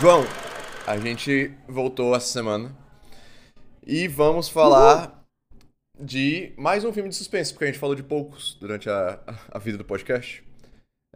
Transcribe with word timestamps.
João, 0.00 0.22
a 0.86 0.96
gente 0.96 1.52
voltou 1.66 2.14
essa 2.14 2.28
semana 2.28 2.72
e 3.84 4.06
vamos 4.06 4.48
falar 4.48 5.24
de 5.98 6.52
mais 6.56 6.84
um 6.84 6.92
filme 6.92 7.08
de 7.08 7.16
suspense, 7.16 7.52
porque 7.52 7.64
a 7.64 7.66
gente 7.66 7.80
falou 7.80 7.96
de 7.96 8.04
poucos 8.04 8.56
durante 8.60 8.88
a, 8.88 9.18
a 9.50 9.58
vida 9.58 9.76
do 9.76 9.84
podcast. 9.84 10.44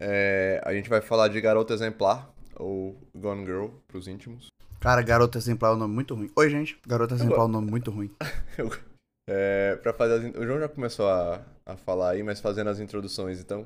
É, 0.01 0.61
a 0.65 0.75
gente 0.75 0.91
vai 0.91 1.01
falar 1.01 1.29
de 1.29 1.41
Garota 1.41 1.73
Exemplar, 1.73 2.29
ou 2.57 3.01
Gone 3.15 3.47
Girl, 3.47 3.67
pros 3.87 4.09
íntimos. 4.09 4.49
Cara, 4.81 5.01
Garota 5.01 5.39
Exemplar 5.39 5.71
é 5.71 5.75
um 5.77 5.79
nome 5.79 5.95
muito 5.95 6.17
ruim. 6.17 6.31
Oi, 6.35 6.51
gente. 6.51 6.77
Garota 6.85 7.15
Exemplar 7.15 7.39
é 7.39 7.45
um 7.45 7.49
nome 7.49 7.71
muito 7.71 7.91
ruim. 7.91 8.11
É, 9.31 9.77
pra 9.77 9.93
fazer 9.93 10.15
as 10.15 10.35
O 10.35 10.45
João 10.45 10.59
já 10.59 10.69
começou 10.69 11.09
a, 11.09 11.41
a 11.65 11.77
falar 11.77 12.11
aí, 12.11 12.25
mas 12.25 12.41
fazendo 12.41 12.71
as 12.71 12.81
introduções, 12.81 13.39
então. 13.39 13.65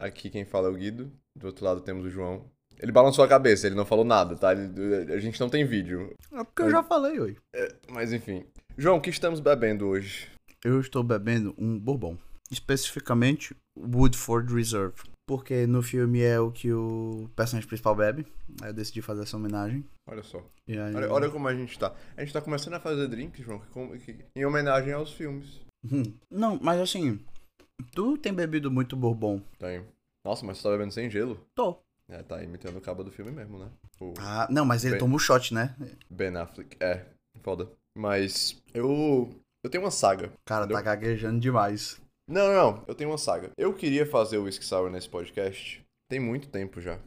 Aqui 0.00 0.30
quem 0.30 0.44
fala 0.44 0.68
é 0.68 0.70
o 0.70 0.74
Guido, 0.74 1.10
do 1.36 1.48
outro 1.48 1.64
lado 1.64 1.80
temos 1.80 2.04
o 2.04 2.08
João. 2.10 2.48
Ele 2.82 2.90
balançou 2.92 3.24
a 3.24 3.28
cabeça, 3.28 3.66
ele 3.66 3.76
não 3.76 3.86
falou 3.86 4.04
nada, 4.04 4.36
tá? 4.36 4.52
Ele- 4.52 5.12
a 5.12 5.18
gente 5.18 5.40
não 5.40 5.48
tem 5.48 5.64
vídeo. 5.64 6.12
É 6.32 6.42
porque 6.44 6.62
eu 6.62 6.70
já 6.70 6.82
falei, 6.82 7.18
oi. 7.20 7.36
Mas 7.88 8.12
enfim. 8.12 8.44
João, 8.76 8.96
o 8.96 9.00
que 9.00 9.10
estamos 9.10 9.38
bebendo 9.40 9.86
hoje? 9.86 10.28
Eu 10.64 10.80
estou 10.80 11.02
bebendo 11.02 11.54
um 11.56 11.78
bourbon. 11.78 12.16
Especificamente, 12.50 13.54
Woodford 13.78 14.52
Reserve. 14.54 14.94
Porque 15.26 15.66
no 15.66 15.82
filme 15.82 16.20
é 16.20 16.38
o 16.40 16.50
que 16.50 16.72
o 16.72 17.30
personagem 17.36 17.68
principal 17.68 17.94
bebe. 17.94 18.26
Aí 18.60 18.70
eu 18.70 18.74
decidi 18.74 19.00
fazer 19.00 19.22
essa 19.22 19.36
homenagem. 19.36 19.84
Olha 20.08 20.22
só. 20.22 20.44
Aí... 20.68 20.94
Olha, 20.94 21.12
olha 21.12 21.30
como 21.30 21.46
a 21.48 21.54
gente 21.54 21.78
tá. 21.78 21.94
A 22.16 22.22
gente 22.24 22.32
tá 22.32 22.40
começando 22.40 22.74
a 22.74 22.80
fazer 22.80 23.06
drinks, 23.08 23.44
João, 23.44 23.60
que 23.60 24.12
que- 24.12 24.24
em 24.36 24.44
homenagem 24.44 24.92
aos 24.92 25.12
filmes. 25.12 25.60
Hum. 25.90 26.02
Não, 26.30 26.58
mas 26.60 26.80
assim... 26.80 27.20
Tu 27.94 28.16
tem 28.18 28.32
bebido 28.32 28.70
muito 28.70 28.96
bourbon? 28.96 29.40
Tem. 29.58 29.84
Nossa, 30.24 30.44
mas 30.46 30.58
você 30.58 30.64
tá 30.64 30.70
bebendo 30.70 30.92
sem 30.92 31.10
gelo? 31.10 31.40
Tô. 31.54 31.78
É, 32.10 32.22
tá 32.22 32.42
imitando 32.42 32.76
o 32.76 32.80
cabo 32.80 33.02
do 33.02 33.10
filme 33.10 33.30
mesmo, 33.30 33.58
né? 33.58 33.70
O 34.00 34.12
Ah, 34.18 34.46
não, 34.50 34.64
mas 34.64 34.84
ele 34.84 34.92
Bem- 34.94 35.00
toma 35.00 35.16
o 35.16 35.18
shot, 35.18 35.54
né? 35.54 35.74
Ben 36.10 36.34
Affleck. 36.36 36.76
É, 36.80 37.04
foda. 37.42 37.70
Mas 37.96 38.60
eu. 38.74 39.30
Eu 39.64 39.70
tenho 39.70 39.84
uma 39.84 39.90
saga. 39.90 40.32
Cara, 40.44 40.64
Entendeu? 40.64 40.76
tá 40.76 40.82
gaguejando 40.82 41.38
demais. 41.40 42.00
Não, 42.28 42.46
não, 42.48 42.54
não. 42.54 42.84
Eu 42.88 42.94
tenho 42.94 43.10
uma 43.10 43.18
saga. 43.18 43.50
Eu 43.56 43.72
queria 43.72 44.04
fazer 44.04 44.38
o 44.38 44.44
Whisky 44.44 44.64
Sour 44.64 44.90
nesse 44.90 45.08
podcast 45.08 45.82
tem 46.10 46.20
muito 46.20 46.48
tempo 46.48 46.80
já. 46.80 46.98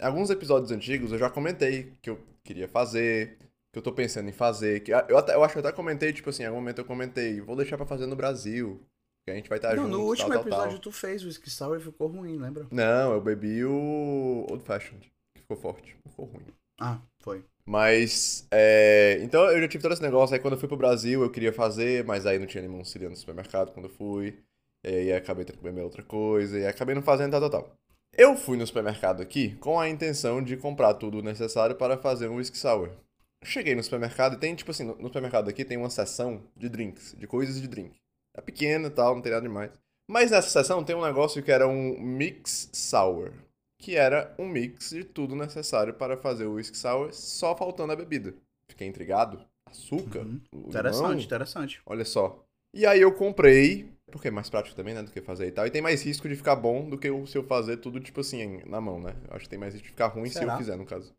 Alguns 0.00 0.30
episódios 0.30 0.70
antigos 0.70 1.12
eu 1.12 1.18
já 1.18 1.28
comentei 1.28 1.92
que 2.00 2.08
eu 2.08 2.18
queria 2.42 2.66
fazer, 2.66 3.36
que 3.72 3.78
eu 3.78 3.82
tô 3.82 3.92
pensando 3.92 4.28
em 4.28 4.32
fazer. 4.32 4.80
Que 4.80 4.92
eu, 4.92 5.18
até, 5.18 5.34
eu 5.34 5.44
acho 5.44 5.52
que 5.52 5.58
eu 5.58 5.66
até 5.66 5.72
comentei, 5.76 6.12
tipo 6.12 6.30
assim, 6.30 6.44
em 6.44 6.46
algum 6.46 6.60
momento 6.60 6.78
eu 6.78 6.84
comentei, 6.84 7.40
vou 7.40 7.56
deixar 7.56 7.76
pra 7.76 7.84
fazer 7.86 8.06
no 8.06 8.16
Brasil. 8.16 8.80
Que 9.24 9.30
a 9.30 9.34
gente 9.34 9.48
vai 9.48 9.58
estar 9.58 9.74
não, 9.74 9.84
junto. 9.84 9.96
no 9.96 10.04
último 10.04 10.28
tal, 10.28 10.40
episódio 10.40 10.72
tal. 10.72 10.80
tu 10.80 10.92
fez 10.92 11.22
o 11.22 11.26
Whisky 11.26 11.48
Sour 11.48 11.78
e 11.78 11.82
ficou 11.82 12.08
ruim, 12.08 12.36
lembra? 12.36 12.66
Não, 12.70 13.14
eu 13.14 13.20
bebi 13.22 13.64
o 13.64 14.46
Old 14.50 14.62
Fashioned, 14.64 15.10
que 15.34 15.40
ficou 15.40 15.56
forte. 15.56 15.96
Ficou 16.08 16.26
ruim. 16.26 16.44
Ah, 16.78 17.00
foi. 17.20 17.42
Mas, 17.64 18.46
é... 18.50 19.18
Então 19.22 19.42
eu 19.50 19.60
já 19.62 19.68
tive 19.68 19.82
todo 19.82 19.92
esse 19.92 20.02
negócio. 20.02 20.34
Aí 20.34 20.40
quando 20.40 20.54
eu 20.54 20.60
fui 20.60 20.68
pro 20.68 20.76
Brasil 20.76 21.22
eu 21.22 21.30
queria 21.30 21.52
fazer, 21.52 22.04
mas 22.04 22.26
aí 22.26 22.38
não 22.38 22.46
tinha 22.46 22.60
limão 22.60 22.84
siciliano 22.84 23.12
no 23.12 23.18
supermercado 23.18 23.72
quando 23.72 23.86
eu 23.86 23.92
fui. 23.92 24.38
E 24.84 24.88
aí 24.88 25.12
acabei 25.14 25.46
tendo 25.46 25.56
que 25.56 25.64
beber 25.64 25.82
outra 25.82 26.02
coisa. 26.02 26.58
E 26.58 26.66
acabei 26.66 26.94
não 26.94 27.02
fazendo 27.02 27.30
tal, 27.30 27.40
tal, 27.48 27.50
tal. 27.50 27.76
Eu 28.16 28.36
fui 28.36 28.56
no 28.58 28.66
supermercado 28.66 29.22
aqui 29.22 29.56
com 29.56 29.80
a 29.80 29.88
intenção 29.88 30.42
de 30.42 30.56
comprar 30.56 30.94
tudo 30.94 31.22
necessário 31.22 31.74
para 31.74 31.96
fazer 31.96 32.28
um 32.28 32.36
whisky 32.36 32.58
sour. 32.58 32.90
Cheguei 33.42 33.74
no 33.74 33.82
supermercado 33.82 34.34
e 34.34 34.38
tem, 34.38 34.54
tipo 34.54 34.70
assim, 34.70 34.84
no 34.84 35.06
supermercado 35.06 35.48
aqui 35.48 35.64
tem 35.64 35.76
uma 35.76 35.90
seção 35.90 36.42
de 36.56 36.68
drinks, 36.68 37.14
de 37.18 37.26
coisas 37.26 37.60
de 37.60 37.66
drink. 37.66 37.96
É 38.36 38.40
pequena 38.40 38.88
e 38.88 38.90
tal, 38.90 39.14
não 39.14 39.22
tem 39.22 39.32
nada 39.32 39.46
demais. 39.46 39.72
Mas 40.08 40.30
nessa 40.30 40.48
seção 40.50 40.84
tem 40.84 40.94
um 40.94 41.04
negócio 41.04 41.42
que 41.42 41.50
era 41.52 41.66
um 41.66 41.98
mix 42.00 42.68
sour 42.72 43.32
que 43.84 43.96
era 43.96 44.34
um 44.38 44.48
mix 44.48 44.90
de 44.90 45.04
tudo 45.04 45.36
necessário 45.36 45.92
para 45.92 46.16
fazer 46.16 46.46
o 46.46 46.54
whisky 46.54 46.76
sour, 46.76 47.12
só 47.12 47.54
faltando 47.54 47.92
a 47.92 47.96
bebida. 47.96 48.34
Fiquei 48.70 48.88
intrigado. 48.88 49.44
Açúcar? 49.66 50.20
Uhum. 50.20 50.40
limão, 50.54 50.68
Interessante, 50.68 51.26
interessante. 51.26 51.82
Olha 51.84 52.04
só. 52.04 52.42
E 52.72 52.86
aí 52.86 53.02
eu 53.02 53.12
comprei, 53.12 53.92
porque 54.10 54.28
é 54.28 54.30
mais 54.30 54.48
prático 54.48 54.74
também, 54.74 54.94
né, 54.94 55.02
do 55.02 55.10
que 55.10 55.20
fazer 55.20 55.48
e 55.48 55.52
tal. 55.52 55.66
E 55.66 55.70
tem 55.70 55.82
mais 55.82 56.02
risco 56.02 56.26
de 56.26 56.34
ficar 56.34 56.56
bom 56.56 56.88
do 56.88 56.96
que 56.96 57.08
eu- 57.08 57.26
se 57.26 57.36
eu 57.36 57.44
fazer 57.44 57.76
tudo, 57.76 58.00
tipo 58.00 58.20
assim, 58.20 58.62
na 58.64 58.80
mão, 58.80 58.98
né? 58.98 59.14
Eu 59.28 59.36
acho 59.36 59.44
que 59.44 59.50
tem 59.50 59.58
mais 59.58 59.74
risco 59.74 59.84
de 59.86 59.90
ficar 59.92 60.06
ruim 60.06 60.30
se 60.30 60.38
eu 60.38 60.42
Será? 60.42 60.56
fizer, 60.56 60.76
no 60.76 60.86
caso. 60.86 61.12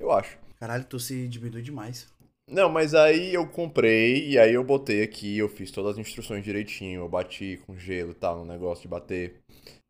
Eu 0.00 0.10
acho. 0.10 0.38
Caralho, 0.58 0.84
tu 0.84 0.98
se 0.98 1.28
diminui 1.28 1.62
demais. 1.62 2.08
Não, 2.48 2.68
mas 2.70 2.94
aí 2.94 3.34
eu 3.34 3.46
comprei 3.46 4.30
e 4.30 4.38
aí 4.38 4.54
eu 4.54 4.64
botei 4.64 5.02
aqui, 5.02 5.36
eu 5.38 5.48
fiz 5.48 5.70
todas 5.70 5.92
as 5.92 5.98
instruções 5.98 6.42
direitinho, 6.42 7.00
eu 7.02 7.08
bati 7.08 7.60
com 7.66 7.76
gelo 7.76 8.12
e 8.12 8.14
tal, 8.14 8.38
no 8.38 8.44
negócio 8.44 8.82
de 8.82 8.88
bater. 8.88 9.36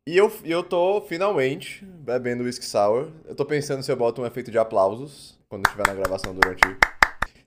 E 0.07 0.17
eu, 0.17 0.31
eu 0.43 0.63
tô 0.63 0.99
finalmente 1.01 1.85
bebendo 1.85 2.43
whisky 2.43 2.65
sour. 2.65 3.11
Eu 3.25 3.35
tô 3.35 3.45
pensando 3.45 3.83
se 3.83 3.91
eu 3.91 3.95
boto 3.95 4.21
um 4.21 4.25
efeito 4.25 4.51
de 4.51 4.57
aplausos 4.57 5.37
quando 5.47 5.65
estiver 5.65 5.87
na 5.87 5.93
gravação 5.93 6.33
durante. 6.33 6.63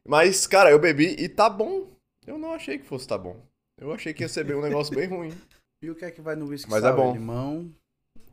Mas, 0.06 0.46
cara, 0.46 0.70
eu 0.70 0.78
bebi 0.78 1.16
e 1.18 1.28
tá 1.28 1.50
bom. 1.50 1.88
Eu 2.26 2.38
não 2.38 2.52
achei 2.52 2.78
que 2.78 2.86
fosse 2.86 3.06
tá 3.06 3.18
bom. 3.18 3.36
Eu 3.80 3.92
achei 3.92 4.14
que 4.14 4.22
ia 4.22 4.28
ser 4.28 4.44
bem- 4.44 4.56
um 4.56 4.62
negócio 4.62 4.94
bem 4.94 5.06
ruim. 5.08 5.32
E 5.84 5.90
o 5.90 5.96
que 5.96 6.04
é 6.04 6.12
que 6.12 6.20
vai 6.20 6.36
no 6.36 6.46
whisky 6.46 6.70
Mas 6.70 6.84
é 6.84 6.86
sour? 6.90 6.96
bom. 6.96 7.12
Limão, 7.12 7.68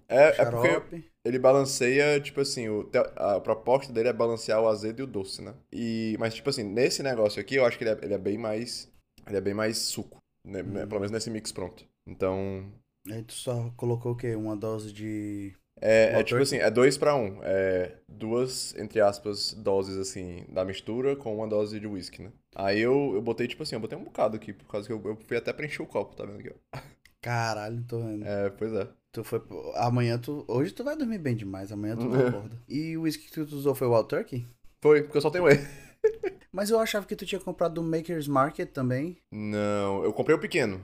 É, 0.09 0.41
é 0.41 0.45
porque 0.45 1.03
ele 1.23 1.37
balanceia, 1.37 2.19
tipo 2.19 2.41
assim, 2.41 2.67
o, 2.67 2.89
a 3.15 3.39
proposta 3.39 3.93
dele 3.93 4.09
é 4.09 4.13
balancear 4.13 4.59
o 4.59 4.67
azedo 4.67 5.01
e 5.01 5.03
o 5.03 5.07
doce, 5.07 5.41
né? 5.41 5.53
E, 5.71 6.15
mas, 6.19 6.33
tipo 6.33 6.49
assim, 6.49 6.63
nesse 6.63 7.03
negócio 7.03 7.39
aqui, 7.39 7.55
eu 7.55 7.65
acho 7.65 7.77
que 7.77 7.83
ele 7.83 7.91
é, 7.91 7.99
ele 8.01 8.13
é 8.15 8.17
bem 8.17 8.37
mais. 8.37 8.91
Ele 9.27 9.37
é 9.37 9.41
bem 9.41 9.53
mais 9.53 9.77
suco. 9.77 10.17
Né? 10.43 10.61
Hum. 10.61 10.87
Pelo 10.87 11.01
menos 11.01 11.11
nesse 11.11 11.29
mix 11.29 11.51
pronto. 11.51 11.85
Então. 12.07 12.65
Aí 13.11 13.21
tu 13.23 13.33
só 13.33 13.71
colocou 13.77 14.13
o 14.13 14.15
quê? 14.15 14.35
Uma 14.35 14.57
dose 14.57 14.91
de. 14.91 15.53
É, 15.81 16.19
é 16.19 16.23
tipo 16.23 16.41
assim, 16.41 16.57
é 16.57 16.71
dois 16.71 16.97
pra 16.97 17.15
um. 17.15 17.39
É 17.43 17.97
duas, 18.07 18.75
entre 18.75 18.99
aspas, 18.99 19.53
doses, 19.53 19.97
assim, 19.97 20.45
da 20.49 20.65
mistura 20.65 21.15
com 21.15 21.35
uma 21.35 21.47
dose 21.47 21.79
de 21.79 21.87
whisky, 21.87 22.23
né? 22.23 22.31
Aí 22.55 22.79
eu, 22.79 23.11
eu 23.13 23.21
botei, 23.21 23.47
tipo 23.47 23.63
assim, 23.63 23.75
eu 23.75 23.79
botei 23.79 23.97
um 23.97 24.03
bocado 24.03 24.35
aqui, 24.35 24.51
por 24.51 24.67
causa 24.67 24.87
que 24.87 24.91
eu, 24.91 25.01
eu 25.05 25.15
fui 25.15 25.37
até 25.37 25.53
preencher 25.53 25.81
o 25.81 25.87
copo, 25.87 26.15
tá 26.15 26.25
vendo 26.25 26.39
aqui, 26.39 26.49
ó? 26.49 26.79
Caralho, 27.21 27.83
tô 27.87 27.99
vendo. 27.99 28.25
É, 28.25 28.49
pois 28.49 28.73
é. 28.73 28.87
Tu 29.11 29.23
foi. 29.23 29.41
Amanhã 29.75 30.17
tu. 30.19 30.45
Hoje 30.47 30.71
tu 30.71 30.83
vai 30.83 30.95
dormir 30.95 31.17
bem 31.17 31.35
demais, 31.35 31.71
amanhã 31.71 31.95
tu 31.95 32.05
não 32.05 32.27
acorda. 32.27 32.55
E 32.67 32.95
o 32.95 33.01
whisky 33.01 33.25
que 33.25 33.31
tu 33.31 33.41
usou 33.55 33.73
foi 33.73 33.87
o 33.87 33.93
Wild 33.93 34.07
Turkey? 34.07 34.45
Foi, 34.81 35.01
porque 35.03 35.17
eu 35.17 35.21
só 35.21 35.29
tenho 35.31 35.47
ele. 35.49 35.59
Mas 36.51 36.69
eu 36.69 36.79
achava 36.79 37.05
que 37.05 37.15
tu 37.15 37.25
tinha 37.25 37.39
comprado 37.41 37.75
do 37.75 37.83
Maker's 37.83 38.27
Market 38.27 38.69
também. 38.71 39.17
Não, 39.31 40.03
eu 40.03 40.13
comprei 40.13 40.35
o 40.35 40.39
pequeno. 40.39 40.81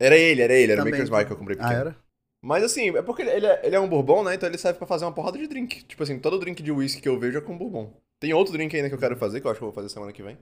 Era 0.00 0.16
ele, 0.16 0.42
era 0.42 0.54
ele, 0.54 0.72
era 0.72 0.80
Também, 0.80 0.92
o 0.92 0.96
Maker's 0.96 1.08
tu- 1.08 1.12
Mark 1.12 1.26
que 1.26 1.32
eu 1.32 1.36
comprei 1.38 1.56
Ah, 1.58 1.62
pequeno. 1.62 1.80
era? 1.80 1.96
Mas 2.42 2.62
assim, 2.62 2.90
é 2.96 3.02
porque 3.02 3.22
ele, 3.22 3.46
é, 3.46 3.66
ele 3.66 3.74
é 3.76 3.80
um 3.80 3.88
bourbon, 3.88 4.22
né? 4.22 4.34
Então 4.34 4.48
ele 4.48 4.58
serve 4.58 4.78
pra 4.78 4.86
fazer 4.86 5.04
uma 5.04 5.12
porrada 5.14 5.36
de 5.38 5.46
drink. 5.48 5.82
Tipo 5.84 6.02
assim, 6.02 6.18
todo 6.18 6.38
drink 6.38 6.62
de 6.62 6.70
whisky 6.70 7.00
que 7.02 7.08
eu 7.08 7.18
vejo 7.18 7.38
é 7.38 7.40
com 7.40 7.56
bourbon. 7.58 7.92
Tem 8.20 8.32
outro 8.32 8.52
drink 8.52 8.74
ainda 8.76 8.88
que 8.88 8.94
eu 8.94 8.98
quero 8.98 9.16
fazer, 9.16 9.40
que 9.40 9.46
eu 9.46 9.50
acho 9.50 9.58
que 9.58 9.64
eu 9.64 9.68
vou 9.68 9.74
fazer 9.74 9.88
semana 9.88 10.12
que 10.12 10.22
vem. 10.22 10.38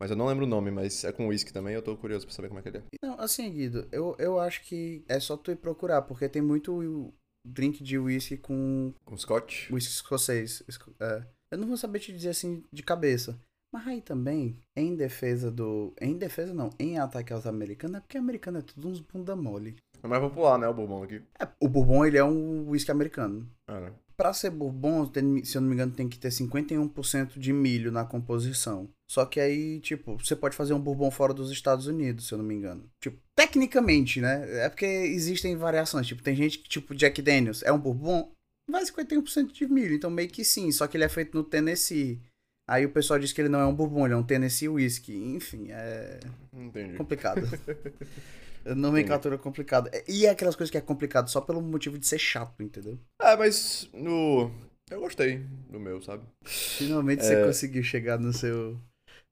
Mas 0.00 0.10
eu 0.10 0.16
não 0.16 0.26
lembro 0.26 0.44
o 0.44 0.48
nome, 0.48 0.70
mas 0.70 1.04
é 1.04 1.12
com 1.12 1.28
whisky 1.28 1.52
também, 1.52 1.74
eu 1.74 1.82
tô 1.82 1.96
curioso 1.96 2.26
pra 2.26 2.34
saber 2.34 2.48
como 2.48 2.60
é 2.60 2.62
que 2.62 2.68
ele 2.68 2.78
é. 2.78 2.82
Não, 3.02 3.18
assim, 3.18 3.50
Guido, 3.50 3.88
eu, 3.90 4.14
eu 4.18 4.38
acho 4.38 4.62
que 4.64 5.02
é 5.08 5.18
só 5.18 5.36
tu 5.36 5.50
ir 5.50 5.56
procurar, 5.56 6.02
porque 6.02 6.28
tem 6.28 6.42
muito 6.42 7.12
drink 7.46 7.82
de 7.82 7.98
whisky 7.98 8.36
com 8.36 8.92
Com 9.04 9.16
scotch? 9.16 9.70
whisky 9.70 9.92
escocês. 9.92 10.62
Esco- 10.68 10.94
é. 11.00 11.24
Eu 11.50 11.58
não 11.58 11.68
vou 11.68 11.76
saber 11.76 12.00
te 12.00 12.12
dizer 12.12 12.30
assim 12.30 12.62
de 12.72 12.82
cabeça. 12.82 13.38
Mas 13.72 13.86
aí 13.88 14.00
também, 14.00 14.58
em 14.76 14.94
defesa 14.94 15.50
do. 15.50 15.92
Em 16.00 16.16
defesa 16.16 16.52
não, 16.54 16.70
em 16.78 16.98
ataque 16.98 17.32
aos 17.32 17.46
americanos, 17.46 17.96
é 17.96 18.00
porque 18.00 18.16
americano 18.18 18.58
é 18.58 18.62
tudo 18.62 18.88
uns 18.88 19.00
bunda 19.00 19.34
mole. 19.34 19.76
É 20.02 20.06
mais 20.06 20.22
popular, 20.22 20.58
né, 20.58 20.68
o 20.68 20.74
bourbon 20.74 21.02
aqui. 21.02 21.22
É, 21.40 21.48
o 21.60 21.68
bourbon, 21.68 22.04
ele 22.04 22.18
é 22.18 22.24
um 22.24 22.68
whisky 22.70 22.90
americano. 22.90 23.48
Ah, 23.68 23.80
né? 23.80 23.92
Pra 24.16 24.32
ser 24.32 24.50
bourbon, 24.50 25.10
se 25.44 25.56
eu 25.56 25.60
não 25.60 25.68
me 25.68 25.74
engano, 25.74 25.92
tem 25.92 26.08
que 26.08 26.18
ter 26.18 26.30
51% 26.30 27.38
de 27.38 27.52
milho 27.52 27.90
na 27.92 28.04
composição. 28.04 28.88
Só 29.08 29.24
que 29.24 29.38
aí, 29.38 29.80
tipo, 29.80 30.16
você 30.16 30.34
pode 30.34 30.56
fazer 30.56 30.74
um 30.74 30.80
bourbon 30.80 31.10
fora 31.10 31.32
dos 31.32 31.50
Estados 31.50 31.86
Unidos, 31.86 32.26
se 32.26 32.34
eu 32.34 32.38
não 32.38 32.44
me 32.44 32.54
engano. 32.54 32.90
Tipo, 33.00 33.18
tecnicamente, 33.36 34.20
né? 34.20 34.64
É 34.64 34.68
porque 34.68 34.84
existem 34.84 35.56
variações. 35.56 36.06
Tipo, 36.06 36.22
tem 36.22 36.34
gente 36.34 36.58
que, 36.58 36.68
tipo, 36.68 36.94
Jack 36.94 37.22
Daniels 37.22 37.62
é 37.62 37.70
um 37.70 37.78
bourbon, 37.78 38.32
vai 38.68 38.84
51% 38.84 39.52
de 39.52 39.66
milho. 39.68 39.94
Então, 39.94 40.10
meio 40.10 40.28
que 40.28 40.44
sim. 40.44 40.72
Só 40.72 40.86
que 40.86 40.96
ele 40.96 41.04
é 41.04 41.08
feito 41.08 41.36
no 41.36 41.44
Tennessee. 41.44 42.20
Aí 42.68 42.84
o 42.84 42.90
pessoal 42.90 43.20
diz 43.20 43.32
que 43.32 43.40
ele 43.40 43.48
não 43.48 43.60
é 43.60 43.66
um 43.66 43.74
bourbon, 43.74 44.06
ele 44.06 44.14
é 44.14 44.16
um 44.16 44.24
Tennessee 44.24 44.68
Whiskey. 44.68 45.14
Enfim, 45.36 45.68
é 45.70 46.18
Entendi. 46.52 46.96
complicado. 46.96 47.42
Nomenclatura 48.74 49.38
complicada. 49.38 49.88
E 50.08 50.26
é 50.26 50.30
aquelas 50.30 50.56
coisas 50.56 50.70
que 50.72 50.78
é 50.78 50.80
complicado 50.80 51.30
só 51.30 51.40
pelo 51.40 51.62
motivo 51.62 51.96
de 51.96 52.06
ser 52.06 52.18
chato, 52.18 52.60
entendeu? 52.60 52.98
Ah, 53.20 53.36
mas 53.36 53.88
no. 53.92 54.50
Eu 54.90 55.00
gostei 55.00 55.38
do 55.70 55.78
meu, 55.78 56.02
sabe? 56.02 56.24
Finalmente 56.44 57.24
você 57.24 57.44
conseguiu 57.44 57.84
chegar 57.84 58.18
no 58.18 58.32
seu, 58.32 58.80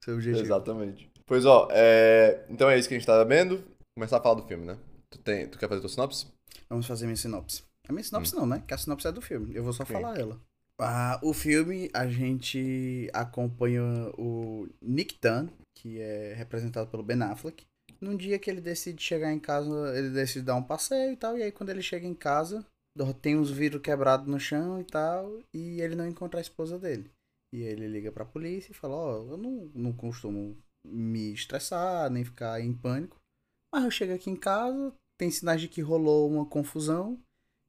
seu 0.03 0.15
objetivo. 0.15 0.43
Exatamente. 0.43 1.09
Pois 1.25 1.45
ó, 1.45 1.67
é... 1.71 2.45
então 2.49 2.69
é 2.69 2.77
isso 2.77 2.87
que 2.87 2.95
a 2.95 2.97
gente 2.97 3.07
tá 3.07 3.23
vendo. 3.23 3.63
Começar 3.97 4.17
a 4.17 4.21
falar 4.21 4.35
do 4.35 4.47
filme, 4.47 4.65
né? 4.65 4.77
Tu, 5.09 5.19
tem... 5.19 5.47
tu 5.47 5.57
quer 5.57 5.69
fazer 5.69 5.81
tua 5.81 5.89
sinopse? 5.89 6.27
Vamos 6.69 6.85
fazer 6.85 7.05
minha 7.05 7.15
sinopse. 7.15 7.63
A 7.87 7.93
minha 7.93 8.03
sinopse 8.03 8.35
não, 8.35 8.45
né? 8.45 8.63
Que 8.67 8.73
a 8.73 8.77
sinopse 8.77 9.07
é 9.07 9.11
do 9.11 9.21
filme. 9.21 9.55
Eu 9.55 9.63
vou 9.63 9.73
só 9.73 9.85
falar 9.85 10.17
ela. 10.19 10.39
Ah, 10.79 11.19
o 11.23 11.33
filme, 11.33 11.89
a 11.93 12.05
gente 12.07 13.09
acompanha 13.13 13.81
o 14.17 14.67
Nick 14.81 15.17
Dunn, 15.21 15.47
que 15.77 15.99
é 15.99 16.33
representado 16.33 16.89
pelo 16.89 17.03
Ben 17.03 17.21
Affleck. 17.21 17.63
Num 18.01 18.15
dia 18.15 18.37
que 18.37 18.49
ele 18.49 18.59
decide 18.59 19.01
chegar 19.01 19.31
em 19.31 19.39
casa, 19.39 19.97
ele 19.97 20.09
decide 20.09 20.45
dar 20.45 20.55
um 20.55 20.63
passeio 20.63 21.13
e 21.13 21.15
tal. 21.15 21.37
E 21.37 21.43
aí 21.43 21.51
quando 21.51 21.69
ele 21.69 21.81
chega 21.81 22.05
em 22.05 22.13
casa, 22.13 22.65
tem 23.21 23.37
uns 23.37 23.49
vidros 23.49 23.81
quebrados 23.81 24.27
no 24.27 24.39
chão 24.39 24.79
e 24.79 24.83
tal. 24.83 25.39
E 25.53 25.79
ele 25.79 25.95
não 25.95 26.07
encontra 26.07 26.39
a 26.39 26.41
esposa 26.41 26.77
dele. 26.77 27.09
E 27.55 27.63
ele 27.63 27.87
liga 27.87 28.11
pra 28.11 28.25
polícia 28.25 28.73
e 28.73 28.75
fala, 28.75 28.95
ó, 28.95 29.31
eu 29.31 29.37
não, 29.37 29.71
não 29.73 29.93
costumo 29.93 30.57
me 30.85 31.31
estressar, 31.31 32.09
nem 32.09 32.25
ficar 32.25 32.59
em 32.59 32.73
pânico. 32.73 33.17
Mas 33.71 33.85
eu 33.85 33.91
chego 33.91 34.13
aqui 34.13 34.29
em 34.29 34.35
casa, 34.35 34.93
tem 35.17 35.31
sinais 35.31 35.61
de 35.61 35.69
que 35.69 35.79
rolou 35.79 36.29
uma 36.29 36.45
confusão 36.45 37.17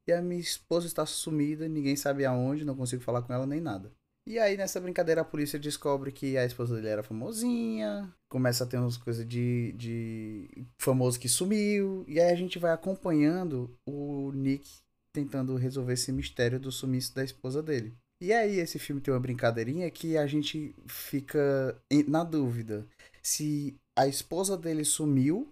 e 0.05 0.11
a 0.11 0.21
minha 0.21 0.41
esposa 0.41 0.87
está 0.87 1.05
sumida, 1.05 1.69
ninguém 1.69 1.95
sabe 1.95 2.25
aonde, 2.25 2.65
não 2.65 2.75
consigo 2.75 3.01
falar 3.01 3.21
com 3.21 3.31
ela 3.31 3.47
nem 3.47 3.61
nada. 3.61 3.89
E 4.25 4.37
aí, 4.37 4.57
nessa 4.57 4.81
brincadeira, 4.81 5.21
a 5.21 5.25
polícia 5.25 5.57
descobre 5.57 6.11
que 6.11 6.37
a 6.37 6.43
esposa 6.43 6.75
dele 6.75 6.89
era 6.89 7.01
famosinha, 7.01 8.13
começa 8.27 8.65
a 8.65 8.67
ter 8.67 8.77
umas 8.77 8.97
coisas 8.97 9.25
de, 9.25 9.71
de 9.71 10.67
famoso 10.77 11.17
que 11.17 11.29
sumiu, 11.29 12.03
e 12.09 12.19
aí 12.19 12.33
a 12.33 12.35
gente 12.35 12.59
vai 12.59 12.73
acompanhando 12.73 13.73
o 13.85 14.33
Nick 14.33 14.69
tentando 15.13 15.55
resolver 15.55 15.93
esse 15.93 16.11
mistério 16.11 16.59
do 16.59 16.73
sumiço 16.73 17.15
da 17.15 17.23
esposa 17.23 17.63
dele. 17.63 17.95
E 18.21 18.33
aí, 18.33 18.59
esse 18.59 18.79
filme 18.79 18.99
tem 18.99 19.13
uma 19.13 19.19
brincadeirinha 19.19 19.89
que 19.91 20.17
a 20.17 20.25
gente 20.25 20.73
fica 20.87 21.79
na 22.07 22.23
dúvida 22.23 22.85
se 23.21 23.75
a 23.97 24.07
esposa 24.07 24.57
dele 24.57 24.83
sumiu 24.83 25.51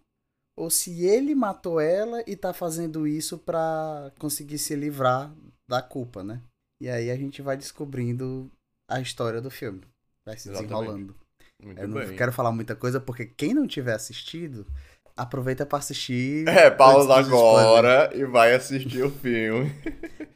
ou 0.58 0.70
se 0.70 1.06
ele 1.06 1.36
matou 1.36 1.80
ela 1.80 2.24
e 2.26 2.36
tá 2.36 2.54
fazendo 2.54 3.06
isso 3.06 3.38
pra 3.38 4.12
conseguir 4.18 4.58
se 4.58 4.76
livrar 4.76 5.32
da 5.70 5.82
culpa, 5.82 6.24
né? 6.24 6.42
E 6.82 6.90
aí 6.90 7.12
a 7.12 7.16
gente 7.16 7.42
vai 7.42 7.58
descobrindo 7.58 8.50
a 8.90 9.00
história 9.02 9.42
do 9.42 9.52
filme. 9.52 9.82
Vai 10.26 10.38
se 10.38 10.50
desenrolando. 10.50 11.16
Muito 11.62 11.82
Eu 11.82 11.88
não 11.88 12.06
bem. 12.06 12.16
quero 12.16 12.32
falar 12.32 12.52
muita 12.52 12.76
coisa 12.76 13.00
porque 13.00 13.26
quem 13.26 13.54
não 13.54 13.68
tiver 13.68 13.94
assistido, 13.94 14.66
aproveita 15.16 15.66
pra 15.66 15.78
assistir. 15.80 16.48
É, 16.48 16.70
pausa 16.72 17.14
agora 17.16 18.12
e 18.16 18.26
vai 18.26 18.54
assistir 18.54 19.04
o 19.04 19.12
filme. 19.12 19.72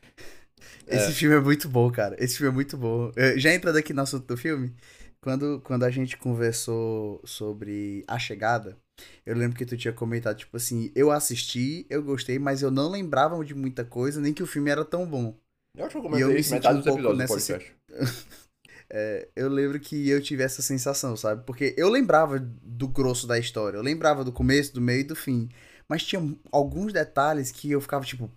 Esse 0.96 1.14
filme 1.14 1.36
é 1.36 1.40
muito 1.40 1.70
bom, 1.70 1.92
cara. 1.92 2.16
Esse 2.20 2.38
filme 2.38 2.52
é 2.52 2.54
muito 2.54 2.78
bom. 2.78 3.12
Eh, 3.16 3.38
Já 3.38 3.54
entrando 3.54 3.78
aqui 3.78 3.94
no 3.94 4.02
assunto 4.02 4.26
do 4.26 4.38
filme, 4.38 4.74
quando, 5.22 5.62
quando 5.62 5.84
a 5.84 5.90
gente 5.90 6.18
conversou 6.18 7.22
sobre 7.26 8.04
A 8.08 8.18
Chegada, 8.18 8.78
eu 9.26 9.36
lembro 9.36 9.58
que 9.58 9.66
tu 9.66 9.78
tinha 9.78 9.94
comentado, 9.94 10.38
tipo 10.38 10.58
assim, 10.58 10.92
eu 10.96 11.12
assisti, 11.12 11.86
eu 11.90 12.04
gostei, 12.04 12.40
mas 12.40 12.62
eu 12.62 12.72
não 12.72 12.90
lembrava 12.90 13.44
de 13.44 13.54
muita 13.54 13.84
coisa, 13.86 14.20
nem 14.20 14.34
que 14.34 14.44
o 14.44 14.48
filme 14.48 14.70
era 14.70 14.84
tão 14.84 15.06
bom. 15.06 15.38
Eu 15.78 15.86
acho 15.86 15.92
que 15.92 15.98
eu 15.98 16.04
eu 16.04 16.10
comentei 16.10 16.34
me 16.34 16.40
isso 16.40 16.54
metade 16.54 16.76
um 16.76 16.82
dos 16.82 16.86
pouco 16.86 17.00
episódios 17.00 17.30
do 17.30 17.36
nessa 17.36 17.54
podcast. 17.56 17.76
É, 18.92 19.30
eu 19.36 19.50
lembro 19.50 19.80
que 19.80 20.10
eu 20.10 20.20
tive 20.20 20.42
essa 20.42 20.64
sensação, 20.64 21.16
sabe? 21.16 21.46
Porque 21.46 21.76
eu 21.78 21.90
lembrava 21.90 22.40
do 22.40 22.88
grosso 22.88 23.28
da 23.28 23.38
história, 23.38 23.78
eu 23.78 23.84
lembrava 23.84 24.24
do 24.24 24.32
começo, 24.34 24.74
do 24.74 24.82
meio 24.82 25.02
e 25.02 25.04
do 25.04 25.16
fim. 25.16 25.48
Mas 25.88 26.04
tinha 26.04 26.20
alguns 26.52 26.92
detalhes 26.92 27.52
que 27.52 27.70
eu 27.70 27.80
ficava 27.80 28.04
tipo. 28.04 28.32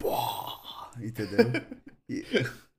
Pô! 0.00 0.16
Entendeu? 0.98 1.52
E- 2.08 2.24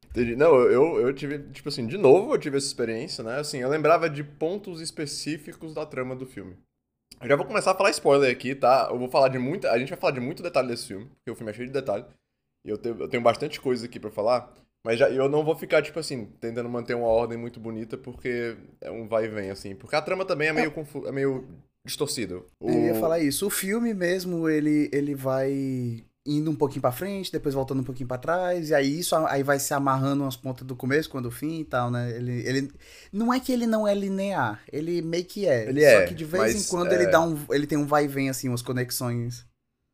Entendi. 0.10 0.36
Não, 0.36 0.56
eu, 0.64 1.00
eu 1.00 1.14
tive, 1.14 1.40
tipo 1.52 1.70
assim, 1.70 1.86
de 1.86 1.98
novo 1.98 2.34
eu 2.34 2.40
tive 2.40 2.58
essa 2.58 2.66
experiência, 2.68 3.24
né? 3.24 3.40
Assim, 3.40 3.60
eu 3.60 3.70
lembrava 3.70 4.10
de 4.10 4.24
pontos 4.24 4.82
específicos 4.82 5.74
da 5.74 5.86
trama 5.86 6.16
do 6.16 6.26
filme. 6.26 6.58
Eu 7.22 7.28
já 7.28 7.36
vou 7.36 7.46
começar 7.46 7.72
a 7.72 7.76
falar 7.76 7.92
spoiler 7.92 8.32
aqui, 8.32 8.56
tá? 8.56 8.88
Eu 8.92 8.98
vou 9.00 9.10
falar 9.10 9.30
de 9.30 9.38
muita. 9.40 9.72
A 9.72 9.80
gente 9.80 9.90
vai 9.90 10.00
falar 10.00 10.14
de 10.14 10.20
muito 10.20 10.44
detalhe 10.44 10.68
desse 10.70 10.88
filme, 10.88 11.06
porque 11.06 11.32
o 11.32 11.36
filme 11.36 11.52
é 11.52 11.56
cheio 11.56 11.68
de 11.68 11.74
detalhe. 11.74 12.06
E 12.66 12.70
eu 12.70 12.78
tenho, 12.78 12.98
eu 13.00 13.08
tenho 13.10 13.24
bastante 13.24 13.60
coisa 13.62 13.86
aqui 13.86 14.00
pra 14.00 14.12
falar. 14.12 14.54
Mas 14.86 14.98
já, 15.00 15.10
eu 15.10 15.30
não 15.30 15.44
vou 15.44 15.56
ficar, 15.56 15.82
tipo 15.82 16.00
assim, 16.00 16.26
tentando 16.40 16.70
manter 16.70 16.96
uma 16.96 17.08
ordem 17.08 17.38
muito 17.38 17.60
bonita, 17.60 17.98
porque 17.98 18.58
é 18.82 18.90
um 18.90 19.08
vai 19.08 19.26
e 19.26 19.28
vem, 19.28 19.50
assim. 19.52 19.76
Porque 19.76 19.96
a 19.96 20.02
trama 20.02 20.26
também 20.26 20.48
é 20.48 20.54
meio, 20.54 20.72
confu 20.72 21.06
é 21.08 21.12
meio 21.12 21.48
distorcida. 21.86 22.42
O... 22.60 22.70
Eu 22.70 22.86
ia 22.86 22.96
falar 22.96 23.20
isso. 23.20 23.46
O 23.46 23.50
filme 23.50 23.94
mesmo, 23.94 24.48
ele, 24.50 24.90
ele 24.94 25.14
vai 25.16 26.04
indo 26.26 26.52
um 26.52 26.56
pouquinho 26.56 26.82
pra 26.82 26.92
frente, 26.92 27.32
depois 27.32 27.56
voltando 27.56 27.82
um 27.82 27.84
pouquinho 27.84 28.08
pra 28.08 28.18
trás, 28.18 28.70
e 28.70 28.76
aí 28.76 29.00
isso 29.00 29.16
aí 29.16 29.42
vai 29.44 29.60
se 29.60 29.74
amarrando 29.74 30.24
umas 30.24 30.36
pontas 30.36 30.66
do 30.66 30.76
começo, 30.76 31.10
quando 31.10 31.28
o 31.28 31.32
fim 31.32 31.62
e 31.62 31.66
tal, 31.66 31.90
né? 31.90 32.16
Ele, 32.16 32.48
ele 32.48 32.72
não 33.12 33.34
é 33.34 33.40
que 33.40 33.52
ele 33.52 33.66
não 33.66 33.88
é 33.88 33.94
linear, 33.94 34.62
ele 34.72 35.02
meio 35.02 35.26
que 35.26 35.48
é. 35.48 35.70
Ele 35.70 35.82
Só 35.82 35.88
é, 36.02 36.06
que 36.06 36.14
de 36.14 36.26
vez 36.26 36.56
em 36.56 36.70
quando 36.70 36.92
é. 36.92 36.96
ele 36.96 37.08
dá 37.08 37.22
um 37.22 37.38
ele 37.52 37.66
tem 37.66 37.78
um 37.78 37.86
vai 37.86 38.06
e 38.06 38.08
vem 38.08 38.30
assim, 38.30 38.50
umas 38.50 38.62
conexões. 38.62 39.46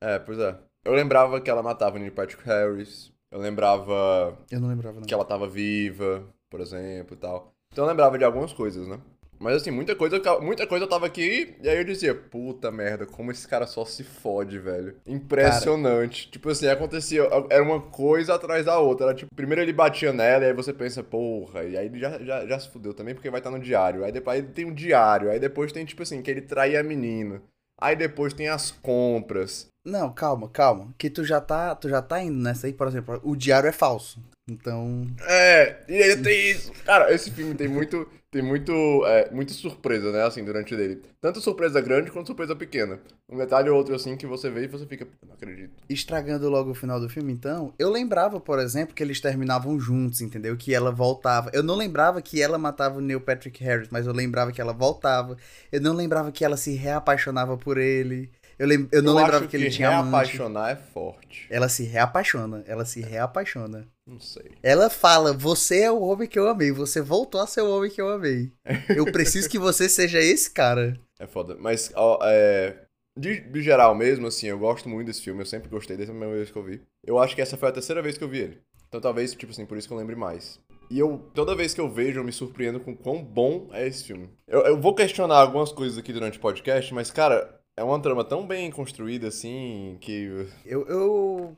É, 0.01 0.19
pois 0.19 0.37
é. 0.39 0.57
Eu 0.83 0.93
lembrava 0.93 1.41
que 1.41 1.49
ela 1.49 1.63
matava 1.63 1.95
o 1.95 1.99
Neil 1.99 2.11
Patrick 2.11 2.43
Harris. 2.43 3.11
Eu 3.31 3.39
lembrava 3.39 4.37
Eu 4.51 4.59
não 4.59 4.67
lembrava 4.67 4.99
não. 4.99 5.05
que 5.07 5.13
ela 5.13 5.25
tava 5.25 5.47
viva, 5.47 6.23
por 6.49 6.61
exemplo, 6.61 7.15
e 7.15 7.17
tal. 7.17 7.53
Então 7.71 7.83
eu 7.83 7.89
lembrava 7.89 8.17
de 8.17 8.23
algumas 8.23 8.53
coisas, 8.53 8.87
né? 8.87 8.99
Mas 9.45 9.57
assim, 9.57 9.69
muita 9.69 9.95
coisa, 9.95 10.19
muita 10.41 10.65
coisa 10.65 10.85
eu 10.85 10.89
tava 10.89 11.05
aqui 11.05 11.55
e 11.61 11.69
aí 11.69 11.77
eu 11.77 11.83
dizia, 11.83 12.15
puta 12.15 12.71
merda, 12.71 13.05
como 13.05 13.29
esse 13.29 13.47
cara 13.47 13.67
só 13.67 13.85
se 13.85 14.03
fode, 14.03 14.57
velho. 14.57 14.95
Impressionante. 15.05 16.31
Tipo 16.31 16.49
assim, 16.49 16.67
acontecia, 16.67 17.21
era 17.51 17.61
uma 17.61 17.79
coisa 17.79 18.33
atrás 18.33 18.65
da 18.65 18.79
outra. 18.79 19.05
Era 19.05 19.15
tipo, 19.15 19.29
primeiro 19.35 19.61
ele 19.61 19.71
batia 19.71 20.11
nela 20.11 20.45
e 20.45 20.47
aí 20.47 20.53
você 20.53 20.73
pensa, 20.73 21.03
porra, 21.03 21.63
e 21.63 21.77
aí 21.77 21.85
ele 21.85 21.99
já, 21.99 22.17
já, 22.17 22.47
já 22.47 22.59
se 22.59 22.69
fudeu 22.69 22.91
também 22.91 23.13
porque 23.13 23.29
vai 23.29 23.39
estar 23.39 23.51
no 23.51 23.59
diário. 23.59 24.03
Aí 24.03 24.11
depois 24.11 24.35
aí 24.35 24.41
tem 24.41 24.65
um 24.65 24.73
diário, 24.73 25.29
aí 25.29 25.39
depois 25.39 25.71
tem 25.71 25.85
tipo 25.85 26.01
assim, 26.01 26.23
que 26.23 26.31
ele 26.31 26.41
traía 26.41 26.79
a 26.79 26.83
menina. 26.83 27.39
Aí 27.79 27.95
depois 27.95 28.33
tem 28.33 28.49
as 28.49 28.71
compras. 28.71 29.67
Não, 29.85 30.11
calma, 30.11 30.49
calma, 30.49 30.91
que 30.97 31.07
tu 31.07 31.23
já 31.23 31.39
tá, 31.39 31.75
tu 31.75 31.87
já 31.87 32.01
tá 32.01 32.19
indo 32.19 32.41
nessa 32.41 32.65
aí, 32.65 32.73
por 32.73 32.87
exemplo, 32.87 33.21
o 33.23 33.35
diário 33.35 33.69
é 33.69 33.71
falso. 33.71 34.19
Então, 34.47 35.07
É, 35.27 35.77
e 35.89 35.93
ele 35.93 36.21
tem 36.21 36.51
isso. 36.51 36.71
Cara, 36.85 37.11
esse 37.11 37.31
filme 37.31 37.55
tem 37.55 37.67
muito, 37.67 38.07
tem 38.29 38.43
muito, 38.43 38.71
é, 39.07 39.31
muita 39.31 39.51
surpresa, 39.53 40.11
né, 40.11 40.23
assim, 40.23 40.45
durante 40.45 40.75
dele. 40.75 41.01
Tanto 41.19 41.41
surpresa 41.41 41.81
grande 41.81 42.11
quanto 42.11 42.27
surpresa 42.27 42.55
pequena. 42.55 42.99
Um 43.27 43.37
detalhe 43.37 43.69
ou 43.69 43.75
outro, 43.77 43.95
assim, 43.95 44.15
que 44.15 44.27
você 44.27 44.51
vê 44.51 44.65
e 44.65 44.67
você 44.67 44.85
fica, 44.85 45.07
não 45.25 45.33
acredito. 45.33 45.73
estragando 45.89 46.47
logo 46.47 46.69
o 46.69 46.75
final 46.75 46.99
do 46.99 47.09
filme, 47.09 47.33
então, 47.33 47.73
eu 47.79 47.89
lembrava, 47.89 48.39
por 48.39 48.59
exemplo, 48.59 48.93
que 48.93 49.01
eles 49.01 49.19
terminavam 49.19 49.79
juntos, 49.79 50.21
entendeu? 50.21 50.55
Que 50.55 50.75
ela 50.75 50.91
voltava. 50.91 51.49
Eu 51.51 51.63
não 51.63 51.75
lembrava 51.75 52.21
que 52.21 52.39
ela 52.39 52.59
matava 52.59 52.99
o 52.99 53.01
Neil 53.01 53.21
Patrick 53.21 53.63
Harris, 53.63 53.89
mas 53.89 54.05
eu 54.05 54.13
lembrava 54.13 54.51
que 54.51 54.61
ela 54.61 54.73
voltava. 54.73 55.35
Eu 55.71 55.81
não 55.81 55.93
lembrava 55.93 56.31
que 56.31 56.45
ela 56.45 56.55
se 56.55 56.75
reapaixonava 56.75 57.57
por 57.57 57.79
ele. 57.79 58.29
Eu, 58.59 58.67
lem... 58.67 58.87
eu 58.91 59.01
não 59.01 59.13
Eu 59.13 59.17
lembrava 59.17 59.39
acho 59.39 59.47
que 59.49 59.57
ele 59.57 59.71
tinha 59.71 59.89
amante. 59.89 60.11
reapaixonar 60.11 60.71
é 60.71 60.75
forte. 60.75 61.47
Ela 61.49 61.67
se 61.67 61.83
reapaixona, 61.83 62.63
ela 62.67 62.85
se 62.85 63.01
reapaixona. 63.01 63.87
Não 64.05 64.19
sei. 64.19 64.51
Ela 64.61 64.89
fala: 64.89 65.33
Você 65.33 65.81
é 65.81 65.91
o 65.91 66.01
homem 66.01 66.27
que 66.27 66.37
eu 66.37 66.47
amei, 66.47 66.71
você 66.71 67.01
voltou 67.01 67.41
a 67.41 67.47
ser 67.47 67.61
o 67.61 67.75
homem 67.75 67.89
que 67.89 68.01
eu 68.01 68.09
amei. 68.09 68.51
Eu 68.95 69.05
preciso 69.11 69.49
que 69.49 69.57
você 69.57 69.89
seja 69.89 70.19
esse 70.19 70.49
cara. 70.51 70.99
É 71.17 71.25
foda. 71.25 71.55
Mas, 71.57 71.93
ó, 71.95 72.19
é... 72.23 72.87
De, 73.17 73.39
de 73.39 73.61
geral 73.61 73.95
mesmo, 73.95 74.27
assim, 74.27 74.47
eu 74.47 74.59
gosto 74.59 74.89
muito 74.89 75.07
desse 75.07 75.21
filme. 75.21 75.41
Eu 75.41 75.45
sempre 75.45 75.69
gostei 75.69 75.95
desde 75.95 76.11
a 76.11 76.13
primeira 76.13 76.35
vez 76.35 76.51
que 76.51 76.57
eu 76.57 76.63
vi. 76.63 76.81
Eu 77.05 77.17
acho 77.17 77.33
que 77.33 77.41
essa 77.41 77.55
foi 77.55 77.69
a 77.69 77.71
terceira 77.71 78.01
vez 78.01 78.17
que 78.17 78.23
eu 78.25 78.27
vi 78.27 78.39
ele. 78.39 78.61
Então 78.89 78.99
talvez, 78.99 79.33
tipo 79.33 79.53
assim, 79.53 79.65
por 79.65 79.77
isso 79.77 79.87
que 79.87 79.93
eu 79.93 79.97
lembre 79.97 80.17
mais. 80.17 80.59
E 80.89 80.99
eu, 80.99 81.25
toda 81.33 81.55
vez 81.55 81.73
que 81.73 81.79
eu 81.79 81.89
vejo, 81.89 82.19
eu 82.19 82.23
me 82.25 82.33
surpreendo 82.33 82.81
com 82.81 82.93
quão 82.93 83.23
bom 83.23 83.69
é 83.71 83.87
esse 83.87 84.03
filme. 84.03 84.29
Eu, 84.45 84.59
eu 84.63 84.81
vou 84.81 84.93
questionar 84.93 85.37
algumas 85.37 85.71
coisas 85.71 85.97
aqui 85.97 86.11
durante 86.11 86.37
o 86.37 86.41
podcast, 86.41 86.93
mas, 86.93 87.09
cara, 87.09 87.61
é 87.77 87.83
uma 87.83 88.01
trama 88.01 88.25
tão 88.25 88.45
bem 88.45 88.69
construída, 88.69 89.29
assim, 89.29 89.97
que... 90.01 90.49
Eu, 90.65 90.85
eu 90.87 91.57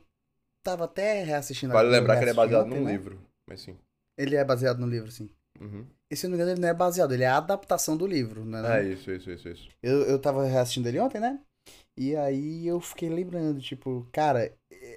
tava 0.70 0.84
até 0.84 1.22
reassistindo 1.22 1.72
Vale 1.72 1.88
lembrar 1.88 2.16
que 2.16 2.24
ele 2.24 2.30
é 2.30 2.34
baseado 2.34 2.66
ontem, 2.66 2.78
num 2.78 2.84
né? 2.84 2.92
livro. 2.92 3.18
Mas 3.46 3.60
sim. 3.60 3.76
Ele 4.16 4.36
é 4.36 4.44
baseado 4.44 4.78
no 4.78 4.86
livro, 4.86 5.10
sim. 5.10 5.30
Uhum. 5.60 5.86
E 6.10 6.16
se 6.16 6.26
eu 6.26 6.30
não 6.30 6.36
me 6.36 6.42
engano, 6.42 6.54
ele 6.54 6.60
não 6.60 6.68
é 6.68 6.74
baseado, 6.74 7.12
ele 7.12 7.24
é 7.24 7.28
a 7.28 7.36
adaptação 7.36 7.96
do 7.96 8.06
livro, 8.06 8.44
né? 8.44 8.80
É 8.80 8.84
isso, 8.84 9.10
isso, 9.10 9.30
isso, 9.30 9.48
isso. 9.48 9.68
Eu, 9.82 10.02
eu 10.02 10.18
tava 10.18 10.44
reassistindo 10.44 10.88
ele 10.88 11.00
ontem, 11.00 11.20
né? 11.20 11.40
E 11.96 12.14
aí 12.14 12.66
eu 12.66 12.80
fiquei 12.80 13.08
lembrando, 13.08 13.60
tipo, 13.60 14.06
cara, 14.12 14.52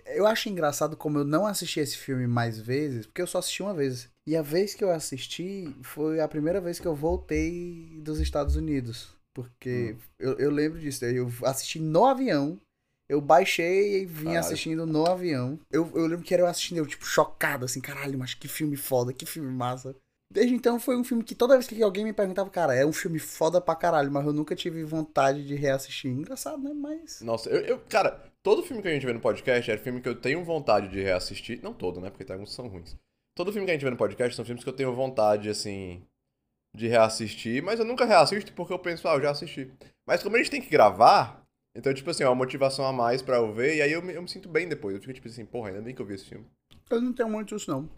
eu 0.05 0.27
acho 0.27 0.49
engraçado 0.49 0.95
como 0.95 1.17
eu 1.17 1.25
não 1.25 1.47
assisti 1.47 1.79
esse 1.79 1.97
filme 1.97 2.27
mais 2.27 2.59
vezes, 2.59 3.05
porque 3.05 3.21
eu 3.21 3.27
só 3.27 3.39
assisti 3.39 3.63
uma 3.63 3.73
vez. 3.73 4.09
E 4.27 4.35
a 4.35 4.41
vez 4.41 4.75
que 4.75 4.83
eu 4.83 4.91
assisti 4.91 5.75
foi 5.81 6.19
a 6.19 6.27
primeira 6.27 6.61
vez 6.61 6.79
que 6.79 6.87
eu 6.87 6.95
voltei 6.95 7.99
dos 8.03 8.19
Estados 8.19 8.55
Unidos. 8.55 9.15
Porque 9.33 9.95
eu, 10.19 10.37
eu 10.37 10.51
lembro 10.51 10.79
disso, 10.79 11.03
eu 11.05 11.29
assisti 11.43 11.79
no 11.79 12.05
avião. 12.05 12.59
Eu 13.11 13.19
baixei 13.19 14.03
e 14.03 14.05
vim 14.05 14.23
Caralho. 14.25 14.39
assistindo 14.39 14.85
no 14.85 15.05
avião. 15.05 15.59
Eu, 15.69 15.91
eu 15.95 16.05
lembro 16.07 16.23
que 16.23 16.33
era 16.33 16.43
eu 16.43 16.47
assistindo, 16.47 16.77
eu, 16.77 16.85
tipo, 16.85 17.05
chocado, 17.05 17.65
assim, 17.65 17.81
caralho, 17.81 18.17
mas 18.17 18.33
que 18.33 18.47
filme 18.47 18.77
foda, 18.77 19.11
que 19.11 19.25
filme 19.25 19.51
massa. 19.51 19.93
Desde 20.31 20.55
então 20.55 20.79
foi 20.79 20.95
um 20.95 21.03
filme 21.03 21.21
que 21.21 21.35
toda 21.35 21.55
vez 21.55 21.67
que 21.67 21.83
alguém 21.83 22.05
me 22.05 22.13
perguntava, 22.13 22.49
cara, 22.49 22.73
é 22.73 22.85
um 22.85 22.93
filme 22.93 23.19
foda 23.19 23.59
pra 23.59 23.75
caralho, 23.75 24.09
mas 24.09 24.25
eu 24.25 24.31
nunca 24.31 24.55
tive 24.55 24.81
vontade 24.85 25.45
de 25.45 25.55
reassistir. 25.55 26.09
Engraçado, 26.09 26.63
né? 26.63 26.71
Mas. 26.73 27.19
Nossa, 27.19 27.49
eu, 27.49 27.59
eu- 27.65 27.79
cara, 27.89 28.17
todo 28.41 28.63
filme 28.63 28.81
que 28.81 28.87
a 28.87 28.93
gente 28.93 29.05
vê 29.05 29.11
no 29.11 29.19
podcast 29.19 29.69
é 29.69 29.77
filme 29.77 29.99
que 29.99 30.07
eu 30.07 30.15
tenho 30.15 30.41
vontade 30.45 30.87
de 30.87 31.01
reassistir. 31.01 31.59
Não 31.61 31.73
todo, 31.73 31.99
né? 31.99 32.09
Porque 32.09 32.23
tem 32.23 32.33
alguns 32.35 32.51
que 32.51 32.55
são 32.55 32.69
ruins. 32.69 32.95
Todo 33.35 33.51
filme 33.51 33.65
que 33.65 33.71
a 33.71 33.73
gente 33.73 33.83
vê 33.83 33.89
no 33.91 33.97
podcast 33.97 34.33
são 34.37 34.45
filmes 34.45 34.63
que 34.63 34.69
eu 34.69 34.73
tenho 34.73 34.95
vontade, 34.95 35.49
assim, 35.49 36.01
de 36.73 36.87
reassistir, 36.87 37.61
mas 37.61 37.77
eu 37.77 37.85
nunca 37.85 38.05
reassisto 38.05 38.53
porque 38.53 38.71
eu 38.71 38.79
penso, 38.79 39.05
ah, 39.09 39.15
eu 39.15 39.21
já 39.21 39.31
assisti. 39.31 39.69
Mas 40.07 40.23
como 40.23 40.37
a 40.37 40.39
gente 40.39 40.49
tem 40.51 40.61
que 40.61 40.69
gravar, 40.69 41.40
então, 41.75 41.93
tipo 41.93 42.09
assim, 42.09 42.23
é 42.23 42.27
uma 42.27 42.35
motivação 42.35 42.85
a 42.85 42.91
mais 42.91 43.21
pra 43.21 43.37
eu 43.37 43.53
ver, 43.53 43.77
e 43.77 43.81
aí 43.81 43.91
eu 43.91 44.01
me, 44.01 44.13
eu 44.13 44.21
me 44.21 44.29
sinto 44.29 44.49
bem 44.49 44.67
depois. 44.67 44.95
Eu 44.95 45.01
fico 45.01 45.13
tipo 45.13 45.27
assim, 45.27 45.45
porra, 45.45 45.69
ainda 45.69 45.81
bem 45.81 45.95
que 45.95 46.01
eu 46.01 46.05
vi 46.05 46.15
esse 46.15 46.25
filme. 46.25 46.45
Eu 46.89 47.01
não 47.01 47.13
tenho 47.13 47.29
muito 47.29 47.55
isso, 47.55 47.71
não. 47.71 47.89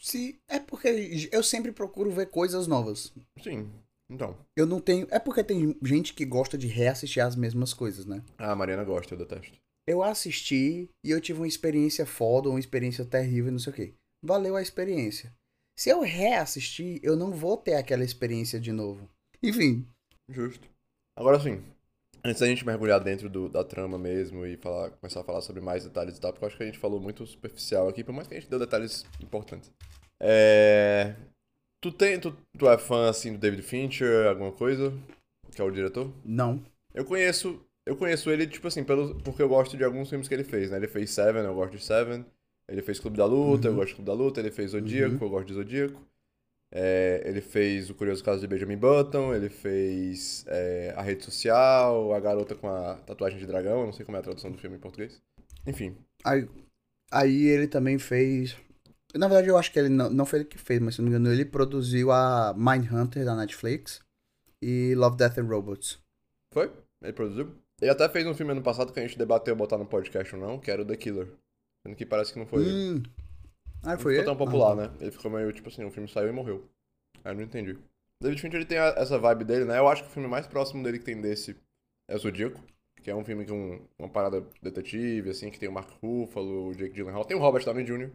Se. 0.00 0.40
É 0.48 0.58
porque 0.58 1.28
eu 1.30 1.42
sempre 1.42 1.70
procuro 1.72 2.10
ver 2.10 2.26
coisas 2.30 2.66
novas. 2.66 3.12
Sim, 3.40 3.70
então. 4.10 4.36
Eu 4.56 4.66
não 4.66 4.80
tenho. 4.80 5.06
É 5.10 5.18
porque 5.18 5.44
tem 5.44 5.76
gente 5.82 6.14
que 6.14 6.24
gosta 6.24 6.58
de 6.58 6.66
reassistir 6.66 7.24
as 7.24 7.36
mesmas 7.36 7.72
coisas, 7.72 8.06
né? 8.06 8.22
Ah, 8.38 8.52
a 8.52 8.56
Mariana 8.56 8.82
gosta, 8.82 9.14
eu 9.14 9.18
detesto. 9.18 9.56
Eu 9.86 10.02
assisti 10.02 10.88
e 11.04 11.10
eu 11.10 11.20
tive 11.20 11.40
uma 11.40 11.48
experiência 11.48 12.04
foda, 12.04 12.48
uma 12.48 12.60
experiência 12.60 13.04
terrível, 13.04 13.52
não 13.52 13.58
sei 13.58 13.72
o 13.72 13.76
quê. 13.76 13.94
Valeu 14.22 14.56
a 14.56 14.62
experiência. 14.62 15.32
Se 15.78 15.88
eu 15.88 16.00
reassistir, 16.00 17.00
eu 17.02 17.16
não 17.16 17.32
vou 17.32 17.56
ter 17.56 17.74
aquela 17.74 18.04
experiência 18.04 18.60
de 18.60 18.72
novo. 18.72 19.08
Enfim. 19.42 19.86
Justo. 20.28 20.68
Agora 21.16 21.40
sim, 21.40 21.62
antes 22.24 22.40
da 22.40 22.46
gente 22.46 22.64
mergulhar 22.66 23.00
dentro 23.00 23.28
do, 23.28 23.48
da 23.48 23.62
trama 23.64 23.98
mesmo 23.98 24.44
e 24.46 24.56
falar, 24.56 24.90
começar 24.90 25.20
a 25.20 25.24
falar 25.24 25.40
sobre 25.40 25.60
mais 25.60 25.84
detalhes 25.84 26.16
e 26.16 26.20
tal, 26.20 26.32
porque 26.32 26.44
eu 26.44 26.48
acho 26.48 26.56
que 26.56 26.62
a 26.62 26.66
gente 26.66 26.78
falou 26.78 27.00
muito 27.00 27.26
superficial 27.26 27.88
aqui, 27.88 28.02
por 28.04 28.12
mais 28.12 28.26
que 28.28 28.34
a 28.34 28.40
gente 28.40 28.48
deu 28.50 28.58
detalhes 28.58 29.04
importantes. 29.22 29.70
É... 30.20 31.14
Tu, 31.80 31.90
tem, 31.92 32.20
tu, 32.20 32.36
tu 32.58 32.68
é 32.68 32.76
fã, 32.76 33.08
assim, 33.08 33.32
do 33.32 33.38
David 33.38 33.62
Fincher, 33.62 34.26
alguma 34.26 34.52
coisa? 34.52 34.92
Que 35.54 35.60
é 35.60 35.64
o 35.64 35.70
diretor? 35.70 36.12
Não. 36.24 36.62
Eu 36.94 37.04
conheço, 37.04 37.58
eu 37.86 37.96
conheço 37.96 38.30
ele, 38.30 38.46
tipo 38.46 38.68
assim, 38.68 38.84
pelo, 38.84 39.14
porque 39.22 39.42
eu 39.42 39.48
gosto 39.48 39.76
de 39.76 39.82
alguns 39.84 40.08
filmes 40.10 40.28
que 40.28 40.34
ele 40.34 40.44
fez, 40.44 40.70
né? 40.70 40.76
Ele 40.76 40.88
fez 40.88 41.10
Seven, 41.10 41.42
eu 41.42 41.54
gosto 41.54 41.76
de 41.76 41.82
Seven. 41.82 42.24
Ele 42.68 42.82
fez 42.82 43.00
Clube 43.00 43.16
da 43.16 43.24
Luta, 43.24 43.66
eu 43.66 43.72
Uhum. 43.72 43.78
gosto 43.78 43.88
de 43.88 43.94
Clube 43.96 44.06
da 44.06 44.12
Luta. 44.14 44.40
Ele 44.40 44.50
fez 44.50 44.70
Zodíaco, 44.72 45.14
Uhum. 45.16 45.22
eu 45.22 45.30
gosto 45.30 45.46
de 45.48 45.54
Zodíaco. 45.54 46.00
É, 46.72 47.22
ele 47.24 47.40
fez 47.40 47.90
O 47.90 47.94
Curioso 47.94 48.22
Caso 48.22 48.40
de 48.40 48.46
Benjamin 48.46 48.76
Button. 48.76 49.34
Ele 49.34 49.48
fez 49.48 50.44
é, 50.46 50.94
A 50.96 51.02
Rede 51.02 51.24
Social, 51.24 52.12
A 52.14 52.20
Garota 52.20 52.54
com 52.54 52.68
a 52.68 52.94
Tatuagem 53.06 53.38
de 53.38 53.46
Dragão. 53.46 53.80
Eu 53.80 53.86
não 53.86 53.92
sei 53.92 54.04
como 54.04 54.16
é 54.16 54.20
a 54.20 54.22
tradução 54.22 54.50
do 54.50 54.58
filme 54.58 54.76
em 54.76 54.80
português. 54.80 55.20
Enfim. 55.66 55.96
Aí, 56.24 56.48
aí 57.10 57.46
ele 57.46 57.66
também 57.66 57.98
fez. 57.98 58.56
Na 59.14 59.26
verdade, 59.26 59.48
eu 59.48 59.58
acho 59.58 59.72
que 59.72 59.78
ele 59.78 59.88
não, 59.88 60.08
não 60.08 60.24
foi 60.24 60.40
ele 60.40 60.48
que 60.48 60.58
fez, 60.58 60.80
mas 60.80 60.94
se 60.94 61.00
não 61.00 61.08
me 61.08 61.16
engano, 61.16 61.32
ele 61.32 61.44
produziu 61.44 62.12
a 62.12 62.54
Mindhunter 62.56 63.24
da 63.24 63.34
Netflix 63.34 64.00
e 64.62 64.94
Love, 64.94 65.16
Death 65.16 65.38
and 65.38 65.46
Robots. 65.46 65.98
Foi? 66.52 66.70
Ele 67.02 67.12
produziu? 67.12 67.52
Ele 67.80 67.90
até 67.90 68.08
fez 68.08 68.26
um 68.26 68.34
filme 68.34 68.52
ano 68.52 68.62
passado 68.62 68.92
que 68.92 69.00
a 69.00 69.02
gente 69.02 69.18
debateu 69.18 69.56
botar 69.56 69.78
no 69.78 69.86
podcast 69.86 70.34
ou 70.34 70.40
não, 70.40 70.60
que 70.60 70.70
era 70.70 70.82
o 70.82 70.84
The 70.84 70.96
Killer. 70.96 71.32
Sendo 71.82 71.96
que 71.96 72.06
parece 72.06 72.32
que 72.32 72.38
não 72.38 72.46
foi 72.46 72.62
ele. 72.62 73.02
Ah, 73.82 73.90
Não 73.90 73.98
foi 73.98 73.98
ficou 73.98 74.12
ele? 74.12 74.24
tão 74.24 74.36
popular, 74.36 74.72
Ah. 74.72 74.74
né? 74.74 74.90
Ele 75.00 75.10
ficou 75.10 75.30
meio 75.30 75.52
tipo 75.52 75.68
assim, 75.68 75.84
o 75.84 75.90
filme 75.90 76.08
saiu 76.08 76.28
e 76.28 76.32
morreu. 76.32 76.64
Aí 77.24 77.32
eu 77.32 77.36
não 77.36 77.42
entendi. 77.42 77.78
David 78.22 78.40
Fincher 78.40 78.56
ele 78.60 78.66
tem 78.66 78.78
a- 78.78 78.94
essa 78.96 79.18
vibe 79.18 79.44
dele, 79.44 79.64
né? 79.64 79.78
Eu 79.78 79.88
acho 79.88 80.02
que 80.02 80.08
o 80.08 80.12
filme 80.12 80.28
mais 80.28 80.46
próximo 80.46 80.82
dele 80.82 80.98
que 80.98 81.04
tem 81.04 81.20
desse 81.20 81.56
é 82.08 82.18
Zodíaco, 82.18 82.60
que 83.02 83.10
é 83.10 83.14
um 83.16 83.24
filme 83.24 83.46
com 83.46 83.80
uma 83.98 84.08
parada 84.08 84.44
detetive, 84.62 85.30
assim, 85.30 85.50
que 85.50 85.58
tem 85.58 85.68
o 85.68 85.72
Mark 85.72 85.88
Ruffalo, 86.02 86.68
o 86.68 86.74
Jake 86.74 86.94
Gyllenhaal, 86.94 87.24
tem 87.24 87.36
o 87.36 87.40
Robert 87.40 87.64
Downey 87.64 87.84
Jr. 87.84 88.10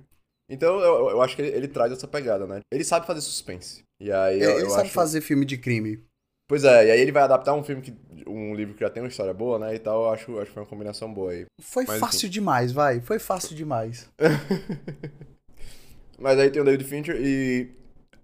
Então 0.47 0.79
eu, 0.79 1.09
eu 1.09 1.21
acho 1.23 1.35
que 1.35 1.41
ele, 1.41 1.57
ele 1.57 1.67
traz 1.67 1.91
essa 1.91 2.07
pegada, 2.07 2.45
né? 2.45 2.59
Ele 2.71 2.83
sabe 2.83 3.07
fazer 3.07 3.21
suspense. 3.21 3.83
E 3.99 4.11
aí 4.11 4.39
eu, 4.39 4.51
Ele, 4.51 4.65
eu 4.65 4.69
sabe 4.69 4.83
acho... 4.83 4.93
fazer 4.93 5.21
filme 5.21 5.43
de 5.45 5.57
crime. 5.57 6.03
Pois 6.47 6.63
é, 6.63 6.85
e 6.85 6.91
aí 6.91 6.99
ele 7.01 7.11
vai 7.11 7.23
adaptar 7.23 7.55
um 7.55 7.63
filme 7.63 7.81
que 7.81 7.91
um 8.27 8.53
livro 8.53 8.75
que 8.75 8.81
já 8.81 8.89
tem 8.91 9.01
uma 9.01 9.09
história 9.09 9.33
boa, 9.33 9.57
né? 9.57 9.73
E 9.73 9.79
tal, 9.79 10.03
eu 10.03 10.09
acho, 10.11 10.37
acho 10.37 10.47
que 10.47 10.53
foi 10.53 10.61
uma 10.61 10.69
combinação 10.69 11.11
boa 11.11 11.31
aí. 11.31 11.45
Foi 11.59 11.85
Mas, 11.87 11.99
fácil 11.99 12.29
demais, 12.29 12.71
vai. 12.71 13.01
Foi 13.01 13.17
fácil 13.17 13.55
demais. 13.55 14.07
Mas 16.19 16.39
aí 16.39 16.49
tem 16.49 16.61
o 16.61 16.65
David 16.65 16.83
Fincher 16.83 17.15
e 17.19 17.71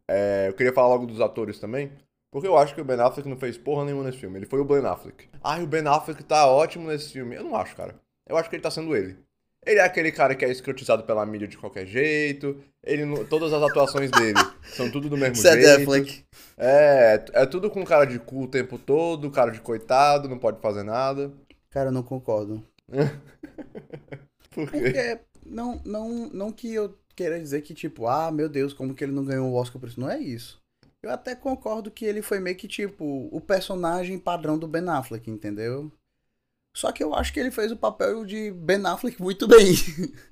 é, 0.09 0.47
eu 0.49 0.53
queria 0.53 0.73
falar 0.73 0.89
logo 0.89 1.05
dos 1.05 1.21
atores 1.21 1.59
também, 1.59 1.91
porque 2.31 2.47
eu 2.47 2.57
acho 2.57 2.73
que 2.73 2.81
o 2.81 2.85
Ben 2.85 2.99
Affleck 2.99 3.27
não 3.27 3.37
fez 3.37 3.57
porra 3.57 3.85
nenhuma 3.85 4.03
nesse 4.03 4.17
filme. 4.17 4.39
Ele 4.39 4.45
foi 4.45 4.59
o 4.59 4.65
Ben 4.65 4.85
Affleck. 4.85 5.29
Ai, 5.43 5.63
o 5.63 5.67
Ben 5.67 5.85
Affleck 5.87 6.23
tá 6.23 6.47
ótimo 6.47 6.87
nesse 6.87 7.11
filme. 7.11 7.35
Eu 7.35 7.43
não 7.43 7.55
acho, 7.55 7.75
cara. 7.75 7.95
Eu 8.27 8.37
acho 8.37 8.49
que 8.49 8.55
ele 8.55 8.63
tá 8.63 8.71
sendo 8.71 8.95
ele. 8.95 9.17
Ele 9.65 9.79
é 9.79 9.83
aquele 9.83 10.11
cara 10.11 10.33
que 10.33 10.43
é 10.43 10.49
escrotizado 10.49 11.03
pela 11.03 11.25
mídia 11.25 11.47
de 11.47 11.57
qualquer 11.57 11.85
jeito. 11.85 12.63
Ele 12.83 13.25
todas 13.25 13.53
as 13.53 13.61
atuações 13.61 14.09
dele 14.09 14.39
são 14.73 14.89
tudo 14.89 15.07
do 15.07 15.17
mesmo 15.17 15.35
Seth 15.35 15.61
jeito. 15.61 15.81
Affleck. 15.81 16.25
É, 16.57 17.23
é 17.33 17.45
tudo 17.45 17.69
com 17.69 17.85
cara 17.85 18.05
de 18.05 18.17
cu 18.17 18.43
o 18.43 18.47
tempo 18.47 18.79
todo, 18.79 19.29
cara 19.29 19.51
de 19.51 19.61
coitado, 19.61 20.27
não 20.27 20.39
pode 20.39 20.59
fazer 20.59 20.83
nada. 20.83 21.31
Cara, 21.69 21.89
eu 21.89 21.93
não 21.93 22.03
concordo. 22.03 22.65
Por 24.49 24.69
quê? 24.69 24.81
Porque 24.81 25.19
não, 25.45 25.79
não, 25.85 26.29
não 26.33 26.51
que 26.51 26.73
eu 26.73 26.97
queira 27.21 27.39
dizer 27.39 27.61
que, 27.61 27.73
tipo, 27.73 28.07
ah, 28.07 28.31
meu 28.31 28.49
Deus, 28.49 28.73
como 28.73 28.95
que 28.95 29.03
ele 29.03 29.11
não 29.11 29.23
ganhou 29.23 29.47
o 29.47 29.53
Oscar 29.53 29.79
por 29.79 29.87
isso? 29.87 29.99
Não 29.99 30.09
é 30.09 30.19
isso. 30.19 30.59
Eu 31.03 31.11
até 31.11 31.35
concordo 31.35 31.91
que 31.91 32.05
ele 32.05 32.21
foi 32.21 32.39
meio 32.39 32.55
que, 32.55 32.67
tipo, 32.67 33.29
o 33.31 33.39
personagem 33.39 34.17
padrão 34.17 34.57
do 34.57 34.67
Ben 34.67 34.87
Affleck, 34.89 35.29
entendeu? 35.29 35.91
Só 36.75 36.91
que 36.91 37.03
eu 37.03 37.13
acho 37.13 37.31
que 37.33 37.39
ele 37.39 37.51
fez 37.51 37.71
o 37.71 37.77
papel 37.77 38.25
de 38.25 38.51
Ben 38.51 38.83
Affleck 38.85 39.21
muito 39.21 39.47
bem. 39.47 39.73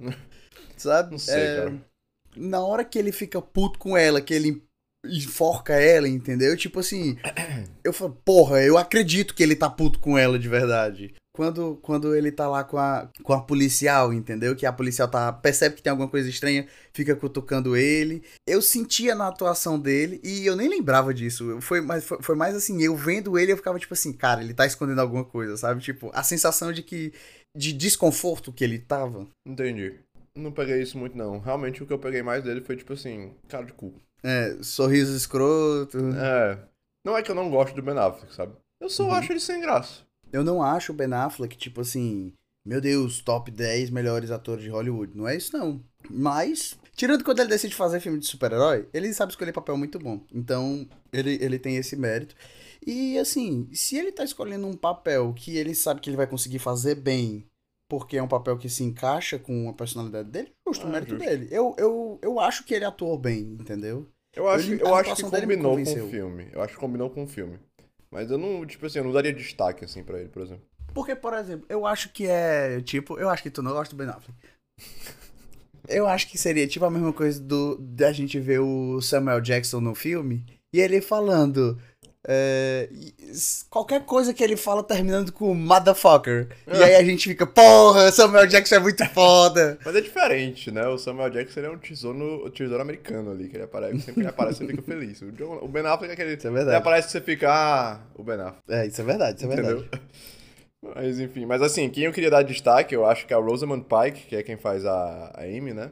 Sabe? 0.77 1.12
Não 1.12 1.19
sei, 1.19 1.36
É, 1.36 1.55
cara. 1.58 1.89
Na 2.36 2.62
hora 2.62 2.86
que 2.86 2.98
ele 2.98 3.12
fica 3.12 3.41
puto 3.41 3.77
com 3.77 3.98
ela, 3.98 4.22
que 4.22 4.34
ele 4.34 4.63
enforca 5.05 5.74
ela, 5.74 6.08
entendeu? 6.08 6.55
Tipo 6.55 6.79
assim, 6.79 7.17
eu 7.84 7.91
falo, 7.91 8.17
porra, 8.24 8.62
eu 8.62 8.77
acredito 8.77 9.34
que 9.34 9.43
ele 9.43 9.55
tá 9.55 9.69
puto 9.69 10.00
com 10.00 10.17
ela 10.17 10.38
de 10.38 10.48
verdade. 10.48 11.15
Quando, 11.39 11.79
quando 11.81 12.13
ele 12.13 12.34
tá 12.34 12.50
lá 12.50 12.65
com 12.65 12.77
a, 12.77 13.10
com 13.24 13.31
a 13.31 13.39
policial, 13.41 14.12
entendeu? 14.12 14.53
Que 14.58 14.65
a 14.65 14.74
policial 14.74 15.08
tá, 15.08 15.31
percebe 15.31 15.75
que 15.77 15.81
tem 15.81 15.89
alguma 15.89 16.10
coisa 16.10 16.27
estranha, 16.29 16.67
fica 16.91 17.15
cutucando 17.15 17.77
ele. 17.77 18.22
Eu 18.46 18.62
sentia 18.62 19.15
na 19.15 19.29
atuação 19.29 19.79
dele 19.79 20.19
e 20.22 20.46
eu 20.46 20.58
nem 20.58 20.67
lembrava 20.67 21.13
disso. 21.13 21.62
Foi, 21.62 21.79
mais, 21.79 22.03
foi, 22.03 22.22
foi 22.22 22.36
mais 22.36 22.53
assim, 22.55 22.84
eu 22.84 22.93
vendo 22.93 23.39
ele, 23.39 23.53
eu 23.53 23.55
ficava 23.58 23.79
tipo 23.79 23.93
assim, 23.93 24.12
cara, 24.12 24.43
ele 24.43 24.53
tá 24.53 24.65
escondendo 24.65 25.00
alguma 25.00 25.24
coisa, 25.24 25.55
sabe? 25.55 25.79
Tipo, 25.81 26.12
a 26.13 26.24
sensação 26.24 26.74
de 26.74 26.84
que. 26.84 27.13
de 27.55 27.72
desconforto 27.72 28.51
que 28.51 28.65
ele 28.65 28.77
tava. 28.77 29.25
Entendi. 29.48 29.98
Não 30.36 30.51
peguei 30.51 30.81
isso 30.81 30.98
muito, 30.98 31.17
não. 31.17 31.39
Realmente 31.39 31.81
o 31.81 31.86
que 31.88 31.93
eu 31.93 32.00
peguei 32.00 32.22
mais 32.22 32.43
dele 32.43 32.60
foi 32.60 32.75
tipo 32.75 32.91
assim, 32.91 33.34
cara 33.48 33.65
de 33.65 33.72
cu. 33.72 33.93
É, 34.22 34.58
sorriso 34.62 35.15
escroto. 35.15 35.98
É. 36.17 36.60
Não 37.05 37.17
é 37.17 37.24
que 37.24 37.31
eu 37.31 37.36
não 37.36 37.50
gosto 37.50 37.74
do 37.75 37.81
Ben 37.81 37.98
Affleck, 37.98 38.36
sabe? 38.36 38.51
Eu 38.81 38.89
só 38.89 39.05
Uhum. 39.05 39.13
acho 39.13 39.31
ele 39.31 39.39
sem 39.39 39.62
graça. 39.62 40.01
Eu 40.31 40.43
não 40.43 40.62
acho 40.62 40.91
o 40.91 40.95
Ben 40.95 41.12
Affleck, 41.13 41.57
tipo 41.57 41.81
assim, 41.81 42.33
meu 42.65 42.79
Deus, 42.79 43.19
top 43.21 43.50
10 43.51 43.89
melhores 43.89 44.31
atores 44.31 44.63
de 44.63 44.69
Hollywood. 44.69 45.15
Não 45.17 45.27
é 45.27 45.36
isso, 45.36 45.55
não. 45.57 45.83
Mas, 46.09 46.77
tirando 46.95 47.24
quando 47.24 47.39
ele 47.39 47.50
decide 47.50 47.74
fazer 47.75 48.00
filme 48.00 48.19
de 48.19 48.25
super-herói, 48.27 48.88
ele 48.93 49.13
sabe 49.13 49.31
escolher 49.31 49.51
papel 49.51 49.77
muito 49.77 49.98
bom. 50.00 50.24
Então, 50.33 50.88
ele, 51.12 51.38
ele 51.41 51.57
tem 51.59 51.77
esse 51.77 51.95
mérito. 51.95 52.36
E, 52.86 53.17
assim, 53.17 53.67
se 53.74 53.98
ele 53.98 54.12
tá 54.12 54.24
escolhendo 54.24 54.67
um 54.67 54.75
papel 54.75 55.33
que 55.33 55.57
ele 55.57 55.74
sabe 55.75 56.00
que 56.00 56.09
ele 56.09 56.17
vai 56.17 56.27
conseguir 56.27 56.59
fazer 56.59 56.95
bem, 56.95 57.45
porque 57.89 58.17
é 58.17 58.24
um 58.24 58.27
papel 58.27 58.57
que 58.57 58.69
se 58.69 58.83
encaixa 58.83 59.39
com 59.39 59.67
a 59.67 59.74
personalidade 59.74 60.29
dele, 60.29 60.51
justo, 60.67 60.86
o 60.86 60.89
Ah, 60.89 60.91
mérito 60.91 61.15
justo. 61.15 61.27
dele. 61.27 61.48
Eu, 61.51 61.75
eu, 61.77 62.19
eu 62.21 62.39
acho 62.39 62.63
que 62.63 62.74
ele 62.74 62.86
atuou 62.86 63.17
bem, 63.17 63.57
entendeu? 63.59 64.07
Eu 64.36 64.48
acho, 64.48 64.71
Ele- 64.71 64.81
eu 64.83 64.93
acho 64.95 65.15
que 65.15 65.24
combinou 65.24 65.75
com 65.75 65.81
o 65.81 66.07
filme. 66.09 66.48
Eu 66.53 66.62
acho 66.62 66.74
que 66.75 66.79
combinou 66.79 67.09
com 67.09 67.24
o 67.24 67.27
filme. 67.27 67.59
Mas 68.11 68.31
eu 68.31 68.37
não, 68.37 68.65
tipo 68.65 68.85
assim, 68.85 68.99
eu 68.99 69.03
não 69.03 69.11
daria 69.11 69.33
destaque 69.33 69.85
assim 69.85 70.03
pra 70.03 70.19
ele, 70.19 70.29
por 70.29 70.41
exemplo. 70.41 70.63
Porque, 70.93 71.15
por 71.15 71.33
exemplo, 71.33 71.65
eu 71.69 71.85
acho 71.85 72.09
que 72.09 72.25
é, 72.27 72.81
tipo, 72.81 73.19
eu 73.19 73.29
acho 73.29 73.43
que 73.43 73.51
tu 73.51 73.61
não 73.61 73.71
gosta 73.71 73.95
do 73.95 73.97
Ben 73.97 74.09
Affleck. 74.09 74.33
Eu 75.87 76.07
acho 76.07 76.27
que 76.27 76.37
seria 76.37 76.67
tipo 76.67 76.85
a 76.85 76.91
mesma 76.91 77.11
coisa 77.11 77.41
do 77.41 77.75
da 77.77 78.11
gente 78.11 78.39
ver 78.39 78.59
o 78.59 79.01
Samuel 79.01 79.41
Jackson 79.41 79.81
no 79.81 79.95
filme 79.95 80.45
e 80.71 80.79
ele 80.79 81.01
falando 81.01 81.81
é, 82.27 82.89
qualquer 83.69 84.05
coisa 84.05 84.33
que 84.33 84.43
ele 84.43 84.57
fala 84.57 84.83
terminando 84.83 85.31
com 85.31 85.53
motherfucker. 85.53 86.49
E 86.67 86.83
aí 86.83 86.95
a 86.95 87.03
gente 87.03 87.29
fica, 87.29 87.47
porra, 87.47 88.11
Samuel 88.11 88.45
Jackson 88.47 88.75
é 88.75 88.79
muito 88.79 89.05
foda. 89.09 89.79
Mas 89.85 89.95
é 89.95 90.01
diferente, 90.01 90.69
né? 90.71 90.85
O 90.88 90.97
Samuel 90.97 91.29
Jackson 91.29 91.59
ele 91.61 91.67
é 91.67 91.71
um 91.71 91.77
tesouro, 91.77 92.49
tesouro 92.51 92.81
americano 92.81 93.31
ali, 93.31 93.47
que 93.47 93.55
ele 93.55 93.63
aparece. 93.63 93.99
Sempre 93.99 94.13
que 94.15 94.19
ele 94.21 94.27
aparece, 94.27 94.59
você 94.59 94.67
fica 94.67 94.81
feliz. 94.81 95.21
O, 95.21 95.31
John- 95.31 95.59
o 95.61 95.67
Ben 95.67 95.85
Affleck 95.85 96.09
é 96.11 96.13
aquele. 96.13 96.33
Isso 96.35 96.47
é 96.47 96.49
Ele 96.49 96.57
verdade. 96.57 96.77
aparece 96.77 97.07
e 97.07 97.11
você 97.11 97.21
fica, 97.21 97.49
ah, 97.51 97.99
o 98.15 98.23
Ben 98.23 98.35
Affleck. 98.41 98.57
É, 98.69 98.85
isso 98.85 99.01
é 99.01 99.03
verdade, 99.05 99.38
isso 99.38 99.45
é 99.49 99.53
Entendeu? 99.53 99.79
verdade. 99.79 100.01
Mas 100.95 101.19
enfim, 101.19 101.45
mas 101.45 101.61
assim, 101.61 101.89
quem 101.89 102.05
eu 102.05 102.13
queria 102.13 102.29
dar 102.31 102.41
destaque, 102.41 102.95
eu 102.95 103.05
acho 103.05 103.27
que 103.27 103.33
é 103.33 103.35
a 103.35 103.39
Rosamund 103.39 103.83
Pike, 103.85 104.27
que 104.27 104.35
é 104.38 104.41
quem 104.41 104.55
faz 104.55 104.85
a, 104.85 105.29
a 105.35 105.41
Amy, 105.43 105.73
né? 105.73 105.91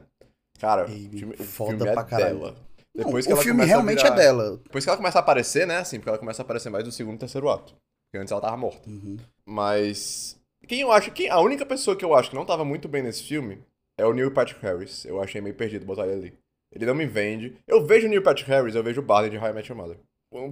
Cara, 0.61 0.85
Amy, 0.85 1.09
o 1.13 1.17
filme, 1.17 1.35
o 1.37 1.43
foda 1.43 1.71
filme 1.71 1.87
é 1.89 1.93
pra 1.93 2.03
caralho. 2.05 2.39
dela. 2.39 2.55
Não, 2.97 3.05
Depois 3.05 3.25
que 3.27 3.31
o 3.31 3.35
ela 3.35 3.43
filme 3.43 3.63
realmente 3.63 4.01
virar- 4.01 4.13
é 4.13 4.17
dela. 4.17 4.57
Depois 4.63 4.83
que 4.83 4.89
ela 4.89 4.97
começa 4.97 5.19
a 5.19 5.21
aparecer, 5.21 5.67
né? 5.67 5.77
Assim, 5.77 5.97
porque 5.99 6.09
ela 6.09 6.17
começa 6.17 6.41
a 6.41 6.43
aparecer 6.43 6.69
mais 6.69 6.83
no 6.83 6.91
segundo 6.91 7.15
e 7.15 7.19
terceiro 7.19 7.47
ato. 7.49 7.75
Porque 8.09 8.21
antes 8.21 8.31
ela 8.31 8.41
tava 8.41 8.57
morta. 8.57 8.89
Uhum. 8.89 9.17
Mas. 9.45 10.35
Quem 10.67 10.81
eu 10.81 10.91
acho. 10.91 11.11
Quem, 11.11 11.29
a 11.29 11.39
única 11.39 11.65
pessoa 11.65 11.95
que 11.95 12.03
eu 12.03 12.13
acho 12.15 12.29
que 12.31 12.35
não 12.35 12.45
tava 12.45 12.65
muito 12.65 12.87
bem 12.87 13.03
nesse 13.03 13.23
filme 13.23 13.59
é 13.99 14.05
o 14.05 14.13
Neil 14.13 14.31
Patrick 14.31 14.61
Harris. 14.61 15.05
Eu 15.05 15.21
achei 15.21 15.39
meio 15.41 15.55
perdido 15.55 15.85
botar 15.85 16.05
ele 16.07 16.13
ali. 16.13 16.33
Ele 16.73 16.85
não 16.85 16.95
me 16.95 17.05
vende. 17.05 17.55
Eu 17.67 17.85
vejo 17.85 18.07
o 18.07 18.09
Neil 18.09 18.21
Patrick 18.23 18.49
Harris, 18.49 18.75
eu 18.75 18.83
vejo 18.83 18.99
o 19.01 19.03
Barney 19.03 19.29
de 19.29 19.37
How 19.37 19.49
I 19.49 19.53
Met 19.53 19.69
Your 19.71 19.77
Mother. 19.79 19.97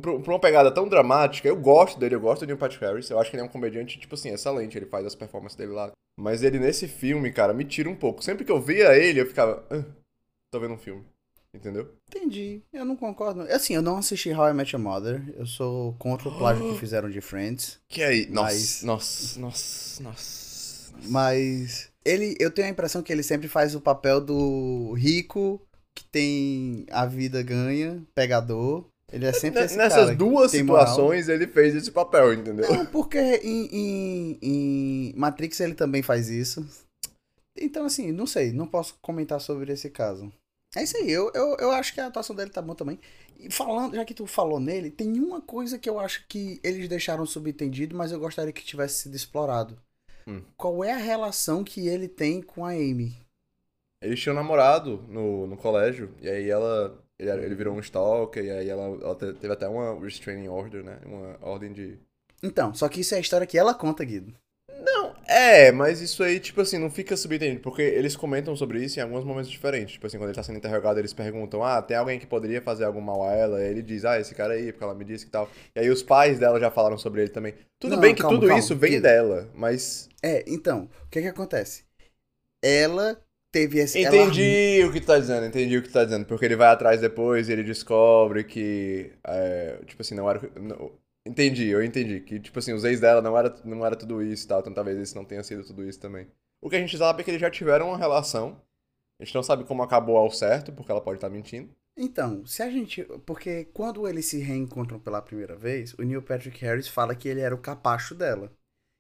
Pra 0.02 0.12
uma 0.34 0.40
pegada 0.40 0.72
tão 0.72 0.88
dramática, 0.88 1.48
eu 1.50 1.56
gosto 1.58 2.00
dele, 2.00 2.16
eu 2.16 2.20
gosto 2.22 2.42
do 2.42 2.46
Neil 2.48 2.58
Patrick 2.58 2.84
Harris. 2.84 3.10
Eu 3.10 3.20
acho 3.20 3.30
que 3.30 3.36
ele 3.36 3.42
é 3.44 3.46
um 3.46 3.50
comediante, 3.50 4.00
tipo 4.00 4.16
assim, 4.16 4.30
excelente. 4.30 4.78
Ele 4.78 4.86
faz 4.86 5.06
as 5.06 5.16
performances 5.16 5.58
dele 5.58 5.74
lá. 5.74 5.92
Mas 6.18 6.44
ele 6.44 6.60
nesse 6.60 6.88
filme, 6.88 7.32
cara, 7.32 7.54
me 7.54 7.66
tira 7.66 7.90
um 7.90 7.96
pouco. 7.96 8.24
Sempre 8.24 8.46
que 8.46 8.52
eu 8.52 8.62
via 8.62 8.96
ele, 8.98 9.20
eu 9.20 9.26
ficava. 9.26 9.66
"Ah, 9.70 9.84
tô 10.52 10.60
vendo 10.60 10.76
um 10.76 10.78
filme. 10.78 11.04
Entendeu? 11.56 11.90
Entendi. 12.10 12.62
Eu 12.74 12.84
não 12.86 12.96
concordo. 12.96 13.42
Assim, 13.44 13.74
eu 13.76 13.82
não 13.82 13.98
assisti 13.98 14.32
How 14.34 14.50
I 14.50 14.54
Met 14.54 14.76
Your 14.76 14.84
Mother. 14.84 15.24
Eu 15.38 15.46
sou 15.46 15.94
contra 15.98 16.28
o 16.30 16.38
plágio 16.38 16.74
que 16.74 16.78
fizeram 16.80 17.10
de 17.10 17.22
Friends. 17.22 17.80
Que 17.88 18.04
aí? 18.04 18.28
Mas- 18.30 18.84
Nossa, 18.84 19.40
nossa, 19.40 20.02
nossa, 20.04 20.04
nossa. 20.04 20.94
Mas 21.08 21.90
ele, 22.04 22.36
eu 22.40 22.52
tenho 22.52 22.68
a 22.68 22.72
impressão 22.72 23.02
que 23.02 23.12
ele 23.12 23.24
sempre 23.24 23.48
faz 23.48 23.74
o 23.76 23.82
papel 23.82 24.20
do 24.22 24.94
rico 24.94 25.62
que 25.94 26.04
tem 26.06 26.86
a 26.92 27.06
vida 27.06 27.42
ganha, 27.42 28.04
pegador. 28.14 28.86
Ele 29.12 29.26
é 29.26 29.32
sempre 29.32 29.64
esse 29.64 29.78
Nessas 29.78 30.16
duas 30.18 30.52
tem 30.52 30.64
moral. 30.64 30.88
situações, 30.88 31.30
ele 31.30 31.48
fez 31.48 31.76
esse 31.76 31.92
papel, 31.92 32.34
entendeu? 32.34 32.70
Não, 32.70 32.86
porque 32.88 33.18
em, 33.20 33.68
em, 33.72 34.38
em 34.42 35.14
Matrix 35.16 35.60
ele 35.60 35.76
também 35.76 36.02
faz 36.02 36.28
isso. 36.30 36.66
Então, 37.58 37.86
assim, 37.86 38.12
não 38.12 38.26
sei, 38.28 38.52
não 38.52 38.68
posso 38.68 38.98
comentar 39.02 39.40
sobre 39.40 39.72
esse 39.72 39.90
caso. 39.90 40.34
É 40.76 40.84
isso 40.84 40.98
aí, 40.98 41.10
eu, 41.10 41.32
eu, 41.34 41.56
eu 41.58 41.72
acho 41.72 41.94
que 41.94 42.02
a 42.02 42.08
atuação 42.08 42.36
dele 42.36 42.50
tá 42.52 42.62
boa 42.62 42.76
também. 42.76 43.00
E 43.40 43.50
falando, 43.52 43.96
já 43.96 44.04
que 44.04 44.14
tu 44.14 44.28
falou 44.28 44.60
nele, 44.60 44.92
tem 44.92 45.20
uma 45.20 45.42
coisa 45.42 45.80
que 45.80 45.90
eu 45.90 46.00
acho 46.00 46.26
que 46.28 46.60
eles 46.64 46.88
deixaram 46.90 47.26
subentendido, 47.26 47.96
mas 47.96 48.12
eu 48.12 48.20
gostaria 48.20 48.52
que 48.52 48.64
tivesse 48.64 49.04
sido 49.04 49.16
explorado. 49.16 49.78
Hum. 50.28 50.42
Qual 50.58 50.84
é 50.84 50.92
a 50.92 50.98
relação 50.98 51.64
que 51.64 51.88
ele 51.88 52.08
tem 52.08 52.42
com 52.42 52.66
a 52.66 52.72
Amy? 52.72 53.16
Eles 54.02 54.20
tinham 54.20 54.36
namorado 54.36 55.04
no, 55.08 55.48
no 55.48 55.58
colégio, 55.58 56.14
e 56.22 56.30
aí 56.30 56.50
ela. 56.50 57.02
Ele, 57.18 57.32
ele 57.32 57.56
virou 57.56 57.74
um 57.74 57.80
stalker, 57.80 58.44
e 58.44 58.52
aí 58.52 58.70
ela, 58.70 58.84
ela 58.84 59.16
te- 59.16 59.34
teve 59.34 59.54
até 59.54 59.68
uma 59.68 59.98
restraining 60.00 60.50
order, 60.50 60.84
né? 60.84 61.00
Uma 61.06 61.38
ordem 61.42 61.72
de. 61.72 61.98
Então, 62.44 62.74
só 62.74 62.88
que 62.90 63.02
isso 63.02 63.14
é 63.16 63.18
a 63.18 63.22
história 63.22 63.48
que 63.48 63.58
ela 63.58 63.74
conta, 63.74 64.04
Guido. 64.04 64.34
Não, 64.84 65.16
é, 65.28 65.72
mas 65.72 66.02
isso 66.02 66.24
aí, 66.24 66.40
tipo 66.40 66.62
assim, 66.62 66.78
não 66.78 66.90
fica 66.92 67.16
subentendido, 67.18 67.62
porque 67.62 67.82
eles 67.82 68.16
comentam 68.16 68.56
sobre 68.56 68.84
isso 68.84 69.00
em 69.00 69.02
alguns 69.04 69.24
momentos 69.24 69.50
diferentes. 69.50 69.94
Tipo 69.94 70.06
assim, 70.08 70.18
quando 70.18 70.30
ele 70.30 70.36
tá 70.36 70.44
sendo 70.44 70.58
interrogado, 70.58 71.00
eles 71.00 71.14
perguntam, 71.14 71.64
ah, 71.64 71.82
tem 71.82 71.98
alguém 71.98 72.20
que 72.20 72.28
poderia 72.28 72.62
fazer 72.62 72.84
algum 72.84 73.02
mal 73.02 73.24
a 73.24 73.32
ela? 73.34 73.62
E 73.62 73.68
ele 73.70 73.82
diz, 73.82 74.06
ah, 74.06 74.20
esse 74.20 74.36
cara 74.36 74.54
aí, 74.54 74.72
porque 74.72 74.84
ela 74.84 74.94
me 74.94 75.06
disse 75.06 75.26
que 75.26 75.32
tal. 75.32 75.50
E 75.76 75.80
aí 75.80 75.90
os 75.90 76.04
pais 76.04 76.38
dela 76.40 76.60
já 76.60 76.70
falaram 76.70 76.98
sobre 76.98 77.22
ele 77.22 77.32
também. 77.32 77.54
Tudo 77.80 77.96
Não, 77.96 78.02
bem 78.02 78.14
que 78.14 78.22
calma, 78.22 78.38
tudo 78.38 78.48
calma, 78.48 78.60
isso 78.64 78.76
vem 78.76 79.00
dela, 79.02 79.50
mas. 79.54 80.10
É, 80.22 80.44
então, 80.48 80.90
o 81.06 81.10
que 81.10 81.22
que 81.22 81.28
acontece? 81.28 81.84
Ela 82.62 83.18
teve 83.52 83.80
esse... 83.80 84.04
ela- 84.04 84.16
Entendi 84.18 84.84
o 84.84 84.92
que 84.92 85.00
tu 85.02 85.08
tá 85.08 85.20
dizendo, 85.20 85.46
entendi 85.46 85.78
o 85.78 85.82
que 85.82 85.88
tu 85.90 85.94
tá 85.94 86.04
dizendo. 86.04 86.26
Porque 86.26 86.46
ele 86.46 86.56
vai 86.56 86.68
atrás 86.70 87.00
depois 87.02 87.48
e 87.50 87.54
ele 87.54 87.64
descobre 87.64 88.44
que. 88.44 89.12
é, 89.26 89.80
tipo 89.86 90.02
assim, 90.02 90.16
não 90.16 90.30
era. 90.30 90.42
não- 90.60 90.92
entendi, 91.26 91.68
eu 91.68 91.84
entendi. 91.84 92.20
Que, 92.22 92.40
tipo 92.40 92.58
assim, 92.60 92.74
os 92.74 92.84
ex 92.84 93.00
dela 93.00 93.22
não 93.22 93.38
era, 93.38 93.54
não 93.64 93.86
era 93.86 93.96
tudo 93.96 94.22
isso 94.22 94.46
e 94.46 94.48
tal. 94.48 94.60
Então 94.60 94.74
talvez 94.74 94.98
isso 95.00 95.16
não 95.16 95.26
tenha 95.26 95.44
sido 95.44 95.64
tudo 95.64 95.84
isso 95.88 96.00
também. 96.00 96.28
O 96.62 96.70
que 96.70 96.76
a 96.76 96.80
gente 96.80 96.98
sabe 96.98 97.22
é 97.22 97.24
que 97.24 97.32
eles 97.32 97.42
já 97.42 97.50
tiveram 97.50 97.90
uma 97.90 97.98
relação. 97.98 98.62
A 99.20 99.24
gente 99.24 99.36
não 99.36 99.44
sabe 99.44 99.64
como 99.64 99.82
acabou 99.84 100.18
ao 100.18 100.30
certo, 100.32 100.74
porque 100.74 100.92
ela 100.92 101.02
pode 101.02 101.18
estar 101.18 101.30
mentindo. 101.30 101.70
Então, 101.98 102.46
se 102.46 102.62
a 102.62 102.70
gente. 102.70 103.04
Porque 103.26 103.66
quando 103.74 104.08
eles 104.08 104.26
se 104.26 104.40
reencontram 104.40 105.00
pela 105.00 105.22
primeira 105.22 105.56
vez, 105.56 105.94
o 105.94 106.04
Neil 106.04 106.22
Patrick 106.22 106.60
Harris 106.66 106.88
fala 106.88 107.16
que 107.16 107.28
ele 107.30 107.40
era 107.40 107.56
o 107.56 107.60
capacho 107.62 108.14
dela. 108.14 108.52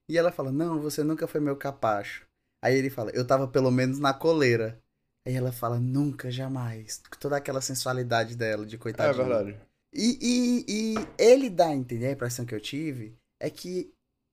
E 0.09 0.17
ela 0.17 0.31
fala: 0.31 0.51
Não, 0.51 0.79
você 0.79 1.03
nunca 1.03 1.27
foi 1.27 1.41
meu 1.41 1.57
capacho. 1.57 2.25
Aí 2.63 2.75
ele 2.75 2.89
fala: 2.89 3.11
Eu 3.13 3.27
tava 3.27 3.47
pelo 3.47 3.69
menos 3.71 3.99
na 3.99 4.13
coleira. 4.13 4.79
Aí 5.27 5.33
ela 5.35 5.51
fala: 5.51 5.77
Nunca, 5.79 6.31
jamais. 6.31 7.01
Toda 7.19 7.35
aquela 7.35 7.59
sensualidade 7.59 8.37
dela, 8.37 8.65
de 8.65 8.75
É 8.75 8.79
coitadinha. 8.79 9.25
verdade. 9.25 9.59
E, 9.95 10.17
e, 10.21 10.65
e 10.67 10.95
ele 11.17 11.49
dá 11.49 11.67
a 11.67 11.75
entender, 11.75 12.07
a 12.07 12.11
impressão 12.11 12.45
que 12.45 12.53
eu 12.53 12.59
tive, 12.59 13.13
é 13.41 13.49
que 13.49 13.89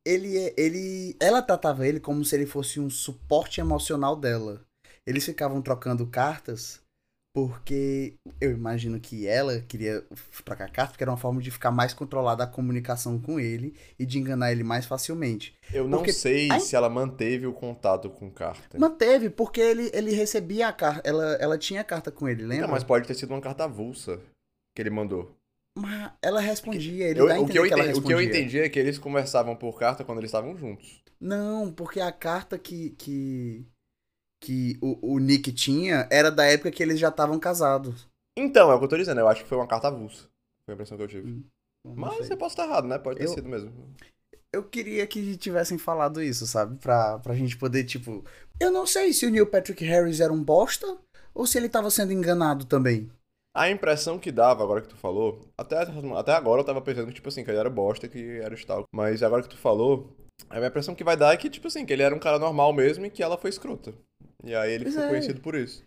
ele, 0.06 0.36
é- 0.36 0.54
ele, 0.56 1.16
ela 1.20 1.40
tratava 1.40 1.86
ele 1.86 2.00
como 2.00 2.24
se 2.24 2.34
ele 2.34 2.46
fosse 2.46 2.80
um 2.80 2.90
suporte 2.90 3.60
emocional 3.60 4.16
dela. 4.16 4.60
Eles 5.06 5.24
ficavam 5.24 5.62
trocando 5.62 6.06
cartas 6.06 6.80
porque 7.34 8.14
eu 8.40 8.50
imagino 8.50 9.00
que 9.00 9.26
ela 9.26 9.60
queria 9.62 10.04
trocar 10.44 10.70
cartas 10.70 10.92
porque 10.92 11.02
era 11.04 11.10
uma 11.10 11.16
forma 11.16 11.40
de 11.40 11.50
ficar 11.50 11.70
mais 11.70 11.94
controlada 11.94 12.44
a 12.44 12.46
comunicação 12.46 13.18
com 13.18 13.40
ele 13.40 13.74
e 13.98 14.04
de 14.04 14.18
enganar 14.18 14.52
ele 14.52 14.62
mais 14.62 14.84
facilmente. 14.84 15.54
Eu 15.72 15.88
não 15.88 15.98
Porque- 15.98 16.12
sei 16.12 16.50
Ai- 16.50 16.60
se 16.60 16.76
ela 16.76 16.90
manteve 16.90 17.46
o 17.46 17.52
contato 17.54 18.10
com 18.10 18.30
carta. 18.30 18.78
Manteve, 18.78 19.30
porque 19.30 19.60
ele, 19.62 19.90
ele 19.94 20.12
recebia 20.12 20.68
a 20.68 20.72
carta, 20.72 21.08
ela, 21.08 21.24
ela 21.36 21.56
tinha 21.56 21.80
a 21.80 21.84
carta 21.84 22.10
com 22.12 22.28
ele, 22.28 22.42
lembra? 22.42 22.66
Não, 22.66 22.74
mas 22.74 22.84
pode 22.84 23.06
ter 23.08 23.14
sido 23.14 23.30
uma 23.32 23.40
carta 23.40 23.64
avulsa 23.64 24.20
que 24.76 24.82
ele 24.82 24.90
mandou. 24.90 25.34
Mas 25.76 26.12
ela 26.22 26.40
respondia, 26.40 27.08
ele 27.08 27.20
Eu- 27.20 27.26
dá 27.28 27.36
a 27.36 27.40
o, 27.40 27.46
que 27.48 27.58
eu 27.58 27.62
que 27.64 27.68
entendi, 27.72 27.98
o 27.98 28.02
que 28.02 28.12
eu 28.12 28.20
entendi 28.20 28.58
é 28.60 28.68
que 28.68 28.78
eles 28.78 28.98
conversavam 28.98 29.56
por 29.56 29.78
carta 29.78 30.04
quando 30.04 30.18
eles 30.18 30.28
estavam 30.28 30.56
juntos. 30.56 31.02
Não, 31.20 31.72
porque 31.72 32.00
a 32.00 32.12
carta 32.12 32.58
que, 32.58 32.90
que, 32.90 33.64
que 34.42 34.78
o, 34.82 35.14
o 35.14 35.18
Nick 35.18 35.52
tinha 35.52 36.06
era 36.10 36.30
da 36.30 36.44
época 36.44 36.70
que 36.70 36.82
eles 36.82 36.98
já 36.98 37.08
estavam 37.08 37.38
casados. 37.38 38.06
Então, 38.38 38.70
é 38.70 38.74
o 38.74 38.78
que 38.78 38.84
eu 38.84 38.88
tô 38.88 38.96
dizendo, 38.96 39.20
eu 39.20 39.28
acho 39.28 39.42
que 39.42 39.48
foi 39.48 39.56
uma 39.58 39.66
carta 39.66 39.88
avulsa. 39.88 40.24
Foi 40.66 40.72
a 40.72 40.74
impressão 40.74 40.96
que 40.96 41.04
eu 41.04 41.08
tive. 41.08 41.44
Não 41.86 41.94
Mas 41.96 42.26
sei. 42.26 42.32
eu 42.34 42.38
posso 42.38 42.52
estar 42.54 42.64
errado, 42.66 42.86
né? 42.86 42.98
Pode 42.98 43.18
ter 43.18 43.24
Eu- 43.24 43.28
sido 43.34 43.48
mesmo. 43.48 43.72
Eu 44.54 44.62
queria 44.64 45.06
que 45.06 45.36
tivessem 45.38 45.78
falado 45.78 46.22
isso, 46.22 46.46
sabe? 46.46 46.76
Pra, 46.78 47.18
pra 47.18 47.34
gente 47.34 47.56
poder, 47.56 47.84
tipo. 47.84 48.22
Eu 48.60 48.70
não 48.70 48.86
sei 48.86 49.12
se 49.14 49.24
o 49.24 49.30
Neil 49.30 49.46
Patrick 49.46 49.82
Harris 49.84 50.20
era 50.20 50.30
um 50.32 50.42
bosta 50.44 50.98
ou 51.34 51.46
se 51.46 51.56
ele 51.56 51.70
tava 51.70 51.90
sendo 51.90 52.12
enganado 52.12 52.66
também. 52.66 53.10
A 53.54 53.70
impressão 53.70 54.18
que 54.18 54.32
dava, 54.32 54.62
agora 54.62 54.80
que 54.80 54.88
tu 54.88 54.96
falou, 54.96 55.46
até, 55.58 55.76
até 56.16 56.32
agora 56.32 56.62
eu 56.62 56.64
tava 56.64 56.80
pensando 56.80 57.08
que, 57.08 57.14
tipo 57.14 57.28
assim, 57.28 57.44
que 57.44 57.50
ele 57.50 57.58
era 57.58 57.68
bosta, 57.68 58.08
que 58.08 58.38
era 58.40 58.54
Stalker. 58.54 58.86
Mas 58.94 59.22
agora 59.22 59.42
que 59.42 59.50
tu 59.50 59.58
falou, 59.58 60.16
a 60.48 60.56
minha 60.56 60.68
impressão 60.68 60.94
que 60.94 61.04
vai 61.04 61.16
dar 61.16 61.34
é 61.34 61.36
que, 61.36 61.50
tipo 61.50 61.66
assim, 61.66 61.84
que 61.84 61.92
ele 61.92 62.02
era 62.02 62.14
um 62.14 62.18
cara 62.18 62.38
normal 62.38 62.72
mesmo 62.72 63.04
e 63.04 63.10
que 63.10 63.22
ela 63.22 63.36
foi 63.36 63.50
escrota. 63.50 63.92
E 64.42 64.54
aí 64.54 64.72
ele 64.72 64.84
Pois 64.84 64.94
ficou 64.94 65.06
é. 65.06 65.10
conhecido 65.10 65.40
por 65.40 65.54
isso. 65.54 65.84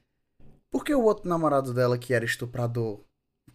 Porque 0.71 0.93
o 0.93 1.03
outro 1.03 1.27
namorado 1.27 1.73
dela, 1.73 1.97
que 1.97 2.13
era 2.13 2.23
estuprador, 2.23 2.99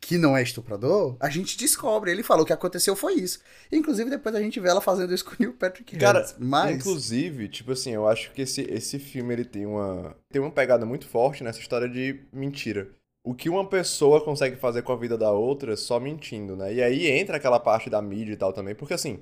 que 0.00 0.16
não 0.16 0.36
é 0.36 0.42
estuprador, 0.42 1.16
a 1.20 1.28
gente 1.28 1.56
descobre. 1.56 2.10
Ele 2.10 2.22
falou 2.22 2.44
que 2.44 2.52
aconteceu 2.52 2.96
foi 2.96 3.14
isso. 3.14 3.40
Inclusive, 3.70 4.10
depois 4.10 4.34
a 4.34 4.40
gente 4.40 4.58
vê 4.58 4.68
ela 4.68 4.80
fazendo 4.80 5.12
isso 5.12 5.24
com 5.24 5.32
o 5.32 5.36
Neil 5.38 5.52
Patrick 5.52 5.96
Cara, 5.98 6.20
Harris. 6.20 6.36
Mas. 6.38 6.76
Inclusive, 6.76 7.48
tipo 7.48 7.72
assim, 7.72 7.92
eu 7.92 8.08
acho 8.08 8.32
que 8.32 8.42
esse, 8.42 8.62
esse 8.62 8.98
filme 8.98 9.34
ele 9.34 9.44
tem 9.44 9.66
uma, 9.66 10.16
tem 10.32 10.40
uma 10.40 10.50
pegada 10.50 10.86
muito 10.86 11.06
forte 11.06 11.44
nessa 11.44 11.60
história 11.60 11.88
de 11.88 12.24
mentira. 12.32 12.90
O 13.22 13.34
que 13.34 13.50
uma 13.50 13.68
pessoa 13.68 14.24
consegue 14.24 14.56
fazer 14.56 14.82
com 14.82 14.92
a 14.92 14.96
vida 14.96 15.16
da 15.16 15.30
outra 15.30 15.76
só 15.76 16.00
mentindo, 16.00 16.56
né? 16.56 16.72
E 16.72 16.82
aí 16.82 17.06
entra 17.06 17.36
aquela 17.36 17.60
parte 17.60 17.90
da 17.90 18.00
mídia 18.00 18.32
e 18.32 18.36
tal 18.36 18.52
também, 18.52 18.74
porque 18.74 18.94
assim, 18.94 19.20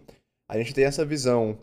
a 0.49 0.57
gente 0.57 0.73
tem 0.73 0.85
essa 0.85 1.05
visão 1.05 1.59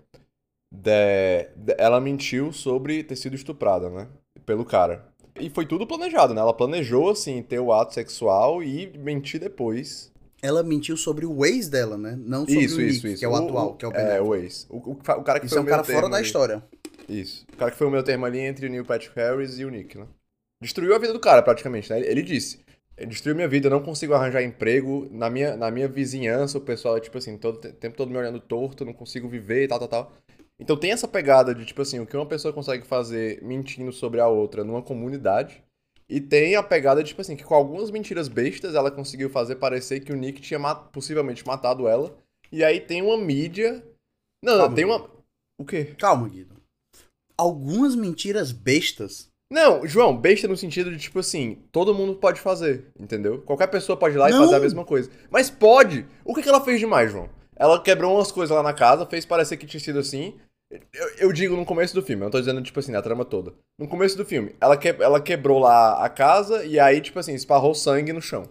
de, 0.71 1.45
de- 1.55 1.75
ela 1.77 2.01
mentiu 2.01 2.51
sobre 2.53 3.03
ter 3.03 3.15
sido 3.15 3.35
estuprada, 3.35 3.89
né? 3.89 4.07
Pelo 4.45 4.65
cara. 4.65 5.05
E 5.39 5.49
foi 5.49 5.65
tudo 5.65 5.87
planejado, 5.87 6.33
né? 6.33 6.41
Ela 6.41 6.53
planejou, 6.53 7.09
assim, 7.09 7.41
ter 7.43 7.59
o 7.59 7.73
ato 7.73 7.93
sexual 7.93 8.63
e 8.63 8.87
mentir 8.97 9.39
depois. 9.39 10.11
Ela 10.41 10.63
mentiu 10.63 10.95
sobre 10.95 11.25
o 11.25 11.45
ex 11.45 11.67
dela, 11.69 11.97
né? 11.97 12.15
Não 12.17 12.45
sobre 12.45 12.63
Isso, 12.65 12.77
o 12.79 12.81
Nick, 12.83 12.97
isso, 12.97 13.07
isso. 13.07 13.19
que 13.19 13.25
é 13.25 13.27
o, 13.27 13.35
atual, 13.35 13.75
que 13.75 13.85
é 13.85 13.87
o 13.87 13.91
Ben 13.91 14.01
É, 14.01 14.21
o 14.21 14.35
ex. 14.35 14.65
O, 14.69 14.77
o, 14.77 14.91
o 14.93 15.23
cara 15.23 15.39
que 15.39 15.45
Isso 15.45 15.55
foi 15.55 15.57
é 15.57 15.61
o 15.61 15.63
um 15.63 15.65
cara 15.65 15.83
fora 15.83 15.93
termo 16.01 16.09
da 16.09 16.17
ali. 16.17 16.25
história. 16.25 16.63
Isso. 17.09 17.45
O 17.53 17.57
cara 17.57 17.71
que 17.71 17.77
foi 17.77 17.87
o 17.87 17.91
meu 17.91 18.03
termo 18.03 18.25
ali 18.25 18.39
entre 18.39 18.67
o 18.67 18.69
Neil 18.69 18.85
Patrick 18.85 19.15
Harris 19.15 19.59
e 19.59 19.65
o 19.65 19.69
Nick, 19.69 19.97
né? 19.97 20.07
Destruiu 20.65 20.95
a 20.95 20.97
vida 20.97 21.13
do 21.13 21.19
cara, 21.19 21.43
praticamente, 21.43 21.91
né? 21.91 21.99
Ele- 21.99 22.23
disse. 22.23 22.59
Destruiu 23.07 23.35
minha 23.35 23.47
vida, 23.47 23.67
eu 23.67 23.71
não 23.71 23.83
consigo 23.83 24.13
arranjar 24.13 24.41
emprego. 24.41 25.07
Na 25.11 25.29
minha, 25.29 25.55
na 25.55 25.69
minha 25.69 25.87
vizinhança, 25.87 26.57
o 26.57 26.61
pessoal 26.61 26.97
é 26.97 26.99
tipo 27.01 27.17
assim, 27.17 27.37
todo 27.37 27.57
o 27.57 27.73
tempo 27.73 27.95
todo 27.95 28.09
me 28.09 28.17
olhando 28.17 28.39
torto, 28.39 28.83
não 28.83 28.93
consigo 28.93 29.27
viver 29.29 29.65
e 29.65 29.67
tal, 29.67 29.77
tal, 29.79 29.87
tal. 29.87 30.13
Então 30.59 30.75
tem 30.75 30.91
essa 30.91 31.07
pegada 31.07 31.53
de, 31.53 31.65
tipo 31.65 31.81
assim, 31.81 31.99
o 31.99 32.05
que 32.07 32.15
uma 32.17 32.25
pessoa 32.25 32.53
consegue 32.53 32.85
fazer 32.87 33.43
mentindo 33.43 33.91
sobre 33.91 34.19
a 34.21 34.27
outra 34.27 34.63
numa 34.63 34.81
comunidade. 34.81 35.61
E 36.09 36.19
tem 36.21 36.55
a 36.55 36.63
pegada 36.63 37.03
de, 37.03 37.09
tipo 37.09 37.21
assim, 37.21 37.35
que 37.35 37.43
com 37.43 37.53
algumas 37.53 37.91
mentiras 37.91 38.27
bestas 38.27 38.73
ela 38.73 38.89
conseguiu 38.89 39.29
fazer 39.29 39.57
parecer 39.57 39.99
que 39.99 40.13
o 40.13 40.15
Nick 40.15 40.41
tinha 40.41 40.57
ma- 40.59 40.73
possivelmente 40.75 41.45
matado 41.45 41.87
ela. 41.87 42.15
E 42.51 42.63
aí 42.63 42.79
tem 42.79 43.01
uma 43.03 43.17
mídia. 43.17 43.83
Não, 44.41 44.53
não, 44.53 44.59
Calma, 44.61 44.75
tem 44.75 44.85
uma. 44.85 45.09
O 45.59 45.65
quê? 45.65 45.93
Calma, 45.97 46.27
Guido. 46.29 46.55
Algumas 47.37 47.95
mentiras 47.95 48.51
bestas. 48.51 49.29
Não, 49.51 49.85
João, 49.85 50.17
besta 50.17 50.47
no 50.47 50.57
sentido 50.57 50.91
de, 50.91 50.97
tipo 50.97 51.19
assim, 51.19 51.59
todo 51.71 51.93
mundo 51.93 52.15
pode 52.15 52.41
fazer, 52.41 52.87
entendeu? 52.99 53.41
Qualquer 53.41 53.67
pessoa 53.67 53.97
pode 53.97 54.15
ir 54.15 54.17
lá 54.17 54.29
e 54.29 54.33
Não. 54.33 54.43
fazer 54.43 54.55
a 54.55 54.59
mesma 54.59 54.83
coisa. 54.83 55.09
Mas 55.29 55.49
pode! 55.49 56.05
O 56.23 56.33
que, 56.33 56.41
que 56.41 56.49
ela 56.49 56.63
fez 56.63 56.79
demais, 56.79 57.11
João? 57.11 57.29
Ela 57.55 57.81
quebrou 57.81 58.15
umas 58.15 58.31
coisas 58.31 58.55
lá 58.55 58.63
na 58.63 58.73
casa, 58.73 59.05
fez 59.05 59.25
parecer 59.25 59.57
que 59.57 59.67
tinha 59.67 59.79
sido 59.79 59.99
assim. 59.99 60.33
Eu, 60.93 61.09
eu 61.19 61.31
digo 61.31 61.55
no 61.55 61.63
começo 61.63 61.93
do 61.93 62.01
filme, 62.01 62.23
eu 62.23 62.25
não 62.25 62.31
tô 62.31 62.39
dizendo, 62.39 62.61
tipo 62.61 62.79
assim, 62.79 62.91
na 62.91 63.01
trama 63.01 63.23
toda. 63.23 63.53
No 63.77 63.87
começo 63.87 64.17
do 64.17 64.25
filme, 64.25 64.55
ela, 64.59 64.75
que, 64.75 64.89
ela 64.89 65.21
quebrou 65.21 65.59
lá 65.59 66.03
a 66.03 66.09
casa 66.09 66.65
e 66.65 66.79
aí, 66.79 66.99
tipo 66.99 67.19
assim, 67.19 67.33
esparrou 67.35 67.75
sangue 67.75 68.11
no 68.11 68.21
chão. 68.21 68.49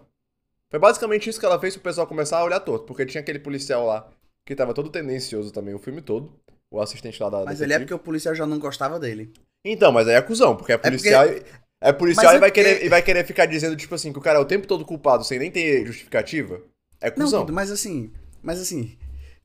Foi 0.70 0.78
basicamente 0.78 1.28
isso 1.28 1.40
que 1.40 1.46
ela 1.46 1.58
fez 1.58 1.74
pro 1.74 1.82
pessoal 1.82 2.06
começar 2.06 2.38
a 2.38 2.44
olhar 2.44 2.60
torto, 2.60 2.86
porque 2.86 3.04
tinha 3.04 3.20
aquele 3.20 3.40
policial 3.40 3.84
lá 3.84 4.08
que 4.46 4.54
tava 4.54 4.72
todo 4.72 4.90
tendencioso 4.90 5.52
também 5.52 5.74
o 5.74 5.78
filme 5.78 6.00
todo. 6.00 6.32
O 6.70 6.80
assistente 6.80 7.22
lá 7.22 7.30
da. 7.30 7.44
Mas 7.44 7.60
ele 7.60 7.72
é 7.72 7.78
porque 7.78 7.94
o 7.94 7.98
policial 7.98 8.34
já 8.34 8.46
não 8.46 8.58
gostava 8.58 8.98
dele. 8.98 9.32
Então, 9.64 9.90
mas 9.92 10.06
aí 10.08 10.14
é 10.14 10.22
cuzão, 10.22 10.56
porque 10.56 10.72
é 10.72 10.76
porque- 10.76 10.90
policial. 10.90 11.26
e- 11.28 11.42
É 11.80 11.92
policial 11.92 12.24
Mas 12.26 12.34
e, 12.34 12.36
é 12.36 12.40
vai 12.40 12.50
porque- 12.50 12.62
querer, 12.64 12.84
e 12.86 12.88
vai 12.88 13.02
querer 13.02 13.26
ficar 13.26 13.44
dizendo, 13.46 13.76
tipo 13.76 13.94
assim, 13.94 14.10
que 14.10 14.18
o 14.18 14.22
cara 14.22 14.38
é 14.38 14.42
o 14.42 14.44
tempo 14.46 14.66
todo 14.66 14.86
culpado 14.86 15.22
sem 15.22 15.38
nem 15.38 15.50
ter 15.50 15.84
justificativa. 15.84 16.62
É 16.98 17.10
Não, 17.10 17.16
cuzão. 17.26 17.40
Guido, 17.40 17.52
mas 17.52 17.70
assim, 17.70 18.10
mas 18.42 18.58
assim, 18.58 18.96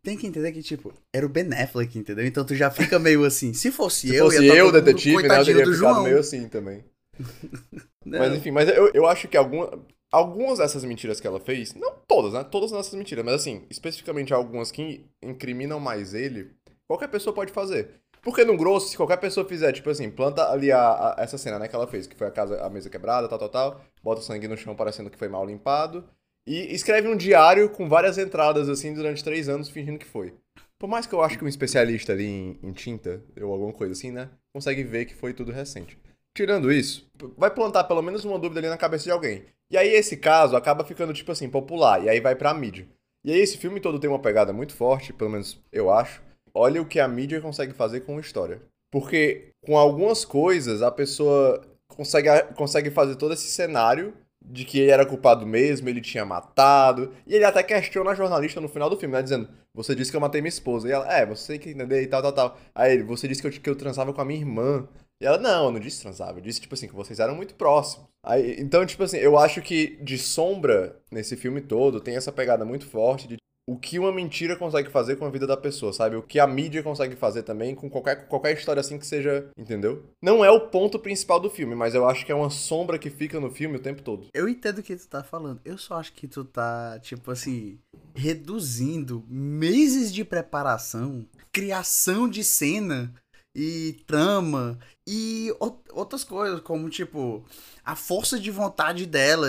tem 0.02 0.16
que 0.18 0.26
entender 0.26 0.54
que, 0.54 0.64
tipo, 0.64 0.94
era 1.14 1.26
o 1.26 1.30
Ben 1.30 1.50
Affleck, 1.54 1.98
entendeu? 2.00 2.26
Então 2.26 2.46
tu 2.46 2.56
já 2.56 2.72
fica 2.72 2.98
meio 2.98 3.26
assim, 3.26 3.54
se 3.54 3.70
fosse 3.72 4.08
Se 4.08 4.16
eu, 4.16 4.26
fosse 4.26 4.42
ia 4.42 4.52
tá 4.54 4.58
eu, 4.58 4.66
mundo 4.68 4.82
detetive, 4.82 5.28
né? 5.28 5.38
Eu 5.40 5.46
teria 5.46 5.66
do 5.66 5.74
ficado 5.74 5.92
João. 5.94 6.04
meio 6.04 6.18
assim 6.20 6.48
também. 6.48 6.84
Não. 8.06 8.20
Mas 8.20 8.34
enfim, 8.36 8.52
mas 8.52 8.70
eu, 8.70 8.90
eu 8.94 9.06
acho 9.06 9.28
que 9.28 9.36
alguma, 9.36 9.78
algumas 10.10 10.60
dessas 10.60 10.84
mentiras 10.86 11.20
que 11.20 11.28
ela 11.28 11.40
fez, 11.42 11.74
não 11.76 11.94
todas, 12.08 12.32
né? 12.34 12.44
Todas 12.50 12.72
nessas 12.72 12.94
mentiras, 12.94 13.24
mas 13.26 13.34
assim, 13.36 13.66
especificamente 13.70 14.34
algumas 14.34 14.72
que 14.72 15.06
incriminam 15.22 15.80
mais 15.80 16.14
ele, 16.14 16.52
qualquer 16.88 17.10
pessoa 17.10 17.34
pode 17.36 17.52
fazer. 17.52 17.90
Porque 18.22 18.44
no 18.46 18.58
grosso, 18.58 18.90
se 18.90 18.98
qualquer 18.98 19.18
pessoa 19.18 19.46
fizer, 19.48 19.72
tipo 19.72 19.90
assim, 19.90 20.10
planta 20.10 20.50
ali 20.52 20.72
a, 20.72 20.80
a- 20.80 21.16
essa 21.20 21.38
cena, 21.38 21.60
né, 21.60 21.68
que 21.68 21.76
ela 21.76 21.88
fez, 21.88 22.08
que 22.08 22.16
foi 22.16 22.28
a 22.28 22.32
casa, 22.32 22.62
a 22.64 22.70
mesa 22.70 22.90
quebrada, 22.90 23.28
tal, 23.28 23.40
tal, 23.40 23.50
tal, 23.50 23.82
bota 24.04 24.22
sangue 24.22 24.48
no 24.48 24.58
chão 24.58 24.76
parecendo 24.76 25.10
que 25.10 25.18
foi 25.18 25.28
mal 25.30 25.46
limpado, 25.46 26.04
e 26.48 26.74
escreve 26.74 27.08
um 27.08 27.16
diário 27.16 27.70
com 27.70 27.88
várias 27.88 28.18
entradas, 28.18 28.68
assim, 28.70 28.94
durante 28.94 29.24
três 29.24 29.48
anos, 29.48 29.70
fingindo 29.70 30.00
que 30.00 30.06
foi. 30.06 30.34
Por 30.78 30.88
mais 30.88 31.06
que 31.06 31.14
eu 31.14 31.22
acho 31.22 31.38
que 31.38 31.44
um 31.44 31.48
especialista 31.48 32.14
ali 32.14 32.26
em, 32.26 32.60
em 32.64 32.72
tinta, 32.74 33.22
ou 33.42 33.52
alguma 33.54 33.74
coisa 33.74 33.94
assim, 33.94 34.12
né, 34.12 34.30
consegue 34.54 34.84
ver 34.84 35.06
que 35.06 35.14
foi 35.16 35.34
tudo 35.34 35.52
recente. 35.52 35.98
tirando 36.34 36.72
isso, 36.72 37.10
vai 37.38 37.52
plantar 37.52 37.84
pelo 37.84 38.02
menos 38.02 38.24
uma 38.26 38.40
dúvida 38.40 38.60
ali 38.60 38.70
na 38.70 38.78
cabeça 38.78 39.04
de 39.06 39.12
alguém. 39.12 39.44
E 39.70 39.78
aí 39.78 39.90
esse 39.90 40.18
caso 40.18 40.56
acaba 40.56 40.84
ficando, 40.84 41.14
tipo 41.14 41.32
assim, 41.32 41.50
popular, 41.50 42.04
e 42.04 42.10
aí 42.10 42.20
vai 42.20 42.36
pra 42.36 42.54
mídia. 42.54 42.88
E 43.24 43.32
aí 43.32 43.40
esse 43.40 43.58
filme 43.58 43.80
todo 43.80 44.00
tem 44.00 44.10
uma 44.10 44.20
pegada 44.22 44.54
muito 44.54 44.74
forte, 44.74 45.12
pelo 45.14 45.30
menos 45.30 45.60
eu 45.72 45.92
acho. 45.92 46.22
Olha 46.54 46.82
o 46.82 46.86
que 46.86 47.00
a 47.00 47.08
mídia 47.08 47.42
consegue 47.42 47.74
fazer 47.74 48.02
com 48.02 48.20
história. 48.20 48.62
Porque 48.92 49.50
com 49.62 49.78
algumas 49.78 50.26
coisas 50.26 50.82
a 50.82 50.92
pessoa 50.92 51.62
consegue, 51.88 52.30
consegue 52.56 52.90
fazer 52.90 53.16
todo 53.16 53.34
esse 53.34 53.50
cenário 53.50 54.14
de 54.42 54.66
que 54.66 54.80
ele 54.80 54.92
era 54.92 55.06
culpado 55.06 55.46
mesmo, 55.46 55.90
ele 55.90 56.02
tinha 56.02 56.26
matado. 56.26 57.14
E 57.28 57.36
ele 57.36 57.44
até 57.46 57.62
questiona 57.62 58.12
a 58.12 58.16
jornalista 58.16 58.62
no 58.62 58.70
final 58.70 58.90
do 58.90 58.98
filme, 58.98 59.16
né? 59.16 59.22
Dizendo, 59.22 59.50
você 59.74 59.94
disse 59.94 60.10
que 60.10 60.18
eu 60.18 60.22
matei 60.22 60.42
minha 60.42 60.50
esposa. 60.50 60.88
E 60.88 60.92
ela, 60.92 61.12
é, 61.14 61.26
você 61.26 61.54
tem 61.54 61.60
que 61.60 61.70
entender 61.70 62.02
e 62.02 62.08
tal, 62.08 62.22
tal, 62.22 62.32
tal. 62.32 62.58
Aí 62.74 62.94
ele, 62.94 63.04
você 63.04 63.28
disse 63.28 63.42
que 63.42 63.48
eu, 63.48 63.52
que 63.52 63.70
eu 63.70 63.76
transava 63.76 64.14
com 64.14 64.22
a 64.22 64.26
minha 64.26 64.40
irmã. 64.40 64.88
E 65.22 65.26
ela, 65.26 65.38
não, 65.38 65.66
eu 65.66 65.72
não 65.72 65.80
disse 65.80 66.02
transava, 66.02 66.38
eu 66.38 66.42
disse, 66.42 66.62
tipo 66.62 66.74
assim, 66.74 66.88
que 66.88 66.96
vocês 66.96 67.20
eram 67.20 67.36
muito 67.36 67.54
próximos. 67.56 68.08
Aí, 68.24 68.56
então, 68.60 68.86
tipo 68.86 69.04
assim, 69.04 69.18
eu 69.18 69.38
acho 69.38 69.62
que 69.62 69.98
de 70.02 70.18
sombra, 70.18 70.98
nesse 71.12 71.36
filme 71.36 71.60
todo, 71.60 72.00
tem 72.00 72.16
essa 72.16 72.32
pegada 72.32 72.64
muito 72.64 72.86
forte 72.86 73.28
de 73.28 73.38
o 73.70 73.78
que 73.78 74.00
uma 74.00 74.12
mentira 74.12 74.56
consegue 74.56 74.90
fazer 74.90 75.16
com 75.18 75.26
a 75.26 75.30
vida 75.30 75.46
da 75.46 75.56
pessoa, 75.56 75.94
sabe? 75.94 76.16
O 76.16 76.24
que 76.24 76.40
a 76.40 76.48
mídia 76.48 76.82
consegue 76.82 77.16
fazer 77.16 77.44
também 77.44 77.76
com 77.76 77.88
qualquer, 77.88 78.28
qualquer 78.28 78.54
história 78.54 78.80
assim 78.80 78.98
que 78.98 79.06
seja, 79.06 79.48
entendeu? 79.56 80.04
Não 80.20 80.44
é 80.44 80.50
o 80.50 80.70
ponto 80.70 80.98
principal 80.98 81.40
do 81.40 81.52
filme, 81.52 81.76
mas 81.76 81.94
eu 81.94 82.10
acho 82.10 82.26
que 82.26 82.32
é 82.32 82.36
uma 82.36 82.50
sombra 82.50 82.98
que 82.98 83.12
fica 83.12 83.40
no 83.40 83.52
filme 83.52 83.78
o 83.78 83.82
tempo 83.82 84.02
todo. 84.02 84.26
Eu 84.34 84.50
entendo 84.50 84.80
o 84.80 84.84
que 84.84 84.96
tu 84.96 85.08
tá 85.08 85.24
falando. 85.24 85.62
Eu 85.64 85.78
só 85.78 86.00
acho 86.00 86.14
que 86.14 86.28
tu 86.28 86.44
tá, 86.44 86.98
tipo 87.00 87.30
assim, 87.30 87.78
reduzindo 88.16 89.24
meses 89.30 90.12
de 90.12 90.26
preparação, 90.26 91.24
criação 91.52 92.28
de 92.28 92.44
cena 92.44 93.14
e 93.56 93.98
trama 94.06 94.78
e 95.08 95.54
outras 95.92 96.24
coisas, 96.24 96.60
como 96.62 96.90
tipo 96.90 97.44
a 97.84 97.96
força 97.96 98.40
de 98.40 98.52
vontade 98.52 99.06
dela, 99.06 99.48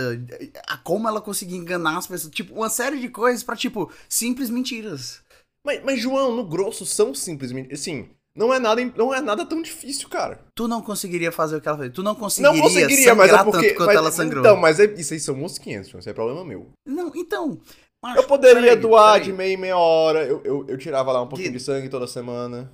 a 0.66 0.76
como 0.78 1.08
ela 1.08 1.20
conseguia 1.20 1.58
enganar 1.58 1.98
as 1.98 2.06
pessoas, 2.06 2.32
tipo 2.32 2.54
uma 2.54 2.70
série 2.70 2.98
de 2.98 3.08
coisas 3.08 3.42
para 3.42 3.56
tipo 3.56 3.92
simples 4.08 4.50
mentiras. 4.50 5.22
Mas, 5.64 5.84
mas 5.84 6.00
João, 6.00 6.34
no 6.34 6.44
grosso 6.44 6.86
são 6.86 7.14
simples 7.14 7.52
mentiras, 7.52 7.80
assim. 7.80 8.08
Não 8.34 8.54
é 8.54 8.60
nada, 8.60 8.80
não 8.96 9.12
é 9.12 9.20
nada 9.20 9.44
tão 9.44 9.60
difícil, 9.60 10.08
cara. 10.08 10.40
Tu 10.54 10.68
não 10.68 10.80
conseguiria 10.80 11.32
fazer 11.32 11.56
o 11.56 11.60
que 11.60 11.68
ela 11.68 11.76
fez. 11.76 11.92
Tu 11.92 12.02
não 12.02 12.14
conseguiria, 12.14 12.56
não 12.56 12.62
conseguiria 12.62 13.14
mas 13.14 13.32
é 13.32 13.44
porque, 13.44 13.66
tanto 13.66 13.76
quanto 13.76 13.86
mas, 13.88 13.96
ela 13.96 14.12
sangrou. 14.12 14.44
Então, 14.44 14.56
mas 14.56 14.80
é, 14.80 14.84
isso 14.94 15.12
aí 15.12 15.20
são 15.20 15.34
mosquinhas, 15.34 15.88
isso 15.88 16.08
é 16.08 16.12
problema 16.12 16.44
meu. 16.44 16.70
Não, 16.86 17.12
então. 17.14 17.60
Mas, 18.02 18.16
eu 18.16 18.22
poderia 18.22 18.62
peraí, 18.62 18.76
doar 18.76 19.14
peraí. 19.14 19.24
de 19.24 19.32
meia 19.32 19.52
em 19.52 19.56
meia 19.56 19.76
hora. 19.76 20.24
Eu, 20.24 20.40
eu, 20.44 20.64
eu 20.68 20.78
tirava 20.78 21.12
lá 21.12 21.22
um 21.22 21.26
pouquinho 21.26 21.50
de... 21.50 21.58
de 21.58 21.64
sangue 21.64 21.88
toda 21.88 22.06
semana 22.06 22.70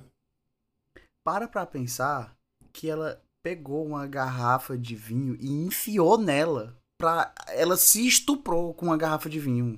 para 1.27 1.45
pra 1.45 1.65
pensar 1.65 2.33
que 2.71 2.89
ela 2.89 3.21
pegou 3.43 3.85
uma 3.85 4.07
garrafa 4.07 4.77
de 4.77 4.95
vinho 4.95 5.35
e 5.41 5.51
enfiou 5.51 6.17
nela. 6.17 6.77
Pra... 6.97 7.33
Ela 7.49 7.75
se 7.75 8.07
estuprou 8.07 8.73
com 8.73 8.85
uma 8.85 8.95
garrafa 8.95 9.29
de 9.29 9.37
vinho. 9.37 9.77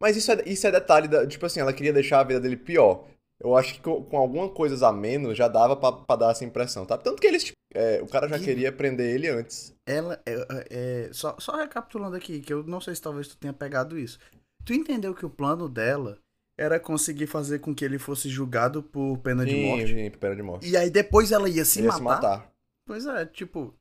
Mas 0.00 0.16
isso 0.16 0.32
é, 0.32 0.42
isso 0.44 0.66
é 0.66 0.72
detalhe 0.72 1.06
da. 1.06 1.24
Tipo 1.24 1.46
assim, 1.46 1.60
ela 1.60 1.72
queria 1.72 1.92
deixar 1.92 2.18
a 2.18 2.24
vida 2.24 2.40
dele 2.40 2.56
pior. 2.56 3.06
Eu 3.40 3.56
acho 3.56 3.74
que 3.74 3.80
com, 3.80 4.02
com 4.02 4.16
algumas 4.16 4.50
coisas 4.50 4.82
a 4.82 4.92
menos 4.92 5.38
já 5.38 5.46
dava 5.46 5.76
pra, 5.76 6.16
dar 6.16 6.32
essa 6.32 6.44
impressão, 6.44 6.84
tá? 6.84 6.98
Tanto 6.98 7.20
que 7.20 7.28
eles. 7.28 7.44
Tipo, 7.44 7.58
é, 7.72 8.02
o 8.02 8.08
cara 8.08 8.26
já 8.26 8.36
e... 8.36 8.42
queria 8.42 8.72
prender 8.72 9.14
ele 9.14 9.28
antes. 9.28 9.72
Ela. 9.86 10.20
É, 10.26 10.32
é, 10.32 10.66
é, 10.70 11.12
só, 11.12 11.36
só 11.38 11.54
recapitulando 11.54 12.16
aqui, 12.16 12.40
que 12.40 12.52
eu 12.52 12.64
não 12.64 12.80
sei 12.80 12.96
se 12.96 13.02
talvez 13.02 13.28
tu 13.28 13.36
tenha 13.36 13.52
pegado 13.52 13.96
isso. 13.96 14.18
Tu 14.64 14.72
entendeu 14.72 15.14
que 15.14 15.24
o 15.24 15.30
plano 15.30 15.68
dela 15.68 16.18
era 16.58 16.80
conseguir 16.80 17.28
fazer 17.28 17.60
com 17.60 17.72
que 17.72 17.84
ele 17.84 17.98
fosse 17.98 18.28
julgado 18.28 18.82
por 18.82 19.16
pena 19.18 19.44
sim, 19.44 19.50
de 19.50 19.56
morte. 19.64 19.94
Sim, 19.94 20.10
pena 20.10 20.36
de 20.36 20.42
morte. 20.42 20.68
E 20.68 20.76
aí 20.76 20.90
depois 20.90 21.30
ela 21.30 21.48
ia 21.48 21.64
se 21.64 21.80
ia 21.80 21.86
matar. 21.86 21.96
Se 21.96 22.02
matar. 22.02 22.52
Pois 22.84 23.06
é, 23.06 23.24
tipo, 23.26 23.74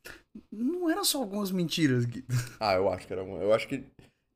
não 0.51 0.89
eram 0.89 1.03
só 1.03 1.19
algumas 1.19 1.51
mentiras, 1.51 2.05
Guido. 2.05 2.27
Ah, 2.59 2.75
eu 2.75 2.89
acho 2.89 3.07
que 3.07 3.13
era. 3.13 3.23
Eu 3.23 3.53
acho 3.53 3.67
que. 3.67 3.83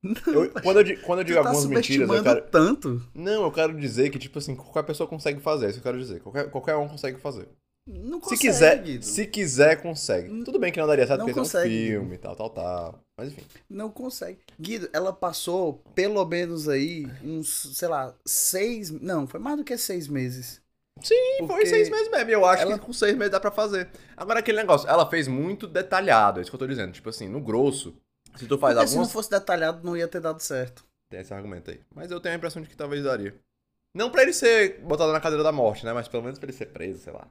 Não, 0.03 0.15
eu, 0.33 0.49
quando, 0.63 0.81
eu, 0.81 1.01
quando 1.01 1.19
eu 1.19 1.23
digo 1.23 1.43
tá 1.43 1.47
algumas 1.47 1.65
mentiras, 1.67 2.09
eu 2.09 2.23
quero. 2.23 2.41
tanto. 2.49 3.01
Não, 3.13 3.43
eu 3.43 3.51
quero 3.51 3.79
dizer 3.79 4.09
que, 4.09 4.17
tipo 4.17 4.39
assim, 4.39 4.55
qualquer 4.55 4.83
pessoa 4.83 5.07
consegue 5.07 5.39
fazer, 5.39 5.69
isso 5.69 5.77
eu 5.77 5.83
quero 5.83 5.99
dizer. 5.99 6.21
Qualquer, 6.21 6.49
qualquer 6.49 6.75
um 6.75 6.87
consegue 6.87 7.19
fazer. 7.19 7.47
Não 7.87 8.19
consegue, 8.19 8.41
se 8.41 8.47
quiser, 8.47 8.81
Guido. 8.81 9.05
se 9.05 9.27
quiser, 9.27 9.81
consegue. 9.81 10.43
Tudo 10.43 10.57
bem 10.57 10.71
que 10.71 10.79
não 10.79 10.87
daria 10.87 11.05
certo 11.05 11.19
não 11.19 11.25
porque 11.27 11.39
consegue, 11.39 11.91
é 11.91 11.97
um 11.97 12.01
filme, 12.01 12.17
tal, 12.17 12.35
tal, 12.35 12.49
tal. 12.49 13.03
Mas 13.21 13.33
enfim. 13.33 13.45
Não 13.69 13.91
consegue. 13.91 14.39
Guido, 14.59 14.89
ela 14.91 15.13
passou 15.13 15.75
pelo 15.93 16.25
menos 16.25 16.67
aí 16.67 17.05
uns, 17.23 17.77
sei 17.77 17.87
lá, 17.87 18.15
seis. 18.25 18.89
Não, 18.89 19.27
foi 19.27 19.39
mais 19.39 19.57
do 19.57 19.63
que 19.63 19.77
seis 19.77 20.07
meses. 20.07 20.59
Sim, 21.03 21.37
porque 21.39 21.53
foi 21.53 21.65
seis 21.67 21.89
meses 21.89 22.09
mesmo. 22.09 22.31
Eu 22.31 22.45
acho 22.45 22.63
ela... 22.63 22.79
que 22.79 22.85
com 22.85 22.91
seis 22.91 23.15
meses 23.15 23.31
dá 23.31 23.39
pra 23.39 23.51
fazer. 23.51 23.89
Agora, 24.17 24.39
aquele 24.39 24.57
negócio, 24.57 24.89
ela 24.89 25.07
fez 25.07 25.27
muito 25.27 25.67
detalhado, 25.67 26.39
é 26.39 26.41
isso 26.41 26.49
que 26.49 26.55
eu 26.55 26.59
tô 26.59 26.67
dizendo. 26.67 26.91
Tipo 26.91 27.09
assim, 27.09 27.27
no 27.27 27.39
grosso, 27.39 27.95
se 28.35 28.47
tu 28.47 28.57
faz 28.57 28.73
porque 28.73 28.87
algumas... 28.87 28.89
se 28.89 28.97
não 28.97 29.07
fosse 29.07 29.29
detalhado, 29.29 29.85
não 29.85 29.95
ia 29.95 30.07
ter 30.07 30.19
dado 30.19 30.39
certo. 30.39 30.83
Tem 31.09 31.19
esse 31.19 31.33
argumento 31.33 31.69
aí. 31.69 31.79
Mas 31.93 32.09
eu 32.09 32.19
tenho 32.19 32.33
a 32.33 32.37
impressão 32.37 32.61
de 32.61 32.67
que 32.67 32.75
talvez 32.75 33.03
daria. 33.03 33.35
Não 33.93 34.09
pra 34.09 34.23
ele 34.23 34.33
ser 34.33 34.79
botado 34.79 35.11
na 35.11 35.19
cadeira 35.19 35.43
da 35.43 35.51
morte, 35.51 35.85
né? 35.85 35.93
Mas 35.93 36.07
pelo 36.07 36.23
menos 36.23 36.39
pra 36.39 36.47
ele 36.47 36.57
ser 36.57 36.67
preso, 36.67 37.03
sei 37.03 37.13
lá. 37.13 37.27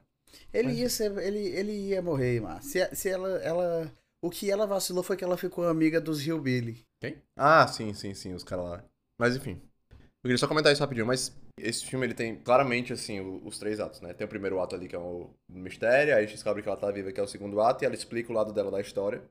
Ele 0.53 0.69
Mas... 0.69 0.79
ia 0.79 0.89
ser. 0.89 1.17
Ele, 1.17 1.39
ele 1.39 1.71
ia 1.89 2.01
morrer, 2.01 2.39
mas 2.41 2.65
se, 2.65 2.95
se 2.95 3.09
ela, 3.09 3.29
ela. 3.39 3.91
O 4.23 4.29
que 4.29 4.51
ela 4.51 4.67
vacilou 4.67 5.01
foi 5.01 5.17
que 5.17 5.23
ela 5.23 5.35
ficou 5.35 5.67
amiga 5.67 5.99
dos 5.99 6.25
Hillbilly. 6.25 6.85
Quem? 6.99 7.17
Ah, 7.35 7.67
sim, 7.67 7.91
sim, 7.93 8.13
sim, 8.13 8.33
os 8.33 8.43
caras 8.43 8.65
lá. 8.65 8.83
Mas 9.17 9.35
enfim. 9.35 9.59
Eu 9.89 10.27
queria 10.27 10.37
só 10.37 10.47
comentar 10.47 10.71
isso 10.71 10.81
rapidinho, 10.81 11.07
mas 11.07 11.35
esse 11.59 11.83
filme 11.87 12.05
ele 12.05 12.13
tem 12.13 12.35
claramente 12.35 12.93
assim 12.93 13.19
os 13.43 13.57
três 13.57 13.79
atos, 13.79 13.99
né? 14.01 14.13
Tem 14.13 14.25
o 14.25 14.29
primeiro 14.29 14.61
ato 14.61 14.75
ali 14.75 14.87
que 14.87 14.95
é 14.95 14.99
o 14.99 15.31
mistério, 15.49 16.13
aí 16.13 16.19
a 16.19 16.21
gente 16.21 16.35
descobre 16.35 16.61
que 16.61 16.69
ela 16.69 16.77
tá 16.77 16.91
viva, 16.91 17.11
que 17.11 17.19
é 17.19 17.23
o 17.23 17.27
segundo 17.27 17.59
ato, 17.59 17.83
e 17.83 17.85
ela 17.85 17.95
explica 17.95 18.31
o 18.31 18.35
lado 18.35 18.53
dela 18.53 18.69
da 18.69 18.79
história. 18.79 19.23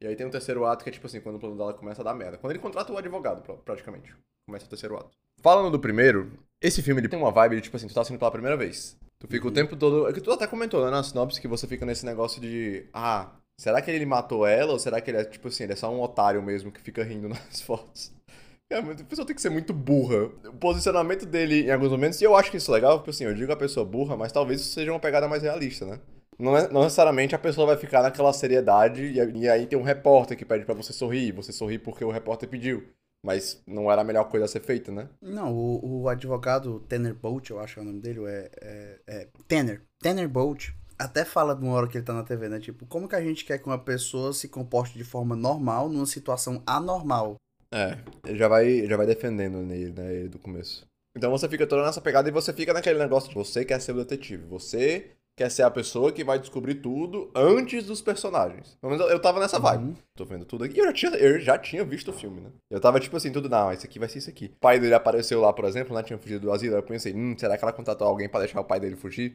E 0.00 0.06
aí 0.06 0.14
tem 0.14 0.26
o 0.26 0.30
terceiro 0.30 0.64
ato 0.64 0.84
que 0.84 0.90
é 0.90 0.92
tipo 0.92 1.06
assim, 1.06 1.20
quando 1.20 1.36
o 1.36 1.40
plano 1.40 1.56
dela 1.56 1.74
começa 1.74 2.02
a 2.02 2.04
dar 2.04 2.14
merda. 2.14 2.38
Quando 2.38 2.52
ele 2.52 2.60
contrata 2.60 2.92
o 2.92 2.98
advogado, 2.98 3.42
praticamente. 3.64 4.14
Começa 4.46 4.66
o 4.66 4.68
terceiro 4.68 4.96
ato. 4.96 5.10
Falando 5.42 5.72
do 5.72 5.80
primeiro, 5.80 6.30
esse 6.60 6.82
filme 6.82 7.00
ele 7.00 7.08
tem 7.08 7.18
uma 7.18 7.32
vibe 7.32 7.56
de 7.56 7.62
tipo 7.62 7.76
assim, 7.76 7.88
tu 7.88 7.94
tá 7.94 8.02
assistindo 8.02 8.18
pela 8.20 8.30
primeira 8.30 8.56
vez. 8.56 8.96
Tu 9.18 9.26
fica 9.26 9.46
uhum. 9.46 9.50
o 9.50 9.54
tempo 9.54 9.76
todo. 9.76 10.08
É 10.08 10.12
que 10.12 10.20
tu 10.20 10.30
até 10.30 10.46
comentou, 10.46 10.84
né, 10.84 10.90
na 10.90 11.02
sinopse, 11.02 11.40
que 11.40 11.48
você 11.48 11.66
fica 11.66 11.84
nesse 11.84 12.06
negócio 12.06 12.40
de. 12.40 12.86
Ah, 12.92 13.32
será 13.58 13.80
que 13.80 13.90
ele 13.90 14.06
matou 14.06 14.46
ela? 14.46 14.72
Ou 14.72 14.78
será 14.78 15.00
que 15.00 15.10
ele 15.10 15.18
é, 15.18 15.24
tipo 15.24 15.48
assim, 15.48 15.64
ele 15.64 15.72
é 15.72 15.76
só 15.76 15.92
um 15.92 16.00
otário 16.00 16.42
mesmo 16.42 16.70
que 16.70 16.80
fica 16.80 17.02
rindo 17.02 17.28
nas 17.28 17.60
fotos? 17.60 18.12
É, 18.68 18.78
a 18.78 18.82
pessoa 19.04 19.26
tem 19.26 19.34
que 19.34 19.42
ser 19.42 19.50
muito 19.50 19.72
burra. 19.72 20.24
O 20.44 20.54
posicionamento 20.54 21.24
dele 21.24 21.66
em 21.66 21.70
alguns 21.70 21.90
momentos, 21.90 22.20
e 22.20 22.24
eu 22.24 22.34
acho 22.36 22.50
que 22.50 22.56
isso 22.56 22.70
é 22.72 22.74
legal, 22.74 22.98
porque 22.98 23.10
assim, 23.10 23.24
eu 23.24 23.34
digo 23.34 23.52
a 23.52 23.56
pessoa 23.56 23.86
burra, 23.86 24.16
mas 24.16 24.32
talvez 24.32 24.60
isso 24.60 24.72
seja 24.72 24.92
uma 24.92 25.00
pegada 25.00 25.28
mais 25.28 25.42
realista, 25.42 25.86
né? 25.86 26.00
Não, 26.38 26.56
é, 26.56 26.68
não 26.68 26.82
necessariamente 26.82 27.34
a 27.34 27.38
pessoa 27.38 27.66
vai 27.66 27.76
ficar 27.76 28.02
naquela 28.02 28.32
seriedade 28.32 29.04
e, 29.04 29.16
e 29.16 29.48
aí 29.48 29.66
tem 29.66 29.78
um 29.78 29.82
repórter 29.82 30.36
que 30.36 30.44
pede 30.44 30.66
para 30.66 30.74
você 30.74 30.92
sorrir, 30.92 31.32
você 31.32 31.52
sorri 31.52 31.78
porque 31.78 32.04
o 32.04 32.10
repórter 32.10 32.48
pediu. 32.48 32.86
Mas 33.24 33.60
não 33.66 33.90
era 33.90 34.02
a 34.02 34.04
melhor 34.04 34.24
coisa 34.28 34.44
a 34.44 34.48
ser 34.48 34.60
feita, 34.60 34.92
né? 34.92 35.08
Não, 35.20 35.52
o, 35.52 36.02
o 36.02 36.08
advogado 36.08 36.80
Tanner 36.80 37.14
Bolt, 37.14 37.50
eu 37.50 37.58
acho 37.58 37.74
que 37.74 37.80
é 37.80 37.82
o 37.82 37.86
nome 37.86 38.00
dele, 38.00 38.20
é, 38.26 38.50
é, 38.60 39.00
é 39.06 39.28
Tanner. 39.48 39.82
Tanner 40.00 40.28
Bolt 40.28 40.68
até 40.98 41.24
fala 41.24 41.54
de 41.54 41.62
uma 41.62 41.74
hora 41.74 41.88
que 41.88 41.98
ele 41.98 42.04
tá 42.04 42.12
na 42.12 42.22
TV, 42.22 42.48
né? 42.48 42.58
Tipo, 42.58 42.86
como 42.86 43.08
que 43.08 43.16
a 43.16 43.22
gente 43.22 43.44
quer 43.44 43.58
que 43.58 43.66
uma 43.66 43.78
pessoa 43.78 44.32
se 44.32 44.48
comporte 44.48 44.96
de 44.96 45.04
forma 45.04 45.36
normal 45.36 45.88
numa 45.88 46.06
situação 46.06 46.62
anormal? 46.66 47.36
É, 47.72 47.98
ele 48.24 48.38
já 48.38 48.48
vai, 48.48 48.86
já 48.86 48.96
vai 48.96 49.06
defendendo 49.06 49.58
nele, 49.58 49.92
né, 49.92 50.14
ele 50.14 50.28
do 50.28 50.38
começo. 50.38 50.86
Então 51.16 51.30
você 51.30 51.48
fica 51.48 51.66
toda 51.66 51.84
nessa 51.84 52.00
pegada 52.00 52.28
e 52.28 52.32
você 52.32 52.52
fica 52.52 52.72
naquele 52.72 52.98
negócio 52.98 53.28
de 53.28 53.34
você 53.34 53.64
quer 53.64 53.80
ser 53.80 53.92
o 53.92 53.96
detetive. 53.96 54.44
Você 54.46 55.12
quer 55.36 55.50
ser 55.50 55.62
a 55.62 55.70
pessoa 55.70 56.12
que 56.12 56.24
vai 56.24 56.38
descobrir 56.38 56.76
tudo 56.76 57.30
antes 57.34 57.84
dos 57.84 58.00
personagens. 58.00 58.76
Pelo 58.80 58.92
menos 58.92 59.06
eu, 59.06 59.12
eu 59.12 59.20
tava 59.20 59.40
nessa 59.40 59.58
vibe. 59.58 59.84
Uhum. 59.84 59.96
Tô 60.14 60.24
vendo 60.24 60.44
tudo 60.44 60.64
aqui. 60.64 60.78
Eu 60.78 60.86
já, 60.86 60.92
tinha, 60.92 61.12
eu 61.12 61.40
já 61.40 61.58
tinha 61.58 61.84
visto 61.84 62.10
o 62.10 62.12
filme, 62.12 62.40
né? 62.40 62.50
Eu 62.70 62.80
tava 62.80 63.00
tipo 63.00 63.16
assim, 63.16 63.32
tudo, 63.32 63.48
não, 63.48 63.72
isso 63.72 63.86
aqui 63.86 63.98
vai 63.98 64.08
ser 64.08 64.18
isso 64.18 64.30
aqui. 64.30 64.46
O 64.46 64.60
pai 64.60 64.78
dele 64.78 64.94
apareceu 64.94 65.40
lá, 65.40 65.52
por 65.52 65.64
exemplo, 65.64 65.94
né? 65.94 66.02
Tinha 66.02 66.18
fugido 66.18 66.40
do 66.40 66.52
asilo. 66.52 66.76
Eu 66.76 66.82
pensei, 66.82 67.14
hum, 67.14 67.36
será 67.36 67.56
que 67.56 67.64
ela 67.64 67.72
contratou 67.72 68.06
alguém 68.06 68.28
pra 68.28 68.40
deixar 68.40 68.60
o 68.60 68.64
pai 68.64 68.80
dele 68.80 68.96
fugir? 68.96 69.34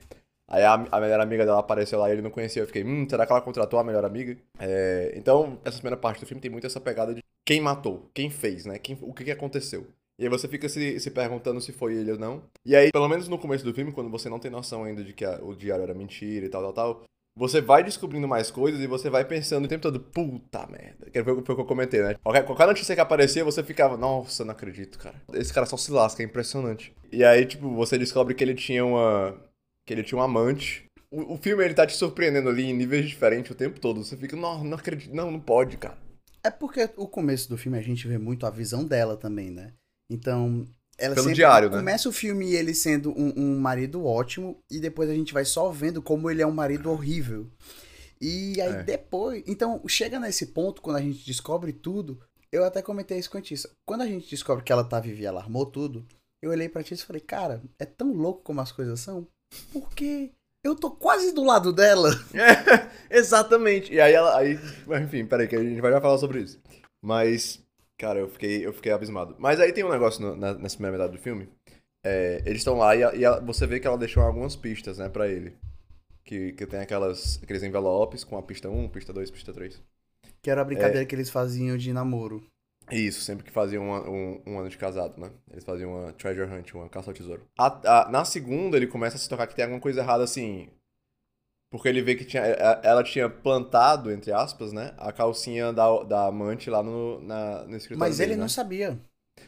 Aí 0.51 0.63
a, 0.65 0.73
a 0.73 0.99
melhor 0.99 1.21
amiga 1.21 1.45
dela 1.45 1.59
apareceu 1.59 1.97
lá 1.97 2.09
e 2.09 2.11
ele 2.11 2.21
não 2.21 2.29
conhecia. 2.29 2.61
Eu 2.61 2.67
fiquei, 2.67 2.83
hum, 2.83 3.07
será 3.09 3.25
que 3.25 3.31
ela 3.31 3.41
contratou 3.41 3.79
a 3.79 3.83
melhor 3.85 4.03
amiga? 4.03 4.37
É, 4.59 5.13
então, 5.15 5.57
essa 5.63 5.77
primeira 5.77 5.95
parte 5.95 6.19
do 6.19 6.25
filme 6.25 6.41
tem 6.41 6.51
muito 6.51 6.67
essa 6.67 6.81
pegada 6.81 7.13
de 7.13 7.23
quem 7.45 7.61
matou, 7.61 8.09
quem 8.13 8.29
fez, 8.29 8.65
né? 8.65 8.77
Quem, 8.77 8.97
o 9.01 9.13
que, 9.13 9.23
que 9.23 9.31
aconteceu. 9.31 9.87
E 10.19 10.23
aí 10.23 10.29
você 10.29 10.49
fica 10.49 10.67
se, 10.67 10.99
se 10.99 11.09
perguntando 11.09 11.61
se 11.61 11.71
foi 11.71 11.95
ele 11.95 12.11
ou 12.11 12.19
não. 12.19 12.43
E 12.65 12.75
aí, 12.75 12.91
pelo 12.91 13.07
menos 13.07 13.29
no 13.29 13.39
começo 13.39 13.63
do 13.63 13.73
filme, 13.73 13.93
quando 13.93 14.09
você 14.09 14.29
não 14.29 14.39
tem 14.39 14.51
noção 14.51 14.83
ainda 14.83 15.03
de 15.03 15.13
que 15.13 15.23
a, 15.23 15.39
o 15.41 15.55
diário 15.55 15.83
era 15.83 15.93
mentira 15.93 16.45
e 16.45 16.49
tal, 16.49 16.61
tal, 16.61 16.73
tal, 16.73 17.03
você 17.35 17.61
vai 17.61 17.81
descobrindo 17.81 18.27
mais 18.27 18.51
coisas 18.51 18.81
e 18.81 18.87
você 18.87 19.09
vai 19.09 19.23
pensando 19.23 19.65
o 19.65 19.67
tempo 19.67 19.81
todo, 19.81 19.99
puta 19.99 20.67
merda. 20.67 21.09
Que 21.09 21.23
foi 21.23 21.33
o 21.33 21.41
que 21.41 21.49
eu 21.51 21.65
comentei, 21.65 22.01
né? 22.01 22.15
Qualquer, 22.21 22.43
qualquer 22.45 22.67
notícia 22.67 22.93
que 22.93 23.01
aparecia, 23.01 23.43
você 23.45 23.63
ficava, 23.63 23.95
nossa, 23.95 24.43
não 24.43 24.51
acredito, 24.51 24.99
cara. 24.99 25.15
Esse 25.33 25.53
cara 25.53 25.65
só 25.65 25.77
se 25.77 25.91
lasca, 25.91 26.21
é 26.21 26.25
impressionante. 26.25 26.93
E 27.09 27.23
aí, 27.23 27.45
tipo, 27.45 27.73
você 27.73 27.97
descobre 27.97 28.35
que 28.35 28.43
ele 28.43 28.53
tinha 28.53 28.85
uma. 28.85 29.35
Que 29.85 29.93
ele 29.93 30.03
tinha 30.03 30.19
um 30.19 30.23
amante. 30.23 30.85
O, 31.11 31.33
o 31.33 31.37
filme, 31.37 31.63
ele 31.63 31.73
tá 31.73 31.85
te 31.85 31.95
surpreendendo 31.95 32.49
ali 32.49 32.63
em 32.63 32.73
níveis 32.73 33.07
diferentes 33.09 33.51
o 33.51 33.55
tempo 33.55 33.79
todo. 33.79 34.03
Você 34.03 34.15
fica, 34.15 34.35
não, 34.35 34.63
não 34.63 34.77
acredito, 34.77 35.13
não, 35.13 35.31
não 35.31 35.39
pode, 35.39 35.77
cara. 35.77 35.97
É 36.43 36.49
porque 36.49 36.89
o 36.97 37.07
começo 37.07 37.49
do 37.49 37.57
filme 37.57 37.77
a 37.77 37.81
gente 37.81 38.07
vê 38.07 38.17
muito 38.17 38.45
a 38.45 38.49
visão 38.49 38.83
dela 38.83 39.15
também, 39.15 39.51
né? 39.51 39.73
Então, 40.09 40.67
ela 40.97 41.15
Pelo 41.15 41.33
diário, 41.33 41.69
né? 41.69 41.77
começa 41.77 42.09
o 42.09 42.11
filme 42.11 42.53
ele 42.53 42.73
sendo 42.73 43.11
um, 43.11 43.33
um, 43.35 43.59
marido 43.59 44.05
ótimo 44.05 44.59
e 44.69 44.79
depois 44.79 45.09
a 45.09 45.13
gente 45.13 45.33
vai 45.33 45.45
só 45.45 45.69
vendo 45.71 46.01
como 46.01 46.29
ele 46.29 46.41
é 46.41 46.47
um 46.47 46.51
marido 46.51 46.91
horrível. 46.91 47.49
E 48.19 48.61
aí 48.61 48.73
É. 48.73 48.83
depois. 48.83 49.43
Então, 49.47 49.81
chega 49.87 50.19
nesse 50.19 50.47
ponto, 50.47 50.81
quando 50.81 50.97
a 50.97 51.01
gente 51.01 51.25
descobre 51.25 51.73
tudo. 51.73 52.19
Eu 52.51 52.65
até 52.65 52.81
comentei 52.81 53.17
isso 53.17 53.31
com 53.31 53.37
a 53.37 53.41
Tissa. 53.41 53.71
Quando 53.87 54.01
a 54.01 54.07
gente 54.07 54.29
descobre 54.29 54.63
que 54.63 54.71
ela 54.71 54.83
tá 54.83 54.99
viva 54.99 55.21
e 55.21 55.25
ela 55.25 55.39
armou 55.39 55.65
tudo, 55.65 56.05
eu 56.43 56.51
olhei 56.51 56.67
pra 56.67 56.83
Tissa 56.83 57.03
e 57.03 57.07
falei, 57.07 57.21
cara, 57.21 57.63
é 57.79 57.85
tão 57.85 58.13
louco 58.13 58.43
como 58.43 58.59
as 58.61 58.71
coisas 58.71 58.99
são. 58.99 59.25
Porque 59.73 60.31
eu 60.63 60.75
tô 60.75 60.91
quase 60.91 61.33
do 61.33 61.43
lado 61.43 61.71
dela. 61.73 62.09
Exatamente. 63.09 63.93
E 63.93 63.99
aí 63.99 64.13
ela. 64.13 64.37
Aí, 64.37 64.57
enfim, 65.03 65.25
peraí, 65.25 65.47
que 65.47 65.55
a 65.55 65.63
gente 65.63 65.81
vai 65.81 65.91
já 65.91 66.01
falar 66.01 66.17
sobre 66.17 66.39
isso. 66.41 66.59
Mas, 67.03 67.59
cara, 67.97 68.19
eu 68.19 68.29
fiquei, 68.29 68.65
eu 68.65 68.73
fiquei 68.73 68.91
abismado. 68.91 69.35
Mas 69.39 69.59
aí 69.59 69.71
tem 69.73 69.83
um 69.83 69.89
negócio 69.91 70.21
no- 70.21 70.35
na- 70.35 70.53
nessa 70.53 70.75
primeira 70.75 70.97
metade 70.97 71.17
do 71.17 71.21
filme. 71.23 71.49
É, 72.05 72.41
eles 72.45 72.59
estão 72.61 72.77
lá 72.77 72.95
e, 72.95 73.03
a- 73.03 73.13
e 73.15 73.25
a- 73.25 73.39
você 73.39 73.65
vê 73.67 73.79
que 73.79 73.87
ela 73.87 73.97
deixou 73.97 74.23
algumas 74.23 74.55
pistas, 74.55 74.97
né, 74.97 75.09
pra 75.09 75.27
ele. 75.27 75.53
Que, 76.23 76.53
que 76.53 76.65
tem 76.65 76.79
aquelas, 76.79 77.39
aqueles 77.43 77.63
envelopes 77.63 78.23
com 78.23 78.37
a 78.37 78.41
pista 78.43 78.69
1, 78.69 78.87
pista 78.89 79.11
2, 79.11 79.29
pista 79.31 79.51
3. 79.51 79.81
Que 80.41 80.49
era 80.49 80.61
a 80.61 80.63
brincadeira 80.65 81.05
que 81.05 81.13
eles 81.15 81.29
faziam 81.29 81.75
de 81.77 81.91
namoro. 81.91 82.43
Isso, 82.91 83.21
sempre 83.21 83.43
que 83.43 83.49
faziam 83.51 83.83
um, 83.89 84.43
um 84.45 84.59
ano 84.59 84.69
de 84.69 84.77
casado, 84.77 85.19
né? 85.19 85.31
Eles 85.49 85.63
faziam 85.63 85.91
uma 85.93 86.13
treasure 86.13 86.47
hunt, 86.51 86.73
uma 86.75 86.87
caça 86.89 87.09
ao 87.09 87.13
tesouro. 87.15 87.49
A- 87.57 88.01
a- 88.07 88.09
na 88.09 88.25
segunda, 88.25 88.75
ele 88.77 88.87
começa 88.87 89.15
a 89.15 89.19
se 89.19 89.29
tocar 89.29 89.47
que 89.47 89.55
tem 89.55 89.63
alguma 89.63 89.79
coisa 89.81 90.01
errada, 90.01 90.23
assim. 90.23 90.69
Porque 91.69 91.87
ele 91.87 92.01
vê 92.01 92.15
que 92.15 92.25
tinha, 92.25 92.43
a- 92.43 92.81
ela 92.83 93.03
tinha 93.03 93.29
plantado, 93.29 94.11
entre 94.11 94.31
aspas, 94.31 94.73
né? 94.73 94.93
A 94.97 95.11
calcinha 95.11 95.71
da, 95.73 96.03
da 96.03 96.27
amante 96.27 96.69
lá 96.69 96.83
no, 96.83 97.19
na, 97.21 97.63
no 97.65 97.77
escritório 97.77 98.15
Mas 98.15 98.17
dele, 98.17 98.33
ele 98.33 98.35
né? 98.35 98.45
não 98.45 98.49
sabia. 98.49 98.99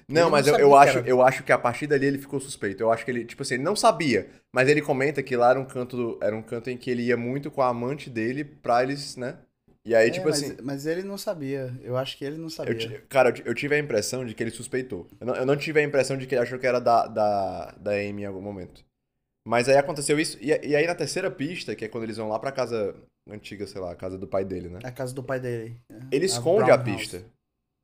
Não, 0.08 0.30
ele 0.30 0.30
mas 0.30 0.48
não 0.48 0.48
eu, 0.48 0.56
eu, 0.56 0.76
acho, 0.76 1.00
era. 1.00 1.06
eu 1.06 1.22
acho 1.22 1.44
que 1.44 1.52
a 1.52 1.58
partir 1.58 1.88
dali 1.88 2.06
ele 2.06 2.18
ficou 2.18 2.40
suspeito. 2.40 2.82
Eu 2.84 2.92
acho 2.92 3.04
que 3.06 3.12
ele, 3.12 3.26
tipo 3.26 3.42
assim, 3.42 3.56
ele 3.56 3.64
não 3.64 3.76
sabia. 3.76 4.30
Mas 4.54 4.68
ele 4.70 4.82
comenta 4.82 5.24
que 5.24 5.36
lá 5.36 5.52
era 5.52 5.60
um 5.60 5.66
canto, 5.66 6.18
era 6.22 6.36
um 6.36 6.42
canto 6.42 6.70
em 6.70 6.78
que 6.78 6.90
ele 6.92 7.04
ia 7.04 7.18
muito 7.18 7.50
com 7.52 7.62
a 7.62 7.70
amante 7.70 8.10
dele 8.10 8.44
pra 8.44 8.84
eles, 8.84 9.16
né? 9.18 9.38
E 9.86 9.94
aí, 9.94 10.08
É, 10.08 10.12
tipo 10.12 10.28
mas, 10.30 10.42
assim... 10.42 10.58
mas 10.62 10.86
ele 10.86 11.04
não 11.04 11.18
sabia. 11.18 11.78
Eu 11.82 11.98
acho 11.98 12.18
que 12.18 12.24
ele 12.24 12.38
não 12.38 12.50
sabia. 12.50 12.74
Eu 12.74 13.02
cara, 13.10 13.30
eu, 13.30 13.34
ti- 13.34 13.44
eu 13.46 13.54
tive 13.54 13.76
a 13.76 13.80
impressão 13.80 14.26
de 14.26 14.34
que 14.34 14.42
ele 14.42 14.52
suspeitou. 14.52 15.08
Eu 15.20 15.28
não, 15.28 15.36
eu 15.36 15.46
não 15.46 15.58
tive 15.58 15.80
a 15.80 15.84
impressão 15.84 16.18
de 16.18 16.26
que 16.26 16.34
ele 16.36 16.42
achou 16.42 16.58
que 16.58 16.66
era 16.68 16.80
da, 16.80 17.06
da, 17.08 17.72
da 17.72 17.92
Amy 17.92 18.22
em 18.22 18.26
algum 18.26 18.42
momento. 18.42 18.84
Mas 19.46 19.68
aí 19.68 19.76
aconteceu 19.76 20.18
isso. 20.18 20.38
E, 20.42 20.48
e 20.48 20.74
aí 20.76 20.88
na 20.88 20.96
terceira 20.96 21.30
pista, 21.30 21.76
que 21.76 21.84
é 21.84 21.90
quando 21.90 22.06
eles 22.06 22.16
vão 22.16 22.30
lá 22.30 22.40
pra 22.40 22.52
casa 22.52 22.96
antiga, 23.30 23.68
sei 23.68 23.82
lá, 23.82 23.92
a 23.92 23.96
casa 23.96 24.18
do 24.18 24.26
pai 24.26 24.46
dele, 24.46 24.70
né? 24.70 24.80
A 24.86 24.92
casa 24.92 25.14
do 25.14 25.22
pai 25.24 25.40
dele. 25.40 25.76
Ele 26.12 26.24
A 26.24 26.28
esconde 26.28 26.72
a 26.72 26.76
House. 26.78 26.84
pista. 26.86 27.26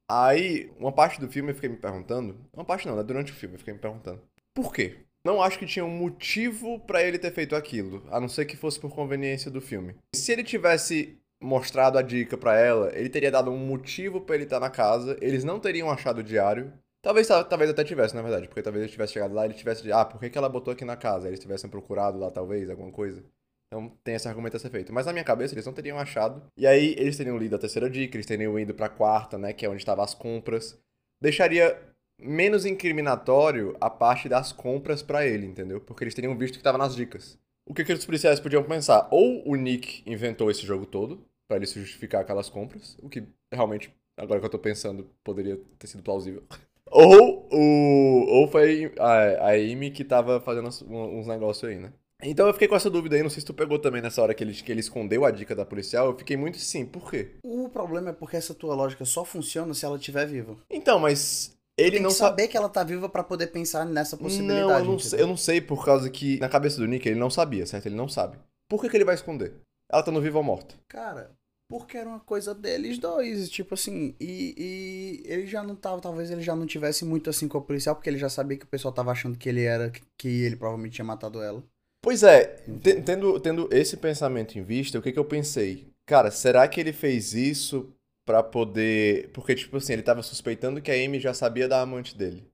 Aí, 0.10 0.72
uma 0.80 0.92
parte 0.92 1.20
do 1.20 1.28
filme 1.28 1.52
eu 1.52 1.56
fiquei 1.56 1.70
me 1.70 1.78
perguntando. 1.78 2.38
Uma 2.54 2.66
parte 2.66 2.88
não, 2.88 2.96
né? 2.96 3.04
Durante 3.04 3.32
o 3.32 3.36
filme 3.36 3.56
eu 3.56 3.60
fiquei 3.60 3.74
me 3.74 3.80
perguntando. 3.80 4.22
Por 4.56 4.74
quê? 4.74 5.00
Não 5.24 5.42
acho 5.42 5.60
que 5.60 5.66
tinha 5.66 5.84
um 5.84 5.90
motivo 5.90 6.80
pra 6.80 7.04
ele 7.04 7.20
ter 7.20 7.34
feito 7.34 7.56
aquilo, 7.56 8.08
a 8.10 8.22
não 8.22 8.30
ser 8.30 8.46
que 8.46 8.56
fosse 8.56 8.80
por 8.80 8.90
conveniência 8.90 9.52
do 9.52 9.60
filme. 9.60 9.96
Se 10.16 10.32
ele 10.32 10.44
tivesse 10.46 11.19
mostrado 11.42 11.98
a 11.98 12.02
dica 12.02 12.38
pra 12.38 12.58
ela, 12.58 12.92
ele 12.94 13.10
teria 13.10 13.32
dado 13.32 13.52
um 13.52 13.58
motivo 13.58 14.22
pra 14.22 14.36
ele 14.36 14.44
estar 14.44 14.60
na 14.60 14.70
casa, 14.70 15.18
eles 15.22 15.44
não 15.44 15.60
teriam 15.60 15.90
achado 15.90 16.20
o 16.20 16.24
diário. 16.24 16.72
Talvez, 17.02 17.28
talvez 17.28 17.70
até 17.70 17.84
tivesse, 17.84 18.14
na 18.14 18.22
verdade, 18.22 18.48
porque 18.48 18.62
talvez 18.62 18.84
ele 18.84 18.92
tivesse 18.92 19.14
chegado 19.14 19.34
lá 19.34 19.44
e 19.44 19.48
ele 19.48 19.54
tivesse 19.54 19.90
ah, 19.92 20.04
por 20.04 20.20
que, 20.20 20.30
que 20.30 20.38
ela 20.38 20.50
botou 20.50 20.74
aqui 20.74 20.84
na 20.84 20.98
casa? 20.98 21.28
Eles 21.28 21.40
tivessem 21.40 21.70
procurado 21.70 22.20
lá, 22.20 22.30
talvez, 22.30 22.70
alguma 22.70 22.92
coisa. 22.92 23.24
Então 23.72 23.90
tem 24.04 24.16
esse 24.16 24.28
argumento 24.28 24.58
a 24.58 24.60
ser 24.60 24.70
feito. 24.70 24.92
Mas 24.92 25.06
na 25.06 25.14
minha 25.14 25.24
cabeça 25.24 25.54
eles 25.54 25.66
não 25.66 25.74
teriam 25.74 25.98
achado. 25.98 26.42
E 26.58 26.66
aí 26.66 26.96
eles 26.98 27.16
teriam 27.16 27.38
lido 27.38 27.56
a 27.56 27.60
terceira 27.60 27.90
dica, 27.90 28.18
eles 28.18 28.26
teriam 28.26 28.60
ido 28.60 28.74
pra 28.74 28.90
quarta, 28.90 29.38
né? 29.38 29.54
Que 29.54 29.66
é 29.66 29.70
onde 29.70 29.78
estavam 29.78 30.04
as 30.04 30.14
compras. 30.14 30.78
Deixaria 31.22 31.80
menos 32.20 32.66
incriminatório 32.66 33.78
a 33.80 33.90
parte 33.90 34.28
das 34.28 34.52
compras 34.52 35.02
pra 35.02 35.26
ele, 35.26 35.46
entendeu? 35.46 35.80
Porque 35.80 36.04
eles 36.04 36.14
teriam 36.14 36.38
visto 36.38 36.58
que 36.58 36.64
tava 36.64 36.78
nas 36.78 36.96
dicas. 36.96 37.38
O 37.66 37.74
que, 37.74 37.86
que 37.86 37.94
os 37.94 38.06
policiais 38.06 38.40
podiam 38.40 38.64
pensar? 38.64 39.08
Ou 39.12 39.48
o 39.48 39.56
Nick 39.56 40.02
inventou 40.10 40.50
esse 40.50 40.66
jogo 40.66 40.88
todo, 40.88 41.24
pra 41.50 41.58
ele 41.58 41.66
se 41.66 41.80
justificar 41.80 42.22
aquelas 42.22 42.48
compras, 42.48 42.96
o 43.02 43.10
que 43.10 43.24
realmente, 43.52 43.92
agora 44.16 44.40
que 44.40 44.46
eu 44.46 44.52
tô 44.52 44.60
pensando, 44.60 45.10
poderia 45.24 45.60
ter 45.80 45.88
sido 45.88 46.04
plausível. 46.04 46.44
Ou, 46.92 47.48
o, 47.52 48.26
ou 48.28 48.48
foi 48.48 48.92
a, 48.98 49.50
a 49.50 49.52
Amy 49.52 49.92
que 49.92 50.04
tava 50.04 50.42
fazendo 50.42 50.70
uns, 50.90 51.28
negócios 51.28 51.70
aí, 51.70 51.78
né? 51.78 51.94
Então 52.20 52.48
eu 52.48 52.54
fiquei 52.54 52.68
com 52.68 52.76
essa 52.76 52.90
dúvida 52.90 53.16
aí, 53.16 53.22
não 53.22 53.30
sei 53.30 53.42
se 53.42 53.46
tu 53.46 53.54
pegou 53.54 53.78
também 53.78 54.02
nessa 54.02 54.24
hora 54.24 54.34
que 54.34 54.44
ele, 54.44 54.56
que 54.56 54.72
ele 54.72 54.80
escondeu 54.80 55.24
a 55.24 55.30
dica 55.30 55.56
da 55.56 55.64
policial, 55.64 56.08
eu 56.08 56.18
fiquei 56.18 56.36
muito 56.36 56.58
sim, 56.58 56.88
por 56.88 57.12
quê? 57.12 57.36
O 57.44 57.70
problema 57.70 58.10
é 58.10 58.14
porque 58.14 58.38
essa 58.38 58.56
tua 58.56 58.74
lógica 58.74 59.06
só 59.06 59.24
funciona 59.24 59.72
se 59.76 59.86
ela 59.86 59.98
estiver 59.98 60.26
viva. 60.26 60.58
Então, 60.68 60.98
mas 60.98 61.56
ele 61.78 61.92
Tem 61.92 62.02
não 62.02 62.10
que 62.10 62.16
sabe. 62.16 62.30
saber 62.32 62.48
que 62.48 62.58
ela 62.58 62.70
tá 62.70 62.84
viva 62.84 63.08
pra 63.08 63.24
poder 63.24 63.48
pensar 63.48 63.86
nessa 63.86 64.18
possibilidade. 64.18 64.68
Não, 64.68 64.80
eu 64.80 64.86
não, 64.86 64.98
sei, 65.00 65.22
eu 65.22 65.28
não 65.28 65.38
sei 65.38 65.62
por 65.62 65.86
causa 65.86 66.10
que 66.10 66.40
na 66.40 66.50
cabeça 66.50 66.78
do 66.78 66.88
Nick 66.88 67.08
ele 67.08 67.20
não 67.20 67.30
sabia, 67.30 67.68
certo? 67.68 67.86
Ele 67.86 67.96
não 67.96 68.10
sabe. 68.10 68.40
Por 68.68 68.82
que, 68.82 68.90
que 68.90 68.98
ele 68.98 69.06
vai 69.06 69.14
esconder? 69.14 69.54
Ela 69.92 70.04
tá 70.04 70.12
no 70.12 70.22
vivo 70.22 70.38
ou 70.38 70.44
morta? 70.44 70.76
Cara, 70.88 71.32
porque 71.70 71.98
era 71.98 72.10
uma 72.10 72.20
coisa 72.20 72.54
deles 72.56 72.98
dois, 72.98 73.50
tipo 73.50 73.76
assim, 73.76 74.16
e, 74.20 74.56
e 74.58 75.24
ele 75.32 75.48
já 75.48 75.64
não 75.64 75.76
tava, 75.76 76.02
talvez 76.02 76.32
ele 76.32 76.42
já 76.42 76.56
não 76.56 76.66
tivesse 76.66 77.06
muito 77.06 77.30
assim 77.30 77.48
com 77.48 77.60
o 77.60 77.62
policial, 77.62 77.96
porque 77.96 78.10
ele 78.10 78.18
já 78.18 78.30
sabia 78.30 78.58
que 78.58 78.66
o 78.66 78.70
pessoal 78.70 78.94
tava 78.94 79.12
achando 79.12 79.38
que 79.38 79.48
ele 79.48 79.64
era, 79.64 79.92
que 80.18 80.28
ele 80.28 80.56
provavelmente 80.56 80.96
tinha 80.96 81.06
matado 81.06 81.42
ela. 81.42 81.64
Pois 82.02 82.24
é, 82.24 82.46
te- 82.82 83.02
tendo, 83.02 83.40
tendo 83.40 83.70
esse 83.72 83.98
pensamento 83.98 84.58
em 84.58 84.64
vista, 84.64 84.98
o 84.98 85.02
que, 85.02 85.12
que 85.12 85.20
eu 85.20 85.26
pensei? 85.26 85.88
Cara, 86.06 86.32
será 86.32 86.68
que 86.68 86.80
ele 86.80 86.92
fez 86.94 87.34
isso 87.34 87.94
pra 88.26 88.44
poder. 88.44 89.30
Porque, 89.32 89.56
tipo 89.56 89.78
assim, 89.78 89.94
ele 89.94 90.04
tava 90.04 90.22
suspeitando 90.22 90.82
que 90.82 90.92
a 90.92 90.94
Amy 90.94 91.20
já 91.20 91.34
sabia 91.34 91.68
da 91.68 91.82
amante 91.82 92.16
dele. 92.16 92.48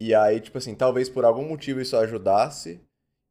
E 0.00 0.14
aí, 0.14 0.40
tipo 0.40 0.58
assim, 0.58 0.74
talvez 0.74 1.08
por 1.08 1.24
algum 1.24 1.48
motivo 1.48 1.80
isso 1.80 1.96
ajudasse. 1.96 2.80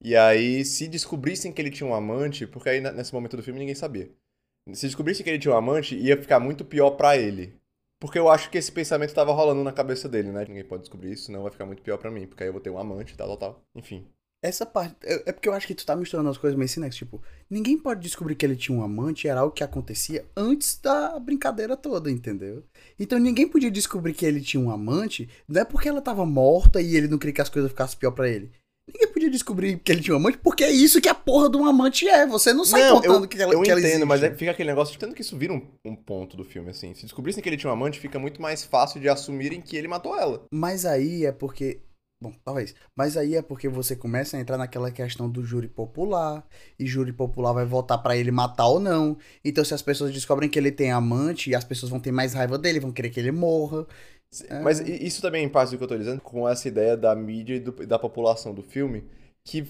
E 0.04 0.15
aí, 0.15 0.65
se 0.65 0.88
descobrissem 0.88 1.54
que 1.54 1.62
ele 1.62 1.72
tinha 1.72 1.88
um 1.88 1.96
amante, 1.96 2.48
porque 2.48 2.70
aí 2.70 2.82
nesse 2.82 3.13
momento 3.13 3.38
do 3.38 3.44
filme 3.44 3.60
ninguém 3.60 3.76
sabia. 3.76 4.12
Se 4.74 4.86
descobrissem 4.86 5.24
que 5.24 5.30
ele 5.30 5.39
tinha 5.39 5.54
um 5.54 5.58
amante, 5.58 5.95
ia 5.95 6.15
ficar 6.21 6.39
muito 6.39 6.63
pior 6.63 6.91
pra 6.91 7.17
ele. 7.17 7.60
Porque 8.00 8.17
eu 8.17 8.30
acho 8.30 8.50
que 8.50 8.58
esse 8.58 8.71
pensamento 8.71 9.13
tava 9.13 9.32
rolando 9.32 9.63
na 9.63 9.71
cabeça 9.71 10.10
dele, 10.10 10.32
né? 10.32 10.43
Ninguém 10.47 10.63
pode 10.63 10.82
descobrir 10.82 11.12
isso, 11.12 11.26
senão 11.26 11.43
vai 11.43 11.52
ficar 11.52 11.65
muito 11.65 11.84
pior 11.84 11.97
pra 11.97 12.10
mim. 12.10 12.26
Porque 12.26 12.43
aí 12.43 12.50
eu 12.50 12.54
vou 12.54 12.62
ter 12.62 12.69
um 12.69 12.80
amante, 12.80 13.15
tal, 13.15 13.28
tal, 13.28 13.38
tal. 13.38 13.63
Enfim. 13.76 14.08
Essa 14.43 14.65
parte. 14.65 14.95
É 15.04 15.30
é 15.30 15.32
porque 15.32 15.47
eu 15.47 15.54
acho 15.54 15.67
que 15.67 15.76
tu 15.76 15.86
tá 15.86 15.95
misturando 15.95 16.30
as 16.30 16.38
coisas 16.38 16.58
meio 16.58 16.67
sinexas. 16.67 16.97
Tipo, 16.97 17.21
ninguém 17.47 17.78
pode 17.78 18.02
descobrir 18.02 18.36
que 18.36 18.43
ele 18.43 18.56
tinha 18.56 18.76
um 18.76 18.84
amante, 18.84 19.28
era 19.28 19.41
algo 19.41 19.54
que 19.54 19.63
acontecia 19.63 20.26
antes 20.36 20.80
da 20.82 21.19
brincadeira 21.19 21.78
toda, 21.78 22.10
entendeu? 22.10 22.63
Então 23.00 23.19
ninguém 23.19 23.47
podia 23.47 23.69
descobrir 23.69 24.13
que 24.13 24.26
ele 24.26 24.41
tinha 24.41 24.62
um 24.63 24.71
amante, 24.71 25.30
não 25.47 25.62
é 25.62 25.65
porque 25.65 25.88
ela 25.88 26.02
tava 26.02 26.26
morta 26.26 26.82
e 26.82 26.95
ele 26.95 27.08
não 27.08 27.19
queria 27.19 27.36
que 27.36 27.41
as 27.41 27.50
coisas 27.50 27.69
ficassem 27.69 28.00
pior 28.00 28.12
pra 28.12 28.28
ele. 28.28 28.52
Ninguém 28.93 29.08
podia 29.13 29.30
descobrir 29.30 29.80
que 29.80 29.91
ele 29.91 30.01
tinha 30.01 30.13
um 30.15 30.19
amante, 30.19 30.38
porque 30.38 30.63
é 30.63 30.71
isso 30.71 30.99
que 31.01 31.10
a 31.10 31.15
porra 31.15 31.49
de 31.49 31.58
um 31.58 31.65
amante 31.65 32.08
é. 32.08 32.25
Você 32.27 32.54
não 32.54 32.65
sai 32.65 32.89
contando 32.89 33.23
eu, 33.23 33.27
que 33.27 33.41
ela, 33.41 33.54
eu 33.54 33.62
que 33.62 33.71
ela 33.71 33.80
entendo, 33.80 33.89
existe. 33.91 34.06
mas 34.06 34.23
é- 34.23 34.34
fica 34.36 34.51
aquele 34.51 34.69
negócio, 34.69 34.97
tanto 34.99 35.15
que 35.15 35.21
isso 35.21 35.38
vira 35.38 35.54
um, 35.54 35.62
um 35.86 35.95
ponto 35.95 36.36
do 36.36 36.43
filme, 36.43 36.69
assim. 36.69 36.93
Se 36.93 37.04
descobrissem 37.04 37.41
que 37.41 37.47
ele 37.49 37.58
tinha 37.58 37.69
um 37.69 37.73
amante, 37.73 37.99
fica 37.99 38.19
muito 38.19 38.41
mais 38.41 38.63
fácil 38.63 38.99
de 38.99 39.08
assumirem 39.10 39.62
que 39.62 39.75
ele 39.77 39.88
matou 39.88 40.17
ela. 40.17 40.43
Mas 40.54 40.86
aí 40.86 41.25
é 41.25 41.32
porque. 41.32 41.82
Bom, 42.23 42.32
talvez. 42.45 42.75
Mas 42.95 43.17
aí 43.17 43.36
é 43.36 43.41
porque 43.41 43.67
você 43.67 43.95
começa 43.95 44.38
a 44.38 44.39
entrar 44.39 44.56
naquela 44.56 44.91
questão 44.91 45.27
do 45.27 45.43
júri 45.43 45.67
popular. 45.67 46.45
E 46.77 46.86
júri 46.86 47.12
popular 47.12 47.51
vai 47.51 47.65
votar 47.65 47.97
pra 48.04 48.15
ele 48.15 48.30
matar 48.30 48.67
ou 48.67 48.80
não. 48.80 49.17
Então, 49.43 49.65
se 49.65 49.73
as 49.73 49.82
pessoas 49.82 50.13
descobrem 50.13 50.47
que 50.47 50.60
ele 50.60 50.71
tem 50.71 50.91
amante, 50.91 51.56
as 51.56 51.63
pessoas 51.63 51.89
vão 51.89 51.99
ter 51.99 52.12
mais 52.12 52.36
raiva 52.36 52.60
dele, 52.60 52.80
vão 52.80 52.91
querer 52.91 53.10
que 53.10 53.19
ele 53.19 53.32
morra. 53.32 53.88
É. 54.50 54.60
Mas 54.62 54.80
isso 54.80 55.22
também 55.22 55.48
parte 55.50 55.72
do 55.72 55.78
que 55.78 55.84
eu 55.84 55.88
tô 55.88 55.98
dizendo, 55.98 56.22
com 56.22 56.48
essa 56.48 56.67
ideia 56.67 56.96
da 56.96 57.13
mídia 57.15 57.56
e 57.56 57.60
do- 57.60 57.86
da 57.86 58.00
população 58.00 58.54
do 58.54 58.63
filme, 58.63 59.04
que 59.44 59.65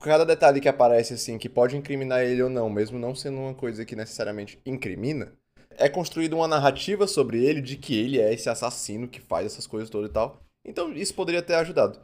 cada 0.00 0.24
detalhe 0.24 0.60
que 0.60 0.68
aparece, 0.68 1.14
assim, 1.14 1.38
que 1.38 1.48
pode 1.48 1.76
incriminar 1.76 2.22
ele 2.22 2.42
ou 2.42 2.50
não, 2.50 2.70
mesmo 2.70 2.98
não 2.98 3.14
sendo 3.14 3.38
uma 3.38 3.54
coisa 3.54 3.84
que 3.84 3.96
necessariamente 3.96 4.58
incrimina, 4.64 5.32
é 5.76 5.88
construída 5.88 6.36
uma 6.36 6.46
narrativa 6.46 7.06
sobre 7.08 7.44
ele 7.44 7.60
de 7.60 7.76
que 7.76 7.98
ele 7.98 8.20
é 8.20 8.32
esse 8.32 8.48
assassino 8.48 9.08
que 9.08 9.20
faz 9.20 9.46
essas 9.46 9.66
coisas 9.66 9.90
todas 9.90 10.10
e 10.10 10.12
tal. 10.12 10.40
Então 10.64 10.92
isso 10.92 11.14
poderia 11.14 11.42
ter 11.42 11.54
ajudado. 11.54 11.98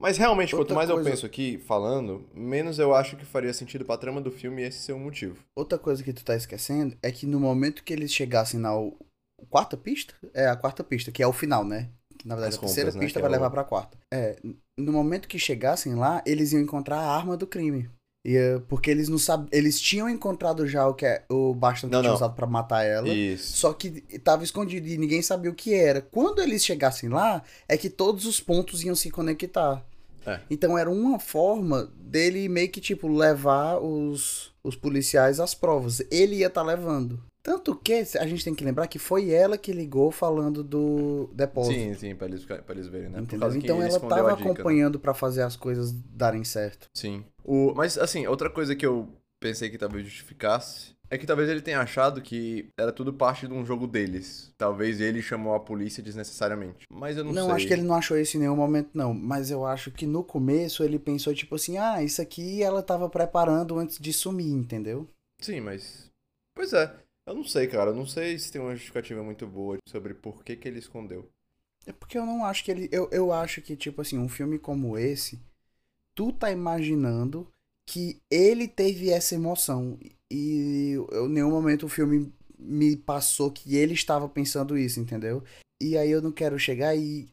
Mas 0.00 0.18
realmente, 0.18 0.50
quanto 0.50 0.60
Outra 0.60 0.74
mais 0.76 0.90
eu 0.90 0.96
coisa- 0.96 1.10
penso 1.10 1.24
aqui, 1.26 1.58
falando, 1.58 2.28
menos 2.34 2.78
eu 2.78 2.94
acho 2.94 3.16
que 3.16 3.24
faria 3.24 3.52
sentido 3.52 3.84
pra 3.84 3.96
trama 3.96 4.20
do 4.20 4.30
filme 4.30 4.62
esse 4.62 4.78
ser 4.80 4.92
o 4.92 4.98
motivo. 4.98 5.38
Outra 5.56 5.78
coisa 5.78 6.04
que 6.04 6.12
tu 6.12 6.22
tá 6.22 6.36
esquecendo 6.36 6.96
é 7.02 7.10
que 7.10 7.26
no 7.26 7.40
momento 7.40 7.82
que 7.82 7.94
eles 7.94 8.12
chegassem 8.12 8.60
na 8.60 8.72
quarta 9.48 9.76
pista, 9.76 10.14
é 10.34 10.46
a 10.48 10.56
quarta 10.56 10.82
pista, 10.84 11.10
que 11.12 11.22
é 11.22 11.26
o 11.26 11.32
final, 11.32 11.64
né? 11.64 11.88
Na 12.24 12.34
verdade, 12.34 12.54
As 12.54 12.58
a 12.58 12.60
terceira 12.62 12.90
compras, 12.90 12.94
né, 13.00 13.06
pista 13.06 13.18
que 13.20 13.22
vai 13.22 13.30
é 13.30 13.32
o- 13.32 13.36
levar 13.36 13.50
pra 13.50 13.64
quarta. 13.64 13.98
É, 14.12 14.36
no 14.78 14.92
momento 14.92 15.28
que 15.28 15.38
chegassem 15.38 15.94
lá, 15.94 16.22
eles 16.26 16.52
iam 16.52 16.60
encontrar 16.62 16.98
a 16.98 17.14
arma 17.16 17.36
do 17.36 17.46
crime. 17.46 17.88
E, 18.26 18.36
é, 18.36 18.58
porque 18.68 18.90
eles 18.90 19.08
não 19.08 19.18
sab... 19.18 19.46
eles 19.52 19.80
tinham 19.80 20.08
encontrado 20.08 20.66
já 20.66 20.84
o 20.88 20.94
que 20.94 21.06
é 21.06 21.24
o 21.30 21.54
bastante 21.54 21.92
Não, 21.92 22.00
tinha 22.00 22.08
não. 22.10 22.16
usado 22.16 22.34
pra 22.34 22.46
matar 22.46 22.82
ela. 22.82 23.08
Isso. 23.08 23.56
Só 23.58 23.72
que 23.72 24.00
tava 24.18 24.42
escondido 24.42 24.88
e 24.88 24.98
ninguém 24.98 25.22
sabia 25.22 25.48
o 25.50 25.54
que 25.54 25.72
era. 25.74 26.00
Quando 26.00 26.42
eles 26.42 26.64
chegassem 26.64 27.08
lá, 27.08 27.42
é 27.68 27.76
que 27.76 27.88
todos 27.88 28.26
os 28.26 28.40
pontos 28.40 28.82
iam 28.82 28.96
se 28.96 29.10
conectar. 29.12 29.84
É. 30.26 30.40
Então 30.50 30.76
era 30.76 30.90
uma 30.90 31.20
forma 31.20 31.88
dele 32.00 32.48
meio 32.48 32.68
que, 32.68 32.80
tipo, 32.80 33.06
levar 33.06 33.78
os, 33.78 34.52
os 34.64 34.74
policiais 34.74 35.38
às 35.38 35.54
provas. 35.54 36.02
Ele 36.10 36.36
ia 36.38 36.48
estar 36.48 36.62
levando. 36.64 37.22
Tanto 37.46 37.76
que 37.76 37.92
a 38.18 38.26
gente 38.26 38.44
tem 38.44 38.52
que 38.52 38.64
lembrar 38.64 38.88
que 38.88 38.98
foi 38.98 39.30
ela 39.30 39.56
que 39.56 39.70
ligou 39.70 40.10
falando 40.10 40.64
do 40.64 41.30
depósito. 41.32 41.76
Sim, 41.78 41.94
sim, 41.94 42.12
pra 42.16 42.26
eles, 42.26 42.44
pra 42.44 42.60
eles 42.70 42.88
verem, 42.88 43.08
né? 43.08 43.20
Entendeu? 43.20 43.54
Então 43.54 43.80
ela 43.80 44.00
tava 44.00 44.32
dica, 44.32 44.44
né? 44.44 44.50
acompanhando 44.50 44.98
pra 44.98 45.14
fazer 45.14 45.42
as 45.42 45.54
coisas 45.54 45.92
darem 45.92 46.42
certo. 46.42 46.88
Sim. 46.92 47.24
O, 47.44 47.72
mas, 47.72 47.96
assim, 47.98 48.26
outra 48.26 48.50
coisa 48.50 48.74
que 48.74 48.84
eu 48.84 49.08
pensei 49.40 49.70
que 49.70 49.78
talvez 49.78 50.04
justificasse 50.04 50.96
É 51.08 51.16
que 51.16 51.24
talvez 51.24 51.48
ele 51.48 51.60
tenha 51.60 51.78
achado 51.78 52.20
que 52.20 52.66
era 52.76 52.90
tudo 52.90 53.12
parte 53.12 53.46
de 53.46 53.54
um 53.54 53.64
jogo 53.64 53.86
deles. 53.86 54.52
Talvez 54.58 55.00
ele 55.00 55.22
chamou 55.22 55.54
a 55.54 55.60
polícia 55.60 56.02
desnecessariamente. 56.02 56.84
Mas 56.90 57.16
eu 57.16 57.22
não, 57.22 57.32
Não, 57.32 57.44
sei. 57.46 57.54
acho 57.54 57.66
que 57.68 57.72
ele 57.74 57.82
não 57.82 57.94
achou 57.94 58.18
isso 58.18 58.36
em 58.36 58.40
nenhum 58.40 58.56
momento, 58.56 58.90
não. 58.92 59.14
Mas 59.14 59.52
eu 59.52 59.64
acho 59.64 59.92
que 59.92 60.04
no 60.04 60.24
começo 60.24 60.82
ele 60.82 60.98
pensou, 60.98 61.32
tipo 61.32 61.54
assim, 61.54 61.78
ah, 61.78 62.02
isso 62.02 62.20
aqui 62.20 62.60
ela 62.60 62.82
tava 62.82 63.08
preparando 63.08 63.78
antes 63.78 64.00
de 64.00 64.12
sumir, 64.12 64.50
entendeu? 64.50 65.08
Sim, 65.40 65.60
mas. 65.60 66.10
Pois 66.56 66.72
é. 66.72 66.92
Eu 67.26 67.34
não 67.34 67.44
sei, 67.44 67.66
cara. 67.66 67.90
Eu 67.90 67.94
não 67.94 68.06
sei 68.06 68.38
se 68.38 68.52
tem 68.52 68.60
uma 68.60 68.74
justificativa 68.74 69.22
muito 69.22 69.46
boa 69.46 69.76
sobre 69.88 70.14
por 70.14 70.44
que, 70.44 70.56
que 70.56 70.68
ele 70.68 70.78
escondeu. 70.78 71.28
É 71.84 71.92
porque 71.92 72.18
eu 72.18 72.24
não 72.24 72.44
acho 72.44 72.64
que 72.64 72.70
ele. 72.70 72.88
Eu, 72.92 73.08
eu 73.10 73.32
acho 73.32 73.60
que, 73.60 73.76
tipo 73.76 74.00
assim, 74.00 74.18
um 74.18 74.28
filme 74.28 74.58
como 74.58 74.96
esse, 74.96 75.40
tu 76.14 76.32
tá 76.32 76.50
imaginando 76.50 77.48
que 77.88 78.20
ele 78.30 78.66
teve 78.66 79.10
essa 79.10 79.34
emoção. 79.34 79.98
E 80.30 80.94
em 80.94 81.28
nenhum 81.28 81.50
momento 81.50 81.86
o 81.86 81.88
filme 81.88 82.32
me 82.58 82.96
passou 82.96 83.50
que 83.50 83.76
ele 83.76 83.94
estava 83.94 84.28
pensando 84.28 84.76
isso, 84.76 84.98
entendeu? 84.98 85.42
E 85.80 85.96
aí 85.96 86.10
eu 86.10 86.22
não 86.22 86.32
quero 86.32 86.58
chegar 86.58 86.96
e 86.96 87.28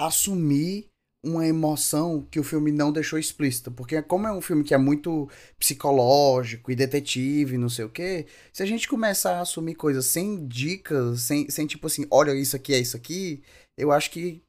assumir 0.00 0.88
uma 1.24 1.46
emoção 1.46 2.26
que 2.30 2.38
o 2.38 2.44
filme 2.44 2.70
não 2.70 2.92
deixou 2.92 3.18
explícita. 3.18 3.70
Porque 3.70 4.00
como 4.02 4.26
é 4.26 4.32
um 4.32 4.40
filme 4.40 4.64
que 4.64 4.74
é 4.74 4.78
muito 4.78 5.28
psicológico 5.58 6.70
e 6.70 6.76
detetive, 6.76 7.58
não 7.58 7.68
sei 7.68 7.84
o 7.84 7.90
quê, 7.90 8.26
se 8.52 8.62
a 8.62 8.66
gente 8.66 8.88
começar 8.88 9.38
a 9.38 9.40
assumir 9.40 9.74
coisas 9.74 10.06
sem 10.06 10.46
dicas, 10.46 11.22
sem, 11.22 11.50
sem 11.50 11.66
tipo 11.66 11.86
assim, 11.86 12.06
olha, 12.10 12.32
isso 12.34 12.56
aqui 12.56 12.74
é 12.74 12.78
isso 12.78 12.96
aqui, 12.96 13.42
eu 13.76 13.90
acho 13.92 14.10
que 14.10 14.42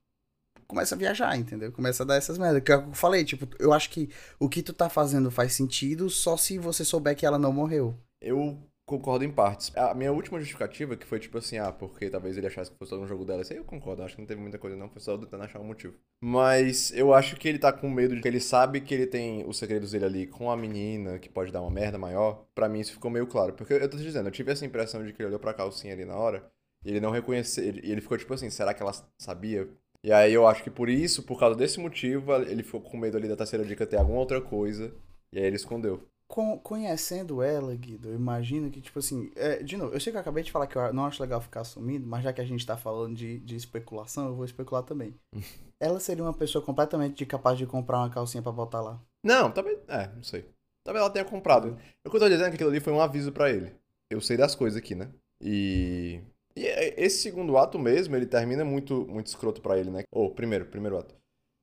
começa 0.67 0.93
a 0.93 0.97
viajar, 0.97 1.35
entendeu? 1.35 1.71
Começa 1.71 2.03
a 2.03 2.05
dar 2.05 2.15
essas 2.15 2.37
merdas. 2.37 2.63
Que 2.63 2.71
é 2.71 2.77
que 2.77 2.89
eu 2.89 2.93
falei, 2.93 3.25
tipo, 3.25 3.47
eu 3.59 3.73
acho 3.73 3.89
que 3.89 4.09
o 4.39 4.47
que 4.47 4.61
tu 4.61 4.71
tá 4.71 4.87
fazendo 4.87 5.31
faz 5.31 5.53
sentido 5.53 6.09
só 6.09 6.37
se 6.37 6.59
você 6.59 6.85
souber 6.85 7.15
que 7.15 7.25
ela 7.25 7.39
não 7.39 7.51
morreu. 7.51 7.97
Eu 8.21 8.68
concordo 8.89 9.23
em 9.23 9.31
partes. 9.31 9.71
A 9.77 9.93
minha 9.93 10.11
última 10.11 10.39
justificativa, 10.39 10.97
que 10.97 11.05
foi 11.05 11.19
tipo 11.19 11.37
assim, 11.37 11.59
ah, 11.59 11.71
porque 11.71 12.09
talvez 12.09 12.35
ele 12.35 12.47
achasse 12.47 12.71
que 12.71 12.77
fosse 12.77 12.89
todo 12.89 13.03
um 13.03 13.07
jogo 13.07 13.23
dela. 13.23 13.43
Isso 13.43 13.53
aí 13.53 13.59
eu 13.59 13.63
concordo, 13.63 14.01
acho 14.01 14.15
que 14.15 14.21
não 14.21 14.27
teve 14.27 14.41
muita 14.41 14.57
coisa 14.57 14.75
não, 14.75 14.89
foi 14.89 14.99
só 14.99 15.15
tentando 15.15 15.43
achar 15.43 15.59
um 15.59 15.63
motivo. 15.63 15.93
Mas 16.21 16.91
eu 16.91 17.13
acho 17.13 17.37
que 17.37 17.47
ele 17.47 17.59
tá 17.59 17.71
com 17.71 17.87
medo 17.89 18.15
de 18.15 18.21
que 18.21 18.27
ele 18.27 18.39
sabe 18.39 18.81
que 18.81 18.93
ele 18.93 19.05
tem 19.05 19.47
os 19.47 19.57
segredos 19.59 19.91
dele 19.91 20.05
ali 20.05 20.27
com 20.27 20.49
a 20.49 20.57
menina, 20.57 21.19
que 21.19 21.29
pode 21.29 21.51
dar 21.51 21.61
uma 21.61 21.69
merda 21.69 21.97
maior. 21.97 22.45
Pra 22.55 22.67
mim 22.67 22.79
isso 22.79 22.93
ficou 22.93 23.11
meio 23.11 23.27
claro. 23.27 23.53
Porque 23.53 23.73
eu 23.73 23.89
tô 23.89 23.95
te 23.95 24.03
dizendo, 24.03 24.27
eu 24.27 24.31
tive 24.31 24.51
essa 24.51 24.65
impressão 24.65 25.05
de 25.05 25.13
que 25.13 25.21
ele 25.21 25.27
olhou 25.27 25.39
pra 25.39 25.53
calcinha 25.53 25.93
ali 25.93 26.03
na 26.03 26.15
hora 26.15 26.51
e 26.83 26.89
ele 26.89 26.99
não 26.99 27.11
reconheceu. 27.11 27.63
E 27.63 27.91
ele 27.91 28.01
ficou 28.01 28.17
tipo 28.17 28.33
assim, 28.33 28.49
será 28.49 28.73
que 28.73 28.81
ela 28.81 28.93
sabia? 29.17 29.69
E 30.03 30.11
aí 30.11 30.33
eu 30.33 30.47
acho 30.47 30.63
que 30.63 30.69
por 30.69 30.89
isso, 30.89 31.23
por 31.23 31.39
causa 31.39 31.55
desse 31.55 31.79
motivo, 31.79 32.33
ele 32.33 32.63
ficou 32.63 32.81
com 32.81 32.97
medo 32.97 33.17
ali 33.17 33.27
da 33.27 33.35
terceira 33.35 33.65
dica 33.65 33.85
ter 33.85 33.97
alguma 33.97 34.19
outra 34.19 34.41
coisa. 34.41 34.91
E 35.31 35.37
aí 35.37 35.45
ele 35.45 35.57
escondeu. 35.57 36.07
Conhecendo 36.29 37.41
ela, 37.41 37.75
Guido, 37.75 38.09
eu 38.09 38.15
imagino 38.15 38.69
que, 38.69 38.79
tipo 38.79 38.99
assim, 38.99 39.31
é, 39.35 39.63
de 39.63 39.75
novo, 39.75 39.95
eu 39.95 39.99
sei 39.99 40.11
que 40.11 40.17
eu 40.17 40.21
acabei 40.21 40.43
de 40.43 40.51
falar 40.51 40.67
que 40.67 40.77
eu 40.77 40.93
não 40.93 41.05
acho 41.05 41.21
legal 41.23 41.41
ficar 41.41 41.61
assumindo, 41.61 42.05
mas 42.05 42.23
já 42.23 42.31
que 42.31 42.39
a 42.39 42.45
gente 42.45 42.63
tá 42.63 42.77
falando 42.77 43.15
de, 43.15 43.39
de 43.39 43.55
especulação, 43.55 44.27
eu 44.27 44.35
vou 44.35 44.45
especular 44.45 44.83
também. 44.83 45.15
ela 45.81 45.99
seria 45.99 46.23
uma 46.23 46.33
pessoa 46.33 46.63
completamente 46.63 47.25
capaz 47.25 47.57
de 47.57 47.65
comprar 47.65 47.97
uma 47.97 48.11
calcinha 48.11 48.43
pra 48.43 48.51
botar 48.51 48.79
lá. 48.79 49.01
Não, 49.23 49.51
talvez. 49.51 49.79
É, 49.87 50.07
não 50.15 50.21
sei. 50.21 50.45
Talvez 50.85 51.03
ela 51.03 51.11
tenha 51.11 51.25
comprado. 51.25 51.77
O 52.05 52.09
que 52.09 52.15
eu 52.15 52.19
tô 52.19 52.29
dizendo 52.29 52.45
é 52.45 52.49
que 52.49 52.55
aquilo 52.55 52.69
ali 52.69 52.79
foi 52.79 52.93
um 52.93 53.01
aviso 53.01 53.31
pra 53.31 53.49
ele. 53.49 53.73
Eu 54.11 54.21
sei 54.21 54.37
das 54.37 54.55
coisas 54.55 54.77
aqui, 54.77 54.93
né? 54.93 55.09
E. 55.41 56.21
E 56.55 56.65
esse 56.97 57.21
segundo 57.21 57.57
ato 57.57 57.79
mesmo, 57.79 58.15
ele 58.15 58.25
termina 58.25 58.65
muito, 58.65 59.05
muito 59.07 59.27
escroto 59.27 59.61
pra 59.61 59.77
ele, 59.77 59.89
né? 59.89 60.03
Ou, 60.11 60.33
primeiro, 60.33 60.65
primeiro 60.65 60.97
ato. 60.97 61.15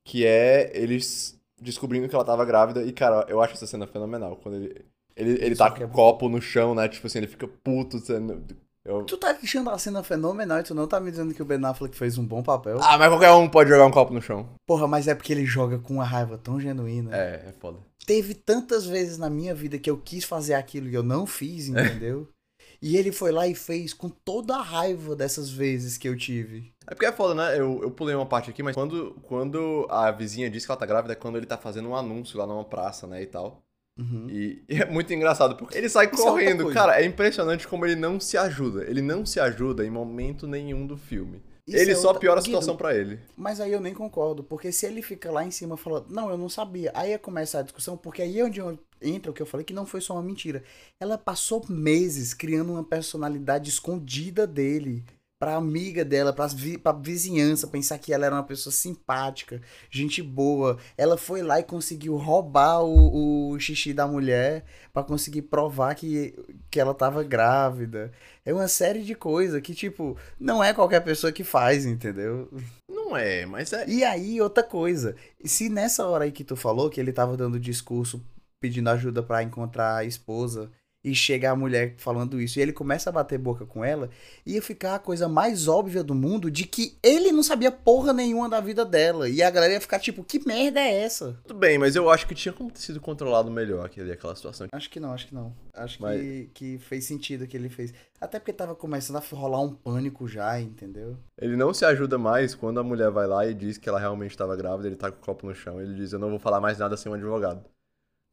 Que 0.07 0.25
é 0.25 0.71
eles 0.75 1.36
descobrindo 1.61 2.09
que 2.09 2.15
ela 2.15 2.25
tava 2.25 2.45
grávida. 2.45 2.83
E, 2.83 2.93
cara, 2.93 3.27
eu 3.29 3.41
acho 3.41 3.55
essa 3.55 3.67
cena 3.67 3.87
fenomenal. 3.87 4.37
Quando 4.37 4.57
ele. 4.57 4.85
Ele, 5.17 5.31
ele 5.31 5.53
Isso 5.53 5.59
tá 5.59 5.71
que 5.71 5.79
com 5.79 5.85
é 5.85 5.87
o 5.87 5.91
copo 5.91 6.29
no 6.29 6.43
chão, 6.43 6.75
né? 6.75 6.87
Tipo 6.89 7.07
assim, 7.07 7.19
ele 7.19 7.27
fica 7.27 7.49
puto. 7.49 7.99
Sendo... 7.99 8.45
Eu... 8.85 9.03
Tu 9.05 9.17
tá 9.17 9.31
achando 9.31 9.71
a 9.71 9.79
cena 9.79 10.03
fenomenal 10.03 10.61
e 10.61 10.63
tu 10.63 10.75
não 10.75 10.87
tá 10.87 11.01
me 11.01 11.11
dizendo 11.11 11.35
que 11.35 11.43
o 11.43 11.45
Ben 11.45 11.65
Affleck 11.65 11.97
fez 11.97 12.19
um 12.19 12.25
bom 12.25 12.43
papel? 12.43 12.79
Ah, 12.81 12.97
mas 12.99 13.09
qualquer 13.09 13.33
um 13.33 13.49
pode 13.49 13.69
jogar 13.69 13.87
um 13.87 13.91
copo 13.91 14.13
no 14.13 14.23
chão. 14.23 14.49
Porra, 14.67 14.87
mas 14.87 15.09
é 15.09 15.15
porque 15.15 15.33
ele 15.33 15.45
joga 15.45 15.79
com 15.79 15.95
uma 15.95 16.05
raiva 16.05 16.39
tão 16.39 16.61
genuína. 16.61 17.17
É, 17.17 17.47
é 17.49 17.55
foda. 17.59 17.79
Teve 18.07 18.35
tantas 18.35 18.87
vezes 18.87 19.19
na 19.19 19.29
minha 19.29 19.55
vida 19.55 19.79
que 19.79 19.91
eu 19.91 19.97
quis 19.97 20.23
fazer 20.23 20.55
aquilo 20.55 20.89
e 20.89 20.95
eu 20.95 21.03
não 21.03 21.27
fiz, 21.27 21.67
entendeu? 21.69 22.29
E 22.87 22.97
ele 22.97 23.11
foi 23.11 23.33
lá 23.33 23.49
e 23.49 23.55
fez 23.55 23.93
com 23.93 24.09
toda 24.09 24.55
a 24.55 24.63
raiva 24.63 25.17
dessas 25.17 25.51
vezes 25.51 25.99
que 25.99 26.09
eu 26.09 26.17
tive. 26.17 26.73
É 26.87 26.95
porque 26.95 27.07
é 27.07 27.11
foda, 27.11 27.35
né? 27.35 27.59
Eu, 27.59 27.83
eu 27.83 27.91
pulei 27.91 28.15
uma 28.15 28.25
parte 28.25 28.49
aqui, 28.49 28.63
mas 28.63 28.77
quando, 28.77 29.17
quando 29.25 29.89
a 29.91 30.13
vizinha 30.13 30.49
diz 30.49 30.65
que 30.65 30.71
ela 30.71 30.79
tá 30.79 30.87
grávida 30.87 31.13
é 31.13 31.17
quando 31.17 31.37
ele 31.37 31.47
tá 31.47 31.57
fazendo 31.59 31.89
um 31.89 31.97
anúncio 31.97 32.39
lá 32.39 32.47
numa 32.47 32.65
praça, 32.65 33.09
né, 33.09 33.21
e 33.21 33.27
tal. 33.27 33.61
Uhum. 33.99 34.29
E, 34.31 34.63
e 34.71 34.81
é 34.81 34.87
muito 34.87 35.13
engraçado, 35.13 35.57
porque 35.57 35.77
ele 35.77 35.89
sai 35.89 36.07
Isso 36.15 36.23
é 36.23 36.31
correndo. 36.31 36.63
coisa. 36.63 36.79
Cara, 36.79 37.03
é 37.03 37.05
impressionante 37.05 37.67
como 37.67 37.85
ele 37.85 37.97
não 37.97 38.21
se 38.21 38.39
ajuda. 38.39 38.85
Ele 38.85 39.03
não 39.03 39.27
se 39.27 39.41
ajuda 39.41 39.85
em 39.85 39.91
momento 39.91 40.47
nenhum 40.47 40.87
do 40.87 40.97
filme. 40.97 41.43
Isso 41.67 41.77
ele 41.77 41.93
é 41.93 41.95
só 41.95 42.09
outra- 42.09 42.21
piora 42.21 42.39
a 42.41 42.43
situação 42.43 42.77
pra 42.77 42.95
ele. 42.95 43.21
Mas 43.37 43.61
aí 43.61 43.73
eu 43.73 43.81
nem 43.81 43.93
concordo, 43.93 44.45
porque 44.45 44.71
se 44.71 44.87
ele 44.87 45.03
fica 45.03 45.31
lá 45.33 45.45
em 45.45 45.51
cima 45.51 45.77
falando, 45.77 46.09
não, 46.11 46.31
eu 46.31 46.39
não 46.39 46.49
sabia, 46.49 46.93
aí 46.95 47.11
ia 47.11 47.19
começar 47.19 47.59
a 47.61 47.63
discussão, 47.63 47.97
porque 47.97 48.23
aí 48.23 48.39
é 48.39 48.45
onde 48.45 48.61
entra 49.03 49.31
o 49.31 49.35
que 49.35 49.43
eu 49.43 49.47
falei 49.47 49.65
que 49.65 49.75
não 49.75 49.85
foi 49.85 50.01
só 50.01 50.15
uma 50.15 50.23
mentira. 50.23 50.63
Ela 51.01 51.19
passou 51.19 51.65
meses 51.69 52.33
criando 52.33 52.73
uma 52.73 52.85
personalidade 52.85 53.69
escondida 53.71 54.47
dele. 54.47 55.05
Pra 55.39 55.55
amiga 55.57 56.03
dela, 56.03 56.33
pra, 56.33 56.47
vi, 56.47 56.79
pra 56.79 56.93
vizinhança, 56.93 57.67
pensar 57.67 57.99
que 57.99 58.11
ela 58.11 58.25
era 58.25 58.35
uma 58.35 58.43
pessoa 58.43 58.73
simpática, 58.73 59.61
gente 59.91 60.23
boa. 60.23 60.79
Ela 60.97 61.19
foi 61.19 61.43
lá 61.43 61.61
e 61.61 61.63
conseguiu 61.63 62.17
roubar 62.17 62.83
o, 62.83 63.51
o 63.51 63.61
xixi 63.61 63.93
da 63.93 64.07
mulher 64.07 64.65
pra 64.95 65.05
conseguir 65.05 65.43
provar 65.43 65.95
que, 65.95 66.35
que 66.71 66.81
ela 66.81 66.95
tava 66.95 67.23
grávida. 67.23 68.11
É 68.47 68.55
uma 68.55 68.69
série 68.69 69.03
de 69.03 69.17
coisas 69.17 69.61
que, 69.61 69.75
tipo, 69.75 70.17
não 70.39 70.63
é 70.63 70.73
qualquer 70.73 71.01
pessoa 71.01 71.33
que 71.33 71.43
faz, 71.43 71.85
entendeu? 71.85 72.49
Não 72.89 73.17
é, 73.17 73.45
mas 73.45 73.73
é. 73.73 73.89
E 73.89 74.05
aí, 74.05 74.41
outra 74.41 74.63
coisa. 74.63 75.17
Se 75.45 75.69
nessa 75.69 76.07
hora 76.07 76.25
aí 76.25 76.31
que 76.31 76.45
tu 76.45 76.55
falou 76.55 76.89
que 76.89 77.01
ele 77.01 77.13
tava 77.13 77.37
dando 77.37 77.59
discurso 77.59 78.25
pedindo 78.61 78.89
ajuda 78.89 79.21
pra 79.21 79.43
encontrar 79.43 79.97
a 79.97 80.05
esposa 80.05 80.71
e 81.07 81.15
chega 81.15 81.53
a 81.53 81.57
mulher 81.57 81.95
falando 81.99 82.41
isso 82.41 82.59
e 82.59 82.63
ele 82.63 82.73
começa 82.73 83.09
a 83.09 83.13
bater 83.13 83.39
boca 83.39 83.65
com 83.65 83.85
ela, 83.85 84.11
ia 84.45 84.61
ficar 84.61 84.97
a 84.97 84.99
coisa 84.99 85.29
mais 85.29 85.69
óbvia 85.69 86.03
do 86.03 86.17
mundo 86.17 86.51
de 86.51 86.67
que 86.67 86.99
ele 87.01 87.31
não 87.31 87.45
sabia 87.45 87.71
porra 87.71 88.13
nenhuma 88.13 88.49
da 88.49 88.61
vida 88.61 88.85
dela. 88.85 89.29
E 89.29 89.41
a 89.41 89.49
galera 89.49 89.75
ia 89.75 89.81
ficar 89.81 90.01
tipo, 90.01 90.25
que 90.25 90.45
merda 90.45 90.81
é 90.81 91.03
essa? 91.05 91.39
Tudo 91.47 91.61
bem, 91.61 91.79
mas 91.79 91.95
eu 91.95 92.11
acho 92.11 92.27
que 92.27 92.35
tinha 92.35 92.53
como 92.53 92.73
ter 92.73 92.81
sido 92.81 93.01
controlado 93.01 93.49
melhor 93.53 93.87
aquele, 93.87 94.11
aquela 94.11 94.35
situação. 94.35 94.67
Acho 94.73 94.91
que 94.91 94.99
não, 94.99 95.13
acho 95.13 95.29
que 95.29 95.35
não. 95.35 95.55
Acho 95.73 96.03
Mas- 96.03 96.21
que, 96.21 96.51
que 96.55 96.79
fez 96.79 97.05
sentido 97.05 97.45
o 97.45 97.47
que 97.47 97.57
ele 97.57 97.69
fez. 97.69 97.95
Até 98.21 98.41
porque 98.41 98.53
tava 98.53 98.75
começando 98.75 99.17
a 99.17 99.37
rolar 99.37 99.61
um 99.61 99.75
pânico 99.75 100.27
já, 100.27 100.61
entendeu? 100.61 101.17
Ele 101.39 101.55
não 101.55 101.73
se 101.73 101.85
ajuda 101.85 102.19
mais 102.19 102.55
quando 102.55 102.81
a 102.81 102.83
mulher 102.83 103.11
vai 103.11 103.27
lá 103.29 103.47
e 103.47 103.55
diz 103.55 103.79
que 103.79 103.89
ela 103.89 104.01
realmente 104.01 104.33
estava 104.33 104.57
grávida, 104.57 104.89
ele 104.89 104.97
tá 104.97 105.11
com 105.13 105.19
o 105.23 105.25
copo 105.25 105.47
no 105.47 105.55
chão, 105.55 105.81
ele 105.81 105.95
diz, 105.95 106.13
eu 106.13 106.19
não 106.19 106.31
vou 106.31 106.39
falar 106.39 106.61
mais 106.61 106.79
nada 106.79 106.97
sem 106.97 107.13
um 107.13 107.15
advogado. 107.15 107.63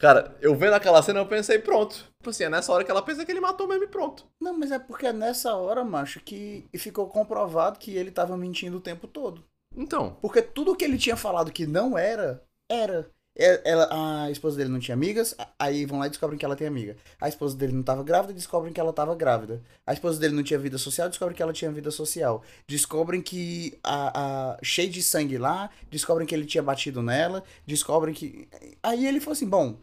Cara, 0.03 0.35
eu 0.41 0.53
vendo 0.53 0.73
aquela 0.73 1.01
cena, 1.01 1.21
eu 1.21 1.25
pensei, 1.25 1.57
pronto. 1.59 1.95
Tipo 2.17 2.29
assim, 2.29 2.43
é 2.43 2.49
nessa 2.49 2.73
hora 2.73 2.83
que 2.83 2.91
ela 2.91 3.01
pensa 3.01 3.25
que 3.25 3.31
ele 3.31 3.39
matou 3.39 3.69
mesmo 3.69 3.85
e 3.85 3.87
pronto. 3.87 4.25
Não, 4.37 4.53
mas 4.59 4.69
é 4.69 4.77
porque 4.77 5.07
é 5.07 5.13
nessa 5.13 5.55
hora, 5.55 5.81
macho, 5.85 6.19
que 6.19 6.67
ficou 6.75 7.07
comprovado 7.07 7.79
que 7.79 7.95
ele 7.95 8.11
tava 8.11 8.35
mentindo 8.35 8.75
o 8.75 8.81
tempo 8.81 9.07
todo. 9.07 9.45
Então, 9.73 10.17
Porque 10.21 10.41
tudo 10.41 10.75
que 10.75 10.83
ele 10.83 10.97
tinha 10.97 11.15
falado 11.15 11.53
que 11.53 11.65
não 11.65 11.97
era, 11.97 12.43
era. 12.69 13.09
É- 13.35 13.61
Ela, 13.63 14.25
a 14.25 14.29
esposa 14.29 14.57
dele 14.57 14.69
não 14.69 14.79
tinha 14.79 14.93
amigas, 14.93 15.33
aí 15.57 15.85
vão 15.85 15.99
lá 15.99 16.07
e 16.07 16.09
descobrem 16.09 16.37
que 16.37 16.43
ela 16.45 16.55
tem 16.57 16.67
amiga. 16.67 16.97
A 17.19 17.29
esposa 17.29 17.55
dele 17.55 17.71
não 17.71 17.81
tava 17.81 18.03
grávida, 18.03 18.33
descobrem 18.33 18.73
que 18.73 18.81
ela 18.81 18.91
tava 18.91 19.15
grávida. 19.15 19.63
A 19.87 19.93
esposa 19.93 20.19
dele 20.19 20.35
não 20.35 20.43
tinha 20.43 20.59
vida 20.59 20.77
social, 20.77 21.07
descobrem 21.07 21.35
que 21.35 21.41
ela 21.41 21.53
tinha 21.53 21.71
vida 21.71 21.89
social. 21.91 22.43
Descobrem 22.67 23.21
que 23.21 23.79
a, 23.81 24.51
a 24.55 24.57
cheio 24.61 24.89
de 24.89 25.01
sangue 25.01 25.37
lá, 25.37 25.69
descobrem 25.89 26.27
que 26.27 26.35
ele 26.35 26.45
tinha 26.45 26.61
batido 26.61 27.01
nela, 27.01 27.41
descobrem 27.65 28.13
que 28.13 28.49
aí 28.83 29.07
ele 29.07 29.19
falou 29.21 29.31
assim, 29.33 29.47
bom, 29.49 29.77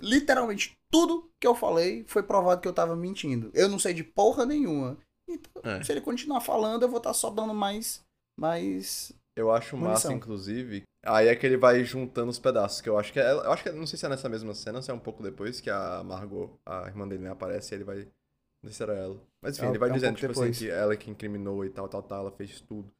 literalmente 0.00 0.76
tudo 0.90 1.30
que 1.40 1.46
eu 1.46 1.54
falei 1.54 2.04
foi 2.06 2.22
provado 2.22 2.60
que 2.60 2.68
eu 2.68 2.72
tava 2.72 2.94
mentindo. 2.96 3.50
Eu 3.54 3.68
não 3.68 3.78
sei 3.78 3.92
de 3.94 4.04
porra 4.04 4.44
nenhuma. 4.46 4.96
Então, 5.28 5.62
É. 5.64 5.82
se 5.82 5.90
ele 5.92 6.00
continuar 6.00 6.40
falando, 6.40 6.82
eu 6.82 6.88
vou 6.88 6.98
estar 6.98 7.12
só 7.12 7.30
dando 7.30 7.52
mais 7.54 8.04
mais 8.38 9.12
eu 9.36 9.50
acho 9.50 9.76
massa, 9.76 10.08
Munição. 10.08 10.12
inclusive. 10.12 10.82
Aí 11.04 11.28
é 11.28 11.36
que 11.36 11.44
ele 11.46 11.56
vai 11.56 11.84
juntando 11.84 12.30
os 12.30 12.38
pedaços, 12.38 12.80
que 12.80 12.88
eu 12.88 12.98
acho 12.98 13.12
que 13.12 13.20
é. 13.20 13.32
Eu 13.32 13.52
acho 13.52 13.62
que 13.62 13.70
não 13.70 13.86
sei 13.86 13.98
se 13.98 14.06
é 14.06 14.08
nessa 14.08 14.28
mesma 14.28 14.54
cena, 14.54 14.80
se 14.82 14.90
é 14.90 14.94
um 14.94 14.98
pouco 14.98 15.22
depois 15.22 15.60
que 15.60 15.70
a 15.70 16.02
Margot, 16.02 16.58
a 16.66 16.86
irmã 16.86 17.06
dele, 17.06 17.24
né, 17.24 17.30
aparece 17.30 17.74
e 17.74 17.76
ele 17.76 17.84
vai. 17.84 17.96
Não 18.62 18.70
sei 18.70 18.72
se 18.72 18.82
era 18.82 18.94
ela. 18.94 19.16
Mas 19.42 19.56
enfim, 19.56 19.66
É 19.66 19.70
ele 19.70 19.78
vai 19.78 19.88
é 19.88 19.92
um 19.92 19.94
dizendo, 19.94 20.16
tipo 20.16 20.28
depois. 20.28 20.50
assim, 20.50 20.64
que 20.66 20.70
ela 20.70 20.96
que 20.96 21.10
incriminou 21.10 21.64
e 21.64 21.70
tal, 21.70 21.88
tal, 21.88 22.02
tal, 22.02 22.20
ela 22.22 22.30
fez 22.32 22.60
tudo. 22.62 22.90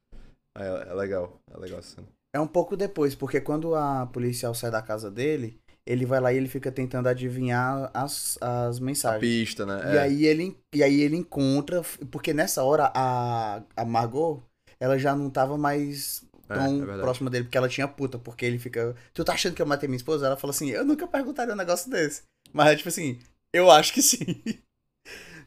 Aí 0.55 0.65
é, 0.65 0.89
é 0.89 0.93
legal, 0.93 1.39
é 1.51 1.57
legal 1.57 1.79
essa 1.79 1.95
cena. 1.95 2.07
É 2.33 2.39
um 2.39 2.47
pouco 2.47 2.77
depois, 2.77 3.15
porque 3.15 3.41
quando 3.41 3.73
a 3.75 4.05
policial 4.07 4.53
sai 4.53 4.69
da 4.71 4.81
casa 4.81 5.09
dele, 5.11 5.59
ele 5.87 6.05
vai 6.05 6.19
lá 6.19 6.33
e 6.33 6.37
ele 6.37 6.47
fica 6.47 6.71
tentando 6.71 7.07
adivinhar 7.09 7.89
as, 7.93 8.37
as 8.41 8.79
A 8.79 8.81
mensagens. 8.81 9.19
pista, 9.19 9.65
né? 9.65 9.93
E 9.93 9.97
é. 9.97 9.99
aí 9.99 10.25
ele 10.25 10.57
e 10.75 10.83
aí 10.83 11.01
ele 11.01 11.15
encontra, 11.17 11.81
porque 12.11 12.33
nessa 12.33 12.63
hora 12.63 12.91
a, 12.93 13.61
a 13.75 13.85
Margot, 13.85 14.43
ela 14.79 14.97
já 14.99 15.15
não 15.15 15.29
tava 15.29 15.57
mais 15.57 16.23
É, 16.49 16.53
tão 16.53 16.83
é 16.83 16.85
verdade. 16.85 17.01
próxima 17.01 17.29
dele, 17.29 17.45
porque 17.45 17.57
ela 17.57 17.69
tinha 17.69 17.87
puta, 17.87 18.19
porque 18.19 18.45
ele 18.45 18.59
fica, 18.59 18.95
tu 19.13 19.23
tá 19.23 19.33
achando 19.33 19.55
que 19.55 19.61
eu 19.61 19.65
matei 19.65 19.87
minha 19.87 19.97
esposa? 19.97 20.25
Ela 20.27 20.37
fala 20.37 20.51
assim, 20.51 20.69
eu 20.69 20.85
nunca 20.85 21.07
perguntaria 21.07 21.53
um 21.53 21.57
negócio 21.57 21.89
desse. 21.89 22.23
Mas 22.53 22.67
é 22.71 22.75
tipo 22.75 22.89
assim, 22.89 23.19
eu 23.53 23.69
acho 23.71 23.93
que 23.93 24.01
sim. 24.01 24.17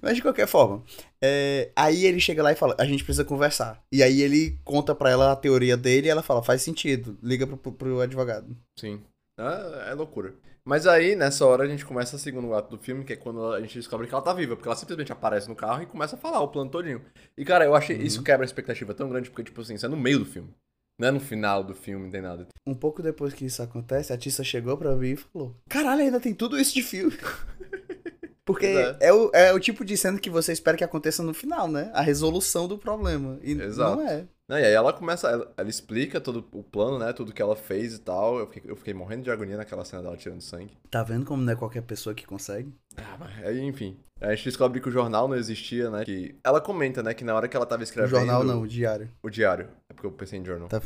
Mas 0.03 0.17
de 0.17 0.23
qualquer 0.23 0.47
forma, 0.49 0.83
é, 1.23 1.71
aí 1.77 2.07
ele 2.07 2.19
chega 2.21 2.43
lá 2.43 2.53
e 2.53 2.57
fala, 2.57 2.75
a 2.79 2.87
gente 2.87 3.05
precisa 3.05 3.25
conversar. 3.25 3.83
E 3.93 4.03
aí 4.03 4.23
ele 4.23 4.59
conta 4.65 4.95
pra 4.95 5.11
ela 5.11 5.33
a 5.33 5.37
teoria 5.37 5.77
dele 5.77 6.07
e 6.07 6.11
ela 6.11 6.23
fala, 6.23 6.43
faz 6.43 6.63
sentido, 6.63 7.19
liga 7.23 7.47
pro, 7.47 7.59
pro 7.73 8.01
advogado. 8.01 8.57
Sim. 8.79 9.03
É, 9.41 9.91
é 9.91 9.95
loucura. 9.95 10.35
Mas 10.65 10.87
aí, 10.87 11.17
nessa 11.17 11.47
hora, 11.47 11.65
a 11.65 11.67
gente 11.67 11.85
começa 11.87 12.17
o 12.17 12.19
segundo 12.19 12.53
ato 12.55 12.77
do 12.77 12.83
filme, 12.83 13.03
que 13.05 13.15
é 13.15 13.17
quando 13.17 13.53
a 13.53 13.61
gente 13.61 13.79
descobre 13.79 14.07
que 14.07 14.13
ela 14.15 14.23
tá 14.23 14.33
viva, 14.33 14.55
porque 14.55 14.69
ela 14.69 14.77
simplesmente 14.77 15.11
aparece 15.11 15.49
no 15.49 15.57
carro 15.57 15.83
e 15.83 15.87
começa 15.87 16.17
a 16.17 16.19
falar 16.19 16.41
o 16.41 16.49
plano 16.49 16.71
todinho. 16.71 17.03
E, 17.37 17.45
cara, 17.45 17.65
eu 17.65 17.75
achei 17.75 17.97
Uhum. 17.97 18.03
isso 18.03 18.23
quebra 18.23 18.45
a 18.45 18.47
expectativa 18.47 18.93
tão 18.95 19.09
grande, 19.09 19.31
porque, 19.31 19.43
tipo 19.45 19.61
assim, 19.63 19.75
isso 19.75 19.87
é 19.87 19.89
no 19.89 19.97
meio 19.97 20.19
do 20.19 20.27
filme. 20.27 20.55
Não 20.99 21.09
é 21.09 21.11
no 21.11 21.21
final 21.21 21.65
do 21.65 21.75
filme, 21.75 22.05
não 22.05 22.11
tem 22.11 22.21
nada. 22.21 22.47
Um 22.67 22.75
pouco 22.75 23.03
depois 23.03 23.33
que 23.33 23.47
isso 23.47 23.63
acontece, 23.63 24.13
a 24.13 24.19
Tissa 24.19 24.45
chegou 24.45 24.77
pra 24.77 24.95
mim 24.95 25.13
e 25.13 25.17
falou: 25.17 25.57
Caralho, 25.67 26.03
ainda 26.03 26.21
tem 26.21 26.35
tudo 26.35 26.59
isso 26.61 26.75
de 26.75 26.83
filme. 26.83 27.17
Porque 28.45 28.67
Pois 28.73 28.97
é. 29.01 29.13
o, 29.13 29.31
é 29.33 29.53
o 29.53 29.61
tipo 29.61 29.85
de 29.85 29.97
cena 29.97 30.19
que 30.19 30.29
você 30.29 30.53
espera 30.53 30.77
que 30.77 30.85
aconteça 30.85 31.23
no 31.23 31.33
final, 31.33 31.69
né? 31.69 31.91
A 31.95 32.03
resolução 32.03 32.67
do 32.67 32.77
problema. 32.77 33.39
E 33.43 33.53
Exato. 33.53 33.97
não 33.97 34.07
é. 34.09 34.27
Não, 34.51 34.59
e 34.59 34.65
aí 34.65 34.73
ela 34.73 34.93
começa, 34.93 35.29
ela, 35.29 35.53
ela 35.57 35.71
explica 35.71 36.21
todo 36.21 36.45
o 36.51 36.65
plano, 36.65 36.99
né? 36.99 37.13
Tudo 37.13 37.33
que 37.33 37.41
ela 37.41 37.55
fez 37.55 37.95
e 37.95 38.01
tal. 38.01 38.37
Eu 38.37 38.49
fiquei, 38.49 38.69
eu 38.69 38.75
fiquei 38.75 38.93
morrendo 38.93 39.23
de 39.23 39.31
agonia 39.31 39.57
naquela 39.57 39.85
cena 39.85 40.03
dela 40.03 40.17
tirando 40.17 40.41
sangue. 40.41 40.77
Tá 40.91 41.05
vendo 41.05 41.25
como 41.25 41.41
não 41.41 41.53
é 41.53 41.55
qualquer 41.55 41.83
pessoa 41.83 42.17
que 42.17 42.27
consegue? 42.27 42.75
Ah, 42.97 43.17
mas 43.17 43.47
aí, 43.47 43.61
enfim. 43.61 43.97
A 44.21 44.35
gente 44.35 44.47
descobre 44.47 44.81
que 44.81 44.89
o 44.89 44.91
jornal 44.91 45.29
não 45.29 45.37
existia, 45.37 45.89
né? 45.89 46.05
Que 46.05 46.35
ela 46.43 46.61
comenta, 46.61 47.01
né? 47.01 47.15
Que 47.15 47.23
na 47.23 47.33
hora 47.33 47.47
que 47.47 47.57
ela 47.57 47.65
tava 47.65 47.83
O 47.83 47.85
escrevendo... 47.85 48.11
jornal 48.11 48.43
não, 48.43 48.63
o 48.63 48.67
diário. 48.67 49.09
O 49.23 49.31
diário. 49.31 49.69
É 49.89 49.95
porque 49.95 50.09
eu 50.09 50.11
pensei 50.11 50.41
em 50.41 50.45
jornal. 50.45 50.67
Tá... 50.67 50.83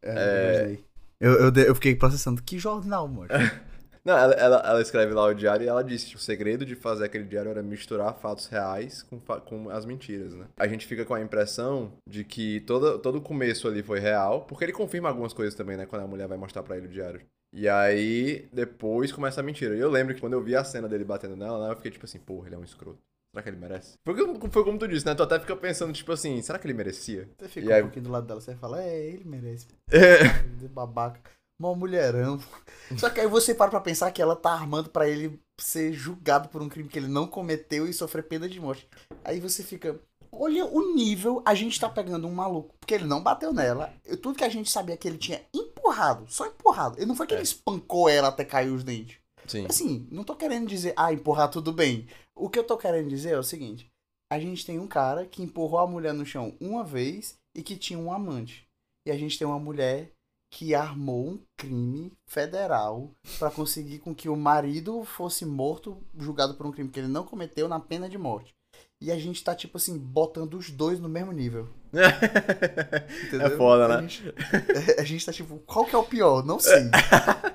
É, 0.00 0.76
É. 0.78 0.78
eu. 1.18 1.32
Eu, 1.32 1.52
eu 1.52 1.74
fiquei 1.74 1.96
processando. 1.96 2.40
Que 2.44 2.60
jornal, 2.60 3.08
mano? 3.08 3.28
Não, 4.04 4.16
ela, 4.18 4.34
ela, 4.34 4.56
ela 4.66 4.82
escreve 4.82 5.14
lá 5.14 5.24
o 5.24 5.34
diário 5.34 5.64
e 5.64 5.68
ela 5.68 5.82
disse 5.82 6.10
que 6.10 6.16
o 6.16 6.18
segredo 6.18 6.66
de 6.66 6.74
fazer 6.74 7.04
aquele 7.04 7.24
diário 7.24 7.50
era 7.50 7.62
misturar 7.62 8.14
fatos 8.14 8.46
reais 8.46 9.02
com, 9.02 9.18
com 9.18 9.70
as 9.70 9.86
mentiras, 9.86 10.34
né? 10.34 10.46
A 10.58 10.66
gente 10.68 10.86
fica 10.86 11.04
com 11.06 11.14
a 11.14 11.20
impressão 11.22 11.92
de 12.06 12.22
que 12.22 12.60
todo, 12.60 12.98
todo 12.98 13.16
o 13.16 13.22
começo 13.22 13.66
ali 13.66 13.82
foi 13.82 14.00
real, 14.00 14.42
porque 14.42 14.64
ele 14.64 14.72
confirma 14.72 15.08
algumas 15.08 15.32
coisas 15.32 15.54
também, 15.54 15.76
né? 15.78 15.86
Quando 15.86 16.02
a 16.02 16.06
mulher 16.06 16.28
vai 16.28 16.36
mostrar 16.36 16.62
pra 16.62 16.76
ele 16.76 16.86
o 16.86 16.90
diário. 16.90 17.22
E 17.56 17.68
aí, 17.68 18.46
depois 18.52 19.10
começa 19.12 19.40
a 19.40 19.44
mentira. 19.44 19.74
E 19.76 19.80
eu 19.80 19.88
lembro 19.90 20.14
que 20.14 20.20
quando 20.20 20.32
eu 20.34 20.42
vi 20.42 20.54
a 20.56 20.64
cena 20.64 20.88
dele 20.88 21.04
batendo 21.04 21.36
nela, 21.36 21.64
né, 21.66 21.72
eu 21.72 21.76
fiquei 21.76 21.90
tipo 21.92 22.04
assim, 22.04 22.18
porra, 22.18 22.48
ele 22.48 22.56
é 22.56 22.58
um 22.58 22.64
escroto. 22.64 22.98
Será 23.32 23.42
que 23.42 23.48
ele 23.48 23.56
merece? 23.56 23.94
Foi, 24.04 24.14
como- 24.14 24.50
foi 24.50 24.64
como 24.64 24.78
tu 24.78 24.86
disse, 24.86 25.06
né? 25.06 25.14
Tu 25.14 25.22
até 25.22 25.40
fica 25.40 25.56
pensando, 25.56 25.92
tipo 25.92 26.12
assim, 26.12 26.42
será 26.42 26.58
que 26.58 26.66
ele 26.66 26.74
merecia? 26.74 27.28
Você 27.38 27.48
fica 27.48 27.68
E 27.68 27.72
aí- 27.72 27.80
um 27.82 27.86
pouquinho 27.86 28.04
do 28.04 28.10
lado 28.12 28.26
dela, 28.26 28.40
você 28.40 28.54
fala, 28.54 28.82
é, 28.82 29.06
ele 29.06 29.24
merece. 29.24 29.66
É. 29.90 30.18
Babaca. 30.68 31.30
Mó 31.60 31.74
mulherão. 31.74 32.38
Só 32.98 33.08
que 33.10 33.20
aí 33.20 33.26
você 33.26 33.54
para 33.54 33.70
pra 33.70 33.80
pensar 33.80 34.10
que 34.10 34.20
ela 34.20 34.34
tá 34.36 34.50
armando 34.52 34.90
pra 34.90 35.08
ele 35.08 35.40
ser 35.60 35.92
julgado 35.92 36.48
por 36.48 36.60
um 36.60 36.68
crime 36.68 36.88
que 36.88 36.98
ele 36.98 37.08
não 37.08 37.26
cometeu 37.26 37.86
e 37.86 37.92
sofrer 37.92 38.22
pena 38.24 38.48
de 38.48 38.60
morte. 38.60 38.88
Aí 39.24 39.40
você 39.40 39.62
fica. 39.62 39.98
Olha 40.32 40.66
o 40.66 40.94
nível, 40.94 41.40
a 41.46 41.54
gente 41.54 41.78
tá 41.78 41.88
pegando 41.88 42.26
um 42.26 42.32
maluco. 42.34 42.74
Porque 42.80 42.92
ele 42.94 43.04
não 43.04 43.22
bateu 43.22 43.52
nela. 43.52 43.92
Eu- 44.04 44.16
Tudo 44.16 44.36
que 44.36 44.42
a 44.44 44.48
gente 44.48 44.68
sabia 44.68 44.96
que 44.96 45.06
ele 45.06 45.16
tinha 45.18 45.40
empurrado, 45.54 46.24
só 46.28 46.44
empurrado. 46.46 47.00
E 47.00 47.06
não 47.06 47.14
foi 47.14 47.26
que 47.26 47.34
É. 47.34 47.36
ele 47.36 47.44
espancou 47.44 48.08
ela 48.08 48.28
até 48.28 48.44
cair 48.44 48.70
os 48.70 48.82
dentes. 48.82 49.16
Sim. 49.46 49.66
Assim, 49.68 50.08
não 50.10 50.24
tô 50.24 50.34
querendo 50.34 50.66
dizer, 50.66 50.92
ah, 50.96 51.12
empurrar 51.12 51.48
tudo 51.50 51.72
bem. 51.72 52.08
O 52.34 52.48
que 52.50 52.58
eu 52.58 52.64
tô 52.64 52.76
querendo 52.76 53.08
dizer 53.08 53.30
é 53.34 53.38
o 53.38 53.42
seguinte: 53.44 53.86
a 54.32 54.40
gente 54.40 54.66
tem 54.66 54.80
um 54.80 54.88
cara 54.88 55.24
que 55.24 55.40
empurrou 55.42 55.78
a 55.78 55.86
mulher 55.86 56.12
no 56.12 56.26
chão 56.26 56.56
uma 56.60 56.82
vez 56.82 57.36
e 57.56 57.62
que 57.62 57.76
tinha 57.76 57.98
um 57.98 58.12
amante. 58.12 58.66
E 59.06 59.12
a 59.12 59.16
gente 59.16 59.38
tem 59.38 59.46
uma 59.46 59.58
mulher 59.60 60.10
que 60.54 60.72
armou 60.72 61.30
um 61.30 61.40
crime 61.56 62.12
federal 62.28 63.10
pra 63.40 63.50
conseguir 63.50 63.98
com 63.98 64.14
que 64.14 64.28
o 64.28 64.36
marido 64.36 65.02
fosse 65.04 65.44
morto, 65.44 66.00
julgado 66.16 66.54
por 66.54 66.64
um 66.64 66.70
crime 66.70 66.88
que 66.88 67.00
ele 67.00 67.08
não 67.08 67.24
cometeu, 67.24 67.68
na 67.68 67.80
pena 67.80 68.08
de 68.08 68.16
morte. 68.16 68.54
E 69.00 69.10
a 69.10 69.18
gente 69.18 69.42
tá, 69.42 69.52
tipo 69.52 69.78
assim, 69.78 69.98
botando 69.98 70.54
os 70.54 70.70
dois 70.70 71.00
no 71.00 71.08
mesmo 71.08 71.32
nível. 71.32 71.68
Entendeu? 73.26 73.48
É 73.48 73.50
foda, 73.50 73.84
A 73.86 74.00
né? 74.00 74.08
gente, 74.08 74.32
a 74.96 75.02
gente 75.02 75.26
tá 75.26 75.32
tipo, 75.32 75.58
qual 75.66 75.84
que 75.84 75.94
é 75.96 75.98
o 75.98 76.04
pior? 76.04 76.44
Não 76.46 76.60
sei. 76.60 76.84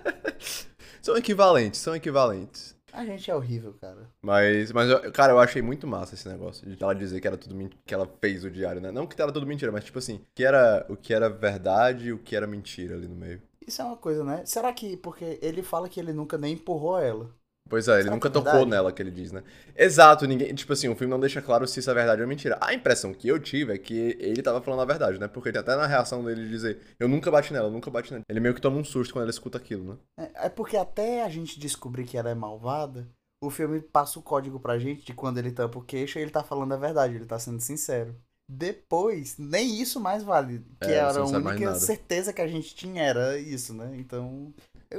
São 1.02 1.16
equivalentes, 1.16 1.80
são 1.80 1.96
equivalentes. 1.96 2.76
A 2.92 3.06
gente 3.06 3.30
é 3.30 3.36
horrível, 3.36 3.74
cara. 3.80 4.10
Mas, 4.22 4.72
mas 4.72 4.90
eu- 4.90 5.12
cara, 5.12 5.34
eu 5.34 5.40
achei 5.40 5.62
muito 5.62 5.88
massa 5.88 6.16
esse 6.16 6.28
negócio 6.28 6.68
de 6.68 6.82
ela 6.82 6.94
dizer 6.94 7.22
que 7.22 7.28
era 7.28 7.38
tudo 7.38 7.56
men- 7.56 7.70
que 7.86 7.94
ela 7.94 8.08
fez 8.20 8.44
o 8.44 8.52
diário, 8.52 8.82
né? 8.82 8.92
Não 8.92 9.08
que 9.08 9.22
era 9.22 9.32
tudo 9.32 9.46
mentira, 9.48 9.72
mas 9.72 9.84
tipo 9.84 10.00
assim, 10.00 10.22
que 10.36 10.44
era 10.44 10.86
o 10.90 10.96
que 10.98 11.14
era 11.14 11.30
verdade 11.30 12.08
e 12.08 12.14
o 12.14 12.20
que 12.20 12.36
era 12.36 12.48
mentira 12.48 12.96
ali 12.96 13.08
no 13.08 13.16
meio. 13.16 13.42
Isso 13.66 13.82
é 13.82 13.86
uma 13.86 13.98
coisa, 13.98 14.24
né? 14.24 14.46
Será 14.46 14.74
que. 14.74 14.98
Porque 14.98 15.40
ele 15.42 15.62
fala 15.64 15.88
que 15.90 16.00
ele 16.00 16.12
nunca 16.14 16.38
nem 16.38 16.54
empurrou 16.54 17.00
ela. 17.00 17.30
Pois 17.70 17.88
é, 17.88 17.94
ele 17.94 18.04
Será 18.04 18.16
nunca 18.16 18.28
é 18.28 18.32
tocou 18.32 18.66
nela, 18.66 18.92
que 18.92 19.02
ele 19.02 19.12
diz, 19.12 19.32
né? 19.32 19.44
Exato, 19.76 20.26
ninguém. 20.26 20.54
Tipo 20.56 20.74
assim, 20.74 20.90
o 20.90 20.96
filme 20.96 21.12
não 21.12 21.20
deixa 21.20 21.42
claro 21.42 21.68
se 21.68 21.80
isso 21.80 21.92
é 21.92 21.94
verdade 21.94 22.22
ou 22.22 22.28
mentira. 22.28 22.58
A 22.60 22.74
impressão 22.74 23.14
que 23.14 23.28
eu 23.28 23.40
tive 23.40 23.74
é 23.74 23.78
que 23.78 24.18
ele 24.20 24.42
tava 24.42 24.60
falando 24.60 24.82
a 24.82 24.86
verdade, 24.86 25.20
né? 25.20 25.28
Porque 25.28 25.50
até 25.50 25.76
na 25.76 25.86
reação 25.86 26.24
dele 26.24 26.50
dizer, 26.50 26.80
eu 27.00 27.08
nunca 27.08 27.30
bati 27.30 27.54
nela, 27.54 27.68
eu 27.68 27.72
nunca 27.72 27.92
bati 27.92 28.12
nela. 28.12 28.24
Ele 28.28 28.40
meio 28.40 28.56
que 28.56 28.62
toma 28.62 28.78
um 28.78 28.84
susto 28.84 29.14
quando 29.14 29.26
ele 29.26 29.32
escuta 29.32 29.58
aquilo, 29.60 29.84
né? 29.84 29.98
É, 30.20 30.48
é 30.48 30.50
porque 30.50 30.76
até 30.76 31.24
a 31.24 31.30
gente 31.30 31.60
descobrir 31.60 32.06
que 32.06 32.18
ela 32.18 32.32
é 32.32 32.36
malvada, 32.36 33.08
o 33.42 33.52
filme 33.52 33.80
passa 33.80 34.18
o 34.18 34.24
código 34.24 34.60
pra 34.60 34.80
gente 34.80 35.06
de 35.06 35.14
quando 35.14 35.38
ele 35.38 35.52
tampa 35.52 35.78
o 35.78 35.84
queixo 35.84 36.18
ele 36.18 36.32
tá 36.32 36.44
falando 36.44 36.74
a 36.74 36.78
verdade, 36.78 37.16
ele 37.16 37.26
tá 37.26 37.38
sendo 37.38 37.62
sincero. 37.62 38.16
Depois, 38.52 39.38
nem 39.38 39.80
isso 39.80 40.00
mais 40.00 40.24
vale. 40.24 40.66
Que 40.82 40.90
É, 40.90 40.96
era 40.96 41.20
a 41.20 41.26
única 41.26 41.76
certeza 41.76 42.34
que 42.34 42.42
a 42.42 42.48
gente 42.48 42.74
tinha, 42.74 43.04
era 43.04 43.38
isso, 43.38 43.76
né? 43.76 43.96
Então. 43.96 44.52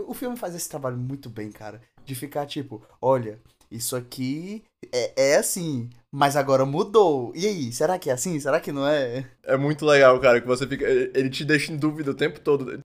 O 0.06 0.14
filme 0.14 0.36
faz 0.36 0.54
esse 0.54 0.68
trabalho 0.68 0.96
muito 0.96 1.28
bem, 1.28 1.50
cara. 1.50 1.80
De 2.04 2.14
ficar 2.14 2.46
tipo, 2.46 2.82
olha, 3.00 3.38
isso 3.70 3.94
aqui 3.96 4.62
é, 4.92 5.32
é 5.32 5.36
assim, 5.36 5.88
mas 6.12 6.36
agora 6.36 6.64
mudou. 6.64 7.32
E 7.34 7.46
aí, 7.46 7.72
será 7.72 7.98
que 7.98 8.10
é 8.10 8.12
assim? 8.12 8.38
Será 8.40 8.60
que 8.60 8.72
não 8.72 8.86
é? 8.86 9.24
É 9.44 9.56
muito 9.56 9.84
legal, 9.86 10.18
cara, 10.20 10.40
que 10.40 10.46
você 10.46 10.66
fica. 10.66 10.84
Ele 10.84 11.30
te 11.30 11.44
deixa 11.44 11.72
em 11.72 11.76
dúvida 11.76 12.10
o 12.10 12.14
tempo 12.14 12.40
todo. 12.40 12.80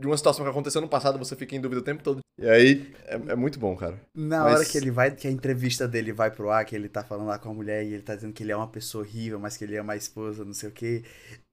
De 0.00 0.06
uma 0.06 0.16
situação 0.16 0.44
que 0.44 0.50
aconteceu 0.50 0.80
no 0.80 0.88
passado, 0.88 1.18
você 1.18 1.34
fica 1.34 1.56
em 1.56 1.60
dúvida 1.60 1.80
o 1.80 1.84
tempo 1.84 2.04
todo. 2.04 2.20
E 2.40 2.48
aí, 2.48 2.94
é, 3.06 3.14
é 3.32 3.34
muito 3.34 3.58
bom, 3.58 3.76
cara. 3.76 4.00
Na 4.14 4.44
Mas- 4.44 4.54
hora 4.54 4.64
que 4.64 4.78
ele 4.78 4.92
vai, 4.92 5.10
que 5.10 5.26
a 5.26 5.30
entrevista 5.30 5.88
dele 5.88 6.12
vai 6.12 6.30
pro 6.30 6.50
ar, 6.50 6.64
que 6.64 6.76
ele 6.76 6.88
tá 6.88 7.02
falando 7.02 7.26
lá 7.26 7.36
com 7.36 7.50
a 7.50 7.54
mulher 7.54 7.84
e 7.84 7.94
ele 7.94 8.02
tá 8.02 8.14
dizendo 8.14 8.32
que 8.32 8.44
ele 8.44 8.52
é 8.52 8.56
uma 8.56 8.68
pessoa 8.68 9.02
horrível, 9.02 9.40
mas 9.40 9.56
que 9.56 9.64
ele 9.64 9.76
ama 9.76 9.94
a 9.94 9.96
esposa, 9.96 10.44
não 10.44 10.54
sei 10.54 10.68
o 10.68 10.72
quê. 10.72 11.02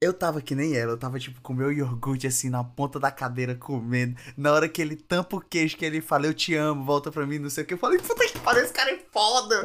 Eu 0.01 0.11
tava 0.11 0.41
que 0.41 0.53
nem 0.53 0.75
ela, 0.75 0.91
eu 0.91 0.97
tava 0.97 1.17
tipo 1.17 1.39
com 1.41 1.53
meu 1.53 1.71
iogurte 1.71 2.27
assim 2.27 2.49
na 2.49 2.61
ponta 2.61 2.99
da 2.99 3.09
cadeira 3.09 3.55
comendo. 3.55 4.15
Na 4.35 4.51
hora 4.51 4.67
que 4.67 4.81
ele 4.81 4.97
tampa 4.97 5.37
o 5.37 5.41
queijo, 5.41 5.77
que 5.77 5.85
ele 5.85 6.01
fala, 6.01 6.25
eu 6.25 6.33
te 6.33 6.53
amo, 6.53 6.83
volta 6.83 7.09
pra 7.09 7.25
mim, 7.25 7.39
não 7.39 7.49
sei 7.49 7.63
o 7.63 7.67
que, 7.67 7.73
eu 7.75 7.77
falei, 7.77 7.97
puta 7.97 8.27
que 8.27 8.37
pariu, 8.39 8.63
esse 8.63 8.73
cara 8.73 8.91
é 8.91 8.99
foda! 9.09 9.63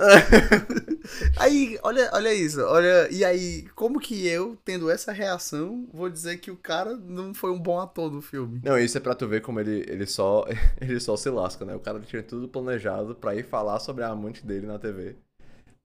aí, 1.36 1.78
olha, 1.82 2.08
olha 2.12 2.32
isso, 2.32 2.60
olha, 2.62 3.08
e 3.10 3.24
aí, 3.24 3.66
como 3.74 3.98
que 3.98 4.24
eu, 4.28 4.56
tendo 4.64 4.88
essa 4.88 5.10
reação, 5.10 5.88
vou 5.92 6.08
dizer 6.08 6.38
que 6.38 6.50
o 6.50 6.56
cara 6.56 6.96
não 6.96 7.34
foi 7.34 7.50
um 7.50 7.58
bom 7.58 7.80
ator 7.80 8.08
do 8.08 8.22
filme? 8.22 8.60
Não, 8.64 8.78
isso 8.78 8.96
é 8.96 9.00
pra 9.00 9.16
tu 9.16 9.26
ver 9.26 9.42
como 9.42 9.58
ele, 9.58 9.84
ele, 9.88 10.06
só, 10.06 10.46
ele 10.80 11.00
só 11.00 11.16
se 11.16 11.28
lasca, 11.28 11.64
né? 11.64 11.74
O 11.74 11.80
cara 11.80 11.98
tinha 12.00 12.22
tudo 12.22 12.48
planejado 12.48 13.16
pra 13.16 13.34
ir 13.34 13.44
falar 13.44 13.80
sobre 13.80 14.04
a 14.04 14.08
amante 14.08 14.46
dele 14.46 14.66
na 14.66 14.78
TV. 14.78 15.16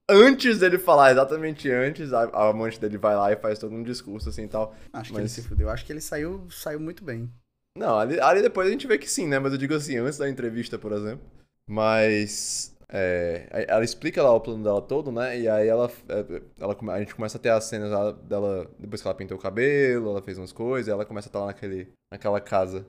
Antes 0.10 0.60
dele 0.60 0.78
falar, 0.78 1.12
exatamente 1.12 1.70
antes, 1.72 2.14
a, 2.14 2.24
a 2.26 2.50
amante 2.50 2.80
dele 2.80 2.98
vai 2.98 3.16
lá 3.16 3.32
e 3.32 3.36
faz 3.36 3.58
todo 3.58 3.74
um 3.74 3.82
discurso 3.82 4.30
assim 4.30 4.44
e 4.44 4.48
tal. 4.48 4.76
Acho 4.94 5.12
que 5.12 5.14
Mas- 5.20 5.20
ele 5.22 5.30
se 5.30 5.42
fudeu, 5.42 5.70
acho 5.70 5.86
que 5.86 5.92
ele 5.92 6.02
saiu, 6.02 6.48
saiu 6.52 6.80
muito 6.80 7.04
bem. 7.04 7.32
Não, 7.78 7.98
ali, 8.00 8.20
ali 8.20 8.42
depois 8.42 8.68
a 8.68 8.72
gente 8.72 8.88
vê 8.88 8.98
que 8.98 9.10
sim, 9.10 9.28
né? 9.28 9.40
Mas 9.40 9.52
eu 9.52 9.58
digo 9.58 9.74
assim, 9.74 9.98
antes 9.98 10.18
da 10.18 10.30
entrevista, 10.30 10.78
por 10.78 10.92
exemplo. 10.92 11.26
Mas. 11.68 12.74
é, 12.88 13.66
ela 13.68 13.84
explica 13.84 14.22
lá 14.22 14.32
o 14.32 14.40
plano 14.40 14.64
dela 14.64 14.82
todo, 14.82 15.12
né? 15.12 15.40
E 15.40 15.50
aí 15.50 15.68
ela, 15.68 15.92
é, 16.08 16.42
ela. 16.60 16.78
A 16.94 17.00
gente 17.00 17.16
começa 17.16 17.38
a 17.38 17.42
ter 17.42 17.50
as 17.50 17.66
cenas 17.66 17.90
dela. 18.24 18.70
Depois 18.80 19.02
que 19.02 19.08
ela 19.08 19.18
pintou 19.18 19.38
o 19.38 19.42
cabelo, 19.42 20.12
ela 20.12 20.22
fez 20.22 20.38
umas 20.38 20.54
coisas, 20.54 20.88
e 20.88 20.92
ela 20.92 21.04
começa 21.06 21.28
a 21.28 21.30
estar 21.30 21.40
lá 21.40 21.48
naquele, 21.48 21.90
naquela 22.14 22.40
casa. 22.40 22.86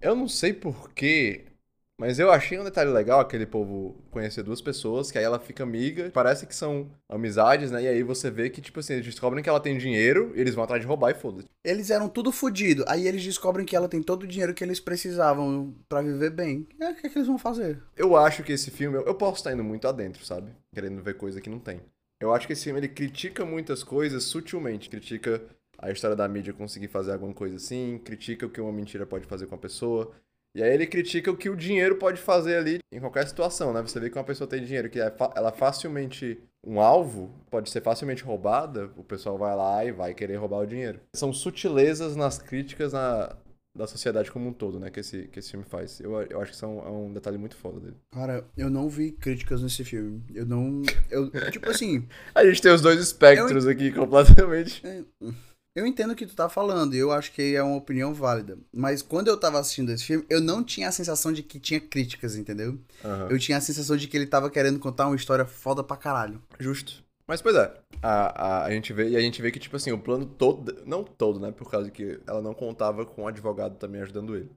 Eu 0.00 0.16
não 0.16 0.26
sei 0.26 0.52
porquê. 0.54 1.44
Mas 2.00 2.18
eu 2.18 2.30
achei 2.30 2.58
um 2.58 2.64
detalhe 2.64 2.90
legal 2.90 3.20
aquele 3.20 3.44
povo 3.44 3.94
conhecer 4.10 4.42
duas 4.42 4.62
pessoas, 4.62 5.12
que 5.12 5.18
aí 5.18 5.24
ela 5.24 5.38
fica 5.38 5.62
amiga, 5.62 6.10
parece 6.10 6.46
que 6.46 6.54
são 6.54 6.90
amizades, 7.06 7.70
né? 7.70 7.82
E 7.82 7.88
aí 7.88 8.02
você 8.02 8.30
vê 8.30 8.48
que, 8.48 8.62
tipo 8.62 8.80
assim, 8.80 8.94
eles 8.94 9.04
descobrem 9.04 9.44
que 9.44 9.50
ela 9.50 9.60
tem 9.60 9.76
dinheiro 9.76 10.32
e 10.34 10.40
eles 10.40 10.54
vão 10.54 10.64
atrás 10.64 10.80
de 10.80 10.88
roubar 10.88 11.10
e 11.10 11.14
foda-se. 11.14 11.46
Eles 11.62 11.90
eram 11.90 12.08
tudo 12.08 12.32
fodido. 12.32 12.86
Aí 12.88 13.06
eles 13.06 13.22
descobrem 13.22 13.66
que 13.66 13.76
ela 13.76 13.86
tem 13.86 14.02
todo 14.02 14.22
o 14.22 14.26
dinheiro 14.26 14.54
que 14.54 14.64
eles 14.64 14.80
precisavam 14.80 15.74
pra 15.90 16.00
viver 16.00 16.30
bem. 16.30 16.66
É, 16.80 16.90
o 16.90 16.94
que, 16.94 17.06
é 17.06 17.10
que 17.10 17.18
eles 17.18 17.28
vão 17.28 17.36
fazer? 17.36 17.82
Eu 17.94 18.16
acho 18.16 18.42
que 18.42 18.52
esse 18.52 18.70
filme, 18.70 18.96
eu- 18.96 19.04
eu 19.04 19.14
posso 19.14 19.36
estar 19.36 19.52
indo 19.52 19.62
muito 19.62 19.86
adentro, 19.86 20.24
sabe? 20.24 20.52
Querendo 20.72 21.02
ver 21.02 21.18
coisa 21.18 21.38
que 21.38 21.50
não 21.50 21.58
tem. 21.58 21.82
Eu 22.18 22.32
acho 22.32 22.46
que 22.46 22.54
esse 22.54 22.64
filme 22.64 22.80
ele 22.80 22.88
critica 22.88 23.44
muitas 23.44 23.84
coisas 23.84 24.24
sutilmente. 24.24 24.88
Critica 24.88 25.42
a 25.78 25.90
história 25.90 26.16
da 26.16 26.26
mídia 26.26 26.54
conseguir 26.54 26.88
fazer 26.88 27.12
alguma 27.12 27.34
coisa 27.34 27.56
assim, 27.56 28.00
critica 28.02 28.46
o 28.46 28.50
que 28.50 28.58
uma 28.60 28.72
mentira 28.72 29.04
pode 29.04 29.26
fazer 29.26 29.46
com 29.46 29.54
a 29.54 29.58
pessoa. 29.58 30.10
E 30.54 30.62
aí 30.62 30.72
ele 30.74 30.86
critica 30.86 31.30
o 31.30 31.36
que 31.36 31.48
o 31.48 31.56
dinheiro 31.56 31.96
pode 31.96 32.20
fazer 32.20 32.56
ali 32.56 32.78
em 32.92 32.98
qualquer 32.98 33.26
situação, 33.28 33.72
né? 33.72 33.80
Você 33.82 34.00
vê 34.00 34.10
que 34.10 34.18
uma 34.18 34.24
pessoa 34.24 34.48
tem 34.48 34.64
dinheiro, 34.64 34.90
que 34.90 35.00
é 35.00 35.12
ela 35.36 35.52
facilmente 35.52 36.38
um 36.66 36.80
alvo, 36.80 37.30
pode 37.50 37.70
ser 37.70 37.80
facilmente 37.82 38.22
roubada, 38.22 38.90
o 38.96 39.04
pessoal 39.04 39.38
vai 39.38 39.54
lá 39.54 39.84
e 39.84 39.92
vai 39.92 40.12
querer 40.12 40.36
roubar 40.36 40.58
o 40.58 40.66
dinheiro. 40.66 41.00
São 41.14 41.32
sutilezas 41.32 42.16
nas 42.16 42.36
críticas 42.38 42.92
na- 42.92 43.34
da 43.72 43.86
sociedade 43.86 44.30
como 44.32 44.48
um 44.48 44.52
todo, 44.52 44.80
né? 44.80 44.90
Que 44.90 44.98
esse, 45.00 45.28
que 45.28 45.38
esse 45.38 45.52
filme 45.52 45.64
faz. 45.64 46.00
Eu, 46.00 46.20
eu 46.22 46.40
acho 46.40 46.50
que 46.50 46.56
isso 46.56 46.64
é 46.64 46.68
um, 46.68 46.78
é 46.80 46.90
um 46.90 47.12
detalhe 47.12 47.38
muito 47.38 47.56
foda 47.56 47.78
dele. 47.78 47.96
Cara, 48.12 48.44
eu 48.56 48.68
não 48.68 48.88
vi 48.88 49.12
críticas 49.12 49.62
nesse 49.62 49.84
filme. 49.84 50.22
Eu 50.34 50.44
não. 50.44 50.82
Eu, 51.08 51.30
tipo 51.52 51.70
assim. 51.70 52.06
A 52.34 52.44
gente 52.44 52.60
tem 52.60 52.72
os 52.72 52.82
dois 52.82 52.98
espectros 53.00 53.64
eu, 53.64 53.70
aqui 53.70 53.92
completamente. 53.92 54.82
Eu 55.74 55.86
entendo 55.86 56.10
o 56.10 56.16
que 56.16 56.26
tu 56.26 56.34
tá 56.34 56.48
falando, 56.48 56.94
e 56.94 56.98
eu 56.98 57.12
acho 57.12 57.32
que 57.32 57.54
é 57.54 57.62
uma 57.62 57.76
opinião 57.76 58.12
válida. 58.12 58.58
Mas 58.72 59.02
quando 59.02 59.28
eu 59.28 59.38
tava 59.38 59.60
assistindo 59.60 59.92
esse 59.92 60.04
filme, 60.04 60.26
eu 60.28 60.40
não 60.40 60.64
tinha 60.64 60.88
a 60.88 60.92
sensação 60.92 61.32
de 61.32 61.44
que 61.44 61.60
tinha 61.60 61.80
críticas, 61.80 62.36
entendeu? 62.36 62.72
Uhum. 63.04 63.28
Eu 63.30 63.38
tinha 63.38 63.56
a 63.56 63.60
sensação 63.60 63.96
de 63.96 64.08
que 64.08 64.16
ele 64.16 64.26
tava 64.26 64.50
querendo 64.50 64.80
contar 64.80 65.06
uma 65.06 65.14
história 65.14 65.44
foda 65.44 65.84
pra 65.84 65.96
caralho. 65.96 66.42
Justo. 66.58 67.04
Mas, 67.24 67.40
pois 67.40 67.54
é, 67.54 67.72
a, 68.02 68.44
a, 68.44 68.64
a, 68.64 68.70
gente 68.72 68.92
vê, 68.92 69.10
e 69.10 69.16
a 69.16 69.20
gente 69.20 69.40
vê 69.40 69.52
que, 69.52 69.60
tipo 69.60 69.76
assim, 69.76 69.92
o 69.92 69.98
plano 69.98 70.26
todo, 70.26 70.82
não 70.84 71.04
todo, 71.04 71.38
né, 71.38 71.52
por 71.52 71.70
causa 71.70 71.88
que 71.88 72.20
ela 72.26 72.42
não 72.42 72.52
contava 72.52 73.06
com 73.06 73.22
o 73.22 73.28
advogado 73.28 73.76
também 73.76 74.02
ajudando 74.02 74.34
ele. 74.34 74.50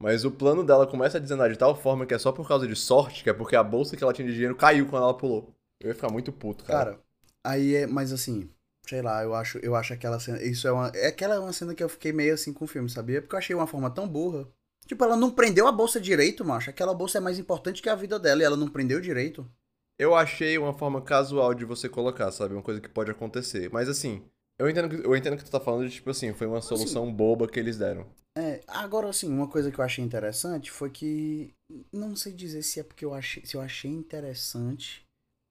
Mas 0.00 0.24
o 0.24 0.30
plano 0.30 0.64
dela 0.64 0.86
começa 0.86 1.18
a 1.18 1.20
desenhar 1.20 1.50
de 1.50 1.58
tal 1.58 1.76
forma 1.76 2.06
que 2.06 2.14
é 2.14 2.18
só 2.18 2.32
por 2.32 2.48
causa 2.48 2.66
de 2.66 2.74
sorte, 2.74 3.22
que 3.22 3.28
é 3.28 3.34
porque 3.34 3.54
a 3.54 3.62
bolsa 3.62 3.94
que 3.94 4.02
ela 4.02 4.14
tinha 4.14 4.26
de 4.26 4.32
dinheiro 4.32 4.56
caiu 4.56 4.86
quando 4.86 5.02
ela 5.02 5.14
pulou. 5.14 5.54
Eu 5.78 5.88
ia 5.88 5.94
ficar 5.94 6.10
muito 6.10 6.32
puto, 6.32 6.64
cara. 6.64 6.92
Cara, 6.92 7.00
aí 7.44 7.74
é, 7.74 7.86
mas 7.86 8.10
assim, 8.10 8.48
sei 8.86 9.02
lá, 9.02 9.22
eu 9.22 9.34
acho, 9.34 9.58
eu 9.58 9.74
acho 9.74 9.92
aquela 9.92 10.18
cena, 10.18 10.42
isso 10.42 10.66
é 10.66 10.72
uma, 10.72 10.88
é 10.94 11.08
aquela 11.08 11.40
uma 11.40 11.52
cena 11.52 11.74
que 11.74 11.82
eu 11.82 11.88
fiquei 11.88 12.12
meio 12.12 12.34
assim 12.34 12.52
com 12.52 12.64
o 12.64 12.68
filme, 12.68 12.88
sabia? 12.88 13.20
Porque 13.20 13.34
eu 13.34 13.38
achei 13.38 13.54
uma 13.54 13.66
forma 13.66 13.90
tão 13.90 14.08
burra. 14.08 14.48
Tipo, 14.86 15.04
ela 15.04 15.16
não 15.16 15.30
prendeu 15.30 15.66
a 15.66 15.72
bolsa 15.72 16.00
direito, 16.00 16.44
macho. 16.44 16.70
Aquela 16.70 16.92
bolsa 16.92 17.18
é 17.18 17.20
mais 17.20 17.38
importante 17.38 17.80
que 17.80 17.88
a 17.88 17.94
vida 17.94 18.18
dela 18.18 18.42
e 18.42 18.44
ela 18.44 18.56
não 18.56 18.68
prendeu 18.68 19.00
direito. 19.00 19.48
Eu 19.98 20.14
achei 20.14 20.58
uma 20.58 20.74
forma 20.74 21.00
casual 21.00 21.54
de 21.54 21.64
você 21.64 21.88
colocar, 21.88 22.32
sabe? 22.32 22.54
Uma 22.54 22.62
coisa 22.62 22.80
que 22.80 22.88
pode 22.88 23.10
acontecer. 23.10 23.70
Mas 23.70 23.88
assim, 23.88 24.24
eu 24.58 24.68
entendo 24.68 24.88
que, 24.88 25.06
eu 25.06 25.16
entendo 25.16 25.36
que 25.36 25.44
tu 25.44 25.50
tá 25.50 25.60
falando 25.60 25.88
de, 25.88 25.94
tipo 25.94 26.10
assim, 26.10 26.32
foi 26.32 26.46
uma 26.46 26.58
assim, 26.58 26.68
solução 26.68 27.04
assim, 27.04 27.12
boba 27.12 27.46
que 27.46 27.58
eles 27.58 27.78
deram. 27.78 28.06
É, 28.36 28.60
agora 28.66 29.08
assim, 29.08 29.28
uma 29.28 29.46
coisa 29.46 29.70
que 29.70 29.78
eu 29.78 29.84
achei 29.84 30.04
interessante 30.04 30.70
foi 30.70 30.90
que. 30.90 31.54
Não 31.92 32.16
sei 32.16 32.32
dizer 32.32 32.62
se 32.62 32.80
é 32.80 32.82
porque 32.82 33.04
eu 33.04 33.14
achei, 33.14 33.44
se 33.46 33.56
eu 33.56 33.60
achei 33.60 33.90
interessante, 33.90 35.06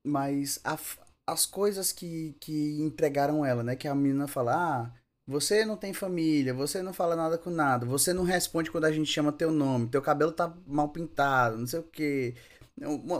mas 0.05 0.59
a, 0.63 0.77
as 1.32 1.45
coisas 1.45 1.91
que, 1.91 2.36
que 2.39 2.82
entregaram 2.82 3.45
ela, 3.45 3.63
né? 3.63 3.75
Que 3.75 3.88
a 3.88 3.95
menina 3.95 4.27
fala, 4.27 4.53
ah, 4.55 4.91
você 5.25 5.63
não 5.63 5.77
tem 5.77 5.93
família, 5.93 6.53
você 6.53 6.82
não 6.82 6.93
fala 6.93 7.15
nada 7.15 7.38
com 7.38 7.49
nada, 7.49 7.86
você 7.86 8.13
não 8.13 8.23
responde 8.23 8.69
quando 8.69 8.86
a 8.86 8.91
gente 8.91 9.09
chama 9.09 9.32
teu 9.32 9.51
nome, 9.51 9.88
teu 9.88 10.01
cabelo 10.01 10.32
tá 10.32 10.53
mal 10.67 10.89
pintado, 10.89 11.57
não 11.57 11.67
sei 11.67 11.79
o 11.79 11.84
que 11.84 12.36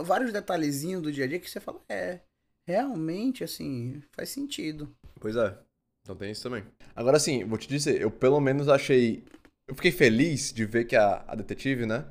vários 0.04 0.32
detalhezinhos 0.32 1.02
do 1.02 1.12
dia 1.12 1.24
a 1.24 1.28
dia 1.28 1.38
que 1.38 1.48
você 1.48 1.60
fala, 1.60 1.80
é, 1.88 2.20
realmente, 2.66 3.44
assim, 3.44 4.02
faz 4.12 4.28
sentido. 4.28 4.94
Pois 5.20 5.36
é. 5.36 5.56
Então 6.02 6.16
tem 6.16 6.32
isso 6.32 6.42
também. 6.42 6.64
Agora 6.96 7.18
sim, 7.18 7.44
vou 7.44 7.56
te 7.56 7.68
dizer, 7.68 8.00
eu 8.00 8.10
pelo 8.10 8.40
menos 8.40 8.68
achei. 8.68 9.24
Eu 9.68 9.74
fiquei 9.76 9.92
feliz 9.92 10.52
de 10.52 10.66
ver 10.66 10.84
que 10.84 10.96
a, 10.96 11.24
a 11.28 11.34
detetive, 11.36 11.86
né? 11.86 12.04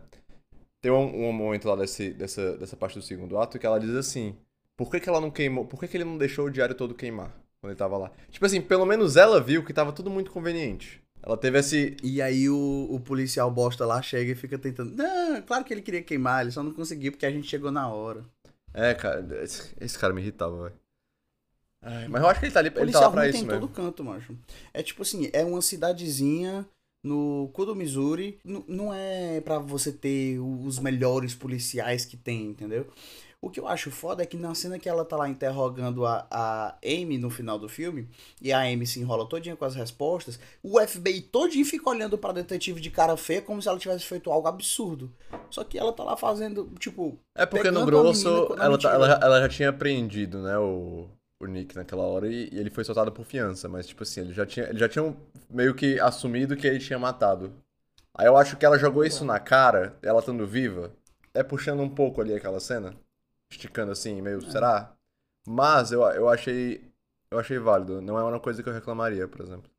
Tem 0.81 0.91
um, 0.91 1.27
um 1.27 1.33
momento 1.33 1.67
lá 1.67 1.75
desse, 1.75 2.11
dessa, 2.13 2.57
dessa 2.57 2.77
parte 2.77 2.97
do 2.97 3.03
segundo 3.03 3.37
ato 3.37 3.59
que 3.59 3.65
ela 3.65 3.79
diz 3.79 3.93
assim: 3.93 4.35
por 4.85 4.91
que, 4.91 4.99
que 4.99 5.09
ela 5.09 5.21
não 5.21 5.31
queimou? 5.31 5.65
Por 5.65 5.79
que, 5.79 5.87
que 5.87 5.97
ele 5.97 6.03
não 6.03 6.17
deixou 6.17 6.45
o 6.45 6.51
diário 6.51 6.75
todo 6.75 6.95
queimar 6.95 7.31
quando 7.59 7.71
ele 7.71 7.77
tava 7.77 7.97
lá? 7.97 8.11
Tipo 8.29 8.45
assim, 8.45 8.61
pelo 8.61 8.85
menos 8.85 9.15
ela 9.15 9.39
viu 9.39 9.63
que 9.63 9.73
tava 9.73 9.91
tudo 9.91 10.09
muito 10.09 10.31
conveniente. 10.31 11.01
Ela 11.23 11.37
teve 11.37 11.59
esse. 11.59 11.95
E 12.01 12.21
aí 12.21 12.49
o, 12.49 12.87
o 12.89 12.99
policial 12.99 13.51
bosta 13.51 13.85
lá 13.85 14.01
chega 14.01 14.31
e 14.31 14.35
fica 14.35 14.57
tentando. 14.57 14.95
Não, 14.95 15.41
claro 15.43 15.63
que 15.63 15.73
ele 15.73 15.81
queria 15.81 16.01
queimar, 16.01 16.41
ele 16.41 16.51
só 16.51 16.63
não 16.63 16.73
conseguiu 16.73 17.11
porque 17.11 17.25
a 17.25 17.31
gente 17.31 17.47
chegou 17.47 17.71
na 17.71 17.87
hora. 17.87 18.25
É, 18.73 18.93
cara, 18.93 19.25
esse, 19.43 19.75
esse 19.79 19.99
cara 19.99 20.13
me 20.13 20.21
irritava, 20.21 20.63
velho. 20.63 20.75
Mas 22.09 22.21
eu 22.21 22.29
acho 22.29 22.39
que 22.39 22.45
ele 22.45 22.53
tá 22.53 22.59
ali 22.59 22.71
ele 22.75 22.91
tá 22.91 22.99
lá 22.99 23.11
pra 23.11 23.27
isso 23.27 23.39
tem 23.39 23.47
mesmo. 23.47 23.61
todo 23.61 23.73
canto, 23.73 24.03
macho. 24.03 24.37
É 24.73 24.83
tipo 24.83 25.01
assim, 25.01 25.29
é 25.33 25.43
uma 25.43 25.61
cidadezinha 25.61 26.65
no 27.03 27.49
cu 27.53 27.65
do 27.65 27.75
Missouri. 27.75 28.39
N 28.45 28.63
não 28.67 28.93
é 28.93 29.41
para 29.41 29.57
você 29.57 29.91
ter 29.91 30.39
os 30.39 30.77
melhores 30.79 31.33
policiais 31.33 32.05
que 32.05 32.15
tem, 32.15 32.45
entendeu? 32.45 32.87
O 33.43 33.49
que 33.49 33.59
eu 33.59 33.67
acho 33.67 33.89
foda 33.89 34.21
é 34.21 34.25
que 34.25 34.37
na 34.37 34.53
cena 34.53 34.77
que 34.77 34.87
ela 34.87 35.03
tá 35.03 35.17
lá 35.17 35.27
interrogando 35.27 36.05
a, 36.05 36.27
a 36.29 36.75
Amy 36.85 37.17
no 37.17 37.31
final 37.31 37.57
do 37.57 37.67
filme, 37.67 38.07
e 38.39 38.53
a 38.53 38.59
Amy 38.59 38.85
se 38.85 38.99
enrola 38.99 39.27
todinha 39.27 39.55
com 39.55 39.65
as 39.65 39.73
respostas, 39.73 40.39
o 40.61 40.79
FBI 40.79 41.21
todinho 41.21 41.65
fica 41.65 41.89
olhando 41.89 42.19
pra 42.19 42.33
detetive 42.33 42.79
de 42.79 42.91
cara 42.91 43.17
feia 43.17 43.41
como 43.41 43.59
se 43.59 43.67
ela 43.67 43.79
tivesse 43.79 44.05
feito 44.05 44.29
algo 44.31 44.47
absurdo. 44.47 45.11
Só 45.49 45.63
que 45.63 45.79
ela 45.79 45.91
tá 45.91 46.03
lá 46.03 46.15
fazendo, 46.15 46.71
tipo. 46.77 47.17
É 47.35 47.43
porque 47.43 47.71
no 47.71 47.83
grosso 47.83 48.27
ela, 48.59 48.77
tá, 48.77 48.91
ela, 48.91 49.19
ela, 49.23 49.41
já 49.41 49.49
tinha 49.49 49.69
apreendido, 49.69 50.43
né, 50.43 50.59
o, 50.59 51.09
o 51.41 51.45
Nick 51.47 51.75
naquela 51.75 52.03
hora 52.03 52.27
e, 52.27 52.47
e, 52.51 52.59
ele 52.59 52.69
foi 52.69 52.83
soltado 52.83 53.11
por 53.11 53.25
fiança, 53.25 53.67
mas 53.67 53.87
tipo 53.87 54.03
assim, 54.03 54.21
ele 54.21 54.33
já 54.33 54.45
tinha, 54.45 54.67
ele 54.67 54.77
já 54.77 54.87
tinha 54.87 55.17
meio 55.49 55.73
que 55.73 55.99
assumido 55.99 56.55
que 56.55 56.67
ele 56.67 56.77
tinha 56.77 56.99
matado. 56.99 57.51
Aí 58.15 58.27
eu 58.27 58.37
acho 58.37 58.55
que 58.55 58.65
ela 58.65 58.77
jogou 58.77 59.03
isso 59.03 59.25
na 59.25 59.39
cara, 59.39 59.97
ela 60.03 60.19
estando 60.19 60.45
viva, 60.45 60.91
é 61.33 61.41
puxando 61.41 61.81
um 61.81 61.89
pouco 61.89 62.21
ali 62.21 62.35
aquela 62.35 62.59
cena 62.59 62.93
esticando 63.51 63.91
assim, 63.91 64.21
meio, 64.21 64.39
é. 64.39 64.49
será? 64.49 64.93
Mas 65.47 65.91
eu, 65.91 66.01
eu 66.03 66.29
achei 66.29 66.91
eu 67.31 67.39
achei 67.39 67.57
válido. 67.57 68.01
Não 68.01 68.19
é 68.19 68.23
uma 68.23 68.39
coisa 68.39 68.61
que 68.61 68.67
eu 68.67 68.73
reclamaria, 68.73 69.27
por 69.27 69.41
exemplo. 69.41 69.71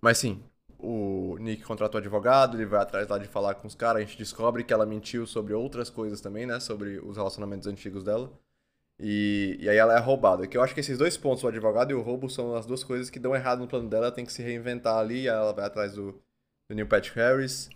Mas 0.00 0.18
sim, 0.18 0.42
o 0.78 1.36
Nick 1.40 1.62
contratou 1.62 1.98
advogado, 1.98 2.56
ele 2.56 2.66
vai 2.66 2.82
atrás 2.82 3.08
lá 3.08 3.18
de 3.18 3.26
falar 3.26 3.54
com 3.54 3.66
os 3.66 3.74
caras, 3.74 4.02
a 4.02 4.04
gente 4.04 4.18
descobre 4.18 4.62
que 4.64 4.72
ela 4.72 4.84
mentiu 4.84 5.26
sobre 5.26 5.54
outras 5.54 5.88
coisas 5.88 6.20
também, 6.20 6.44
né? 6.46 6.60
Sobre 6.60 6.98
os 6.98 7.16
relacionamentos 7.16 7.66
antigos 7.66 8.04
dela. 8.04 8.30
E, 9.00 9.56
e 9.60 9.68
aí 9.68 9.76
ela 9.76 9.96
é 9.96 10.00
roubada. 10.00 10.46
Que 10.46 10.56
eu 10.56 10.62
acho 10.62 10.74
que 10.74 10.80
esses 10.80 10.98
dois 10.98 11.16
pontos, 11.16 11.42
o 11.44 11.48
advogado 11.48 11.90
e 11.92 11.94
o 11.94 12.02
roubo, 12.02 12.28
são 12.28 12.54
as 12.54 12.66
duas 12.66 12.84
coisas 12.84 13.10
que 13.10 13.18
dão 13.18 13.34
errado 13.34 13.60
no 13.60 13.68
plano 13.68 13.88
dela. 13.88 14.06
Ela 14.06 14.14
tem 14.14 14.26
que 14.26 14.32
se 14.32 14.42
reinventar 14.42 14.96
ali, 14.98 15.26
ela 15.26 15.52
vai 15.52 15.64
atrás 15.64 15.94
do, 15.94 16.12
do 16.68 16.74
Neil 16.74 16.86
Patrick 16.88 17.16
Harris. 17.16 17.70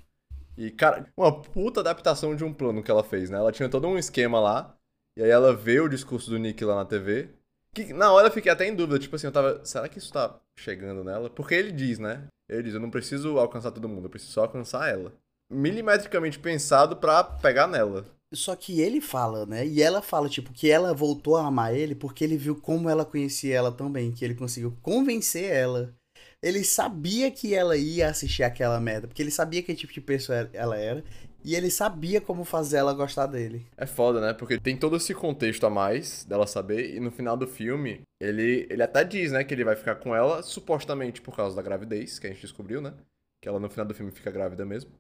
E, 0.57 0.70
cara, 0.70 1.07
uma 1.16 1.41
puta 1.41 1.80
adaptação 1.80 2.34
de 2.37 2.45
um 2.45 2.53
plano 2.53 2.82
que 2.82 2.91
ela 2.91 3.05
fez, 3.05 3.30
né? 3.30 3.39
Ela 3.39 3.53
tinha 3.53 3.68
todo 3.68 3.87
um 3.89 3.99
esquema 3.99 4.41
lá. 4.41 4.76
E 5.17 5.23
aí 5.23 5.31
ela 5.31 5.55
vê 5.55 5.81
o 5.81 5.89
discurso 5.89 6.31
do 6.31 6.39
Nick 6.39 6.64
lá 6.64 6.75
na 6.75 6.85
TV. 6.85 7.31
Que 7.75 7.93
na 7.93 8.12
hora 8.12 8.29
eu 8.29 8.33
fiquei 8.33 8.51
até 8.51 8.67
em 8.67 8.75
dúvida, 8.75 8.99
tipo 8.99 9.17
assim, 9.17 9.27
eu 9.27 9.33
tava. 9.33 9.64
Será 9.64 9.89
que 9.89 9.99
isso 9.99 10.12
tá 10.12 10.39
chegando 10.59 11.05
nela? 11.05 11.29
Porque 11.31 11.55
ele 11.55 11.73
diz, 11.73 11.99
né? 11.99 12.27
Ele 12.49 12.64
diz, 12.64 12.75
eu 12.75 12.81
não 12.81 12.91
preciso 12.91 13.39
alcançar 13.39 13.73
todo 13.73 13.89
mundo, 13.89 14.07
eu 14.07 14.11
preciso 14.11 14.33
só 14.33 14.43
alcançar 14.43 14.89
ela. 14.89 15.12
Milimetricamente 15.53 16.39
pensado 16.39 16.97
pra 16.97 17.23
pegar 17.23 17.67
nela. 17.67 18.07
Só 18.35 18.57
que 18.57 18.81
ele 18.81 19.01
fala, 19.01 19.47
né? 19.47 19.67
E 19.67 19.83
ela 19.83 20.03
fala, 20.03 20.29
tipo, 20.29 20.53
que 20.53 20.71
ela 20.71 20.93
voltou 20.93 21.37
a 21.37 21.47
amar 21.47 21.75
ele 21.75 21.95
porque 21.95 22.25
ele 22.25 22.37
viu 22.37 22.57
como 22.61 22.89
ela 22.89 23.05
conhecia 23.05 23.55
ela 23.55 23.71
tão 23.71 23.91
bem, 23.91 24.12
que 24.12 24.25
ele 24.25 24.35
conseguiu 24.35 24.77
convencer 24.83 25.45
ela. 25.51 25.95
Ele 26.43 26.62
sabia 26.64 27.31
que 27.31 27.55
ela 27.55 27.77
ia 27.77 28.09
assistir 28.09 28.43
aquela 28.43 28.79
merda, 28.81 29.07
porque 29.07 29.23
ele 29.23 29.31
sabia 29.31 29.62
que 29.62 29.75
tipo 29.75 29.93
de 29.93 30.01
pessoa 30.01 30.51
ela 30.53 30.77
era. 30.77 31.03
E 31.47 31.55
ele 31.55 31.70
sabia 31.70 32.20
como 32.20 32.44
fazer 32.44 32.78
ela 32.78 32.92
gostar 32.92 33.26
dele. 33.26 33.64
É 33.76 33.86
foda, 33.86 34.20
né? 34.20 34.32
Porque 34.32 34.59
tem 34.59 34.76
todo 34.76 34.97
esse 34.97 35.14
contexto 35.14 35.64
a 35.64 35.70
mais 35.70 36.24
dela 36.24 36.44
saber. 36.44 36.97
E 36.97 36.99
no 36.99 37.12
final 37.12 37.36
do 37.36 37.47
filme, 37.47 38.01
ele, 38.20 38.66
ele 38.68 38.82
até 38.82 39.05
diz, 39.05 39.30
né? 39.30 39.44
Que 39.44 39.55
ele 39.55 39.62
vai 39.62 39.76
ficar 39.76 39.94
com 39.94 40.12
ela, 40.12 40.42
supostamente 40.42 41.22
por 41.22 41.36
causa 41.36 41.55
da 41.55 41.62
gravidez, 41.62 42.18
que 42.18 42.26
a 42.26 42.30
gente 42.30 42.40
descobriu, 42.40 42.80
né? 42.80 42.92
Que 43.40 43.49
ela 43.49 43.61
no 43.61 43.70
final 43.70 43.86
do 43.86 43.94
filme 43.94 44.11
fica 44.11 44.28
grávida 44.28 44.66
mesmo. 44.66 44.90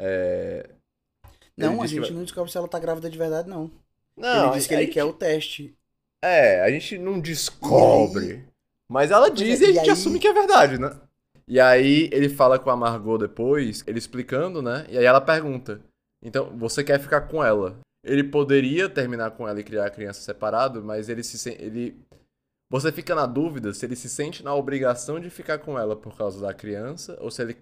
É... 0.00 0.68
Não, 1.56 1.80
a 1.80 1.86
gente 1.86 2.00
vai... 2.00 2.10
não 2.10 2.24
descobre 2.24 2.50
se 2.50 2.58
ela 2.58 2.66
tá 2.66 2.80
grávida 2.80 3.08
de 3.08 3.16
verdade, 3.16 3.48
não. 3.48 3.70
Não, 4.16 4.46
ele 4.46 4.56
diz 4.56 4.66
que 4.66 4.74
ele 4.74 4.86
gente... 4.86 4.94
quer 4.94 5.04
o 5.04 5.12
teste. 5.12 5.72
É, 6.20 6.62
a 6.62 6.70
gente 6.70 6.98
não 6.98 7.20
descobre. 7.20 8.44
Mas 8.88 9.12
ela 9.12 9.30
diz 9.30 9.60
e, 9.60 9.62
e 9.62 9.66
a 9.66 9.72
gente 9.72 9.80
aí... 9.84 9.90
assume 9.90 10.18
que 10.18 10.26
é 10.26 10.32
verdade, 10.32 10.80
né? 10.80 11.00
E 11.48 11.60
aí 11.60 12.08
ele 12.12 12.28
fala 12.28 12.58
com 12.58 12.70
a 12.70 12.76
Margot 12.76 13.18
depois, 13.18 13.84
ele 13.86 13.98
explicando, 13.98 14.60
né? 14.60 14.86
E 14.88 14.98
aí 14.98 15.04
ela 15.04 15.20
pergunta: 15.20 15.80
Então, 16.22 16.56
você 16.56 16.82
quer 16.82 16.98
ficar 16.98 17.22
com 17.22 17.42
ela? 17.42 17.78
Ele 18.04 18.24
poderia 18.24 18.88
terminar 18.88 19.32
com 19.32 19.48
ela 19.48 19.60
e 19.60 19.64
criar 19.64 19.86
a 19.86 19.90
criança 19.90 20.20
separado, 20.20 20.82
mas 20.82 21.08
ele 21.08 21.22
se 21.22 21.50
ele 21.50 21.96
você 22.70 22.90
fica 22.90 23.14
na 23.14 23.26
dúvida 23.26 23.72
se 23.72 23.86
ele 23.86 23.94
se 23.94 24.08
sente 24.08 24.42
na 24.42 24.54
obrigação 24.54 25.20
de 25.20 25.30
ficar 25.30 25.58
com 25.58 25.78
ela 25.78 25.94
por 25.94 26.16
causa 26.16 26.40
da 26.40 26.52
criança 26.52 27.16
ou 27.20 27.30
se 27.30 27.42
ele 27.42 27.56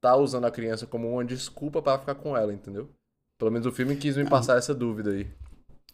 tá 0.00 0.16
usando 0.16 0.44
a 0.44 0.50
criança 0.50 0.86
como 0.86 1.10
uma 1.10 1.24
desculpa 1.24 1.82
para 1.82 1.98
ficar 1.98 2.14
com 2.14 2.36
ela, 2.36 2.52
entendeu? 2.52 2.88
Pelo 3.38 3.50
menos 3.50 3.66
o 3.66 3.72
filme 3.72 3.96
quis 3.96 4.16
me 4.16 4.28
passar 4.28 4.56
essa 4.56 4.74
dúvida 4.74 5.10
aí. 5.10 5.28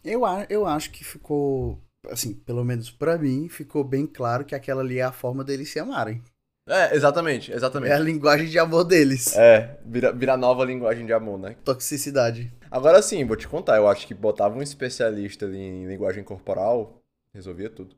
Eu, 0.03 0.21
eu 0.49 0.65
acho 0.65 0.91
que 0.91 1.03
ficou, 1.03 1.81
assim, 2.09 2.33
pelo 2.33 2.63
menos 2.63 2.91
para 2.91 3.17
mim, 3.17 3.49
ficou 3.49 3.83
bem 3.83 4.05
claro 4.05 4.45
que 4.45 4.55
aquela 4.55 4.81
ali 4.81 4.99
é 4.99 5.03
a 5.03 5.11
forma 5.11 5.43
deles 5.43 5.69
se 5.69 5.79
amarem. 5.79 6.21
É, 6.67 6.95
exatamente, 6.95 7.51
exatamente. 7.51 7.91
É 7.91 7.95
a 7.95 7.99
linguagem 7.99 8.47
de 8.47 8.57
amor 8.57 8.85
deles. 8.85 9.35
É, 9.35 9.77
vira, 9.85 10.13
vira 10.13 10.37
nova 10.37 10.63
linguagem 10.63 11.05
de 11.05 11.11
amor, 11.11 11.37
né? 11.37 11.55
Toxicidade. 11.63 12.53
Agora 12.71 13.01
sim, 13.01 13.25
vou 13.25 13.35
te 13.35 13.47
contar, 13.47 13.77
eu 13.77 13.87
acho 13.87 14.07
que 14.07 14.13
botava 14.13 14.57
um 14.57 14.61
especialista 14.61 15.45
ali 15.45 15.59
em 15.59 15.85
linguagem 15.87 16.23
corporal, 16.23 17.01
resolvia 17.33 17.69
tudo. 17.69 17.95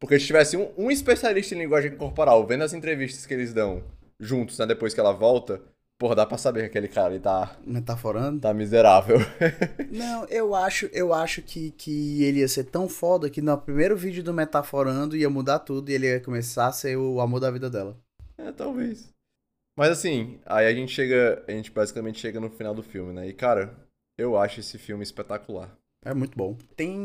Porque 0.00 0.18
se 0.18 0.26
tivesse 0.26 0.56
um, 0.56 0.68
um 0.76 0.90
especialista 0.90 1.54
em 1.54 1.58
linguagem 1.58 1.96
corporal, 1.96 2.46
vendo 2.46 2.64
as 2.64 2.72
entrevistas 2.72 3.24
que 3.24 3.34
eles 3.34 3.52
dão 3.52 3.82
juntos, 4.18 4.58
né, 4.58 4.66
depois 4.66 4.92
que 4.92 5.00
ela 5.00 5.12
volta, 5.12 5.60
porra, 5.96 6.14
dá 6.14 6.26
pra 6.26 6.38
saber 6.38 6.60
que 6.60 6.66
aquele 6.66 6.88
cara 6.88 7.14
ele 7.14 7.22
tá. 7.22 7.56
Metaforando? 7.64 8.40
Tá 8.40 8.52
miserável. 8.52 9.18
Não, 9.90 10.24
eu 10.26 10.54
acho, 10.54 10.88
eu 10.92 11.14
acho 11.14 11.40
que, 11.42 11.70
que 11.72 12.22
ele 12.24 12.40
ia 12.40 12.48
ser 12.48 12.64
tão 12.64 12.88
foda 12.88 13.30
que 13.30 13.40
no 13.40 13.56
primeiro 13.58 13.96
vídeo 13.96 14.22
do 14.22 14.34
Metaforando 14.34 15.16
ia 15.16 15.30
mudar 15.30 15.60
tudo 15.60 15.90
e 15.90 15.94
ele 15.94 16.06
ia 16.06 16.20
começar 16.20 16.66
a 16.66 16.72
ser 16.72 16.96
o 16.96 17.20
amor 17.20 17.40
da 17.40 17.50
vida 17.50 17.70
dela. 17.70 17.96
É, 18.38 18.52
talvez. 18.52 19.12
Mas 19.76 19.90
assim, 19.90 20.40
aí 20.46 20.66
a 20.66 20.74
gente 20.74 20.92
chega. 20.92 21.44
A 21.46 21.52
gente 21.52 21.70
basicamente 21.70 22.18
chega 22.18 22.40
no 22.40 22.50
final 22.50 22.74
do 22.74 22.82
filme, 22.82 23.12
né? 23.12 23.28
E, 23.28 23.32
cara, 23.32 23.76
eu 24.16 24.36
acho 24.36 24.60
esse 24.60 24.78
filme 24.78 25.02
espetacular. 25.02 25.76
É 26.04 26.14
muito 26.14 26.36
bom. 26.36 26.56
Tem 26.76 26.96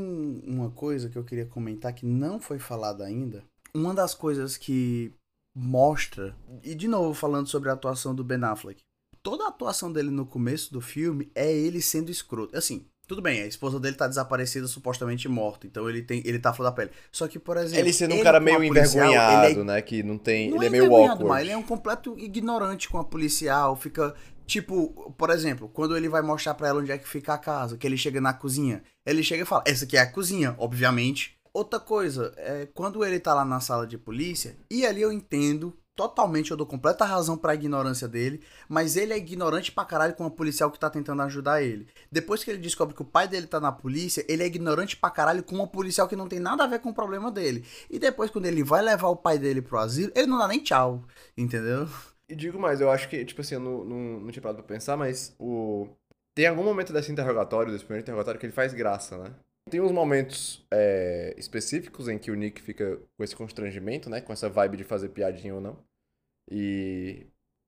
uma 0.45 0.71
coisa 0.71 1.09
que 1.09 1.17
eu 1.17 1.23
queria 1.23 1.45
comentar 1.45 1.93
que 1.93 2.05
não 2.05 2.39
foi 2.39 2.59
falada 2.59 3.03
ainda. 3.03 3.43
Uma 3.73 3.93
das 3.93 4.13
coisas 4.13 4.55
que 4.55 5.11
mostra, 5.55 6.35
e 6.63 6.73
de 6.73 6.87
novo 6.87 7.13
falando 7.13 7.47
sobre 7.47 7.69
a 7.69 7.73
atuação 7.73 8.13
do 8.13 8.23
Ben 8.23 8.43
Affleck, 8.43 8.81
toda 9.21 9.45
a 9.45 9.49
atuação 9.49 9.91
dele 9.91 10.09
no 10.09 10.25
começo 10.25 10.71
do 10.71 10.81
filme 10.81 11.31
é 11.33 11.51
ele 11.51 11.81
sendo 11.81 12.11
escroto. 12.11 12.57
Assim, 12.57 12.85
tudo 13.13 13.21
bem, 13.21 13.43
a 13.43 13.45
esposa 13.45 13.79
dele 13.79 13.95
tá 13.95 14.07
desaparecida, 14.07 14.67
supostamente 14.67 15.29
morta, 15.29 15.67
então 15.67 15.87
ele 15.87 16.01
tem, 16.01 16.21
ele 16.25 16.39
tá 16.39 16.51
flor 16.51 16.65
da 16.65 16.71
pele. 16.71 16.89
Só 17.11 17.27
que, 17.27 17.37
por 17.37 17.57
exemplo, 17.57 17.79
ele 17.79 17.93
sendo 17.93 18.15
um 18.15 18.23
cara 18.23 18.39
meio 18.39 18.57
policial, 18.57 19.07
envergonhado, 19.07 19.61
é, 19.61 19.63
né, 19.63 19.81
que 19.81 20.01
não 20.01 20.17
tem, 20.17 20.49
não 20.49 20.57
ele 20.57 20.65
é, 20.65 20.67
é 20.67 20.71
meio 20.71 20.95
awkward. 20.95 21.23
Mas 21.23 21.41
ele 21.41 21.51
é 21.51 21.57
um 21.57 21.63
completo 21.63 22.17
ignorante 22.17 22.89
com 22.89 22.97
a 22.97 23.03
policial, 23.03 23.75
fica 23.75 24.15
Tipo, 24.45 25.13
por 25.17 25.29
exemplo, 25.29 25.69
quando 25.69 25.95
ele 25.95 26.09
vai 26.09 26.21
mostrar 26.21 26.53
para 26.53 26.67
ela 26.67 26.81
onde 26.81 26.91
é 26.91 26.97
que 26.97 27.07
fica 27.07 27.33
a 27.33 27.37
casa, 27.37 27.77
que 27.77 27.87
ele 27.87 27.97
chega 27.97 28.19
na 28.19 28.33
cozinha, 28.33 28.83
ele 29.05 29.23
chega 29.23 29.43
e 29.43 29.45
fala: 29.45 29.63
Essa 29.65 29.85
aqui 29.85 29.95
é 29.95 30.01
a 30.01 30.11
cozinha, 30.11 30.53
obviamente. 30.57 31.37
Outra 31.53 31.79
coisa, 31.79 32.33
é 32.35 32.67
quando 32.73 33.05
ele 33.05 33.19
tá 33.19 33.33
lá 33.33 33.45
na 33.45 33.59
sala 33.59 33.85
de 33.85 33.97
polícia, 33.97 34.57
e 34.69 34.85
ali 34.85 35.01
eu 35.01 35.11
entendo 35.11 35.73
totalmente, 35.95 36.51
eu 36.51 36.57
dou 36.57 36.65
completa 36.65 37.05
razão 37.05 37.37
pra 37.37 37.53
ignorância 37.53 38.07
dele, 38.07 38.41
mas 38.67 38.97
ele 38.97 39.13
é 39.13 39.17
ignorante 39.17 39.71
pra 39.71 39.85
caralho 39.85 40.15
com 40.15 40.25
o 40.25 40.31
policial 40.31 40.71
que 40.71 40.79
tá 40.79 40.89
tentando 40.89 41.21
ajudar 41.21 41.61
ele. 41.61 41.87
Depois 42.11 42.43
que 42.43 42.51
ele 42.51 42.59
descobre 42.59 42.95
que 42.95 43.01
o 43.01 43.05
pai 43.05 43.27
dele 43.27 43.47
tá 43.47 43.59
na 43.59 43.71
polícia, 43.71 44.25
ele 44.27 44.43
é 44.43 44.45
ignorante 44.45 44.97
pra 44.97 45.09
caralho 45.09 45.43
com 45.43 45.57
um 45.57 45.67
policial 45.67 46.07
que 46.07 46.15
não 46.15 46.27
tem 46.27 46.39
nada 46.39 46.63
a 46.63 46.67
ver 46.67 46.79
com 46.79 46.89
o 46.89 46.93
problema 46.93 47.31
dele. 47.31 47.65
E 47.89 47.99
depois, 47.99 48.31
quando 48.31 48.45
ele 48.45 48.63
vai 48.63 48.81
levar 48.81 49.07
o 49.09 49.15
pai 49.15 49.37
dele 49.37 49.61
pro 49.61 49.77
asilo, 49.77 50.11
ele 50.15 50.27
não 50.27 50.37
dá 50.37 50.47
nem 50.47 50.59
tchau, 50.59 51.03
entendeu? 51.37 51.87
E 52.27 52.35
digo 52.35 52.59
mais, 52.59 52.81
eu 52.81 52.89
acho 52.89 53.09
que, 53.09 53.23
tipo 53.25 53.41
assim, 53.41 53.55
eu 53.55 53.59
não, 53.59 53.83
não, 53.83 54.19
não 54.21 54.31
tinha 54.31 54.41
parado 54.41 54.63
pra 54.63 54.75
pensar, 54.75 54.97
mas 54.97 55.35
o. 55.39 55.87
Tem 56.35 56.47
algum 56.47 56.63
momento 56.63 56.91
desse 56.91 57.11
interrogatório, 57.11 57.71
desse 57.71 57.85
primeiro 57.85 58.03
interrogatório, 58.03 58.39
que 58.39 58.45
ele 58.47 58.53
faz 58.53 58.73
graça, 58.73 59.17
né? 59.17 59.31
Tem 59.69 59.79
uns 59.79 59.91
momentos 59.91 60.65
é, 60.71 61.33
específicos 61.37 62.07
em 62.07 62.17
que 62.17 62.29
o 62.29 62.35
Nick 62.35 62.61
fica 62.61 62.99
com 63.17 63.23
esse 63.23 63.35
constrangimento, 63.35 64.09
né? 64.09 64.21
Com 64.21 64.33
essa 64.33 64.49
vibe 64.49 64.77
de 64.77 64.83
fazer 64.83 65.09
piadinha 65.09 65.55
ou 65.55 65.61
não. 65.61 65.77
E. 66.51 67.25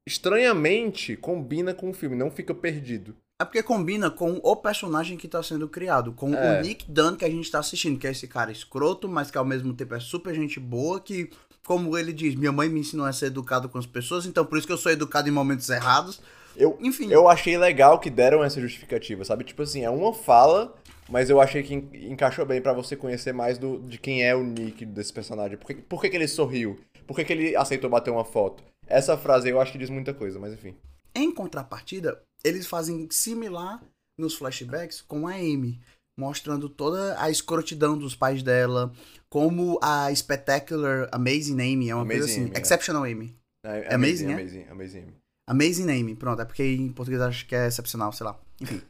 Estranhamente, 0.07 1.15
combina 1.15 1.73
com 1.73 1.89
o 1.89 1.93
filme, 1.93 2.15
não 2.15 2.29
fica 2.29 2.53
perdido. 2.53 3.15
É 3.41 3.43
porque 3.43 3.63
combina 3.63 4.09
com 4.09 4.39
o 4.43 4.55
personagem 4.55 5.17
que 5.17 5.27
tá 5.27 5.41
sendo 5.41 5.67
criado, 5.67 6.13
com 6.13 6.33
é. 6.33 6.59
o 6.59 6.61
Nick 6.61 6.89
Dunn 6.89 7.15
que 7.17 7.25
a 7.25 7.29
gente 7.29 7.49
tá 7.49 7.59
assistindo, 7.59 7.99
que 7.99 8.07
é 8.07 8.11
esse 8.11 8.27
cara 8.27 8.51
escroto, 8.51 9.09
mas 9.09 9.31
que 9.31 9.37
ao 9.37 9.43
mesmo 9.43 9.73
tempo 9.73 9.95
é 9.95 9.99
super 9.99 10.33
gente 10.33 10.59
boa, 10.59 11.01
que 11.01 11.29
como 11.65 11.97
ele 11.97 12.13
diz, 12.13 12.35
minha 12.35 12.51
mãe 12.51 12.69
me 12.69 12.79
ensinou 12.79 13.05
a 13.05 13.11
ser 13.11 13.25
educado 13.25 13.67
com 13.67 13.77
as 13.77 13.85
pessoas, 13.85 14.25
então 14.25 14.45
por 14.45 14.57
isso 14.57 14.67
que 14.67 14.71
eu 14.71 14.77
sou 14.77 14.91
educado 14.91 15.27
em 15.27 15.31
momentos 15.31 15.67
errados. 15.67 16.21
Eu, 16.55 16.77
Enfim. 16.79 17.11
Eu 17.11 17.27
achei 17.27 17.57
legal 17.57 17.99
que 17.99 18.09
deram 18.09 18.43
essa 18.43 18.61
justificativa, 18.61 19.23
sabe? 19.25 19.43
Tipo 19.43 19.63
assim, 19.63 19.83
é 19.83 19.89
uma 19.89 20.13
fala, 20.13 20.75
mas 21.09 21.29
eu 21.29 21.39
achei 21.39 21.63
que 21.63 21.73
encaixou 21.73 22.45
bem 22.45 22.61
para 22.61 22.73
você 22.73 22.95
conhecer 22.95 23.33
mais 23.33 23.57
do, 23.57 23.79
de 23.79 23.97
quem 23.97 24.23
é 24.23 24.35
o 24.35 24.43
Nick 24.43 24.85
desse 24.85 25.13
personagem. 25.13 25.57
Por 25.57 25.67
que, 25.67 25.75
por 25.75 26.01
que, 26.01 26.09
que 26.09 26.15
ele 26.15 26.27
sorriu? 26.27 26.79
Por 27.05 27.15
que, 27.15 27.25
que 27.25 27.33
ele 27.33 27.55
aceitou 27.55 27.89
bater 27.89 28.11
uma 28.11 28.25
foto? 28.25 28.63
Essa 28.87 29.17
frase 29.17 29.49
eu 29.49 29.59
acho 29.59 29.71
que 29.71 29.77
diz 29.77 29.89
muita 29.89 30.13
coisa, 30.13 30.39
mas 30.39 30.53
enfim. 30.53 30.75
Em 31.13 31.31
contrapartida, 31.31 32.21
eles 32.43 32.67
fazem 32.67 33.07
similar 33.11 33.81
nos 34.17 34.35
flashbacks 34.35 35.01
com 35.01 35.27
a 35.27 35.33
Amy 35.33 35.79
mostrando 36.17 36.69
toda 36.69 37.21
a 37.21 37.29
escrotidão 37.29 37.97
dos 37.97 38.15
pais 38.15 38.41
dela, 38.41 38.91
como 39.29 39.77
a 39.81 40.13
Spectacular 40.15 41.09
Amazing 41.11 41.61
Amy 41.61 41.89
é 41.89 41.95
uma 41.95 42.03
amazing 42.03 42.19
coisa 42.19 42.31
assim, 42.31 42.41
Amy, 42.45 42.51
é. 42.55 42.61
Exceptional 42.61 43.05
é. 43.05 43.11
Amy. 43.11 43.37
É, 43.65 43.79
é 43.79 43.93
amazing, 43.95 44.31
é? 44.31 44.33
Amazing, 44.33 44.63
amazing 44.69 44.99
Amy. 44.99 45.13
Amazing 45.47 45.91
Amy, 45.91 46.15
pronto, 46.15 46.41
é 46.41 46.45
porque 46.45 46.63
em 46.63 46.91
português 46.91 47.21
acho 47.21 47.45
que 47.47 47.55
é 47.55 47.67
excepcional, 47.67 48.11
sei 48.11 48.25
lá. 48.25 48.39
Enfim. 48.59 48.81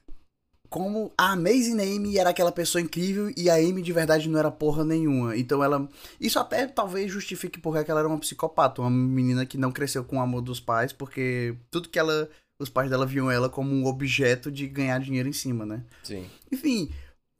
como 0.69 1.13
a 1.17 1.31
Amazing 1.31 1.79
Amy 1.79 2.17
era 2.17 2.31
aquela 2.31 2.51
pessoa 2.51 2.81
incrível 2.81 3.31
e 3.37 3.49
a 3.49 3.55
Amy 3.55 3.81
de 3.81 3.93
verdade 3.93 4.27
não 4.27 4.37
era 4.37 4.51
porra 4.51 4.83
nenhuma. 4.83 5.37
Então 5.37 5.63
ela. 5.63 5.87
Isso 6.19 6.37
até 6.37 6.67
talvez 6.67 7.11
justifique 7.11 7.59
porque 7.59 7.89
ela 7.89 8.01
era 8.01 8.09
uma 8.09 8.19
psicopata, 8.19 8.81
uma 8.81 8.89
menina 8.89 9.45
que 9.45 9.57
não 9.57 9.71
cresceu 9.71 10.03
com 10.03 10.17
o 10.17 10.21
amor 10.21 10.41
dos 10.41 10.59
pais, 10.59 10.91
porque 10.91 11.55
tudo 11.71 11.89
que 11.89 11.99
ela. 11.99 12.29
Os 12.57 12.69
pais 12.69 12.89
dela 12.89 13.05
viam 13.05 13.29
ela 13.29 13.49
como 13.49 13.73
um 13.73 13.85
objeto 13.85 14.49
de 14.49 14.65
ganhar 14.65 14.99
dinheiro 14.99 15.27
em 15.27 15.33
cima, 15.33 15.65
né? 15.65 15.83
Sim. 16.03 16.25
Enfim, 16.49 16.89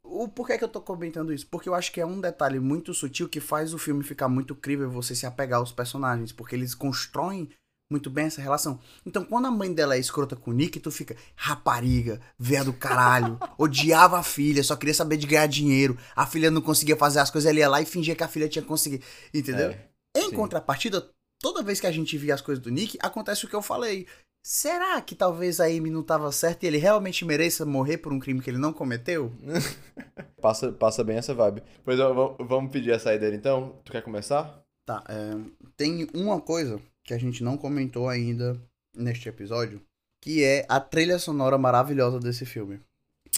o 0.04 0.28
porquê 0.28 0.58
que 0.58 0.64
eu 0.64 0.68
tô 0.68 0.80
comentando 0.80 1.32
isso? 1.32 1.46
Porque 1.46 1.68
eu 1.68 1.74
acho 1.74 1.90
que 1.90 2.00
é 2.00 2.06
um 2.06 2.20
detalhe 2.20 2.60
muito 2.60 2.92
sutil 2.92 3.26
que 3.26 3.40
faz 3.40 3.72
o 3.72 3.78
filme 3.78 4.04
ficar 4.04 4.28
muito 4.28 4.54
crível 4.54 4.90
você 4.90 5.14
se 5.14 5.24
apegar 5.24 5.58
aos 5.58 5.72
personagens, 5.72 6.32
porque 6.32 6.54
eles 6.54 6.74
constroem 6.74 7.48
muito 7.90 8.10
bem 8.10 8.26
essa 8.26 8.40
relação. 8.40 8.80
Então, 9.04 9.24
quando 9.24 9.46
a 9.46 9.50
mãe 9.50 9.72
dela 9.72 9.94
é 9.94 9.98
escrota 9.98 10.34
com 10.34 10.50
o 10.50 10.54
Nick, 10.54 10.80
tu 10.80 10.90
fica 10.90 11.16
rapariga, 11.36 12.20
véia 12.38 12.64
do 12.64 12.72
caralho, 12.72 13.38
odiava 13.56 14.18
a 14.18 14.22
filha, 14.22 14.62
só 14.64 14.74
queria 14.76 14.94
saber 14.94 15.16
de 15.16 15.26
ganhar 15.26 15.46
dinheiro. 15.46 15.96
A 16.14 16.26
filha 16.26 16.50
não 16.50 16.60
conseguia 16.60 16.96
fazer 16.96 17.20
as 17.20 17.30
coisas, 17.30 17.48
ela 17.48 17.58
ia 17.58 17.68
lá 17.68 17.80
e 17.80 17.86
fingia 17.86 18.16
que 18.16 18.24
a 18.24 18.28
filha 18.28 18.48
tinha 18.48 18.64
conseguido. 18.64 19.04
Entendeu? 19.32 19.70
É, 19.70 19.88
em 20.16 20.30
sim. 20.30 20.34
contrapartida, 20.34 21.08
toda 21.40 21.62
vez 21.62 21.80
que 21.80 21.86
a 21.86 21.92
gente 21.92 22.18
via 22.18 22.34
as 22.34 22.40
coisas 22.40 22.62
do 22.62 22.70
Nick, 22.70 22.98
acontece 23.00 23.44
o 23.44 23.48
que 23.48 23.54
eu 23.54 23.62
falei. 23.62 24.06
Será 24.44 25.00
que 25.00 25.14
talvez 25.14 25.58
a 25.60 25.64
Amy 25.64 25.90
não 25.90 26.02
estava 26.02 26.30
certa 26.30 26.64
e 26.64 26.68
ele 26.68 26.78
realmente 26.78 27.24
mereça 27.24 27.66
morrer 27.66 27.98
por 27.98 28.12
um 28.12 28.20
crime 28.20 28.40
que 28.40 28.48
ele 28.48 28.58
não 28.58 28.72
cometeu? 28.72 29.32
passa, 30.40 30.70
passa 30.70 31.02
bem 31.02 31.16
essa 31.16 31.34
vibe. 31.34 31.62
Pois 31.84 31.98
vamos 31.98 32.70
pedir 32.70 32.92
a 32.92 32.98
saída 32.98 33.24
dele 33.24 33.36
então? 33.36 33.80
Tu 33.84 33.90
quer 33.90 34.02
começar? 34.02 34.62
Tá, 34.86 35.02
é, 35.08 35.36
tem 35.76 36.06
uma 36.14 36.40
coisa 36.40 36.80
que 37.06 37.14
a 37.14 37.18
gente 37.18 37.42
não 37.42 37.56
comentou 37.56 38.08
ainda 38.08 38.60
neste 38.94 39.28
episódio, 39.28 39.80
que 40.20 40.42
é 40.42 40.66
a 40.68 40.80
trilha 40.80 41.18
sonora 41.18 41.56
maravilhosa 41.56 42.18
desse 42.18 42.44
filme. 42.44 42.80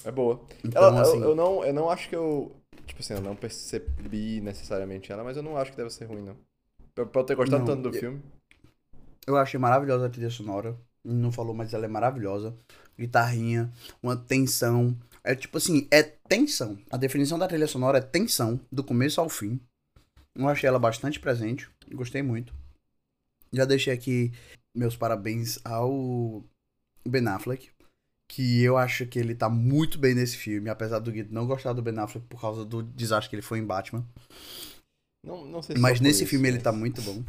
É 0.05 0.11
boa. 0.11 0.41
Então, 0.65 0.83
ela, 0.83 1.03
assim, 1.03 1.19
eu, 1.19 1.31
eu, 1.31 1.35
não, 1.35 1.65
eu 1.65 1.75
não 1.75 1.91
acho 1.91 2.09
que 2.09 2.17
eu. 2.17 2.57
Tipo 2.87 3.01
assim, 3.01 3.15
eu 3.15 3.21
não 3.21 3.37
percebi 3.37 4.41
necessariamente 4.41 5.13
ela, 5.13 5.23
mas 5.23 5.37
eu 5.37 5.43
não 5.43 5.57
acho 5.57 5.71
que 5.73 5.77
deve 5.77 5.91
ser 5.91 6.07
ruim, 6.07 6.23
não. 6.23 7.07
Pode 7.07 7.29
ter 7.29 7.35
gostado 7.35 7.61
não, 7.61 7.67
tanto 7.67 7.91
do 7.91 7.97
eu, 7.97 8.01
filme. 8.01 8.23
Eu 9.27 9.37
achei 9.37 9.61
maravilhosa 9.61 10.07
a 10.07 10.11
trilha 10.11 10.31
sonora 10.31 10.77
não 11.05 11.33
falou, 11.33 11.55
mas 11.55 11.73
ela 11.73 11.85
é 11.85 11.89
maravilhosa. 11.89 12.55
Guitarrinha, 12.99 13.73
uma 14.03 14.17
tensão. 14.17 14.97
É 15.25 15.35
tipo 15.35 15.59
assim, 15.59 15.87
é 15.91 16.03
tensão. 16.03 16.79
A 16.91 16.97
definição 16.97 17.39
da 17.39 17.49
trilha 17.49 17.67
sonora 17.67 17.99
é 17.99 18.03
tensão, 18.03 18.61
do 18.71 18.85
começo 18.85 19.21
ao 19.21 19.29
fim. 19.29 19.61
Eu 20.35 20.49
achei 20.49 20.69
ela 20.69 20.79
bastante 20.79 21.19
presente, 21.19 21.69
gostei 21.93 22.23
muito. 22.23 22.55
Já 23.53 23.65
deixei 23.65 23.93
aqui 23.93 24.33
meus 24.75 24.97
parabéns 24.97 25.59
ao 25.65 26.45
Ben 27.07 27.27
Affleck, 27.29 27.71
que 28.29 28.63
eu 28.63 28.77
acho 28.77 29.07
que 29.07 29.19
ele 29.19 29.35
tá 29.35 29.49
muito 29.49 29.99
bem 29.99 30.15
nesse 30.15 30.37
filme, 30.37 30.69
apesar 30.69 30.99
do 30.99 31.11
Guido 31.11 31.33
não 31.33 31.47
gostar 31.47 31.73
do 31.73 31.83
Ben 31.83 31.99
Affleck 31.99 32.27
por 32.27 32.41
causa 32.41 32.65
do 32.65 32.83
desastre 32.83 33.31
que 33.31 33.37
ele 33.37 33.43
foi 33.43 33.59
em 33.59 33.67
Batman. 33.67 34.05
Não, 35.25 35.45
não 35.45 35.63
sei 35.63 35.77
Mas 35.77 36.01
nesse 36.01 36.23
isso, 36.23 36.31
filme 36.31 36.47
mas... 36.47 36.55
ele 36.55 36.63
tá 36.63 36.73
muito 36.73 37.03
bom. 37.03 37.23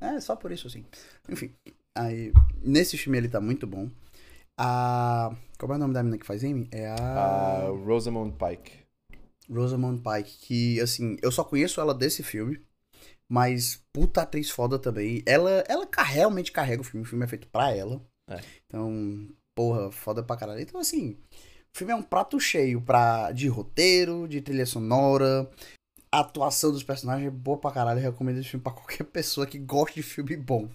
É, 0.00 0.20
só 0.20 0.36
por 0.36 0.52
isso, 0.52 0.68
sim. 0.70 0.84
Enfim, 1.28 1.52
Aí, 1.98 2.32
nesse 2.62 2.96
filme 2.96 3.18
ele 3.18 3.28
tá 3.28 3.40
muito 3.40 3.66
bom. 3.66 3.90
A. 4.56 5.34
Qual 5.58 5.72
é 5.72 5.74
o 5.74 5.78
nome 5.78 5.92
da 5.92 6.00
menina 6.00 6.16
que 6.16 6.26
faz 6.26 6.44
Amy? 6.44 6.68
É 6.70 6.88
a. 6.88 6.94
A 6.94 7.68
Rosamund 7.70 8.36
Pike. 8.38 8.72
Rosamund 9.50 10.00
Pike, 10.00 10.38
que, 10.46 10.80
assim, 10.80 11.16
eu 11.20 11.32
só 11.32 11.42
conheço 11.42 11.80
ela 11.80 11.92
desse 11.92 12.22
filme. 12.22 12.60
Mas, 13.30 13.84
puta 13.92 14.22
atriz 14.22 14.50
foda 14.50 14.78
também. 14.78 15.22
Ela, 15.26 15.64
ela 15.68 15.86
realmente 15.98 16.50
carrega 16.50 16.80
o 16.80 16.84
filme. 16.84 17.04
O 17.04 17.08
filme 17.08 17.24
é 17.24 17.28
feito 17.28 17.46
pra 17.48 17.70
ela. 17.70 18.02
É. 18.30 18.40
Então, 18.66 19.28
porra, 19.54 19.92
foda 19.92 20.22
pra 20.22 20.36
caralho. 20.36 20.60
Então, 20.60 20.80
assim, 20.80 21.18
o 21.74 21.78
filme 21.78 21.92
é 21.92 21.96
um 21.96 22.02
prato 22.02 22.40
cheio 22.40 22.80
pra, 22.80 23.30
de 23.32 23.48
roteiro, 23.48 24.26
de 24.26 24.40
trilha 24.40 24.64
sonora. 24.64 25.50
A 26.10 26.20
atuação 26.20 26.72
dos 26.72 26.82
personagens 26.82 27.28
é 27.28 27.30
boa 27.30 27.58
pra 27.58 27.70
caralho. 27.70 28.00
Eu 28.00 28.10
recomendo 28.10 28.38
esse 28.38 28.48
filme 28.48 28.62
pra 28.62 28.72
qualquer 28.72 29.04
pessoa 29.04 29.46
que 29.46 29.58
goste 29.58 29.96
de 29.96 30.02
filme 30.02 30.36
bom. 30.36 30.68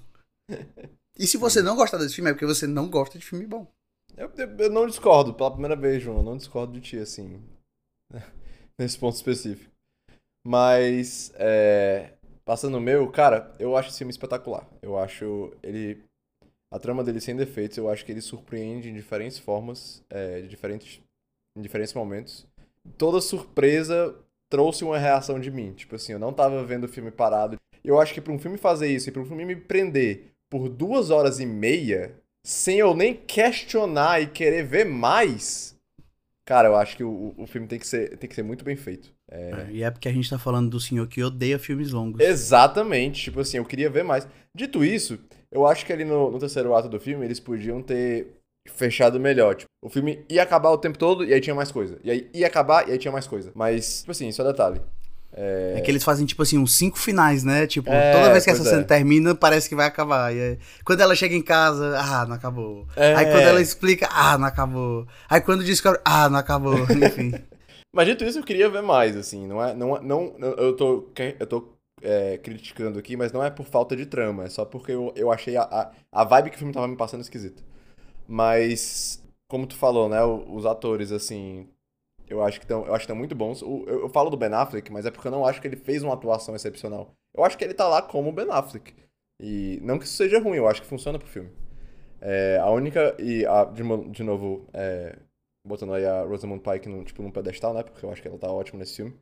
E 1.16 1.28
se 1.28 1.38
você 1.38 1.62
não 1.62 1.76
gostar 1.76 2.00
desse 2.00 2.16
filme, 2.16 2.32
é 2.32 2.34
porque 2.34 2.44
você 2.44 2.66
não 2.66 2.90
gosta 2.90 3.20
de 3.20 3.24
filme 3.24 3.46
bom. 3.46 3.68
Eu, 4.18 4.32
eu, 4.36 4.58
eu 4.58 4.70
não 4.72 4.88
discordo, 4.88 5.32
pela 5.32 5.52
primeira 5.52 5.76
vez, 5.76 6.02
João. 6.02 6.18
Eu 6.18 6.24
não 6.24 6.38
discordo 6.38 6.74
de 6.74 6.82
ti, 6.82 6.98
assim. 6.98 7.40
nesse 8.80 8.98
ponto 8.98 9.16
específico. 9.16 9.72
Mas, 10.46 11.32
é, 11.36 12.13
passando 12.46 12.78
o 12.78 12.82
meu, 12.82 13.10
cara, 13.10 13.54
eu 13.60 13.76
acho 13.76 13.90
esse 13.90 14.00
filme 14.00 14.12
espetacular. 14.12 14.68
Eu 14.82 14.98
acho 14.98 15.54
ele. 15.62 16.04
A 16.72 16.80
trama 16.80 17.04
dele 17.04 17.22
sem 17.22 17.36
defeitos, 17.36 17.78
eu 17.78 17.88
acho 17.88 18.04
que 18.04 18.12
ele 18.12 18.22
surpreende 18.22 18.90
em 18.90 18.94
diferentes 18.96 19.38
formas, 19.38 20.04
é, 20.10 20.42
de 20.42 20.48
diferentes, 20.48 21.00
em 21.56 21.62
diferentes 21.62 21.94
momentos. 21.94 22.48
Toda 22.98 23.22
surpresa 23.22 24.16
trouxe 24.50 24.84
uma 24.84 24.98
reação 24.98 25.40
de 25.40 25.52
mim. 25.52 25.72
Tipo 25.74 25.96
assim, 25.96 26.14
eu 26.14 26.20
não 26.20 26.34
tava 26.34 26.64
vendo 26.66 26.86
o 26.86 26.88
filme 26.88 27.12
parado. 27.12 27.58
Eu 27.84 28.00
acho 28.00 28.14
que 28.14 28.22
pra 28.22 28.34
um 28.34 28.40
filme 28.40 28.58
fazer 28.58 28.88
isso 28.88 29.08
e 29.08 29.12
pra 29.12 29.22
um 29.22 29.26
filme 29.26 29.46
me 29.46 29.56
prender 29.56 30.32
por 30.50 30.68
duas 30.68 31.12
horas 31.12 31.40
e 31.40 31.46
meia, 31.46 32.16
sem 32.44 32.80
eu 32.80 32.96
nem 32.96 33.14
questionar 33.14 34.22
e 34.22 34.28
querer 34.28 34.64
ver 34.64 34.86
mais, 34.86 35.74
Cara, 36.46 36.68
eu 36.68 36.76
acho 36.76 36.98
que 36.98 37.04
o, 37.04 37.34
o 37.38 37.48
filme 37.48 37.68
tem 37.68 37.80
que, 37.80 37.88
ser, 37.88 38.18
tem 38.18 38.30
que 38.30 38.36
ser 38.36 38.44
muito 38.44 38.66
bem 38.66 38.76
feito. 38.76 39.14
É... 39.34 39.50
É, 39.50 39.68
e 39.72 39.84
é 39.84 39.90
porque 39.90 40.08
a 40.08 40.14
gente 40.14 40.30
tá 40.30 40.38
falando 40.38 40.70
do 40.70 40.80
senhor 40.80 41.08
que 41.08 41.24
odeia 41.24 41.58
filmes 41.58 41.92
longos. 41.92 42.22
Exatamente. 42.22 43.24
Tipo 43.24 43.40
assim, 43.40 43.58
eu 43.58 43.66
queria 43.66 43.90
ver 43.90 44.04
mais. 44.04 44.28
Dito 44.56 44.86
isso, 44.86 45.18
eu 45.52 45.66
acho 45.66 45.86
que 45.86 45.92
ali 45.92 46.06
no, 46.06 46.30
no 46.30 46.38
terceiro 46.38 46.76
ato 46.76 46.88
do 46.88 47.00
filme 47.00 47.26
eles 47.26 47.40
podiam 47.40 47.82
ter 47.82 48.28
fechado 48.72 49.20
melhor. 49.20 49.56
Tipo, 49.56 49.70
o 49.84 49.90
filme 49.90 50.24
ia 50.30 50.44
acabar 50.44 50.70
o 50.70 50.78
tempo 50.78 50.98
todo 50.98 51.26
e 51.26 51.34
aí 51.34 51.42
tinha 51.42 51.56
mais 51.56 51.72
coisa. 51.72 51.98
E 52.04 52.12
aí 52.12 52.30
ia 52.34 52.46
acabar 52.46 52.88
e 52.88 52.92
aí 52.92 52.98
tinha 53.00 53.12
mais 53.12 53.26
coisa. 53.26 53.52
Mas, 53.56 54.00
tipo 54.00 54.12
assim, 54.12 54.32
só 54.32 54.44
detalhe. 54.44 54.80
É... 55.36 55.82
que 55.82 55.90
eles 55.90 56.04
fazem, 56.04 56.28
tipo 56.28 56.44
assim, 56.44 56.60
uns 56.60 56.76
cinco 56.76 57.00
finais, 57.00 57.44
né? 57.44 57.66
Tipo, 57.66 57.90
É, 57.90 58.12
toda 58.14 58.32
vez 58.32 58.44
que 58.44 58.52
essa 58.52 58.64
cena 58.64 58.82
é. 58.82 58.84
termina, 58.84 59.34
parece 59.34 59.68
que 59.68 59.74
vai 59.74 59.88
acabar. 59.88 60.32
E 60.32 60.40
aí, 60.40 60.60
quando 60.86 61.02
ela 61.02 61.16
chega 61.16 61.34
em 61.34 61.42
casa, 61.42 61.98
ah, 61.98 62.24
não 62.28 62.36
acabou. 62.36 62.88
É. 62.96 63.16
Aí 63.16 63.26
quando 63.26 63.42
ela 63.42 63.60
explica, 63.60 64.08
ah, 64.12 64.38
não 64.38 64.46
acabou. 64.46 65.08
Aí 65.28 65.42
quando 65.42 65.64
descobre, 65.64 66.00
ah, 66.06 66.30
não 66.30 66.38
acabou. 66.38 66.78
Enfim. 66.86 67.34
Mas 67.94 68.08
dito 68.08 68.24
isso, 68.24 68.40
eu 68.40 68.44
queria 68.44 68.70
ver 68.70 68.82
mais, 68.82 69.16
assim. 69.16 69.46
Não 69.48 69.64
é. 69.64 69.74
Não, 69.74 69.96
é- 69.98 70.02
não, 70.02 70.36
eu 70.40 70.76
tô, 70.76 71.12
eu 71.40 71.48
tô 71.48 71.74
é, 72.02 72.38
criticando 72.40 73.00
aqui, 73.00 73.16
mas 73.16 73.32
não 73.32 73.44
é 73.44 73.50
por 73.50 73.66
falta 73.66 73.96
de 73.96 74.06
trama. 74.06 74.46
É 74.46 74.50
só 74.50 74.66
porque 74.66 74.92
eu, 74.92 75.14
eu 75.16 75.32
achei 75.32 75.56
a, 75.58 75.92
a, 76.12 76.24
vibe 76.24 76.50
que 76.50 76.56
o 76.56 76.60
filme 76.60 76.74
tava 76.74 76.88
me 76.88 76.98
passando 76.98 77.22
esquisita. 77.22 77.64
Mas, 78.28 79.24
como 79.50 79.68
tu 79.68 79.76
falou, 79.78 80.10
né? 80.10 80.24
Os 80.26 80.66
atores, 80.66 81.12
assim. 81.12 81.68
Eu 82.30 82.44
acho 82.44 82.60
que 82.60 82.66
estão 82.66 82.86
eu 82.86 82.94
acho 82.96 83.02
que 83.02 83.06
estão 83.06 83.16
muito 83.18 83.36
bons. 83.36 83.62
O- 83.64 83.86
eu, 83.88 84.02
eu 84.04 84.10
falo 84.10 84.30
do 84.32 84.38
Ben 84.38 84.54
Affleck, 84.54 84.92
mas 84.92 85.06
é 85.06 85.12
porque 85.12 85.28
eu 85.28 85.34
não 85.34 85.46
acho 85.46 85.62
que 85.62 85.68
ele 85.68 85.78
fez 85.78 86.04
uma 86.04 86.14
atuação 86.16 86.56
excepcional. 86.56 87.14
Eu 87.36 87.44
acho 87.46 87.58
que 87.58 87.64
ele 87.66 87.74
tá 87.76 87.88
lá 87.90 88.02
como 88.02 88.30
o 88.30 88.34
Ben 88.34 88.48
Affleck. 88.52 88.94
E 89.42 89.80
não 89.84 90.00
que 90.00 90.06
isso 90.06 90.16
seja 90.16 90.40
ruim, 90.40 90.58
eu 90.58 90.68
acho 90.68 90.82
que 90.82 90.88
funciona 90.88 91.20
pro 91.20 91.28
filme. 91.28 91.52
É, 92.22 92.58
a 92.62 92.70
única. 92.72 93.16
E 93.20 93.46
a- 93.46 93.66
de, 93.66 93.84
de 94.12 94.24
novo, 94.24 94.68
é, 94.74 95.18
botando 95.66 95.94
aí 95.94 96.06
a 96.06 96.24
Rosamund 96.24 96.62
Pike 96.64 96.90
num, 96.90 97.04
tipo, 97.04 97.22
num 97.22 97.32
pedestal, 97.32 97.74
né? 97.74 97.84
Porque 97.84 98.06
eu 98.06 98.12
acho 98.12 98.22
que 98.22 98.28
ela 98.28 98.38
tá 98.38 98.52
ótima 98.52 98.80
nesse 98.80 98.96
filme. 98.98 99.14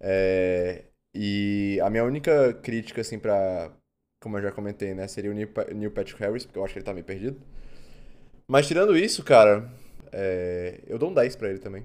É, 0.00 0.84
e 1.14 1.80
a 1.82 1.90
minha 1.90 2.04
única 2.04 2.54
crítica, 2.54 3.00
assim, 3.00 3.18
pra. 3.18 3.72
Como 4.22 4.38
eu 4.38 4.42
já 4.42 4.52
comentei, 4.52 4.94
né? 4.94 5.08
Seria 5.08 5.30
o 5.30 5.34
Neil, 5.34 5.48
Neil 5.74 5.90
Patrick 5.92 6.20
Harris, 6.20 6.44
porque 6.46 6.58
eu 6.58 6.64
acho 6.64 6.74
que 6.74 6.78
ele 6.80 6.86
tá 6.86 6.92
meio 6.94 7.04
perdido. 7.06 7.40
Mas 8.46 8.66
tirando 8.66 8.96
isso, 8.96 9.22
cara, 9.22 9.70
é, 10.12 10.80
eu 10.86 10.98
dou 10.98 11.10
um 11.10 11.14
10 11.14 11.36
pra 11.36 11.48
ele 11.48 11.58
também. 11.58 11.84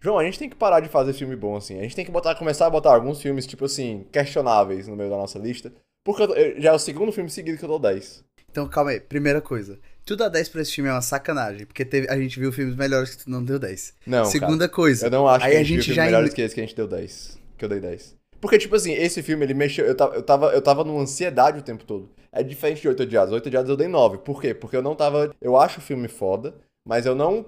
João, 0.00 0.18
a 0.18 0.24
gente 0.24 0.38
tem 0.38 0.50
que 0.50 0.56
parar 0.56 0.80
de 0.80 0.88
fazer 0.88 1.12
filme 1.12 1.36
bom, 1.36 1.56
assim. 1.56 1.78
A 1.78 1.82
gente 1.82 1.96
tem 1.96 2.04
que 2.04 2.10
botar, 2.10 2.34
começar 2.34 2.66
a 2.66 2.70
botar 2.70 2.94
alguns 2.94 3.22
filmes, 3.22 3.46
tipo 3.46 3.64
assim, 3.66 4.06
questionáveis 4.12 4.88
no 4.88 4.96
meio 4.96 5.10
da 5.10 5.16
nossa 5.16 5.38
lista. 5.38 5.72
Porque 6.04 6.22
eu- 6.22 6.60
já 6.60 6.70
é 6.70 6.74
o 6.74 6.78
segundo 6.78 7.12
filme 7.12 7.30
seguido 7.30 7.58
que 7.58 7.64
eu 7.64 7.68
dou 7.68 7.78
10. 7.78 8.24
Então, 8.50 8.68
calma 8.68 8.90
aí. 8.92 9.00
Primeira 9.00 9.40
coisa. 9.40 9.78
Tu 10.04 10.16
dá 10.16 10.28
10 10.28 10.48
pra 10.48 10.62
esse 10.62 10.72
filme 10.72 10.90
é 10.90 10.92
uma 10.92 11.00
sacanagem. 11.02 11.64
Porque 11.66 11.84
teve, 11.84 12.08
a 12.10 12.16
gente 12.18 12.38
viu 12.38 12.52
filmes 12.52 12.74
melhores 12.74 13.14
que 13.14 13.24
tu 13.24 13.30
não 13.30 13.42
deu 13.44 13.58
10. 13.58 13.94
Não, 14.06 14.24
Segunda 14.24 14.68
cara, 14.68 14.76
coisa. 14.76 15.06
eu 15.06 15.10
não 15.10 15.28
acho 15.28 15.44
aí 15.44 15.52
que 15.52 15.56
a 15.56 15.60
a 15.60 15.62
gente, 15.62 15.76
gente 15.82 15.86
viu 15.86 15.94
já 15.94 16.02
filmes 16.02 16.12
melhores 16.12 16.32
em- 16.32 16.34
que 16.36 16.42
esse 16.42 16.54
que 16.54 16.60
a 16.60 16.64
gente 16.64 16.76
deu 16.76 16.88
10. 16.88 17.38
Que 17.56 17.64
eu 17.64 17.68
dei 17.68 17.80
10. 17.80 18.16
Porque, 18.40 18.58
tipo 18.58 18.74
assim, 18.74 18.92
esse 18.92 19.22
filme, 19.22 19.44
ele 19.44 19.54
mexeu... 19.54 19.86
Eu 19.86 19.94
tava, 19.96 20.14
eu 20.16 20.22
tava, 20.22 20.46
eu 20.52 20.60
tava 20.60 20.82
numa 20.84 21.00
ansiedade 21.00 21.60
o 21.60 21.62
tempo 21.62 21.84
todo. 21.84 22.10
É 22.32 22.42
diferente 22.42 22.80
de 22.82 22.88
Oito 22.88 23.04
Odiados. 23.04 23.32
Oito 23.32 23.46
Odiados 23.46 23.70
eu 23.70 23.76
dei 23.76 23.86
9. 23.86 24.18
Por 24.18 24.40
quê? 24.40 24.52
Porque 24.52 24.76
eu 24.76 24.82
não 24.82 24.96
tava... 24.96 25.32
Eu 25.40 25.56
acho 25.56 25.78
o 25.78 25.82
filme 25.82 26.08
foda, 26.08 26.52
mas 26.84 27.06
eu 27.06 27.14
não... 27.14 27.46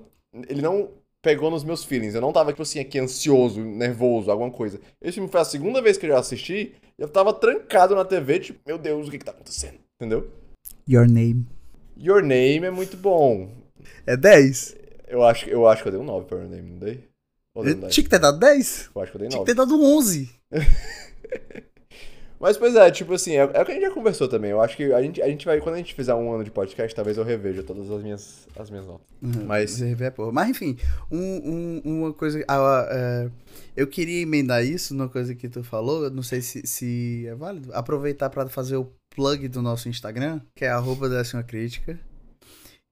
Ele 0.49 0.63
não 0.63 0.91
pegou 1.21 1.51
nos 1.51 1.65
meus 1.65 1.83
feelings. 1.83 2.15
Eu 2.15 2.21
não 2.21 2.33
tava, 2.33 2.53
tipo 2.53 2.63
assim, 2.63 2.79
aqui 2.79 2.99
ansioso, 3.01 3.61
nervoso, 3.61 4.31
alguma 4.31 4.51
coisa. 4.51 4.79
Esse 5.03 5.15
filme 5.15 5.29
foi 5.29 5.41
a 5.41 5.45
segunda 5.45 5.83
vez 5.83 5.97
que 5.99 6.07
eu 6.07 6.11
já 6.11 6.19
assisti 6.21 6.75
e 6.97 7.03
eu 7.03 7.09
tava 7.09 7.33
trancado 7.33 7.95
na 7.97 8.05
TV, 8.05 8.39
tipo, 8.39 8.61
meu 8.65 8.79
Deus, 8.79 9.09
o 9.09 9.11
que 9.11 9.19
que 9.19 9.25
tá 9.25 9.33
acontecendo? 9.33 9.79
Entendeu? 10.01 10.31
Your 10.89 11.09
Name. 11.09 11.47
Your 11.99 12.23
Name 12.23 12.65
é 12.65 12.71
muito 12.71 12.97
bom. 12.97 13.51
É 14.07 14.17
10? 14.17 14.77
Eu 15.09 15.23
acho, 15.25 15.49
eu 15.49 15.67
acho 15.67 15.83
que 15.83 15.89
eu 15.89 15.93
dei 15.93 16.01
um 16.01 16.05
9 16.05 16.27
pra 16.27 16.39
Your 16.39 16.49
Name, 16.49 16.71
não 16.71 16.79
dei? 16.79 17.05
10? 17.81 17.95
Tinha 17.95 18.05
que 18.05 18.11
ter 18.11 18.19
dado 18.19 18.39
10? 18.39 18.91
Eu 18.95 19.03
acho 19.03 19.11
que 19.13 19.17
eu 19.17 19.21
dei 19.21 19.29
Tinha 19.29 19.39
9. 19.39 19.51
que 19.51 19.55
ter 19.55 19.57
dado 19.57 19.81
11. 19.83 20.31
Mas, 22.41 22.59
pois 22.59 22.75
é, 22.75 22.91
tipo 22.91 23.15
assim, 23.15 23.33
é, 23.37 23.39
é 23.55 23.63
o 23.63 23.65
que 23.65 23.71
a 23.71 23.75
gente 23.75 23.85
já 23.85 23.91
conversou 23.91 24.29
também. 24.29 24.51
Eu 24.51 24.61
acho 24.61 24.77
que 24.77 24.93
a 24.93 25.01
gente, 25.01 25.23
a 25.23 25.29
gente 25.29 25.47
vai, 25.47 25.61
quando 25.61 25.77
a 25.77 25.79
gente 25.79 25.95
fizer 25.95 26.13
um 26.15 26.31
ano 26.35 26.45
de 26.45 26.51
podcast, 26.51 26.95
talvez 26.95 27.17
eu 27.17 27.25
reveja 27.25 27.63
todas 27.63 27.91
as 27.91 28.03
minhas, 28.03 28.47
as 28.59 28.69
minhas 28.69 28.87
notas. 28.87 29.07
Mas- 29.47 29.71
Você 29.71 29.87
revê, 29.87 30.11
porra. 30.11 30.31
Mas 30.31 30.51
enfim, 30.51 30.77
um- 31.11 31.81
um- 31.87 32.01
uma 32.03 32.13
coisa. 32.13 32.45
ah, 32.47 32.87
é, 32.91 33.31
eu 33.75 33.87
queria 33.87 34.21
emendar 34.21 34.63
isso 34.63 34.93
numa 34.95 35.09
coisa 35.09 35.35
que 35.35 35.49
tu 35.49 35.65
falou. 35.65 36.05
eu 36.05 36.11
Não 36.11 36.23
sei 36.23 36.43
se, 36.43 36.67
se 36.67 37.25
é 37.27 37.35
válido. 37.35 37.73
Aproveitar 37.73 38.29
pra 38.29 38.47
fazer 38.47 38.77
o 38.77 38.91
plug 39.15 39.49
do 39.49 39.63
nosso 39.63 39.89
Instagram, 39.89 40.41
que 40.55 40.65
é 40.65 40.69
arroba 40.69 41.09
décima 41.09 41.43
crítica. 41.43 41.99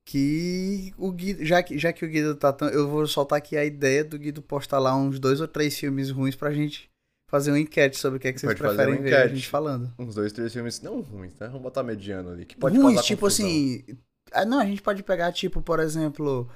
Que 0.04 0.92
o 0.98 1.12
Guido, 1.12 1.44
já 1.44 1.62
que, 1.62 1.78
já 1.78 1.92
que 1.92 2.04
o 2.04 2.08
Guido 2.08 2.34
tá 2.34 2.52
tão. 2.52 2.68
Eu 2.68 2.88
vou 2.88 3.06
soltar 3.06 3.38
aqui 3.38 3.56
a 3.56 3.64
ideia 3.64 4.02
do 4.02 4.18
Guido 4.18 4.42
postar 4.42 4.78
lá 4.78 4.96
uns 4.96 5.20
dois 5.20 5.40
ou 5.40 5.46
três 5.46 5.78
filmes 5.78 6.10
ruins 6.10 6.34
pra 6.34 6.52
gente 6.52 6.90
fazer 7.30 7.50
uma 7.50 7.60
enquete 7.60 7.96
sobre 7.96 8.18
o 8.18 8.20
que, 8.20 8.28
é 8.28 8.32
que 8.32 8.40
vocês 8.40 8.50
Pode 8.50 8.60
fazer 8.60 8.76
preferem 8.84 9.02
ver 9.02 9.16
a 9.16 9.28
gente 9.28 9.48
falando. 9.48 9.92
Uns 9.98 10.14
dois, 10.14 10.32
três 10.32 10.52
filmes 10.52 10.80
não 10.82 11.00
ruins, 11.00 11.32
né? 11.38 11.46
Vamos 11.46 11.62
botar 11.62 11.82
mediano 11.82 12.30
ali. 12.30 12.44
Que 12.44 12.56
pode 12.56 12.76
ruins, 12.76 13.02
tipo 13.02 13.22
confusão. 13.22 13.46
assim. 13.46 13.84
ah, 14.32 14.44
Não, 14.44 14.58
a 14.58 14.66
gente 14.66 14.82
pode 14.82 15.02
pegar, 15.02 15.32
tipo, 15.32 15.62
por 15.62 15.78
exemplo, 15.78 16.50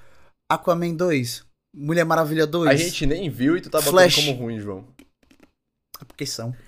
Aquaman 0.50 0.94
2, 0.94 1.46
Mulher 1.74 2.04
Maravilha 2.04 2.46
2. 2.46 2.68
A 2.68 2.74
gente 2.74 3.06
nem 3.06 3.30
viu 3.30 3.56
e 3.56 3.60
tu 3.60 3.70
tá 3.70 3.78
botando 3.78 3.92
Flash. 3.92 4.16
como 4.16 4.32
ruim, 4.32 4.58
João. 4.58 4.84
É 6.00 6.04
Porque 6.04 6.26
são. 6.26 6.54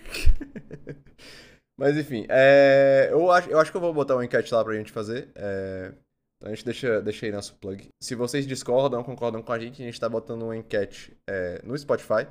Mas 1.79 1.97
enfim, 1.97 2.27
é, 2.29 3.09
eu, 3.13 3.31
acho, 3.31 3.49
eu 3.49 3.59
acho 3.59 3.71
que 3.71 3.77
eu 3.77 3.81
vou 3.81 3.95
botar 3.95 4.17
uma 4.17 4.25
enquete 4.25 4.53
lá 4.53 4.65
pra 4.65 4.75
gente 4.75 4.91
fazer. 4.91 5.31
É, 5.37 5.95
então 6.37 6.51
a 6.51 6.55
gente 6.55 6.65
deixa, 6.65 7.01
deixa 7.01 7.27
aí 7.27 7.33
nosso 7.33 7.55
plug. 7.57 7.89
Se 8.03 8.17
vocês 8.17 8.47
discordam, 8.47 9.05
concordam 9.05 9.41
com 9.43 9.53
a 9.53 9.59
gente, 9.59 9.81
a 9.81 9.87
gente 9.87 10.01
tá 10.01 10.09
botando 10.09 10.43
uma 10.43 10.57
enquete 10.57 11.17
é, 11.29 11.61
no 11.63 11.79
Spotify. 11.79 12.27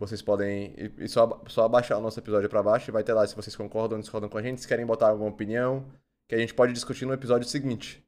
Vocês 0.00 0.20
podem 0.20 0.74
e, 0.98 1.08
só, 1.08 1.42
só 1.46 1.64
abaixar 1.64 1.98
o 1.98 2.00
nosso 2.00 2.18
episódio 2.18 2.48
pra 2.48 2.62
baixo 2.62 2.90
e 2.90 2.92
vai 2.92 3.04
ter 3.04 3.12
lá 3.12 3.26
se 3.26 3.36
vocês 3.36 3.54
concordam 3.54 3.98
ou 3.98 4.02
discordam 4.02 4.28
com 4.28 4.38
a 4.38 4.42
gente, 4.42 4.60
se 4.60 4.66
querem 4.66 4.86
botar 4.86 5.10
alguma 5.10 5.30
opinião, 5.30 5.86
que 6.28 6.34
a 6.34 6.38
gente 6.38 6.54
pode 6.54 6.72
discutir 6.72 7.04
no 7.04 7.12
episódio 7.12 7.46
seguinte. 7.46 8.04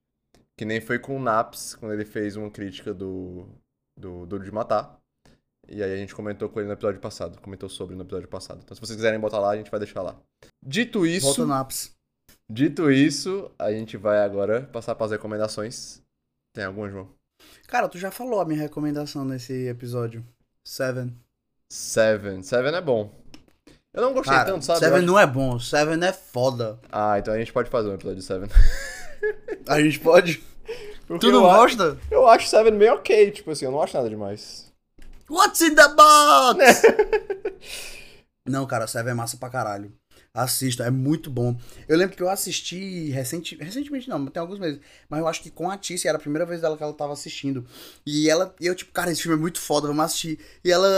Que 0.57 0.64
nem 0.64 0.80
foi 0.80 0.99
com 0.99 1.16
o 1.16 1.22
Naps, 1.22 1.74
quando 1.76 1.93
ele 1.93 2.05
fez 2.05 2.36
uma 2.36 2.51
crítica 2.51 2.93
do, 2.93 3.47
do 3.99 4.26
Duro 4.26 4.45
de 4.45 4.51
Matar. 4.51 5.01
E 5.69 5.83
aí 5.83 5.93
a 5.93 5.97
gente 5.97 6.15
comentou 6.15 6.49
com 6.49 6.59
ele 6.61 6.67
no 6.69 6.75
episódio 6.75 7.01
passado, 7.01 7.41
comentou 7.41 7.69
sobre 7.69 7.95
no 7.95 8.03
episódio 8.03 8.29
passado. 8.29 8.61
Então 8.65 8.75
se 8.75 8.81
vocês 8.81 8.97
quiserem 8.97 9.19
botar 9.21 9.39
lá, 9.39 9.51
a 9.51 9.57
gente 9.57 9.71
vai 9.71 9.81
deixar 9.81 10.03
lá. 10.03 10.17
Dito 10.65 11.07
isso, 11.07 11.27
Volta 11.27 11.47
no 11.47 11.55
ápice. 11.55 11.91
dito 12.51 12.91
isso, 12.91 13.51
a 13.59 13.71
gente 13.73 13.97
vai 13.97 14.19
agora 14.25 14.63
passar 14.73 14.95
para 14.95 15.07
as 15.07 15.13
recomendações. 15.13 16.01
Tem 16.55 16.65
alguma, 16.65 16.91
João? 16.91 17.09
Cara, 17.67 17.89
tu 17.89 17.99
já 17.99 18.11
falou 18.11 18.41
a 18.41 18.45
minha 18.45 18.61
recomendação 18.61 19.25
nesse 19.25 19.67
episódio. 19.69 20.25
Seven. 20.67 21.17
Seven. 21.73 22.43
Seven 22.43 22.75
é 22.75 22.81
bom. 22.81 23.11
Eu 23.95 24.03
não 24.03 24.13
gostei 24.15 24.35
Cara, 24.35 24.51
tanto, 24.53 24.65
sabe? 24.65 24.79
Seven 24.81 24.99
acho- 24.99 25.07
não 25.07 25.19
é 25.19 25.27
bom, 25.27 25.59
Seven 25.59 26.03
é 26.05 26.13
foda. 26.13 26.79
Ah, 26.91 27.19
então 27.19 27.33
a 27.35 27.39
gente 27.39 27.53
pode 27.53 27.69
fazer 27.71 27.89
um 27.89 27.95
episódio 27.95 28.19
de 28.21 28.25
Seven. 28.25 28.49
A 29.69 29.81
gente 29.81 30.01
pode. 30.01 30.43
Porque 31.07 31.27
Tu 31.27 31.33
não 31.33 31.41
eu 31.45 31.51
gosta? 31.51 31.99
Eu 32.11 32.27
acho 32.27 32.49
Seven 32.49 32.73
meio 32.73 32.95
ok, 32.95 33.31
tipo 33.31 33.51
assim, 33.51 33.65
eu 33.65 33.71
não 33.71 33.83
acho 33.83 33.97
nada 33.97 34.09
demais. 34.09 34.72
What's 35.29 35.61
in 35.61 35.75
the 35.75 35.89
box? 35.89 36.83
não, 38.47 38.66
cara, 38.66 38.87
Seven 38.87 39.12
é 39.12 39.14
massa 39.14 39.37
pra 39.37 39.51
caralho. 39.51 39.93
Assista, 40.35 40.85
é 40.85 40.91
muito 40.91 41.31
bom. 41.31 41.59
Eu 41.87 41.99
lembro 41.99 42.16
que 42.16 42.23
eu 42.23 42.31
assisti 42.31 43.11
recente, 43.11 43.55
recentemente, 43.57 44.09
não, 44.09 44.27
tem 44.27 44.41
alguns 44.41 44.59
meses. 44.59 44.81
Mas 45.09 45.20
eu 45.20 45.29
acho 45.29 45.43
que 45.43 45.51
com 45.51 45.70
a 45.70 45.77
Tícia 45.77 46.09
era 46.09 46.16
a 46.16 46.20
primeira 46.20 46.47
vez 46.47 46.62
dela 46.62 46.75
que 46.75 46.83
ela 46.83 46.95
tava 46.95 47.12
assistindo. 47.12 47.66
E 48.07 48.31
ela, 48.31 48.55
e 48.59 48.66
eu, 48.66 48.75
tipo, 48.75 48.93
cara, 48.93 49.12
esse 49.12 49.23
filme 49.23 49.37
é 49.37 49.41
muito 49.41 49.61
foda, 49.61 49.89
vamos 49.89 50.05
assistir. 50.05 50.39
E 50.64 50.73
ela, 50.73 50.89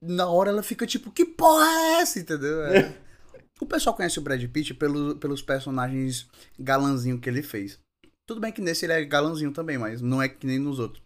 na 0.00 0.28
hora, 0.28 0.50
ela 0.50 0.62
fica 0.62 0.86
tipo, 0.86 1.10
que 1.10 1.24
porra 1.24 1.66
é 1.66 2.00
essa? 2.00 2.20
Entendeu? 2.20 2.64
É. 2.64 2.94
o 3.60 3.66
pessoal 3.66 3.96
conhece 3.96 4.20
o 4.20 4.22
Brad 4.22 4.44
Pitt 4.44 4.74
pelo, 4.74 5.16
pelos 5.16 5.42
personagens 5.42 6.28
galanzinho 6.56 7.18
que 7.18 7.28
ele 7.28 7.42
fez. 7.42 7.80
Tudo 8.24 8.40
bem 8.40 8.52
que 8.52 8.60
nesse 8.60 8.86
ele 8.86 8.92
é 8.92 9.04
galanzinho 9.04 9.52
também, 9.52 9.78
mas 9.78 10.00
não 10.00 10.22
é 10.22 10.28
que 10.28 10.46
nem 10.46 10.60
nos 10.60 10.78
outros. 10.78 11.05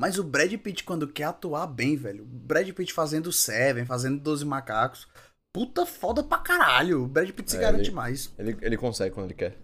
Mas 0.00 0.18
o 0.18 0.24
Brad 0.24 0.50
Pitt, 0.54 0.82
quando 0.82 1.06
quer 1.06 1.24
atuar 1.24 1.66
bem, 1.66 1.94
velho. 1.94 2.22
O 2.22 2.26
Brad 2.26 2.66
Pitt 2.70 2.90
fazendo 2.90 3.30
Seven, 3.30 3.84
fazendo 3.84 4.18
Doze 4.18 4.46
Macacos. 4.46 5.06
Puta 5.52 5.84
foda 5.84 6.22
pra 6.22 6.38
caralho. 6.38 7.02
O 7.04 7.06
Brad 7.06 7.30
Pitt 7.32 7.50
se 7.50 7.58
É, 7.58 7.60
garante 7.60 7.88
ele- 7.88 7.94
mais. 7.96 8.32
Ele, 8.38 8.56
ele 8.62 8.78
consegue 8.78 9.14
quando 9.14 9.26
ele 9.26 9.34
quer. 9.34 9.58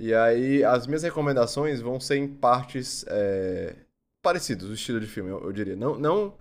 E 0.00 0.14
aí, 0.14 0.64
as 0.64 0.86
minhas 0.86 1.02
recomendações 1.02 1.82
vão 1.82 2.00
ser 2.00 2.16
em 2.16 2.26
partes 2.26 3.04
é, 3.06 3.76
parecidas, 4.22 4.66
o 4.70 4.72
estilo 4.72 4.98
de 4.98 5.06
filme, 5.06 5.28
eu, 5.28 5.44
eu 5.44 5.52
diria. 5.52 5.76
Não, 5.76 5.98
não, 5.98 6.34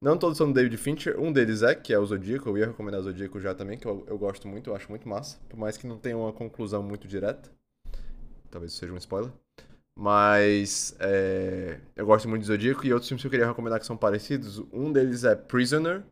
não 0.00 0.16
todos 0.16 0.38
são 0.38 0.46
do 0.46 0.54
David 0.54 0.76
Fincher. 0.76 1.18
Um 1.18 1.32
deles 1.32 1.62
é, 1.62 1.74
que 1.74 1.92
é 1.92 1.98
o 1.98 2.06
Zodíaco. 2.06 2.48
Eu 2.50 2.56
ia 2.56 2.66
recomendar 2.68 3.00
o 3.00 3.02
Zodíaco 3.02 3.40
já 3.40 3.52
também, 3.52 3.76
que 3.76 3.86
eu, 3.88 4.04
eu 4.06 4.16
gosto 4.16 4.46
muito, 4.46 4.70
eu 4.70 4.76
acho 4.76 4.88
muito 4.88 5.08
massa. 5.08 5.38
Por 5.48 5.58
mais 5.58 5.76
que 5.76 5.88
não 5.88 5.98
tenha 5.98 6.16
uma 6.16 6.32
conclusão 6.32 6.84
muito 6.84 7.08
direta. 7.08 7.50
Talvez 8.48 8.74
seja 8.74 8.92
um 8.92 8.96
spoiler. 8.96 9.32
Mas 9.98 10.94
é, 11.00 11.78
eu 11.96 12.04
gosto 12.04 12.28
muito 12.28 12.42
de 12.42 12.48
Zodíaco 12.48 12.86
e 12.86 12.92
outros 12.92 13.08
filmes 13.08 13.22
que 13.22 13.26
eu 13.26 13.30
queria 13.30 13.46
recomendar 13.46 13.80
que 13.80 13.86
são 13.86 13.96
parecidos. 13.96 14.58
Um 14.72 14.92
deles 14.92 15.24
é 15.24 15.34
Prisoner. 15.34 16.02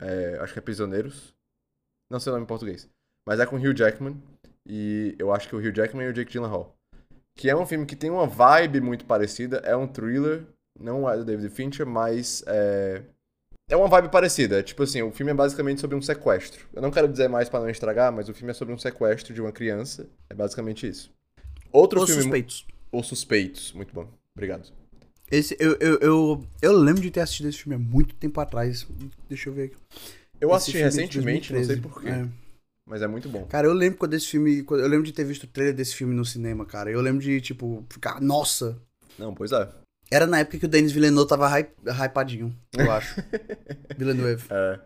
é, 0.00 0.38
acho 0.40 0.54
que 0.54 0.58
é 0.58 0.62
Prisioneiros. 0.62 1.34
Não 2.10 2.18
sei 2.18 2.30
o 2.30 2.34
nome 2.34 2.44
em 2.44 2.48
português. 2.48 2.88
Mas 3.26 3.38
é 3.38 3.44
com 3.44 3.56
Hugh 3.56 3.76
Jackman. 3.76 4.16
E 4.66 5.14
eu 5.18 5.32
acho 5.32 5.46
que 5.48 5.54
o 5.54 5.58
Hugh 5.58 5.74
Jackman 5.74 6.06
e 6.06 6.10
o 6.10 6.12
Jake 6.12 6.32
Gyllenhaal. 6.32 6.74
Que 7.36 7.50
é 7.50 7.56
um 7.56 7.66
filme 7.66 7.84
que 7.84 7.94
tem 7.94 8.10
uma 8.10 8.26
vibe 8.26 8.80
muito 8.80 9.04
parecida. 9.04 9.58
É 9.58 9.76
um 9.76 9.86
thriller. 9.86 10.46
Não 10.80 11.08
é 11.08 11.16
do 11.16 11.24
David 11.24 11.50
Fincher, 11.50 11.86
mas 11.86 12.42
é. 12.46 13.02
É 13.70 13.76
uma 13.76 13.88
vibe 13.88 14.08
parecida. 14.10 14.62
Tipo 14.62 14.84
assim, 14.84 15.02
o 15.02 15.10
filme 15.10 15.32
é 15.32 15.34
basicamente 15.34 15.80
sobre 15.82 15.94
um 15.94 16.00
sequestro. 16.00 16.66
Eu 16.72 16.80
não 16.80 16.90
quero 16.90 17.06
dizer 17.06 17.28
mais 17.28 17.50
pra 17.50 17.60
não 17.60 17.68
estragar, 17.68 18.10
mas 18.10 18.28
o 18.30 18.34
filme 18.34 18.50
é 18.50 18.54
sobre 18.54 18.72
um 18.72 18.78
sequestro 18.78 19.34
de 19.34 19.40
uma 19.42 19.52
criança. 19.52 20.08
É 20.30 20.34
basicamente 20.34 20.88
isso. 20.88 21.12
Outro 21.70 22.00
Os 22.00 22.06
filme. 22.06 22.22
suspeitos. 22.22 22.66
Os 22.92 23.06
Suspeitos. 23.06 23.72
Muito 23.72 23.92
bom. 23.94 24.08
Obrigado. 24.34 24.68
Esse, 25.30 25.56
eu, 25.60 25.76
eu, 25.80 25.98
eu, 25.98 26.44
eu 26.62 26.72
lembro 26.72 27.02
de 27.02 27.10
ter 27.10 27.20
assistido 27.20 27.48
esse 27.48 27.58
filme 27.58 27.74
há 27.76 27.78
muito 27.78 28.14
tempo 28.14 28.40
atrás. 28.40 28.86
Deixa 29.28 29.48
eu 29.50 29.52
ver 29.52 29.64
aqui. 29.64 29.76
Eu 30.40 30.48
Esse 30.50 30.56
assisti 30.56 30.78
é 30.78 30.84
recentemente, 30.84 31.52
não 31.52 31.62
sei 31.64 31.76
2013. 31.76 31.80
porquê. 31.80 32.08
É. 32.08 32.28
Mas 32.86 33.02
é 33.02 33.06
muito 33.06 33.28
bom. 33.28 33.44
Cara, 33.44 33.66
eu 33.66 33.74
lembro 33.74 33.98
quando 33.98 34.14
esse 34.14 34.26
filme. 34.26 34.62
quando- 34.62 34.80
Eu 34.80 34.88
lembro 34.88 35.04
de 35.04 35.12
ter 35.12 35.24
visto 35.24 35.42
o 35.42 35.46
trailer 35.46 35.74
desse 35.74 35.94
filme 35.94 36.14
no 36.14 36.24
cinema, 36.24 36.64
cara. 36.64 36.90
Eu 36.90 37.00
lembro 37.02 37.20
de, 37.22 37.38
tipo, 37.40 37.84
ficar. 37.90 38.20
Nossa! 38.22 38.78
Não, 39.18 39.34
pois 39.34 39.52
é. 39.52 39.68
Era 40.10 40.26
na 40.26 40.38
época 40.38 40.58
que 40.58 40.64
o 40.64 40.68
Denis 40.68 40.90
Villeneuve 40.92 41.28
tava 41.28 41.46
hype, 41.48 41.70
hypadinho, 41.86 42.56
eu 42.78 42.90
acho. 42.90 43.16
Villeneuve. 43.98 44.46
É. 44.48 44.80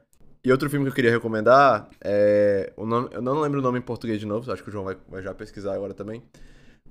E 0.45 0.51
outro 0.51 0.69
filme 0.69 0.85
que 0.87 0.91
eu 0.91 0.95
queria 0.97 1.13
recomendar 1.13 1.89
é. 2.03 2.73
O 2.77 2.85
nome, 2.85 3.09
eu 3.13 3.23
não 3.23 3.41
lembro 3.41 3.61
o 3.61 3.63
nome 3.63 3.79
em 3.79 3.83
português 3.83 4.19
de 4.19 4.27
novo, 4.27 4.51
acho 4.51 4.65
que 4.65 4.69
o 4.69 4.73
João 4.73 4.85
vai, 4.85 4.97
vai 5.09 5.23
já 5.23 5.33
pesquisar 5.33 5.75
agora 5.75 5.95
também. 5.95 6.21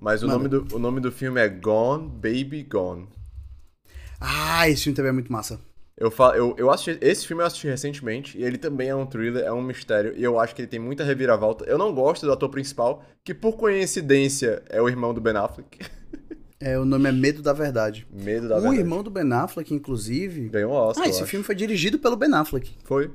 Mas 0.01 0.23
o 0.23 0.27
Manda. 0.27 0.37
nome, 0.39 0.49
do, 0.49 0.75
o 0.75 0.79
nome 0.79 0.99
do 0.99 1.11
filme 1.11 1.39
é 1.39 1.47
Gone, 1.47 2.09
Baby 2.09 2.63
Gone. 2.63 3.07
Ah, 4.19 4.67
esse 4.67 4.83
filme 4.83 4.95
também 4.95 5.09
é 5.09 5.13
muito 5.13 5.31
massa. 5.31 5.59
Eu, 5.97 6.09
fa 6.09 6.35
eu, 6.35 6.55
eu 6.57 6.71
assisti, 6.71 6.97
esse 6.99 7.27
filme 7.27 7.43
eu 7.43 7.47
assisti 7.47 7.67
recentemente 7.67 8.35
e 8.37 8.43
ele 8.43 8.57
também 8.57 8.89
é 8.89 8.95
um 8.95 9.05
thriller, 9.05 9.43
é 9.43 9.51
um 9.53 9.61
mistério 9.61 10.13
e 10.17 10.23
eu 10.23 10.39
acho 10.39 10.55
que 10.55 10.61
ele 10.63 10.67
tem 10.67 10.79
muita 10.79 11.03
reviravolta. 11.03 11.63
Eu 11.65 11.77
não 11.77 11.93
gosto 11.93 12.25
do 12.25 12.31
ator 12.31 12.49
principal, 12.49 13.05
que 13.23 13.33
por 13.35 13.53
coincidência 13.55 14.63
é 14.69 14.81
o 14.81 14.89
irmão 14.89 15.13
do 15.13 15.21
Ben 15.21 15.35
Affleck. 15.37 15.77
É, 16.63 16.77
o 16.77 16.85
nome 16.85 17.09
é 17.09 17.11
Medo 17.11 17.41
da 17.41 17.53
Verdade. 17.53 18.05
Medo 18.11 18.47
da 18.47 18.57
o 18.57 18.61
verdade. 18.61 18.81
irmão 18.81 19.01
do 19.01 19.09
Ben 19.09 19.33
Affleck, 19.33 19.73
inclusive. 19.73 20.47
Ganhou 20.47 20.71
o 20.71 20.75
Oscar, 20.75 21.03
Ah, 21.05 21.09
esse 21.09 21.19
acho. 21.23 21.27
filme 21.31 21.43
foi 21.43 21.55
dirigido 21.55 21.97
pelo 21.97 22.15
Ben 22.15 22.31
Affleck. 22.35 22.77
Foi. 22.83 23.09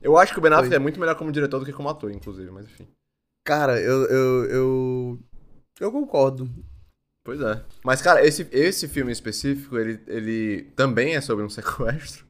Eu 0.00 0.16
acho 0.16 0.32
que 0.32 0.38
o 0.38 0.40
Ben 0.40 0.52
Affleck 0.52 0.68
Foi. 0.68 0.76
é 0.76 0.78
muito 0.78 1.00
melhor 1.00 1.16
como 1.16 1.32
diretor 1.32 1.58
do 1.58 1.64
que 1.66 1.72
como 1.72 1.88
ator, 1.88 2.12
inclusive, 2.12 2.48
mas 2.52 2.66
enfim. 2.66 2.86
Cara, 3.44 3.80
eu. 3.80 4.04
Eu, 4.04 4.44
eu, 4.44 5.18
eu 5.80 5.90
concordo. 5.92 6.48
Pois 7.24 7.40
é. 7.40 7.64
Mas, 7.84 8.02
cara, 8.02 8.24
esse, 8.26 8.48
esse 8.52 8.88
filme 8.88 9.12
específico, 9.12 9.78
ele, 9.78 10.00
ele 10.06 10.62
também 10.76 11.14
é 11.14 11.20
sobre 11.20 11.44
um 11.44 11.48
sequestro, 11.50 12.26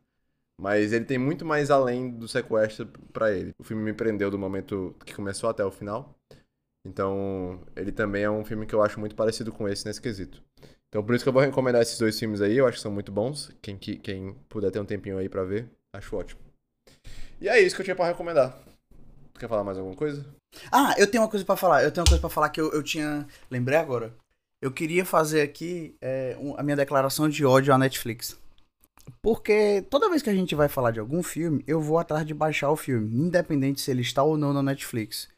mas 0.60 0.92
ele 0.92 1.04
tem 1.04 1.18
muito 1.18 1.44
mais 1.44 1.70
além 1.70 2.10
do 2.10 2.28
sequestro 2.28 2.86
pra 3.12 3.32
ele. 3.32 3.52
O 3.58 3.64
filme 3.64 3.82
me 3.82 3.92
prendeu 3.94 4.30
do 4.30 4.38
momento 4.38 4.94
que 5.06 5.14
começou 5.14 5.50
até 5.50 5.64
o 5.64 5.70
final. 5.72 6.14
Então, 6.86 7.60
ele 7.76 7.92
também 7.92 8.24
é 8.24 8.30
um 8.30 8.44
filme 8.44 8.66
que 8.66 8.74
eu 8.74 8.82
acho 8.82 9.00
muito 9.00 9.16
parecido 9.16 9.52
com 9.52 9.68
esse 9.68 9.86
nesse 9.86 10.00
quesito. 10.02 10.42
Então, 10.88 11.04
por 11.04 11.14
isso 11.14 11.24
que 11.24 11.28
eu 11.28 11.32
vou 11.34 11.42
recomendar 11.42 11.82
esses 11.82 11.98
dois 11.98 12.18
filmes 12.18 12.40
aí, 12.42 12.56
eu 12.58 12.66
acho 12.66 12.78
que 12.78 12.82
são 12.82 12.92
muito 12.92 13.12
bons. 13.12 13.50
Quem, 13.62 13.76
que- 13.78 13.96
quem 13.96 14.34
puder 14.48 14.70
ter 14.70 14.80
um 14.80 14.86
tempinho 14.86 15.18
aí 15.18 15.28
pra 15.28 15.44
ver, 15.44 15.68
acho 15.94 16.16
ótimo. 16.16 16.40
E 17.40 17.48
é 17.48 17.60
isso 17.60 17.74
que 17.76 17.82
eu 17.82 17.84
tinha 17.84 17.96
pra 17.96 18.06
recomendar. 18.08 18.58
Tu 19.34 19.40
quer 19.40 19.48
falar 19.48 19.64
mais 19.64 19.76
alguma 19.78 19.96
coisa? 19.96 20.24
Ah, 20.70 20.94
eu 20.96 21.10
tenho 21.10 21.22
uma 21.22 21.28
coisa 21.28 21.44
pra 21.44 21.56
falar. 21.56 21.82
Eu 21.82 21.90
tenho 21.90 22.02
uma 22.04 22.08
coisa 22.08 22.20
pra 22.20 22.30
falar 22.30 22.48
que 22.50 22.60
eu, 22.60 22.72
eu 22.72 22.82
tinha. 22.82 23.26
Lembrei 23.50 23.76
agora. 23.78 24.14
Eu 24.62 24.70
queria 24.70 25.04
fazer 25.04 25.42
aqui 25.42 25.94
é, 26.00 26.36
um- 26.40 26.56
a 26.58 26.62
minha 26.62 26.76
declaração 26.76 27.28
de 27.28 27.44
ódio 27.44 27.74
à 27.74 27.78
Netflix. 27.78 28.38
Porque 29.22 29.84
toda 29.90 30.08
vez 30.08 30.22
que 30.22 30.30
a 30.30 30.34
gente 30.34 30.54
vai 30.54 30.68
falar 30.68 30.90
de 30.90 31.00
algum 31.00 31.22
filme, 31.22 31.62
eu 31.66 31.80
vou 31.80 31.98
atrás 31.98 32.24
de 32.26 32.32
baixar 32.32 32.70
o 32.70 32.76
filme, 32.76 33.14
independente 33.14 33.80
se 33.80 33.90
ele 33.90 34.00
está 34.00 34.22
ou 34.22 34.36
não 34.38 34.52
na 34.52 34.62
Netflix. 34.62 35.28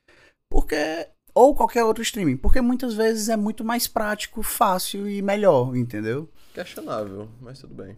Porque. 0.51 0.77
Ou 1.35 1.55
qualquer 1.55 1.85
outro 1.85 2.03
streaming. 2.03 2.37
Porque 2.37 2.61
muitas 2.61 2.95
vezes 2.95 3.29
é 3.29 3.37
muito 3.37 3.63
mais 3.65 3.87
prático, 3.87 4.43
fácil 4.43 5.09
e 5.09 5.21
melhor, 5.21 5.77
entendeu? 5.77 6.31
Questionável, 6.55 7.29
mas 7.41 7.59
tudo 7.59 7.75
bem. 7.75 7.97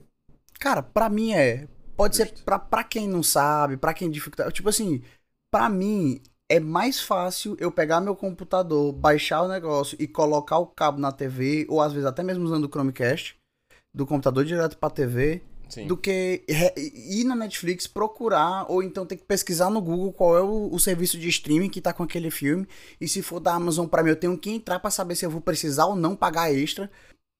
Cara, 0.58 0.82
pra 0.82 1.08
mim 1.08 1.32
é. 1.34 1.68
Pode 1.96 2.16
ser 2.16 2.28
Justo. 2.28 2.44
pra, 2.44 2.58
pra 2.58 2.82
quem 2.84 3.08
não 3.08 3.22
sabe, 3.24 3.76
pra 3.76 3.92
quem 3.94 4.10
dificulta. 4.10 4.50
Tipo 4.52 4.68
assim, 4.68 5.02
pra 5.50 5.68
mim 5.68 6.20
é 6.48 6.58
mais 6.58 7.00
fácil 7.00 7.56
eu 7.60 7.70
pegar 7.70 8.00
meu 8.00 8.16
computador, 8.16 8.92
baixar 8.92 9.42
o 9.42 9.48
negócio 9.48 9.96
e 10.00 10.06
colocar 10.06 10.58
o 10.58 10.66
cabo 10.66 10.98
na 10.98 11.12
TV, 11.12 11.66
ou 11.68 11.80
às 11.80 11.92
vezes 11.92 12.06
até 12.06 12.22
mesmo 12.22 12.44
usando 12.44 12.64
o 12.64 12.68
Chromecast, 12.68 13.36
do 13.94 14.06
computador 14.06 14.44
direto 14.44 14.78
pra 14.78 14.88
TV, 14.88 15.42
Sim. 15.68 15.86
do 15.86 15.96
que 15.96 16.42
ir 16.86 17.24
na 17.24 17.36
Netflix 17.36 17.86
procurar, 17.86 18.64
ou 18.70 18.82
então 18.82 19.04
ter 19.04 19.16
que 19.16 19.24
pesquisar 19.24 19.68
no 19.68 19.82
Google 19.82 20.12
qual 20.12 20.36
é 20.38 20.40
o, 20.40 20.70
o 20.72 20.78
serviço 20.78 21.18
de 21.18 21.28
streaming 21.28 21.68
que 21.68 21.82
tá 21.82 21.92
com 21.92 22.02
aquele 22.02 22.30
filme. 22.30 22.66
E 22.98 23.06
se 23.06 23.20
for 23.20 23.40
da 23.40 23.54
Amazon 23.54 23.86
Prime, 23.86 24.08
eu 24.08 24.16
tenho 24.16 24.38
que 24.38 24.50
entrar 24.50 24.78
pra 24.80 24.90
saber 24.90 25.14
se 25.14 25.26
eu 25.26 25.30
vou 25.30 25.42
precisar 25.42 25.84
ou 25.84 25.96
não 25.96 26.16
pagar 26.16 26.52
extra. 26.52 26.90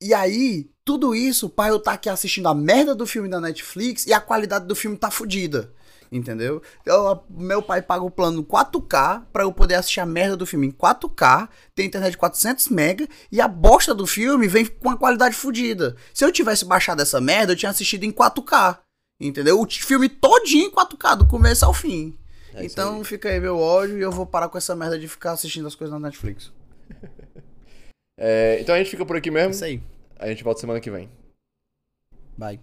E 0.01 0.13
aí, 0.13 0.71
tudo 0.85 1.15
isso 1.15 1.49
pra 1.49 1.69
eu 1.69 1.77
estar 1.77 1.95
aqui 1.95 2.09
assistindo 2.09 2.49
a 2.49 2.55
merda 2.55 2.95
do 2.95 3.07
filme 3.07 3.29
da 3.29 3.41
Netflix 3.41 4.07
e 4.07 4.13
a 4.13 4.21
qualidade 4.21 4.67
do 4.67 4.77
filme 4.77 4.97
tá 4.97 5.11
fodida. 5.11 5.73
Entendeu? 6.11 6.63
Eu- 6.87 7.23
meu 7.29 7.61
pai 7.63 7.83
paga 7.83 8.03
o 8.05 8.11
plano 8.11 8.43
4K 8.43 9.27
pra 9.33 9.43
eu 9.43 9.53
poder 9.53 9.75
assistir 9.75 10.01
a 10.01 10.07
merda 10.07 10.37
do 10.37 10.47
filme 10.47 10.67
em 10.67 10.71
4K, 10.71 11.49
tem 11.75 11.87
internet 11.87 12.13
de 12.13 12.17
400 12.19 12.69
mega 12.69 13.07
e 13.31 13.41
a 13.41 13.47
bosta 13.49 13.95
do 13.95 14.07
filme 14.07 14.49
vem 14.49 14.65
com 14.65 14.89
a 14.89 14.97
qualidade 14.97 15.35
fodida. 15.37 15.97
Se 16.15 16.25
eu 16.25 16.33
tivesse 16.33 16.65
baixado 16.65 17.03
essa 17.03 17.21
merda, 17.21 17.53
eu 17.53 17.57
tinha 17.57 17.71
assistido 17.71 18.05
em 18.05 18.11
4K. 18.11 18.79
Entendeu? 19.21 19.61
O 19.61 19.67
filme 19.69 20.09
todinho 20.09 20.67
em 20.67 20.71
4K, 20.71 21.17
do 21.17 21.27
começo 21.27 21.65
ao 21.65 21.75
fim. 21.75 22.17
É 22.55 22.65
então 22.65 22.99
aí. 22.99 23.05
fica 23.05 23.29
aí 23.29 23.39
meu 23.39 23.59
ódio 23.59 23.99
e 23.99 24.01
eu 24.01 24.11
vou 24.11 24.25
parar 24.25 24.49
com 24.49 24.57
essa 24.57 24.75
merda 24.75 24.99
de 24.99 25.07
ficar 25.07 25.33
assistindo 25.33 25.67
as 25.67 25.75
coisas 25.75 25.93
na 25.93 26.07
Netflix. 26.07 26.53
É, 28.21 28.59
então 28.61 28.75
a 28.75 28.79
gente 28.79 28.91
fica 28.91 29.07
por 29.07 29.15
aqui 29.17 29.31
mesmo. 29.31 29.53
Isso 29.53 29.65
aí. 29.65 29.81
A 30.19 30.27
gente 30.27 30.43
volta 30.43 30.61
semana 30.61 30.81
que 30.81 30.91
vem. 30.91 31.09
Bye. 32.37 32.59